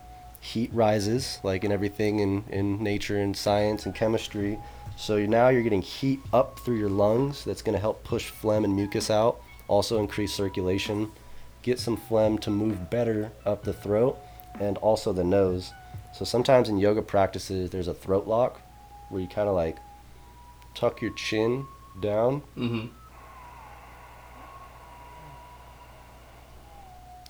Heat 0.40 0.70
rises, 0.74 1.38
like 1.42 1.64
in 1.64 1.72
everything 1.72 2.18
in, 2.20 2.44
in 2.50 2.82
nature 2.82 3.18
and 3.18 3.36
science 3.36 3.86
and 3.86 3.94
chemistry. 3.94 4.58
So 4.96 5.18
now 5.26 5.48
you're 5.48 5.62
getting 5.62 5.82
heat 5.82 6.20
up 6.32 6.60
through 6.60 6.76
your 6.76 6.90
lungs 6.90 7.44
that's 7.44 7.62
going 7.62 7.74
to 7.74 7.80
help 7.80 8.04
push 8.04 8.26
phlegm 8.30 8.64
and 8.64 8.76
mucus 8.76 9.10
out, 9.10 9.40
also 9.68 9.98
increase 9.98 10.32
circulation, 10.32 11.10
get 11.62 11.78
some 11.78 11.96
phlegm 11.96 12.38
to 12.38 12.50
move 12.50 12.90
better 12.90 13.32
up 13.46 13.64
the 13.64 13.72
throat 13.72 14.18
and 14.60 14.76
also 14.78 15.12
the 15.12 15.24
nose. 15.24 15.72
So 16.12 16.24
sometimes 16.24 16.68
in 16.68 16.78
yoga 16.78 17.02
practices, 17.02 17.70
there's 17.70 17.88
a 17.88 17.94
throat 17.94 18.26
lock 18.26 18.60
where 19.08 19.20
you 19.20 19.28
kind 19.28 19.48
of 19.48 19.54
like 19.54 19.76
tuck 20.74 21.00
your 21.02 21.12
chin 21.14 21.66
down 22.00 22.42
Mhm. 22.56 22.90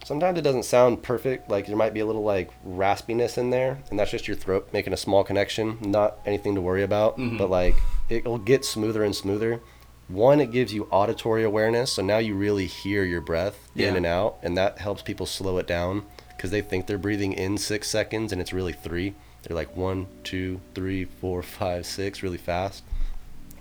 Sometimes 0.05 0.39
it 0.39 0.43
doesn't 0.43 0.64
sound 0.64 1.03
perfect. 1.03 1.49
Like 1.51 1.66
there 1.66 1.77
might 1.77 1.95
be 1.95 2.01
a 2.01 2.07
little 2.07 2.22
like 2.25 2.51
raspiness 2.62 3.39
in 3.39 3.49
there, 3.49 3.79
and 3.89 3.99
that's 3.99 4.11
just 4.11 4.29
your 4.29 4.37
throat 4.37 4.68
making 4.70 4.93
a 4.93 4.99
small 4.99 5.25
connection. 5.25 5.79
Not 5.81 6.18
anything 6.27 6.55
to 6.57 6.61
worry 6.61 6.83
about, 6.83 7.16
Mhm. 7.18 7.39
but 7.39 7.49
like 7.49 7.75
it'll 8.11 8.37
get 8.39 8.66
smoother 8.66 9.03
and 9.03 9.16
smoother. 9.16 9.61
One, 10.09 10.43
it 10.43 10.51
gives 10.51 10.75
you 10.75 10.87
auditory 10.91 11.43
awareness, 11.43 11.93
so 11.95 12.03
now 12.03 12.18
you 12.18 12.35
really 12.35 12.66
hear 12.66 13.03
your 13.05 13.22
breath 13.22 13.70
in 13.75 13.97
and 13.97 14.05
out, 14.05 14.37
and 14.43 14.55
that 14.59 14.77
helps 14.79 15.01
people 15.01 15.25
slow 15.25 15.57
it 15.57 15.66
down 15.66 16.03
because 16.45 16.51
they 16.51 16.61
think 16.61 16.86
they're 16.86 16.99
breathing 16.99 17.32
in 17.32 17.57
six 17.57 17.88
seconds 17.88 18.30
and 18.30 18.38
it's 18.38 18.53
really 18.53 18.74
three. 18.74 19.14
They're 19.42 19.57
like 19.57 19.74
one, 19.74 20.07
two, 20.24 20.61
three, 20.74 21.07
four, 21.07 21.42
five, 21.42 21.86
six, 21.86 22.22
really 22.22 22.36
fast. 22.36 22.84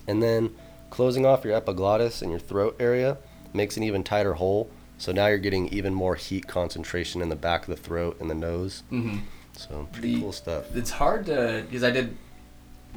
And 0.05 0.21
then 0.21 0.53
closing 0.89 1.25
off 1.25 1.45
your 1.45 1.53
epiglottis 1.55 2.21
and 2.21 2.29
your 2.29 2.41
throat 2.41 2.75
area 2.81 3.19
makes 3.53 3.77
an 3.77 3.83
even 3.83 4.03
tighter 4.03 4.33
hole. 4.33 4.69
So 4.97 5.13
now 5.13 5.27
you're 5.27 5.37
getting 5.37 5.69
even 5.69 5.93
more 5.93 6.15
heat 6.15 6.45
concentration 6.45 7.21
in 7.21 7.29
the 7.29 7.37
back 7.37 7.61
of 7.61 7.67
the 7.67 7.81
throat 7.81 8.17
and 8.19 8.29
the 8.29 8.35
nose. 8.35 8.83
Mm-hmm. 8.91 9.19
So 9.53 9.87
pretty 9.93 10.15
The- 10.15 10.19
cool 10.19 10.33
stuff. 10.33 10.75
It's 10.75 10.91
hard 10.91 11.25
to 11.27 11.63
because 11.65 11.85
I 11.85 11.91
did. 11.91 12.17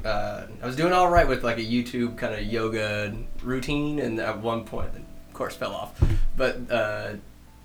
Uh, 0.03 0.47
I 0.61 0.65
was 0.65 0.75
doing 0.75 0.91
all 0.91 1.07
right 1.09 1.25
with 1.29 1.45
like 1.45 1.59
a 1.59 1.65
YouTube 1.65 2.17
kind 2.17 2.35
of 2.35 2.41
yoga 2.43 3.15
routine, 3.41 3.99
and 3.99 4.19
at 4.19 4.41
one 4.41 4.65
point, 4.65 4.89
of 4.89 5.33
course, 5.33 5.55
fell 5.55 5.73
off. 5.73 5.97
But 6.35 6.69
uh, 6.69 7.13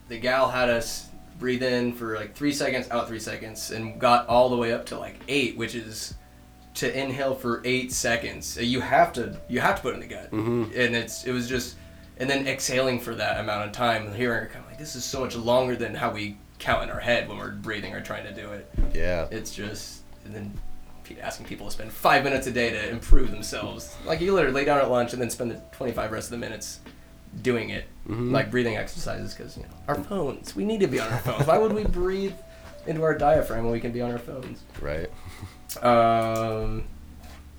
the 0.08 0.18
gal 0.18 0.50
had 0.50 0.70
us 0.70 1.08
breathe 1.42 1.62
in 1.62 1.92
for 1.92 2.16
like 2.16 2.34
three 2.34 2.52
seconds, 2.52 2.88
out 2.90 3.08
three 3.08 3.18
seconds, 3.20 3.70
and 3.72 4.00
got 4.00 4.26
all 4.28 4.48
the 4.48 4.56
way 4.56 4.72
up 4.72 4.86
to 4.86 4.98
like 4.98 5.16
eight, 5.28 5.56
which 5.58 5.74
is 5.74 6.14
to 6.74 6.98
inhale 6.98 7.34
for 7.34 7.60
eight 7.66 7.92
seconds. 7.92 8.56
You 8.56 8.80
have 8.80 9.12
to 9.14 9.38
you 9.48 9.60
have 9.60 9.76
to 9.76 9.82
put 9.82 9.90
it 9.92 9.94
in 9.94 10.00
the 10.00 10.06
gut, 10.14 10.30
Mhm. 10.30 10.64
and 10.74 10.96
it's 10.96 11.24
it 11.24 11.32
was 11.32 11.46
just 11.48 11.76
and 12.16 12.30
then 12.30 12.46
exhaling 12.46 13.00
for 13.00 13.14
that 13.16 13.40
amount 13.40 13.66
of 13.66 13.72
time 13.72 14.06
and 14.06 14.14
hearing 14.14 14.46
kind 14.48 14.64
of 14.64 14.70
like 14.70 14.78
this 14.78 14.94
is 14.96 15.04
so 15.04 15.20
much 15.20 15.34
longer 15.36 15.76
than 15.76 15.94
how 15.94 16.10
we 16.12 16.38
count 16.58 16.84
in 16.84 16.90
our 16.90 17.00
head 17.00 17.28
when 17.28 17.36
we're 17.38 17.50
breathing 17.50 17.92
or 17.94 18.00
trying 18.00 18.24
to 18.24 18.32
do 18.32 18.50
it. 18.52 18.70
Yeah. 18.94 19.26
It's 19.30 19.52
just 19.54 20.02
and 20.24 20.34
then 20.34 20.52
asking 21.20 21.44
people 21.44 21.66
to 21.66 21.72
spend 21.72 21.92
five 21.92 22.24
minutes 22.24 22.46
a 22.46 22.50
day 22.52 22.70
to 22.70 22.88
improve 22.88 23.30
themselves. 23.30 23.94
Like 24.06 24.20
you 24.22 24.32
literally 24.32 24.54
lay 24.54 24.64
down 24.64 24.78
at 24.78 24.90
lunch 24.90 25.12
and 25.12 25.20
then 25.20 25.28
spend 25.28 25.50
the 25.50 25.60
25 25.72 26.10
rest 26.12 26.28
of 26.28 26.30
the 26.30 26.38
minutes 26.38 26.80
doing 27.40 27.70
it, 27.70 27.84
Mhm. 28.08 28.30
like 28.32 28.50
breathing 28.50 28.76
exercises. 28.76 29.32
Because 29.34 29.56
you 29.56 29.62
know 29.62 29.68
our 29.88 29.94
phones, 29.96 30.54
we 30.56 30.64
need 30.64 30.80
to 30.80 30.86
be 30.86 31.00
on 31.00 31.10
our 31.12 31.18
phones. 31.20 31.46
Why 31.46 31.58
would 31.58 31.72
we 31.72 31.84
breathe 31.84 32.34
into 32.86 33.02
our 33.02 33.16
diaphragm 33.16 33.64
when 33.64 33.72
we 33.72 33.80
can 33.80 33.92
be 33.92 34.00
on 34.02 34.10
our 34.10 34.18
phones? 34.18 34.60
Right. 34.80 35.08
Um, 35.82 36.84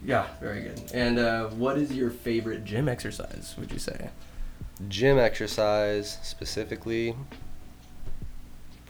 yeah, 0.06 0.28
very 0.42 0.62
good. 0.62 0.82
And 0.94 1.18
uh, 1.18 1.48
what 1.50 1.78
is 1.78 1.92
your 1.94 2.10
favorite 2.12 2.66
gym 2.66 2.88
exercise? 2.90 3.56
Would 3.58 3.72
you 3.72 3.80
say? 3.80 4.10
Gym 4.90 5.18
exercise 5.18 6.18
specifically, 6.24 7.16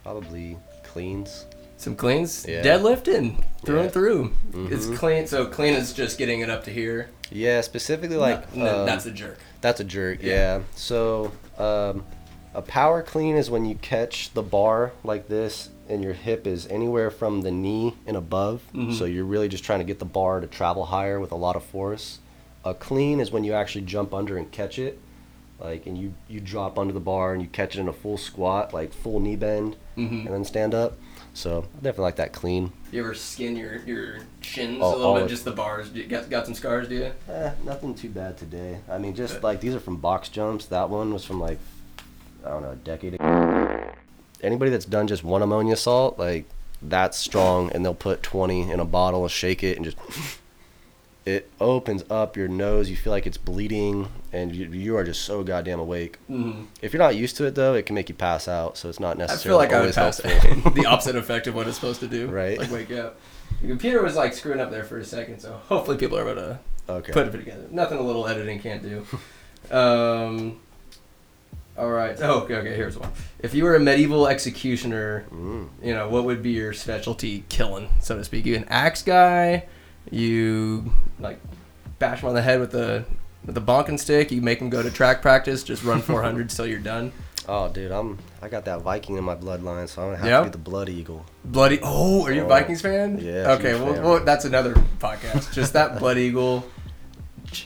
probably 0.04 0.58
cleans. 0.84 1.46
Some 1.78 1.96
cleans, 1.96 2.46
Yeah. 2.48 2.62
deadlifting 2.64 3.44
through 3.66 3.76
Yeah. 3.78 3.82
and 3.84 3.92
through. 3.92 4.32
It's 4.54 4.86
Mhm. 4.86 4.98
clean. 4.98 5.28
So 5.28 5.46
clean 5.46 5.74
is 5.74 5.92
just 5.94 6.18
getting 6.18 6.40
it 6.42 6.50
up 6.50 6.64
to 6.66 6.72
here. 6.72 7.10
Yeah, 7.30 7.62
specifically 7.62 8.16
like 8.18 8.56
No, 8.56 8.64
no, 8.66 8.80
um, 8.82 8.86
that's 8.86 9.06
a 9.06 9.12
jerk. 9.12 9.40
That's 9.64 9.80
a 9.80 9.84
jerk, 9.86 10.22
Yeah. 10.22 10.58
yeah. 10.58 10.60
So, 10.76 11.32
um, 11.58 12.04
a 12.54 12.62
power 12.62 13.02
clean 13.02 13.36
is 13.38 13.50
when 13.50 13.66
you 13.66 13.76
catch 13.76 14.32
the 14.34 14.44
bar 14.44 14.92
like 15.06 15.30
this 15.30 15.70
and 15.90 16.04
your 16.04 16.14
hip 16.14 16.46
is 16.46 16.68
anywhere 16.68 17.10
from 17.10 17.42
the 17.42 17.52
knee 17.52 17.96
and 18.06 18.16
above. 18.18 18.62
Mhm. 18.74 18.94
So, 18.94 19.06
you're 19.06 19.24
really 19.26 19.48
just 19.48 19.64
trying 19.64 19.80
to 19.80 19.86
get 19.86 20.00
the 20.00 20.06
bar 20.06 20.42
to 20.42 20.48
travel 20.48 20.86
higher 20.86 21.18
with 21.20 21.32
a 21.32 21.36
lot 21.38 21.56
of 21.56 21.64
force. 21.64 22.20
A 22.66 22.74
clean 22.74 23.20
is 23.22 23.32
when 23.32 23.44
you 23.46 23.54
actually 23.54 23.86
jump 23.86 24.14
under 24.14 24.38
and 24.38 24.52
catch 24.52 24.78
it. 24.78 25.00
Like, 25.60 25.86
and 25.86 25.98
you, 25.98 26.14
you 26.28 26.42
drop 26.42 26.78
under 26.78 26.94
the 26.94 27.00
bar 27.00 27.32
and 27.32 27.42
you 27.42 27.48
catch 27.48 27.76
it 27.78 27.80
in 27.80 27.88
a 27.88 27.94
full 27.94 28.18
squat, 28.18 28.74
like 28.74 28.92
full 28.92 29.22
knee 29.22 29.38
bend, 29.38 29.78
Mhm. 29.98 30.26
and 30.26 30.34
then 30.34 30.44
stand 30.44 30.74
up. 30.76 30.98
So, 31.34 31.60
I 31.74 31.76
definitely 31.78 32.04
like 32.04 32.18
that 32.18 32.34
clean. 32.34 32.74
You 32.94 33.00
ever 33.00 33.16
skin 33.16 33.56
your 33.56 33.78
your 33.88 34.20
shins 34.42 34.80
a 34.80 34.86
little 34.88 35.16
bit? 35.16 35.28
Just 35.28 35.46
the 35.46 35.52
bars. 35.52 35.90
You 35.94 36.04
got 36.04 36.30
got 36.30 36.46
some 36.46 36.54
scars, 36.54 36.88
do 36.88 36.94
you? 36.94 37.12
Eh, 37.28 37.52
nothing 37.64 37.96
too 37.96 38.10
bad 38.10 38.38
today. 38.38 38.82
I 38.88 39.00
mean, 39.00 39.16
just 39.16 39.34
Good. 39.34 39.44
like 39.44 39.62
these 39.62 39.74
are 39.74 39.80
from 39.80 39.98
box 39.98 40.30
jumps. 40.30 40.68
That 40.68 40.92
one 40.92 41.12
was 41.12 41.26
from 41.26 41.40
like, 41.40 41.58
I 42.46 42.50
don't 42.50 42.62
know, 42.62 42.70
a 42.70 42.76
decade 42.76 43.16
ago. 43.16 43.94
Anybody 44.44 44.70
that's 44.70 44.86
done 44.86 45.08
just 45.08 45.24
one 45.24 45.42
ammonia 45.42 45.76
salt, 45.76 46.20
like 46.20 46.46
that's 46.84 47.18
strong, 47.18 47.72
and 47.72 47.84
they'll 47.84 47.96
put 47.96 48.22
20 48.22 48.70
in 48.70 48.80
a 48.80 48.86
bottle 48.86 49.24
and 49.24 49.32
shake 49.32 49.64
it 49.64 49.76
and 49.76 49.84
just. 49.84 49.98
It 51.26 51.50
opens 51.62 52.04
up 52.10 52.36
your 52.36 52.50
nose. 52.50 52.90
You 52.90 52.98
feel 52.98 53.12
like 53.12 53.26
it's 53.26 53.38
bleeding, 53.38 54.10
and 54.34 54.54
you, 54.54 54.66
you 54.68 54.98
are 54.98 55.06
just 55.06 55.22
so 55.22 55.42
goddamn 55.44 55.80
awake. 55.80 56.18
Mm-hmm. 56.30 56.64
If 56.82 56.92
you're 56.92 57.02
not 57.02 57.16
used 57.16 57.38
to 57.38 57.46
it 57.46 57.56
though, 57.56 57.74
it 57.76 57.86
can 57.86 57.96
make 57.96 58.10
you 58.10 58.16
pass 58.16 58.48
out. 58.50 58.78
So 58.78 58.90
it's 58.90 59.00
not 59.00 59.16
I 59.16 59.20
necessarily 59.20 59.68
feel 59.68 59.76
like 59.76 59.82
I 59.82 59.86
would 59.86 59.96
pass 59.96 60.18
the 60.74 60.86
opposite 60.90 61.16
effect 61.16 61.48
of 61.48 61.56
what 61.56 61.68
it's 61.68 61.76
supposed 61.78 62.02
to 62.02 62.08
do. 62.08 62.28
Right. 62.28 62.58
Like 62.60 62.72
wake 62.72 62.92
up. 62.92 63.18
The 63.62 63.68
computer 63.70 64.02
was 64.04 64.16
like 64.18 64.34
screwing 64.34 64.60
up 64.60 64.70
there 64.72 64.84
for 64.84 64.98
a 64.98 65.06
second, 65.06 65.40
so 65.40 65.54
hopefully 65.70 65.96
people 65.98 66.18
are 66.18 66.30
able 66.30 66.36
to 66.42 66.60
okay. 66.90 67.14
put 67.14 67.28
it 67.28 67.32
together. 67.32 67.68
Nothing 67.72 68.00
a 68.00 68.02
little 68.02 68.28
editing 68.28 68.60
can't 68.60 68.82
do. 68.84 69.06
um. 69.72 70.60
All 71.76 71.90
right. 71.90 72.16
Oh, 72.22 72.42
okay. 72.42 72.56
Okay. 72.58 72.76
Here's 72.76 72.98
one. 72.98 73.12
If 73.40 73.56
you 73.56 73.64
were 73.64 73.76
a 73.76 73.80
medieval 73.80 74.28
executioner, 74.28 75.26
Mm. 75.32 75.70
you 75.82 75.94
know 75.94 76.08
what 76.10 76.24
would 76.26 76.44
be 76.44 76.52
your 76.52 76.74
specialty 76.74 77.46
killing, 77.50 77.90
so 78.00 78.16
to 78.18 78.24
speak? 78.24 78.46
You 78.46 78.56
an 78.56 78.66
axe 78.68 79.02
guy? 79.02 79.66
You 80.12 80.92
like 81.20 81.40
bash 82.00 82.22
him 82.22 82.30
on 82.30 82.36
the 82.36 82.42
head 82.42 82.60
with 82.60 82.72
the 82.72 83.06
with 83.46 83.56
the 83.56 83.62
bonking 83.62 84.00
stick? 84.00 84.32
You 84.32 84.42
make 84.42 84.60
him 84.60 84.70
go 84.70 84.82
to 84.84 84.92
track 84.92 85.22
practice, 85.22 85.64
just 85.64 85.84
run 85.84 86.02
400 86.04 86.50
till 86.50 86.66
you're 86.68 86.80
done. 86.80 87.12
Oh, 87.48 87.68
dude, 87.68 87.92
I'm 87.92 88.20
I 88.42 88.48
got 88.48 88.66
that 88.66 88.82
Viking 88.82 89.18
in 89.18 89.24
my 89.24 89.36
bloodline, 89.36 89.88
so 89.90 90.02
I'm 90.02 90.08
gonna 90.10 90.18
have 90.18 90.26
Yeah? 90.26 90.38
to 90.40 90.44
be 90.46 90.50
the 90.52 90.58
Blood 90.60 90.88
Eagle. 90.90 91.26
Bloody. 91.44 91.80
Oh, 91.84 92.24
are 92.26 92.32
you 92.32 92.42
a 92.44 92.46
Oh, 92.46 92.48
Vikings 92.48 92.82
fan? 92.82 93.18
yeah, 93.20 93.52
Okay. 93.54 93.74
Well, 93.74 93.94
fan. 93.94 94.04
well, 94.04 94.24
that's 94.24 94.46
another 94.46 94.74
podcast. 95.00 95.52
Just 95.54 95.74
that 95.74 96.00
Blood 96.00 96.18
Eagle. 96.18 96.66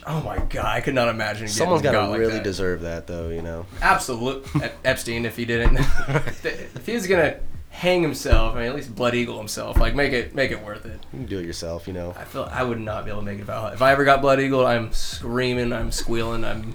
Oh 0.06 0.20
my 0.22 0.38
god, 0.38 0.64
I 0.66 0.80
could 0.80 0.94
not 0.94 1.08
imagine. 1.08 1.42
Getting 1.42 1.54
Someone's 1.56 1.82
got 1.82 1.92
got 1.92 2.06
to 2.06 2.10
like 2.10 2.18
really 2.20 2.32
that. 2.34 2.44
deserve 2.44 2.80
that, 2.82 3.06
though. 3.06 3.28
You 3.28 3.40
know. 3.42 3.66
Absolute 3.80 4.44
Ep- 4.60 4.76
Epstein, 4.84 5.24
if 5.24 5.36
he 5.36 5.44
didn't, 5.44 5.78
if 6.08 6.84
he 6.84 6.92
was 6.94 7.06
gonna 7.06 7.36
hang 7.78 8.02
himself, 8.02 8.54
I 8.56 8.60
mean, 8.60 8.68
at 8.68 8.74
least 8.74 8.94
Blood 8.94 9.14
Eagle 9.14 9.38
himself, 9.38 9.76
like 9.78 9.94
make 9.94 10.12
it 10.12 10.34
make 10.34 10.50
it 10.50 10.62
worth 10.64 10.84
it. 10.84 11.00
You 11.12 11.18
can 11.20 11.26
do 11.26 11.38
it 11.38 11.44
yourself, 11.46 11.86
you 11.86 11.92
know. 11.94 12.12
I 12.18 12.24
feel 12.24 12.48
I 12.50 12.62
would 12.64 12.80
not 12.80 13.04
be 13.04 13.10
able 13.10 13.20
to 13.20 13.26
make 13.26 13.38
it 13.38 13.42
if 13.42 13.48
I, 13.50 13.72
if 13.72 13.82
I 13.82 13.92
ever 13.92 14.04
got 14.04 14.20
Blood 14.20 14.40
Eagle. 14.40 14.66
I'm 14.66 14.92
screaming, 14.92 15.72
I'm 15.72 15.92
squealing, 15.92 16.44
I'm 16.44 16.74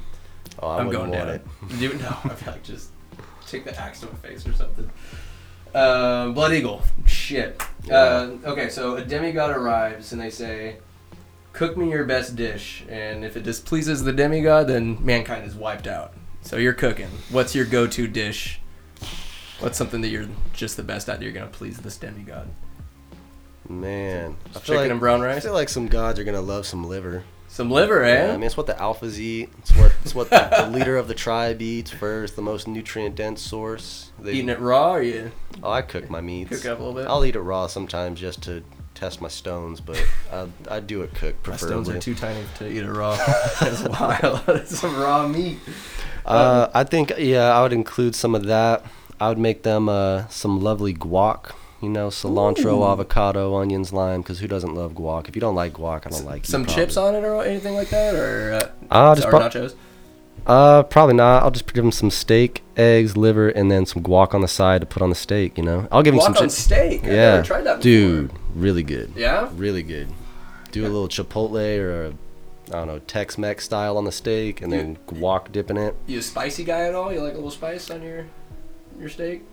Oh, 0.59 0.67
I 0.69 0.79
I'm 0.79 0.87
wouldn't 0.87 1.11
going 1.11 1.19
down. 1.19 1.29
it. 1.29 1.45
Do 1.79 1.93
no, 1.95 2.07
I 2.23 2.29
feel 2.35 2.53
like 2.53 2.63
just 2.63 2.89
take 3.47 3.65
the 3.65 3.77
axe 3.79 3.99
to 4.01 4.05
my 4.07 4.13
face 4.13 4.47
or 4.47 4.53
something. 4.53 4.89
Uh, 5.75 6.29
Blood 6.29 6.53
Eagle. 6.53 6.83
Shit. 7.05 7.61
Uh, 7.91 8.31
okay, 8.45 8.69
so 8.69 8.95
a 8.95 9.03
demigod 9.03 9.49
arrives 9.57 10.13
and 10.13 10.21
they 10.21 10.29
say, 10.29 10.77
"Cook 11.51 11.75
me 11.75 11.89
your 11.89 12.05
best 12.05 12.35
dish," 12.37 12.83
and 12.87 13.25
if 13.25 13.35
it 13.35 13.43
displeases 13.43 14.03
the 14.03 14.13
demigod, 14.13 14.67
then 14.67 15.03
mankind 15.03 15.45
is 15.45 15.55
wiped 15.55 15.87
out. 15.87 16.13
So 16.43 16.57
you're 16.57 16.73
cooking. 16.73 17.09
What's 17.29 17.55
your 17.55 17.65
go-to 17.65 18.07
dish? 18.07 18.61
What's 19.63 19.77
something 19.77 20.01
that 20.01 20.09
you're 20.09 20.27
just 20.51 20.75
the 20.75 20.83
best 20.83 21.07
at? 21.07 21.21
You're 21.21 21.31
gonna 21.31 21.47
please 21.47 21.77
this 21.77 21.95
demigod. 21.95 22.49
Man, 23.69 24.35
I 24.49 24.51
feel 24.51 24.61
Chicken 24.61 24.75
like, 24.75 24.91
and 24.91 24.99
brown 24.99 25.21
rice. 25.21 25.37
I 25.37 25.39
feel 25.39 25.53
like 25.53 25.69
some 25.69 25.87
gods 25.87 26.19
are 26.19 26.25
gonna 26.25 26.41
love 26.41 26.65
some 26.65 26.83
liver. 26.83 27.23
Some 27.47 27.71
liver, 27.71 28.03
eh? 28.03 28.27
Yeah, 28.27 28.33
I 28.33 28.35
mean, 28.35 28.43
it's 28.43 28.57
what 28.57 28.67
the 28.67 28.73
alphas 28.73 29.17
eat. 29.19 29.51
It's 29.59 29.73
what 29.77 29.93
it's 30.03 30.13
what 30.13 30.29
the, 30.29 30.49
the 30.65 30.77
leader 30.77 30.97
of 30.97 31.07
the 31.07 31.13
tribe 31.13 31.61
eats 31.61 31.91
first. 31.91 32.35
The 32.35 32.41
most 32.41 32.67
nutrient 32.67 33.15
dense 33.15 33.41
source. 33.41 34.11
They, 34.19 34.33
Eating 34.33 34.49
it 34.49 34.59
raw, 34.59 34.95
or 34.95 35.01
you 35.01 35.31
Oh, 35.63 35.71
I 35.71 35.81
cook 35.81 36.09
my 36.09 36.19
meats. 36.19 36.49
cook 36.49 36.65
up 36.65 36.79
a 36.79 36.83
little 36.83 37.01
bit? 37.01 37.07
I'll 37.07 37.23
eat 37.23 37.37
it 37.37 37.41
raw 37.41 37.67
sometimes 37.67 38.19
just 38.19 38.43
to 38.43 38.65
test 38.95 39.21
my 39.21 39.29
stones, 39.29 39.79
but 39.79 40.05
I, 40.29 40.47
I 40.69 40.81
do 40.81 41.03
it 41.03 41.13
cooked 41.13 41.47
My 41.47 41.55
stones 41.55 41.87
are 41.87 41.99
too 41.99 42.15
tiny 42.15 42.43
to 42.57 42.69
eat 42.69 42.83
it 42.83 42.91
raw. 42.91 43.15
That's 43.61 43.83
wild. 43.83 44.45
That's 44.45 44.77
some 44.77 44.97
raw 44.97 45.25
meat. 45.25 45.59
Uh, 46.25 46.67
I 46.73 46.83
think 46.83 47.13
yeah, 47.17 47.57
I 47.57 47.61
would 47.61 47.71
include 47.71 48.13
some 48.13 48.35
of 48.35 48.43
that. 48.47 48.85
I 49.23 49.29
would 49.29 49.37
make 49.37 49.63
them 49.63 49.87
uh, 49.87 50.27
some 50.27 50.59
lovely 50.59 50.93
guac. 50.93 51.51
You 51.81 51.89
know, 51.89 52.07
cilantro, 52.09 52.77
Ooh. 52.79 52.83
avocado, 52.85 53.55
onions, 53.55 53.91
lime. 53.93 54.21
Because 54.21 54.39
who 54.39 54.47
doesn't 54.47 54.73
love 54.73 54.93
guac? 54.93 55.27
If 55.29 55.35
you 55.35 55.39
don't 55.41 55.55
like 55.55 55.73
guac, 55.73 56.05
I 56.05 56.09
don't 56.09 56.25
like 56.25 56.45
you, 56.47 56.51
Some 56.51 56.63
probably. 56.63 56.83
chips 56.83 56.97
on 56.97 57.15
it 57.15 57.23
or 57.23 57.43
anything 57.43 57.73
like 57.75 57.89
that, 57.89 58.15
or 58.15 58.53
uh, 58.53 58.67
Uh, 58.91 59.15
just 59.15 59.27
pro- 59.29 59.39
nachos. 59.39 59.75
Uh, 60.45 60.83
probably 60.83 61.15
not. 61.15 61.43
I'll 61.43 61.51
just 61.51 61.65
give 61.73 61.83
them 61.83 61.91
some 61.91 62.09
steak, 62.09 62.63
eggs, 62.75 63.15
liver, 63.15 63.47
and 63.49 63.71
then 63.71 63.85
some 63.85 64.03
guac 64.03 64.33
on 64.33 64.41
the 64.41 64.47
side 64.47 64.81
to 64.81 64.87
put 64.87 65.01
on 65.01 65.09
the 65.09 65.15
steak. 65.15 65.57
You 65.57 65.63
know, 65.63 65.87
I'll 65.91 66.03
give 66.03 66.13
them 66.13 66.19
Guac 66.21 66.23
some 66.25 66.33
on 66.33 66.41
chips. 66.43 66.57
steak. 66.57 67.03
I've 67.05 67.11
Yeah, 67.11 67.31
never 67.35 67.43
tried 67.43 67.61
that 67.63 67.77
before. 67.77 67.81
dude, 67.83 68.31
really 68.55 68.83
good. 68.83 69.13
Yeah. 69.15 69.49
Really 69.55 69.83
good. 69.83 70.07
Do 70.73 70.83
a 70.83 70.89
little 70.89 71.07
chipotle 71.07 71.79
or 71.79 72.05
a, 72.05 72.09
I 72.69 72.77
don't 72.79 72.87
know, 72.87 72.99
Tex-Mex 72.99 73.63
style 73.63 73.97
on 73.97 74.03
the 74.05 74.11
steak, 74.11 74.61
and 74.61 74.71
then 74.73 74.97
guac 75.07 75.51
dipping 75.51 75.77
it. 75.77 75.95
You 76.07 76.19
a 76.19 76.21
spicy 76.21 76.63
guy 76.65 76.81
at 76.87 76.95
all? 76.95 77.13
You 77.13 77.21
like 77.21 77.33
a 77.33 77.35
little 77.35 77.51
spice 77.51 77.89
on 77.91 78.01
your 78.03 78.25
your 78.99 79.09
steak? 79.09 79.43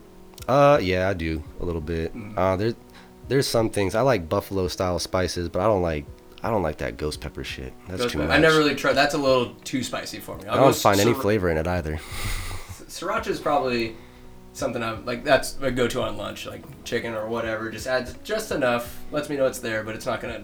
Uh, 0.48 0.78
yeah, 0.80 1.08
I 1.08 1.14
do 1.14 1.42
a 1.60 1.64
little 1.64 1.80
bit. 1.80 2.14
Mm. 2.14 2.36
Uh, 2.36 2.56
there's 2.56 2.74
there's 3.28 3.46
some 3.46 3.70
things 3.70 3.94
I 3.94 4.00
like 4.00 4.28
buffalo 4.28 4.68
style 4.68 4.98
spices, 4.98 5.48
but 5.48 5.60
I 5.60 5.66
don't 5.66 5.82
like 5.82 6.04
I 6.42 6.50
don't 6.50 6.62
like 6.62 6.78
that 6.78 6.96
ghost 6.96 7.20
pepper 7.20 7.44
shit. 7.44 7.72
That's 7.86 8.02
Ghost 8.02 8.12
too 8.12 8.18
pepper. 8.18 8.28
much. 8.28 8.38
I 8.38 8.40
never 8.40 8.58
really 8.58 8.74
tried. 8.74 8.94
That's 8.94 9.14
a 9.14 9.18
little 9.18 9.54
too 9.64 9.82
spicy 9.82 10.18
for 10.20 10.36
me. 10.36 10.46
I'll 10.46 10.58
I 10.58 10.62
don't 10.62 10.76
find 10.76 11.00
any 11.00 11.14
flavor 11.14 11.50
in 11.50 11.58
it 11.58 11.66
either. 11.66 11.96
Sriracha 12.88 13.28
is 13.28 13.38
probably 13.40 13.94
something 14.52 14.82
I'm 14.82 15.04
like. 15.04 15.22
That's 15.22 15.58
a 15.60 15.70
go-to 15.70 16.02
on 16.02 16.16
lunch, 16.16 16.46
like 16.46 16.62
chicken 16.84 17.14
or 17.14 17.28
whatever. 17.28 17.70
Just 17.70 17.86
adds 17.86 18.14
just 18.24 18.50
enough, 18.52 19.00
lets 19.12 19.28
me 19.28 19.36
know 19.36 19.46
it's 19.46 19.58
there, 19.58 19.84
but 19.84 19.94
it's 19.94 20.06
not 20.06 20.20
gonna 20.20 20.42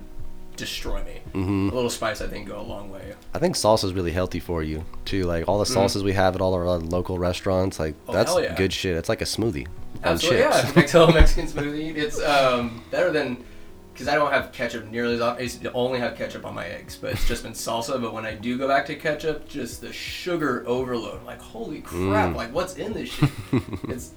destroy 0.56 1.02
me. 1.04 1.20
hmm 1.32 1.68
A 1.70 1.74
little 1.74 1.90
spice, 1.90 2.20
I 2.20 2.26
think, 2.26 2.48
go 2.48 2.58
a 2.58 2.62
long 2.62 2.90
way. 2.90 3.14
I 3.34 3.38
think 3.38 3.54
salsa 3.56 3.84
is 3.84 3.92
really 3.92 4.12
healthy 4.12 4.40
for 4.40 4.62
you 4.62 4.84
too. 5.04 5.24
Like 5.24 5.48
all 5.48 5.58
the 5.58 5.64
salsas 5.64 6.02
we 6.02 6.12
have 6.12 6.34
at 6.34 6.40
all 6.40 6.54
our 6.54 6.66
local 6.78 7.18
restaurants, 7.18 7.78
like 7.78 7.94
Mm. 7.94 8.08
Oh, 8.08 8.12
that's 8.12 8.38
yeah. 8.38 8.54
good 8.56 8.72
shit. 8.72 8.96
It's 8.96 9.08
like 9.08 9.20
a 9.20 9.24
smoothie 9.26 9.66
Absolutely, 10.02 10.40
yeah. 10.40 10.72
Mix 10.76 10.94
a 10.94 11.12
Mexican 11.12 11.46
smoothie. 11.46 11.96
It's 11.96 12.20
um, 12.22 12.82
better 12.90 13.10
than 13.10 13.44
because 13.92 14.08
I 14.08 14.14
don't 14.14 14.30
have 14.30 14.52
ketchup 14.52 14.90
nearly 14.90 15.14
as 15.14 15.20
often. 15.22 15.48
I 15.66 15.70
only 15.72 15.98
have 15.98 16.16
ketchup 16.16 16.44
on 16.44 16.54
my 16.54 16.66
eggs, 16.66 16.96
but 16.96 17.12
it's 17.12 17.26
just 17.26 17.42
been 17.42 17.52
salsa. 17.52 18.00
But 18.00 18.12
when 18.12 18.26
I 18.26 18.34
do 18.34 18.58
go 18.58 18.68
back 18.68 18.84
to 18.86 18.94
ketchup, 18.94 19.48
just 19.48 19.80
the 19.80 19.92
sugar 19.92 20.64
overload. 20.66 21.24
Like, 21.24 21.40
holy 21.40 21.80
crap! 21.80 22.30
Mm. 22.32 22.36
Like, 22.36 22.52
what's 22.52 22.76
in 22.76 22.92
this 22.92 23.08
shit? 23.08 23.30
it's 23.88 24.12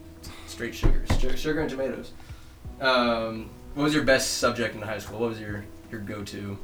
straight 0.48 0.76
sugar, 0.76 1.04
sugar 1.38 1.62
and 1.62 1.70
tomatoes. 1.70 2.12
Um, 2.82 3.50
what 3.76 3.84
was 3.86 3.94
your 3.94 4.04
best 4.04 4.38
subject 4.40 4.76
in 4.76 4.82
high 4.82 5.00
school? 5.00 5.20
What 5.20 5.30
was 5.30 5.40
your 5.40 5.64
your 5.92 6.02
go-to? 6.02 6.58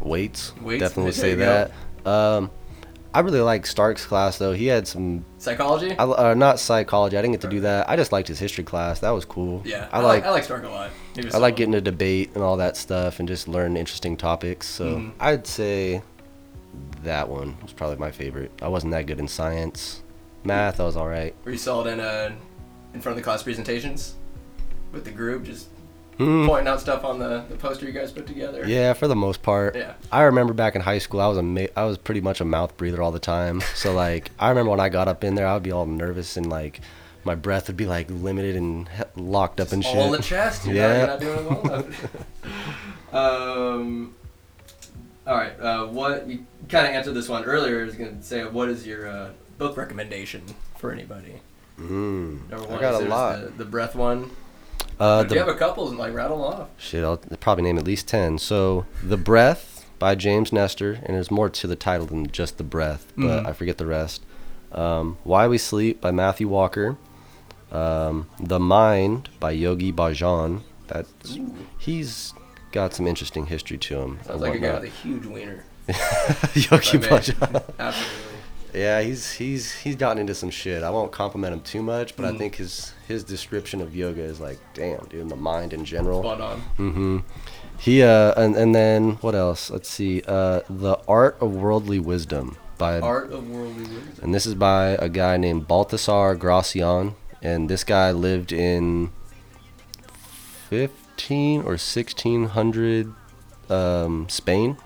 Weights, 0.00 0.52
Weights? 0.60 0.80
definitely 0.80 1.12
say 1.12 1.34
that. 1.34 1.70
Um, 2.04 2.50
I 3.14 3.20
really 3.20 3.40
like 3.40 3.66
Stark's 3.66 4.04
class 4.06 4.38
though. 4.38 4.52
He 4.52 4.66
had 4.66 4.88
some, 4.88 5.24
Psychology. 5.38 5.92
I, 5.96 6.02
uh, 6.04 6.34
not 6.34 6.58
psychology. 6.58 7.16
I 7.16 7.22
didn't 7.22 7.32
get 7.34 7.40
to 7.42 7.48
do 7.48 7.60
that. 7.60 7.88
I 7.88 7.94
just 7.94 8.10
liked 8.10 8.26
his 8.26 8.38
history 8.38 8.64
class. 8.64 9.00
That 9.00 9.10
was 9.10 9.24
cool. 9.24 9.62
yeah, 9.64 9.88
I 9.92 10.00
like 10.00 10.24
I 10.24 10.30
like 10.30 10.44
Stark 10.44 10.64
a 10.64 10.68
lot. 10.68 10.90
I 11.16 11.20
like 11.20 11.30
solid. 11.32 11.56
getting 11.56 11.72
to 11.72 11.80
debate 11.80 12.30
and 12.34 12.42
all 12.42 12.56
that 12.56 12.76
stuff 12.76 13.18
and 13.20 13.28
just 13.28 13.48
learn 13.48 13.76
interesting 13.76 14.16
topics. 14.16 14.66
So 14.66 14.96
Mhm. 14.96 15.12
I'd 15.20 15.46
say 15.46 16.02
that 17.04 17.28
one 17.28 17.56
was 17.62 17.72
probably 17.72 17.96
my 17.96 18.10
favorite. 18.10 18.50
I 18.62 18.68
wasn't 18.68 18.92
that 18.92 19.06
good 19.06 19.18
in 19.20 19.28
science. 19.28 20.02
Math, 20.42 20.80
I 20.80 20.84
was 20.84 20.96
all 20.96 21.06
right. 21.08 21.34
Were 21.44 21.52
you 21.52 21.58
solid 21.58 21.92
in 21.92 22.00
uh, 22.00 22.32
in 22.94 23.00
front 23.00 23.16
of 23.18 23.22
the 23.22 23.24
class 23.24 23.42
presentations 23.42 24.14
with 24.90 25.04
the 25.04 25.10
group, 25.10 25.44
just 25.44 25.68
Hmm. 26.18 26.46
pointing 26.46 26.68
out 26.68 26.80
stuff 26.80 27.04
on 27.04 27.18
the, 27.18 27.44
the 27.48 27.56
poster 27.56 27.86
you 27.86 27.92
guys 27.92 28.12
put 28.12 28.26
together? 28.26 28.64
Yeah, 28.66 28.92
for 28.92 29.08
the 29.08 29.16
most 29.16 29.42
part. 29.42 29.74
Yeah. 29.74 29.94
I 30.12 30.22
remember 30.22 30.52
back 30.52 30.74
in 30.74 30.82
high 30.82 30.98
school, 30.98 31.20
I 31.20 31.26
was 31.26 31.38
a 31.38 31.42
ma- 31.42 31.66
I 31.76 31.84
was 31.84 31.96
pretty 31.98 32.20
much 32.20 32.40
a 32.40 32.44
mouth 32.44 32.76
breather 32.76 33.00
all 33.02 33.12
the 33.12 33.18
time. 33.18 33.62
So 33.74 33.92
like, 33.94 34.30
I 34.38 34.50
remember 34.50 34.70
when 34.70 34.80
I 34.80 34.88
got 34.90 35.08
up 35.08 35.24
in 35.24 35.34
there, 35.34 35.46
I 35.46 35.54
would 35.54 35.62
be 35.62 35.72
all 35.72 35.86
nervous 35.86 36.36
and 36.36 36.48
like, 36.48 36.80
my 37.24 37.34
breath 37.34 37.68
would 37.68 37.76
be 37.76 37.86
like 37.86 38.08
limited 38.10 38.56
and 38.56 38.88
locked 39.16 39.58
up 39.60 39.72
and 39.72 39.82
shit. 39.82 39.96
All 39.96 40.06
in 40.06 40.12
the 40.12 40.18
chest. 40.22 40.64
You're 40.66 40.74
Yeah. 40.76 41.06
Not, 41.06 41.22
you're 41.22 41.36
not 41.36 41.44
doing 41.60 41.86
it 41.86 41.94
well. 43.12 43.12
um. 43.78 44.14
All 45.26 45.36
right. 45.36 45.58
Uh, 45.60 45.86
what 45.86 46.28
you 46.28 46.44
kind 46.68 46.86
of 46.86 46.92
answered 46.92 47.14
this 47.14 47.28
one 47.28 47.44
earlier. 47.44 47.80
I 47.80 47.84
was 47.84 47.94
gonna 47.94 48.22
say, 48.22 48.44
what 48.44 48.68
is 48.68 48.86
your 48.86 49.06
uh, 49.08 49.30
book 49.58 49.76
recommendation 49.76 50.42
for 50.76 50.90
anybody? 50.92 51.40
Mm, 51.78 52.50
Number 52.50 52.72
I 52.76 52.80
got 52.80 53.02
a 53.02 53.06
lot. 53.06 53.40
The, 53.40 53.46
the 53.50 53.64
breath 53.64 53.94
one. 53.94 54.30
Uh, 55.00 55.22
if 55.24 55.28
the 55.30 55.34
you 55.34 55.40
have 55.40 55.48
a 55.48 55.54
couple, 55.58 55.86
like 55.92 56.14
rattle 56.14 56.44
off. 56.44 56.68
Shit, 56.78 57.02
I'll 57.02 57.16
probably 57.40 57.64
name 57.64 57.78
at 57.78 57.84
least 57.84 58.06
10. 58.08 58.38
So, 58.38 58.86
The 59.02 59.16
Breath 59.16 59.86
by 59.98 60.14
James 60.14 60.52
Nestor, 60.52 60.92
and 61.04 61.16
there's 61.16 61.30
more 61.30 61.48
to 61.48 61.66
the 61.66 61.76
title 61.76 62.06
than 62.06 62.26
just 62.30 62.56
The 62.58 62.64
Breath, 62.64 63.12
but 63.16 63.42
Mhm. 63.42 63.46
I 63.46 63.52
forget 63.52 63.78
the 63.78 63.86
rest. 63.86 64.22
Um, 64.72 65.18
Why 65.24 65.48
We 65.48 65.58
Sleep 65.58 66.00
by 66.00 66.10
Matthew 66.12 66.46
Walker. 66.48 66.96
Um, 67.72 68.26
the 68.38 68.60
Mind 68.60 69.28
by 69.40 69.52
Yogi 69.52 69.92
Bhajan. 69.92 70.60
That's 70.88 71.38
He's 71.78 72.32
got 72.70 72.94
some 72.94 73.06
interesting 73.06 73.46
history 73.46 73.78
to 73.78 73.98
him. 74.00 74.16
and 74.18 74.26
Sounds 74.26 74.42
like 74.42 74.54
a 74.54 74.58
guy 74.58 74.74
with 74.74 74.84
a 74.84 74.86
huge 74.88 75.24
wiener. 75.26 75.64
Yogi 75.88 75.96
if 76.54 76.92
I 76.92 76.96
may. 76.98 77.06
Bhajan. 77.08 77.62
Absolutely. 77.78 78.31
Yeah, 78.74 79.02
he's 79.02 79.32
he's 79.32 79.72
he's 79.72 79.96
gotten 79.96 80.18
into 80.18 80.34
some 80.34 80.48
shit. 80.50 80.82
I 80.82 80.88
won't 80.90 81.12
compliment 81.12 81.52
him 81.52 81.60
too 81.60 81.82
much, 81.82 82.16
but 82.16 82.24
I 82.24 82.30
Mhm. 82.32 82.38
think 82.38 82.54
his 82.56 82.92
his 83.06 83.22
description 83.22 83.80
of 83.82 83.94
yoga 83.94 84.22
is 84.22 84.40
like, 84.40 84.58
damn, 84.72 85.04
dude, 85.10 85.28
the 85.28 85.36
mind 85.36 85.72
in 85.74 85.84
general. 85.84 86.22
Spot 86.22 86.40
on. 86.40 86.62
Mm-hmm. 86.78 87.18
He 87.78 88.02
uh 88.02 88.32
and, 88.36 88.56
and 88.56 88.74
then 88.74 89.12
what 89.20 89.34
else? 89.34 89.70
Let's 89.70 89.88
see. 89.90 90.22
Uh 90.26 90.60
The 90.70 90.96
Art 91.06 91.36
of 91.40 91.54
Worldly 91.54 91.98
Wisdom 91.98 92.56
by 92.78 92.98
Art 93.00 93.30
of 93.32 93.48
worldly 93.48 93.82
wisdom. 93.84 94.18
and 94.22 94.34
this 94.34 94.46
is 94.46 94.54
by 94.54 94.96
a 94.98 95.08
guy 95.08 95.36
named 95.36 95.68
Baltasar 95.68 96.34
Gracian 96.38 97.14
and 97.42 97.68
this 97.68 97.84
guy 97.84 98.10
lived 98.10 98.52
in 98.52 99.10
15 100.70 101.62
or 101.62 101.76
1600 101.76 103.12
um 103.70 104.26
Spain, 104.28 104.76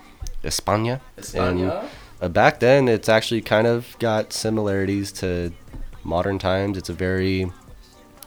España. 0.42 1.00
And 1.16 1.24
España. 1.24 1.84
Uh, 2.20 2.28
back 2.28 2.60
then 2.60 2.88
it's 2.88 3.08
actually 3.08 3.42
kind 3.42 3.66
of 3.66 3.96
got 3.98 4.32
similarities 4.32 5.12
to 5.12 5.52
modern 6.04 6.38
times. 6.38 6.76
It's 6.78 6.88
a 6.88 6.92
very 6.94 7.50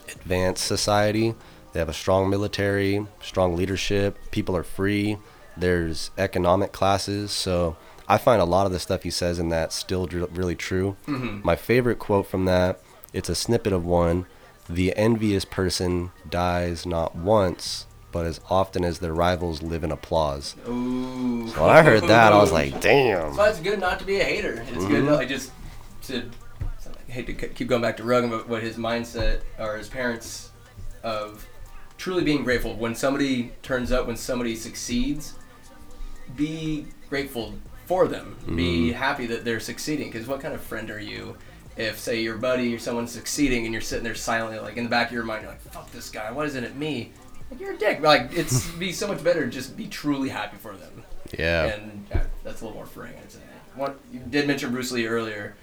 advanced 0.09 0.65
society. 0.65 1.35
They 1.73 1.79
have 1.79 1.89
a 1.89 1.93
strong 1.93 2.29
military, 2.29 3.05
strong 3.21 3.55
leadership. 3.55 4.17
People 4.31 4.55
are 4.55 4.63
free. 4.63 5.17
There's 5.55 6.11
economic 6.17 6.71
classes. 6.71 7.31
So 7.31 7.77
I 8.07 8.17
find 8.17 8.41
a 8.41 8.45
lot 8.45 8.65
of 8.65 8.71
the 8.71 8.79
stuff 8.79 9.03
he 9.03 9.11
says 9.11 9.37
in 9.39 9.49
that 9.49 9.71
still 9.71 10.07
dr- 10.07 10.35
really 10.35 10.55
true. 10.55 10.95
Mhm. 11.07 11.43
My 11.43 11.55
favorite 11.55 11.99
quote 11.99 12.25
from 12.27 12.45
that, 12.45 12.79
it's 13.13 13.29
a 13.29 13.35
snippet 13.35 13.71
of 13.73 13.85
one. 13.85 14.25
The 14.67 14.95
envious 14.95 15.45
person 15.45 16.11
dies 16.29 16.85
not 16.85 17.15
once, 17.15 17.85
but 18.11 18.25
as 18.25 18.39
often 18.49 18.83
as 18.83 18.99
their 18.99 19.13
rivals 19.13 19.61
live 19.61 19.83
in 19.83 19.91
applause. 19.91 20.55
Ooh. 20.67 21.47
So 21.49 21.61
when 21.61 21.75
I 21.75 21.83
heard 21.83 22.03
that, 22.03 22.33
I 22.33 22.37
was 22.37 22.51
like, 22.51 22.81
damn. 22.81 23.33
So 23.35 23.43
it's 23.43 23.59
good 23.59 23.79
not 23.79 23.99
to 23.99 24.05
be 24.05 24.19
a 24.19 24.23
hater. 24.23 24.63
It's 24.67 24.85
good 24.85 25.03
mm-hmm. 25.03 25.07
to 25.07 25.15
like 25.15 25.27
just 25.29 25.51
to 26.03 26.29
I 27.09 27.11
hate 27.11 27.25
to 27.25 27.33
keep 27.33 27.67
going 27.67 27.81
back 27.81 27.97
to 27.97 28.03
Ruggan, 28.03 28.29
but 28.29 28.47
what 28.47 28.61
his 28.61 28.77
mindset 28.77 29.41
or 29.57 29.77
his 29.77 29.89
parents 29.89 30.51
of 31.01 31.47
truly 31.97 32.23
being 32.23 32.43
grateful 32.43 32.75
when 32.75 32.93
somebody 32.93 33.51
turns 33.63 33.91
up, 33.91 34.05
when 34.05 34.15
somebody 34.15 34.55
succeeds, 34.55 35.33
be 36.35 36.85
grateful 37.09 37.55
for 37.85 38.07
them. 38.07 38.37
Be 38.45 38.89
mm-hmm. 38.89 38.97
happy 38.97 39.25
that 39.25 39.43
they're 39.43 39.59
succeeding. 39.59 40.11
Because 40.11 40.27
what 40.27 40.39
kind 40.39 40.53
of 40.53 40.61
friend 40.61 40.91
are 40.91 40.99
you? 40.99 41.35
If 41.77 41.97
say 41.97 42.21
your 42.21 42.37
buddy 42.37 42.75
or 42.75 42.79
someone's 42.79 43.11
succeeding 43.11 43.65
and 43.65 43.73
you're 43.73 43.81
sitting 43.81 44.03
there 44.03 44.13
silently, 44.13 44.59
like 44.59 44.77
in 44.77 44.83
the 44.83 44.89
back 44.89 45.07
of 45.07 45.13
your 45.13 45.23
mind, 45.23 45.43
you're 45.43 45.51
like, 45.51 45.61
"Fuck 45.61 45.91
this 45.91 46.09
guy! 46.09 46.29
Why 46.31 46.43
isn't 46.43 46.63
it 46.63 46.75
me?" 46.75 47.11
Like 47.51 47.59
you're 47.59 47.73
a 47.73 47.77
dick. 47.77 48.01
Like 48.01 48.29
it's 48.33 48.69
be 48.79 48.91
so 48.91 49.07
much 49.07 49.23
better 49.23 49.45
to 49.45 49.51
just 49.51 49.75
be 49.75 49.87
truly 49.87 50.29
happy 50.29 50.57
for 50.57 50.75
them 50.75 51.03
Yeah. 51.37 51.65
and 51.65 52.05
yeah, 52.09 52.23
that's 52.43 52.61
a 52.61 52.65
little 52.65 52.77
more 52.77 52.85
freeing, 52.85 53.15
I'd 53.17 53.31
say. 53.31 53.39
one, 53.75 53.95
you 54.11 54.19
did 54.19 54.47
mention 54.47 54.71
Bruce 54.71 54.91
Lee 54.91 55.07
earlier. 55.07 55.55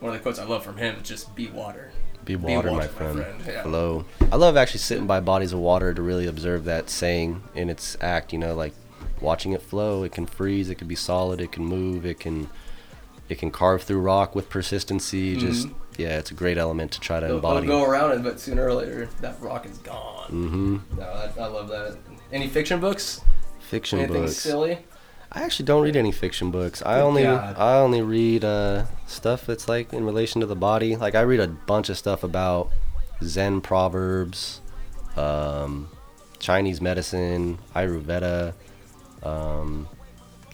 One 0.00 0.12
of 0.12 0.18
the 0.18 0.22
quotes 0.22 0.38
I 0.38 0.44
love 0.44 0.62
from 0.62 0.76
him 0.76 0.96
is 0.96 1.08
just 1.08 1.34
"Be 1.34 1.48
water." 1.48 1.90
Be 2.24 2.36
water, 2.36 2.70
my 2.70 2.78
water, 2.78 2.82
my 2.82 2.86
friend. 2.86 3.18
friend, 3.20 3.42
yeah. 3.46 3.62
Flow. 3.62 4.04
I 4.32 4.36
love 4.36 4.56
actually 4.56 4.80
sitting 4.80 5.06
by 5.06 5.20
bodies 5.20 5.52
of 5.52 5.60
water 5.60 5.94
to 5.94 6.02
really 6.02 6.26
observe 6.26 6.64
that 6.64 6.90
saying 6.90 7.42
in 7.54 7.70
its 7.70 7.96
act. 8.00 8.32
You 8.32 8.38
know, 8.38 8.54
like 8.54 8.74
watching 9.20 9.52
it 9.52 9.62
flow. 9.62 10.02
It 10.02 10.12
can 10.12 10.26
freeze. 10.26 10.68
It 10.68 10.74
can 10.74 10.88
be 10.88 10.96
solid. 10.96 11.40
It 11.40 11.52
can 11.52 11.64
move. 11.64 12.04
It 12.04 12.20
can 12.20 12.50
it 13.28 13.38
can 13.38 13.50
carve 13.50 13.82
through 13.82 14.00
rock 14.00 14.34
with 14.34 14.48
persistency. 14.50 15.36
Just 15.36 15.68
mm-hmm. 15.68 15.85
Yeah, 15.98 16.18
it's 16.18 16.30
a 16.30 16.34
great 16.34 16.58
element 16.58 16.92
to 16.92 17.00
try 17.00 17.20
to 17.20 17.26
It'll, 17.26 17.38
it'll 17.38 17.50
embody. 17.58 17.66
go 17.66 17.84
around 17.84 18.12
it, 18.12 18.22
but 18.22 18.38
sooner 18.40 18.66
or 18.66 18.74
later 18.74 19.08
that 19.20 19.40
rock 19.40 19.66
is 19.66 19.78
gone. 19.78 20.30
Mm-hmm. 20.30 20.98
No, 20.98 21.04
I, 21.04 21.30
I 21.40 21.46
love 21.46 21.68
that. 21.68 21.96
Any 22.32 22.48
fiction 22.48 22.80
books? 22.80 23.20
Fiction 23.60 23.98
Anything 24.00 24.22
books. 24.22 24.36
silly? 24.36 24.78
I 25.32 25.42
actually 25.42 25.66
don't 25.66 25.82
read 25.82 25.96
any 25.96 26.12
fiction 26.12 26.50
books. 26.50 26.82
I 26.82 27.00
only 27.00 27.24
God. 27.24 27.56
I 27.58 27.78
only 27.78 28.00
read 28.00 28.44
uh, 28.44 28.86
stuff 29.06 29.44
that's 29.46 29.68
like 29.68 29.92
in 29.92 30.04
relation 30.06 30.40
to 30.40 30.46
the 30.46 30.56
body. 30.56 30.96
Like 30.96 31.14
I 31.14 31.20
read 31.22 31.40
a 31.40 31.48
bunch 31.48 31.88
of 31.90 31.98
stuff 31.98 32.22
about 32.24 32.70
Zen 33.22 33.60
proverbs, 33.60 34.60
um, 35.16 35.88
Chinese 36.38 36.80
medicine, 36.80 37.58
Ayurveda. 37.74 38.54
Um, 39.22 39.88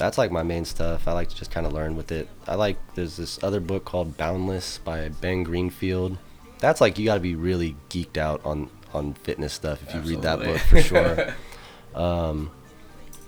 that's 0.02 0.18
like 0.18 0.32
my 0.32 0.42
main 0.42 0.64
stuff. 0.64 1.06
I 1.06 1.12
like 1.12 1.28
to 1.28 1.36
just 1.36 1.52
kind 1.52 1.64
of 1.64 1.72
learn 1.72 1.94
with 1.94 2.10
it. 2.10 2.28
I 2.48 2.56
like 2.56 2.76
there's 2.96 3.16
this 3.16 3.40
other 3.40 3.60
book 3.60 3.84
called 3.84 4.16
Boundless 4.16 4.78
by 4.78 5.08
Ben 5.08 5.44
Greenfield. 5.44 6.18
That's 6.58 6.80
like 6.80 6.98
you 6.98 7.04
got 7.04 7.14
to 7.14 7.20
be 7.20 7.36
really 7.36 7.76
geeked 7.88 8.16
out 8.16 8.44
on 8.44 8.68
on 8.92 9.14
fitness 9.14 9.52
stuff 9.52 9.80
if 9.86 9.94
you 9.94 10.00
read 10.00 10.22
that 10.22 10.40
book 10.40 10.58
for 10.58 10.82
sure. 10.82 11.34
um, 11.94 12.50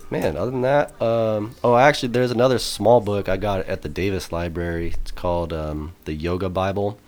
man, 0.09 0.35
other 0.35 0.51
than 0.51 0.63
that, 0.63 1.01
um, 1.01 1.55
oh, 1.63 1.77
actually, 1.77 2.09
there's 2.09 2.31
another 2.31 2.59
small 2.59 2.99
book 2.99 3.29
I 3.29 3.37
got 3.37 3.65
at 3.67 3.81
the 3.81 3.89
Davis 3.89 4.33
Library. 4.33 4.95
It's 5.01 5.11
called 5.11 5.53
um, 5.53 5.93
the 6.03 6.13
Yoga 6.13 6.49
Bible. 6.49 6.99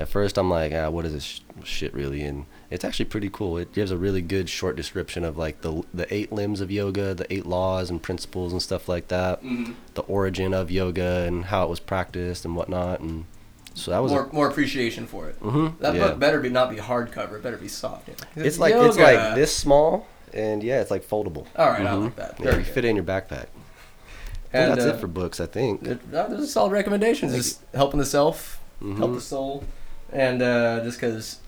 At 0.00 0.08
first, 0.08 0.36
I'm 0.36 0.50
like, 0.50 0.72
ah, 0.72 0.90
what 0.90 1.04
is 1.04 1.12
this 1.12 1.22
sh- 1.22 1.40
shit 1.62 1.94
really? 1.94 2.22
And 2.22 2.46
it's 2.72 2.84
actually 2.84 3.04
pretty 3.04 3.28
cool. 3.30 3.58
It 3.58 3.72
gives 3.72 3.90
a 3.90 3.96
really 3.96 4.22
good 4.22 4.48
short 4.48 4.76
description 4.76 5.24
of 5.24 5.36
like 5.36 5.60
the 5.60 5.82
the 5.92 6.12
eight 6.12 6.32
limbs 6.32 6.60
of 6.60 6.70
yoga, 6.70 7.14
the 7.14 7.30
eight 7.32 7.46
laws 7.46 7.90
and 7.90 8.02
principles 8.02 8.52
and 8.52 8.62
stuff 8.62 8.88
like 8.88 9.08
that, 9.08 9.42
Mhm. 9.44 9.74
the 9.94 10.02
origin 10.02 10.54
of 10.54 10.70
yoga 10.70 11.24
and 11.26 11.44
how 11.46 11.64
it 11.64 11.68
was 11.70 11.80
practiced 11.80 12.44
and 12.44 12.56
whatnot. 12.56 13.00
And 13.00 13.24
so 13.74 13.90
that 13.90 14.02
was 14.02 14.12
more, 14.12 14.28
more 14.32 14.48
appreciation 14.48 15.06
for 15.06 15.28
it. 15.28 15.40
Mhm, 15.42 15.78
That 15.80 15.94
yeah. 15.94 16.08
book 16.08 16.18
better 16.18 16.40
be 16.40 16.48
not 16.48 16.70
be 16.70 16.76
hardcover. 16.76 17.36
It 17.36 17.42
better 17.42 17.56
be 17.58 17.68
soft. 17.68 18.08
yeah. 18.08 18.14
it's 18.44 18.58
like 18.58 18.74
it's 18.74 18.96
like 18.98 19.34
this 19.34 19.54
small, 19.54 20.06
and 20.32 20.62
yeah, 20.62 20.80
it's 20.80 20.90
like 20.90 21.04
foldable. 21.08 21.46
All 21.56 21.68
right, 21.68 21.86
I 21.86 21.90
Mhm. 21.92 22.04
like 22.04 22.16
that. 22.16 22.34
Yeah, 22.38 22.44
Very 22.46 22.58
you 22.58 22.64
fit 22.64 22.84
it 22.84 22.88
in 22.88 22.96
your 22.96 23.04
backpack. 23.04 23.46
And, 24.54 24.70
that's 24.72 24.84
uh, 24.84 24.94
it 24.94 25.00
for 25.00 25.06
books. 25.06 25.40
I 25.40 25.46
think. 25.46 25.82
It, 25.86 25.98
uh, 26.12 26.28
those 26.28 26.44
are 26.44 26.46
solid 26.46 26.72
recommendations. 26.72 27.34
Just 27.34 27.60
helping 27.74 27.98
the 27.98 28.04
self, 28.04 28.60
help 28.82 29.10
Mhm. 29.10 29.14
the 29.14 29.20
soul, 29.22 29.64
and 30.12 30.42
uh, 30.42 30.80
just 30.84 30.98
because 31.00 31.38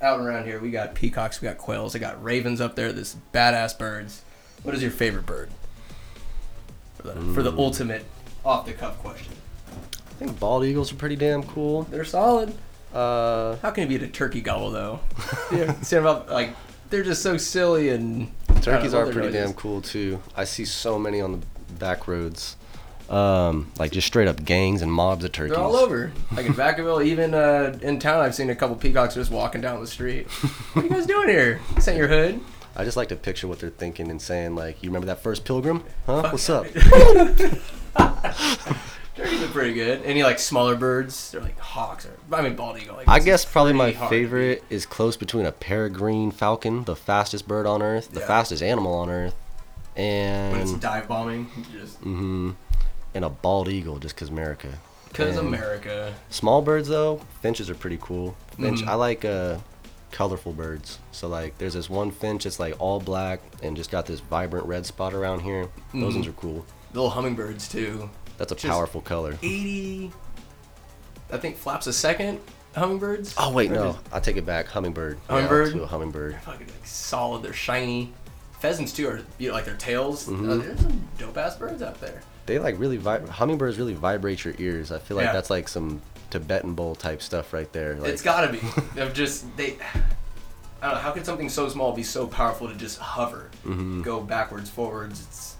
out 0.00 0.18
and 0.18 0.28
around 0.28 0.44
here 0.46 0.60
we 0.60 0.70
got 0.70 0.94
peacocks, 0.94 1.40
we 1.40 1.46
got 1.48 1.58
quails, 1.58 1.94
I 1.94 1.98
got 1.98 2.22
ravens 2.22 2.60
up 2.60 2.74
there. 2.76 2.92
This 2.92 3.16
badass 3.32 3.76
birds. 3.78 4.22
What 4.62 4.74
is 4.74 4.82
your 4.82 4.90
favorite 4.90 5.26
bird? 5.26 5.50
For 6.96 7.02
the, 7.08 7.34
for 7.34 7.42
the 7.42 7.52
Mm. 7.52 7.58
ultimate 7.58 8.04
off 8.44 8.66
the 8.66 8.72
cuff 8.72 8.98
question. 8.98 9.32
I 9.70 10.24
think 10.24 10.38
bald 10.40 10.64
eagles 10.64 10.92
are 10.92 10.96
pretty 10.96 11.16
damn 11.16 11.42
cool. 11.44 11.82
They're 11.84 12.04
solid. 12.04 12.54
Uh, 12.92 13.56
How 13.56 13.70
can 13.70 13.82
you 13.90 13.98
beat 13.98 14.02
a 14.08 14.10
turkey 14.10 14.40
gobble 14.40 14.70
though? 14.70 15.00
yeah, 15.52 15.78
see 15.82 15.96
about 15.96 16.28
like 16.30 16.50
they're 16.90 17.04
just 17.04 17.22
so 17.22 17.36
silly 17.36 17.90
and 17.90 18.32
turkeys 18.62 18.94
are 18.94 19.04
pretty 19.04 19.28
they're 19.28 19.44
damn 19.46 19.54
cool 19.54 19.80
too. 19.82 20.20
I 20.36 20.44
see 20.44 20.64
so 20.64 20.98
many 20.98 21.20
on 21.20 21.32
the 21.40 21.74
back 21.74 22.08
roads, 22.08 22.56
um, 23.10 23.70
like 23.78 23.92
just 23.92 24.06
straight 24.06 24.28
up 24.28 24.44
gangs 24.44 24.82
and 24.82 24.92
mobs 24.92 25.24
of 25.24 25.32
turkeys. 25.32 25.56
They're 25.56 25.64
all 25.64 25.76
over. 25.76 26.12
Like 26.36 26.46
in 26.46 26.52
Vacaville, 26.54 27.04
even 27.12 27.34
uh, 27.34 27.78
in 27.82 27.98
town, 27.98 28.20
I've 28.20 28.34
seen 28.34 28.50
a 28.50 28.54
couple 28.56 28.76
peacocks 28.76 29.14
just 29.14 29.30
walking 29.30 29.60
down 29.60 29.80
the 29.80 29.86
street. 29.86 30.26
What 30.28 30.84
are 30.84 30.88
you 30.88 30.92
guys 30.94 31.06
doing 31.14 31.28
here? 31.28 31.60
This 31.74 31.88
ain't 31.88 31.96
your 31.98 32.08
hood. 32.08 32.40
I 32.76 32.84
just 32.84 32.96
like 32.96 33.08
to 33.08 33.16
picture 33.16 33.48
what 33.48 33.58
they're 33.58 33.70
thinking 33.70 34.08
and 34.10 34.22
saying 34.22 34.54
like, 34.54 34.82
"You 34.82 34.90
remember 34.90 35.06
that 35.06 35.20
first 35.22 35.44
pilgrim? 35.44 35.82
Huh? 36.06 36.28
What's 36.30 36.48
up?" 36.48 36.66
Turkeys 39.16 39.42
are 39.42 39.48
pretty 39.48 39.74
good. 39.74 40.02
Any 40.04 40.22
like 40.22 40.38
smaller 40.38 40.76
birds? 40.76 41.32
They're 41.32 41.40
like 41.40 41.58
hawks 41.58 42.06
or 42.06 42.16
I 42.32 42.40
mean 42.42 42.54
bald 42.54 42.78
eagle. 42.78 42.94
Like, 42.96 43.08
I 43.08 43.18
guess 43.18 43.44
probably 43.44 43.72
my 43.72 43.86
pretty 43.86 43.98
hard 43.98 44.10
to 44.10 44.16
favorite 44.16 44.64
is 44.70 44.86
close 44.86 45.16
between 45.16 45.44
a 45.44 45.50
peregrine 45.50 46.30
falcon, 46.30 46.84
the 46.84 46.94
fastest 46.94 47.48
bird 47.48 47.66
on 47.66 47.82
earth, 47.82 48.12
the 48.12 48.20
Yeah. 48.20 48.26
fastest 48.28 48.62
animal 48.62 48.94
on 48.94 49.10
earth, 49.10 49.34
beat. 49.96 50.02
when 50.52 50.60
it's 50.60 50.70
and 50.70 50.80
dive 50.80 51.08
bombing. 51.08 51.50
Just 51.72 51.96
hmm 51.98 52.52
and 53.14 53.24
a 53.24 53.28
bald 53.30 53.68
eagle, 53.68 53.98
just 53.98 54.16
'cause 54.16 54.28
America. 54.28 54.68
because 55.08 55.36
America. 55.36 56.14
Small 56.30 56.60
birds 56.62 56.88
though, 56.88 57.20
finches 57.42 57.68
are 57.70 57.74
pretty 57.74 57.98
cool. 58.00 58.36
Finch, 58.56 58.80
Mhm. 58.82 58.88
I 58.88 58.94
like 58.94 59.24
uh, 59.24 59.56
colorful 60.12 60.52
birds. 60.52 60.98
So 61.12 61.28
like, 61.28 61.56
there's 61.58 61.74
this 61.74 61.88
one 61.90 62.10
finch 62.10 62.44
that's 62.44 62.60
like 62.60 62.74
all 62.78 63.00
black 63.00 63.40
and 63.62 63.76
just 63.76 63.90
got 63.90 64.06
this 64.06 64.20
vibrant 64.20 64.66
red 64.66 64.86
spot 64.86 65.14
around 65.14 65.40
here. 65.40 65.68
Those 65.94 66.12
Mhm. 66.12 66.14
ones 66.16 66.26
are 66.26 66.32
cool. 66.32 66.64
Little 66.92 67.10
hummingbirds 67.10 67.68
too. 67.68 68.10
That's 68.36 68.52
a 68.52 68.54
Just- 68.54 68.66
powerful 68.70 69.00
color. 69.00 69.32
80. 69.42 70.12
I 71.32 71.36
think 71.38 71.56
flaps 71.56 71.86
a 71.86 71.92
second. 71.92 72.40
Hummingbirds. 72.74 73.34
Oh 73.38 73.50
wait, 73.52 73.70
Or 73.72 73.74
no, 73.74 73.92
just- 73.92 73.98
I 74.12 74.20
take 74.20 74.36
it 74.36 74.46
back. 74.46 74.68
Hummingbird. 74.68 75.18
Yeah, 75.28 75.34
Hummingbird? 75.34 75.72
to 75.72 75.82
a 75.82 75.86
hummingbird. 75.86 76.32
They're 76.34 76.40
fucking 76.40 76.66
like 76.68 76.86
solid. 76.86 77.42
They're 77.42 77.52
shiny. 77.52 78.12
Pheasants 78.60 78.92
too 78.92 79.08
are 79.08 79.20
you 79.38 79.48
know, 79.48 79.54
like 79.54 79.64
their 79.64 79.76
tails. 79.76 80.26
Mhm. 80.26 80.48
Uh, 80.50 80.62
there's 80.62 80.80
some 80.80 81.08
dope 81.18 81.36
ass 81.38 81.56
birds 81.56 81.82
out 81.82 82.00
there. 82.00 82.22
They 82.48 82.58
like 82.58 82.78
really 82.78 82.96
vi- 82.96 83.20
hummingbirds 83.26 83.78
really 83.78 83.94
vibrate 83.94 84.44
your 84.44 84.54
ears. 84.58 84.90
I 84.90 84.98
feel 84.98 85.16
like 85.16 85.26
Yeah. 85.26 85.32
that's 85.34 85.50
like 85.50 85.68
some 85.68 86.02
Tibetan 86.30 86.74
bowl 86.74 86.94
type 86.96 87.22
stuff 87.22 87.52
right 87.52 87.72
there. 87.72 87.94
Like, 87.96 88.10
it's 88.12 88.22
gotta 88.22 88.50
be. 88.52 88.60
They're 88.94 89.10
just 89.12 89.56
they. 89.56 89.76
I 90.82 90.86
don't 90.86 90.94
know. 90.94 91.00
How 91.00 91.10
could 91.12 91.26
something 91.26 91.48
so 91.48 91.68
small 91.68 91.92
be 91.92 92.02
so 92.02 92.26
powerful 92.26 92.68
to 92.68 92.74
just 92.74 92.98
hover, 92.98 93.50
Mhm. 93.64 94.02
go 94.02 94.20
backwards, 94.20 94.70
forwards? 94.70 95.20
It's 95.20 95.56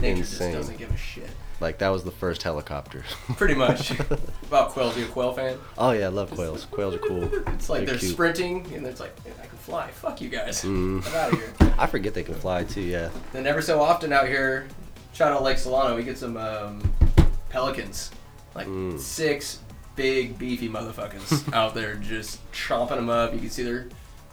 nature 0.00 0.18
Insane. 0.20 0.52
just 0.52 0.68
doesn't 0.68 0.78
give 0.78 0.90
a 0.90 0.96
shit. 0.96 1.28
like 1.60 1.78
that 1.78 1.90
was 1.90 2.02
the 2.02 2.10
first 2.10 2.42
helicopter. 2.42 3.04
Pretty 3.36 3.54
much. 3.54 3.90
About 4.48 4.70
quails, 4.70 4.96
you 4.96 5.04
a 5.04 5.08
quail 5.08 5.32
fan? 5.32 5.56
oh 5.78 5.90
yeah, 5.92 6.06
I 6.06 6.08
love 6.08 6.30
quails. 6.32 6.64
Quails 6.70 6.94
are 6.94 6.98
cool. 6.98 7.24
It's 7.54 7.68
like 7.70 7.86
They're 7.86 7.96
they're, 7.96 8.08
sprinting 8.10 8.66
and 8.74 8.84
it's 8.86 8.98
like 9.00 9.12
"Man, 9.24 9.34
I 9.40 9.46
can 9.46 9.58
fly. 9.58 9.88
Fuck 9.90 10.20
you 10.20 10.28
guys. 10.30 10.62
Mhm. 10.64 11.06
I'm 11.06 11.14
out 11.14 11.32
of 11.32 11.38
here. 11.38 11.74
I 11.78 11.86
forget 11.86 12.14
they 12.14 12.24
can 12.24 12.34
fly 12.34 12.64
too. 12.64 12.80
Yeah. 12.80 13.10
Then 13.32 13.46
every 13.46 13.62
so 13.62 13.80
often 13.82 14.12
out 14.12 14.26
here, 14.28 14.66
shout 15.12 15.32
out 15.32 15.42
Lake 15.42 15.58
Solano, 15.58 15.96
we 15.96 16.02
get 16.02 16.18
some 16.18 16.36
um, 16.36 16.80
pelicans, 17.48 18.10
like 18.54 18.66
Mm. 18.66 18.98
six 18.98 19.58
big 19.96 20.38
beefy 20.38 20.68
motherfuckers 20.68 21.52
out 21.54 21.74
there 21.74 21.94
just 21.96 22.40
chomping 22.52 22.96
them 22.96 23.10
up. 23.10 23.32
You 23.34 23.40
can 23.40 23.50
see 23.50 23.62
their 23.62 23.88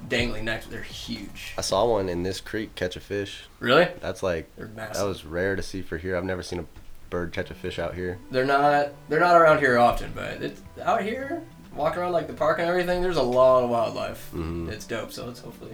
dangling 0.08 0.46
necks. 0.46 0.66
They're 0.68 0.82
huge. 0.82 1.54
I 1.58 1.62
saw 1.62 1.86
one 1.86 2.08
in 2.10 2.24
this 2.24 2.40
creek 2.40 2.76
catch 2.76 2.96
a 2.96 3.00
fish. 3.02 3.44
Really? 3.60 3.88
That's 4.00 4.24
like 4.24 4.50
They're 4.56 4.68
massive. 4.68 4.96
that 5.02 5.08
was 5.08 5.26
rare 5.26 5.56
to 5.56 5.62
see 5.62 5.82
for 5.82 5.98
here. 5.98 6.16
I've 6.16 6.24
never 6.24 6.42
seen 6.44 6.60
a 6.60 6.66
bird 7.10 7.34
catch 7.34 7.52
a 7.52 7.56
fish 7.56 7.78
out 7.80 7.96
here. 7.96 8.20
They're 8.32 8.46
not. 8.46 8.90
They're 9.10 9.20
not 9.20 9.36
around 9.36 9.60
here 9.60 9.78
often, 9.78 10.12
but 10.16 10.42
it's 10.42 10.62
out 10.82 11.02
here. 11.04 11.42
Walking 11.76 12.02
around 12.02 12.14
like 12.14 12.28
the 12.28 12.34
park 12.34 12.60
and 12.60 12.68
everything, 12.70 13.02
there's 13.02 13.18
a 13.18 13.22
lot 13.22 13.64
of 13.64 13.70
wildlife. 13.70 14.30
Mhm. 14.34 14.70
It's 14.72 14.86
dope. 14.86 15.12
So 15.12 15.26
let's 15.26 15.40
hopefully 15.42 15.74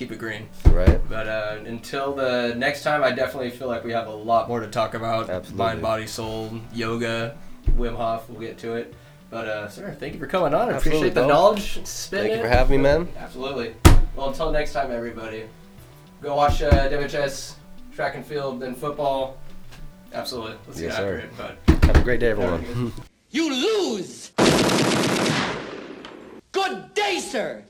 keep 0.00 0.10
it 0.10 0.18
green. 0.18 0.48
Right? 0.64 0.98
But 1.10 1.28
uh, 1.28 1.58
until 1.66 2.14
the 2.14 2.54
next 2.56 2.82
time, 2.82 3.04
I 3.04 3.10
definitely 3.10 3.50
feel 3.50 3.68
like 3.68 3.84
we 3.84 3.92
have 3.92 4.06
a 4.06 4.14
lot 4.14 4.48
more 4.48 4.60
to 4.60 4.66
talk 4.66 4.94
about. 4.94 5.28
Absolutely. 5.28 5.58
Mind, 5.58 5.82
body, 5.82 6.06
soul, 6.06 6.58
yoga, 6.72 7.36
Wim 7.76 7.94
Hof. 7.96 8.26
We'll 8.30 8.40
get 8.40 8.56
to 8.58 8.76
it. 8.76 8.94
But 9.28 9.46
uh, 9.46 9.68
sir, 9.68 9.94
thank 10.00 10.14
you 10.14 10.18
for 10.18 10.26
coming 10.26 10.54
on. 10.54 10.70
I 10.70 10.72
Absolutely, 10.72 11.08
appreciate 11.10 11.14
the 11.14 11.20
bro. 11.20 11.28
knowledge. 11.28 11.86
Spin 11.86 12.22
Thank 12.22 12.32
you 12.34 12.40
for 12.40 12.48
having 12.48 12.78
me, 12.78 12.82
man. 12.82 13.08
Absolutely. 13.18 13.74
Well, 14.16 14.30
until 14.30 14.50
next 14.50 14.72
time, 14.72 14.90
everybody. 14.90 15.44
Go 16.22 16.34
watch 16.34 16.62
uh, 16.62 16.70
WHS 16.88 17.56
track 17.94 18.14
and 18.14 18.24
field, 18.24 18.58
then 18.60 18.74
football. 18.74 19.36
Absolutely. 20.14 20.56
Let's 20.66 20.80
Yes, 20.80 20.96
get 20.96 21.04
after 21.04 21.20
sir. 21.20 21.26
it. 21.26 21.56
But 21.68 21.84
Have 21.84 21.96
a 21.96 22.02
great 22.02 22.20
day, 22.20 22.30
everyone. 22.30 22.92
You 23.32 23.48
lose! 23.48 24.32
Good 26.50 26.94
day, 26.94 27.20
sir! 27.20 27.62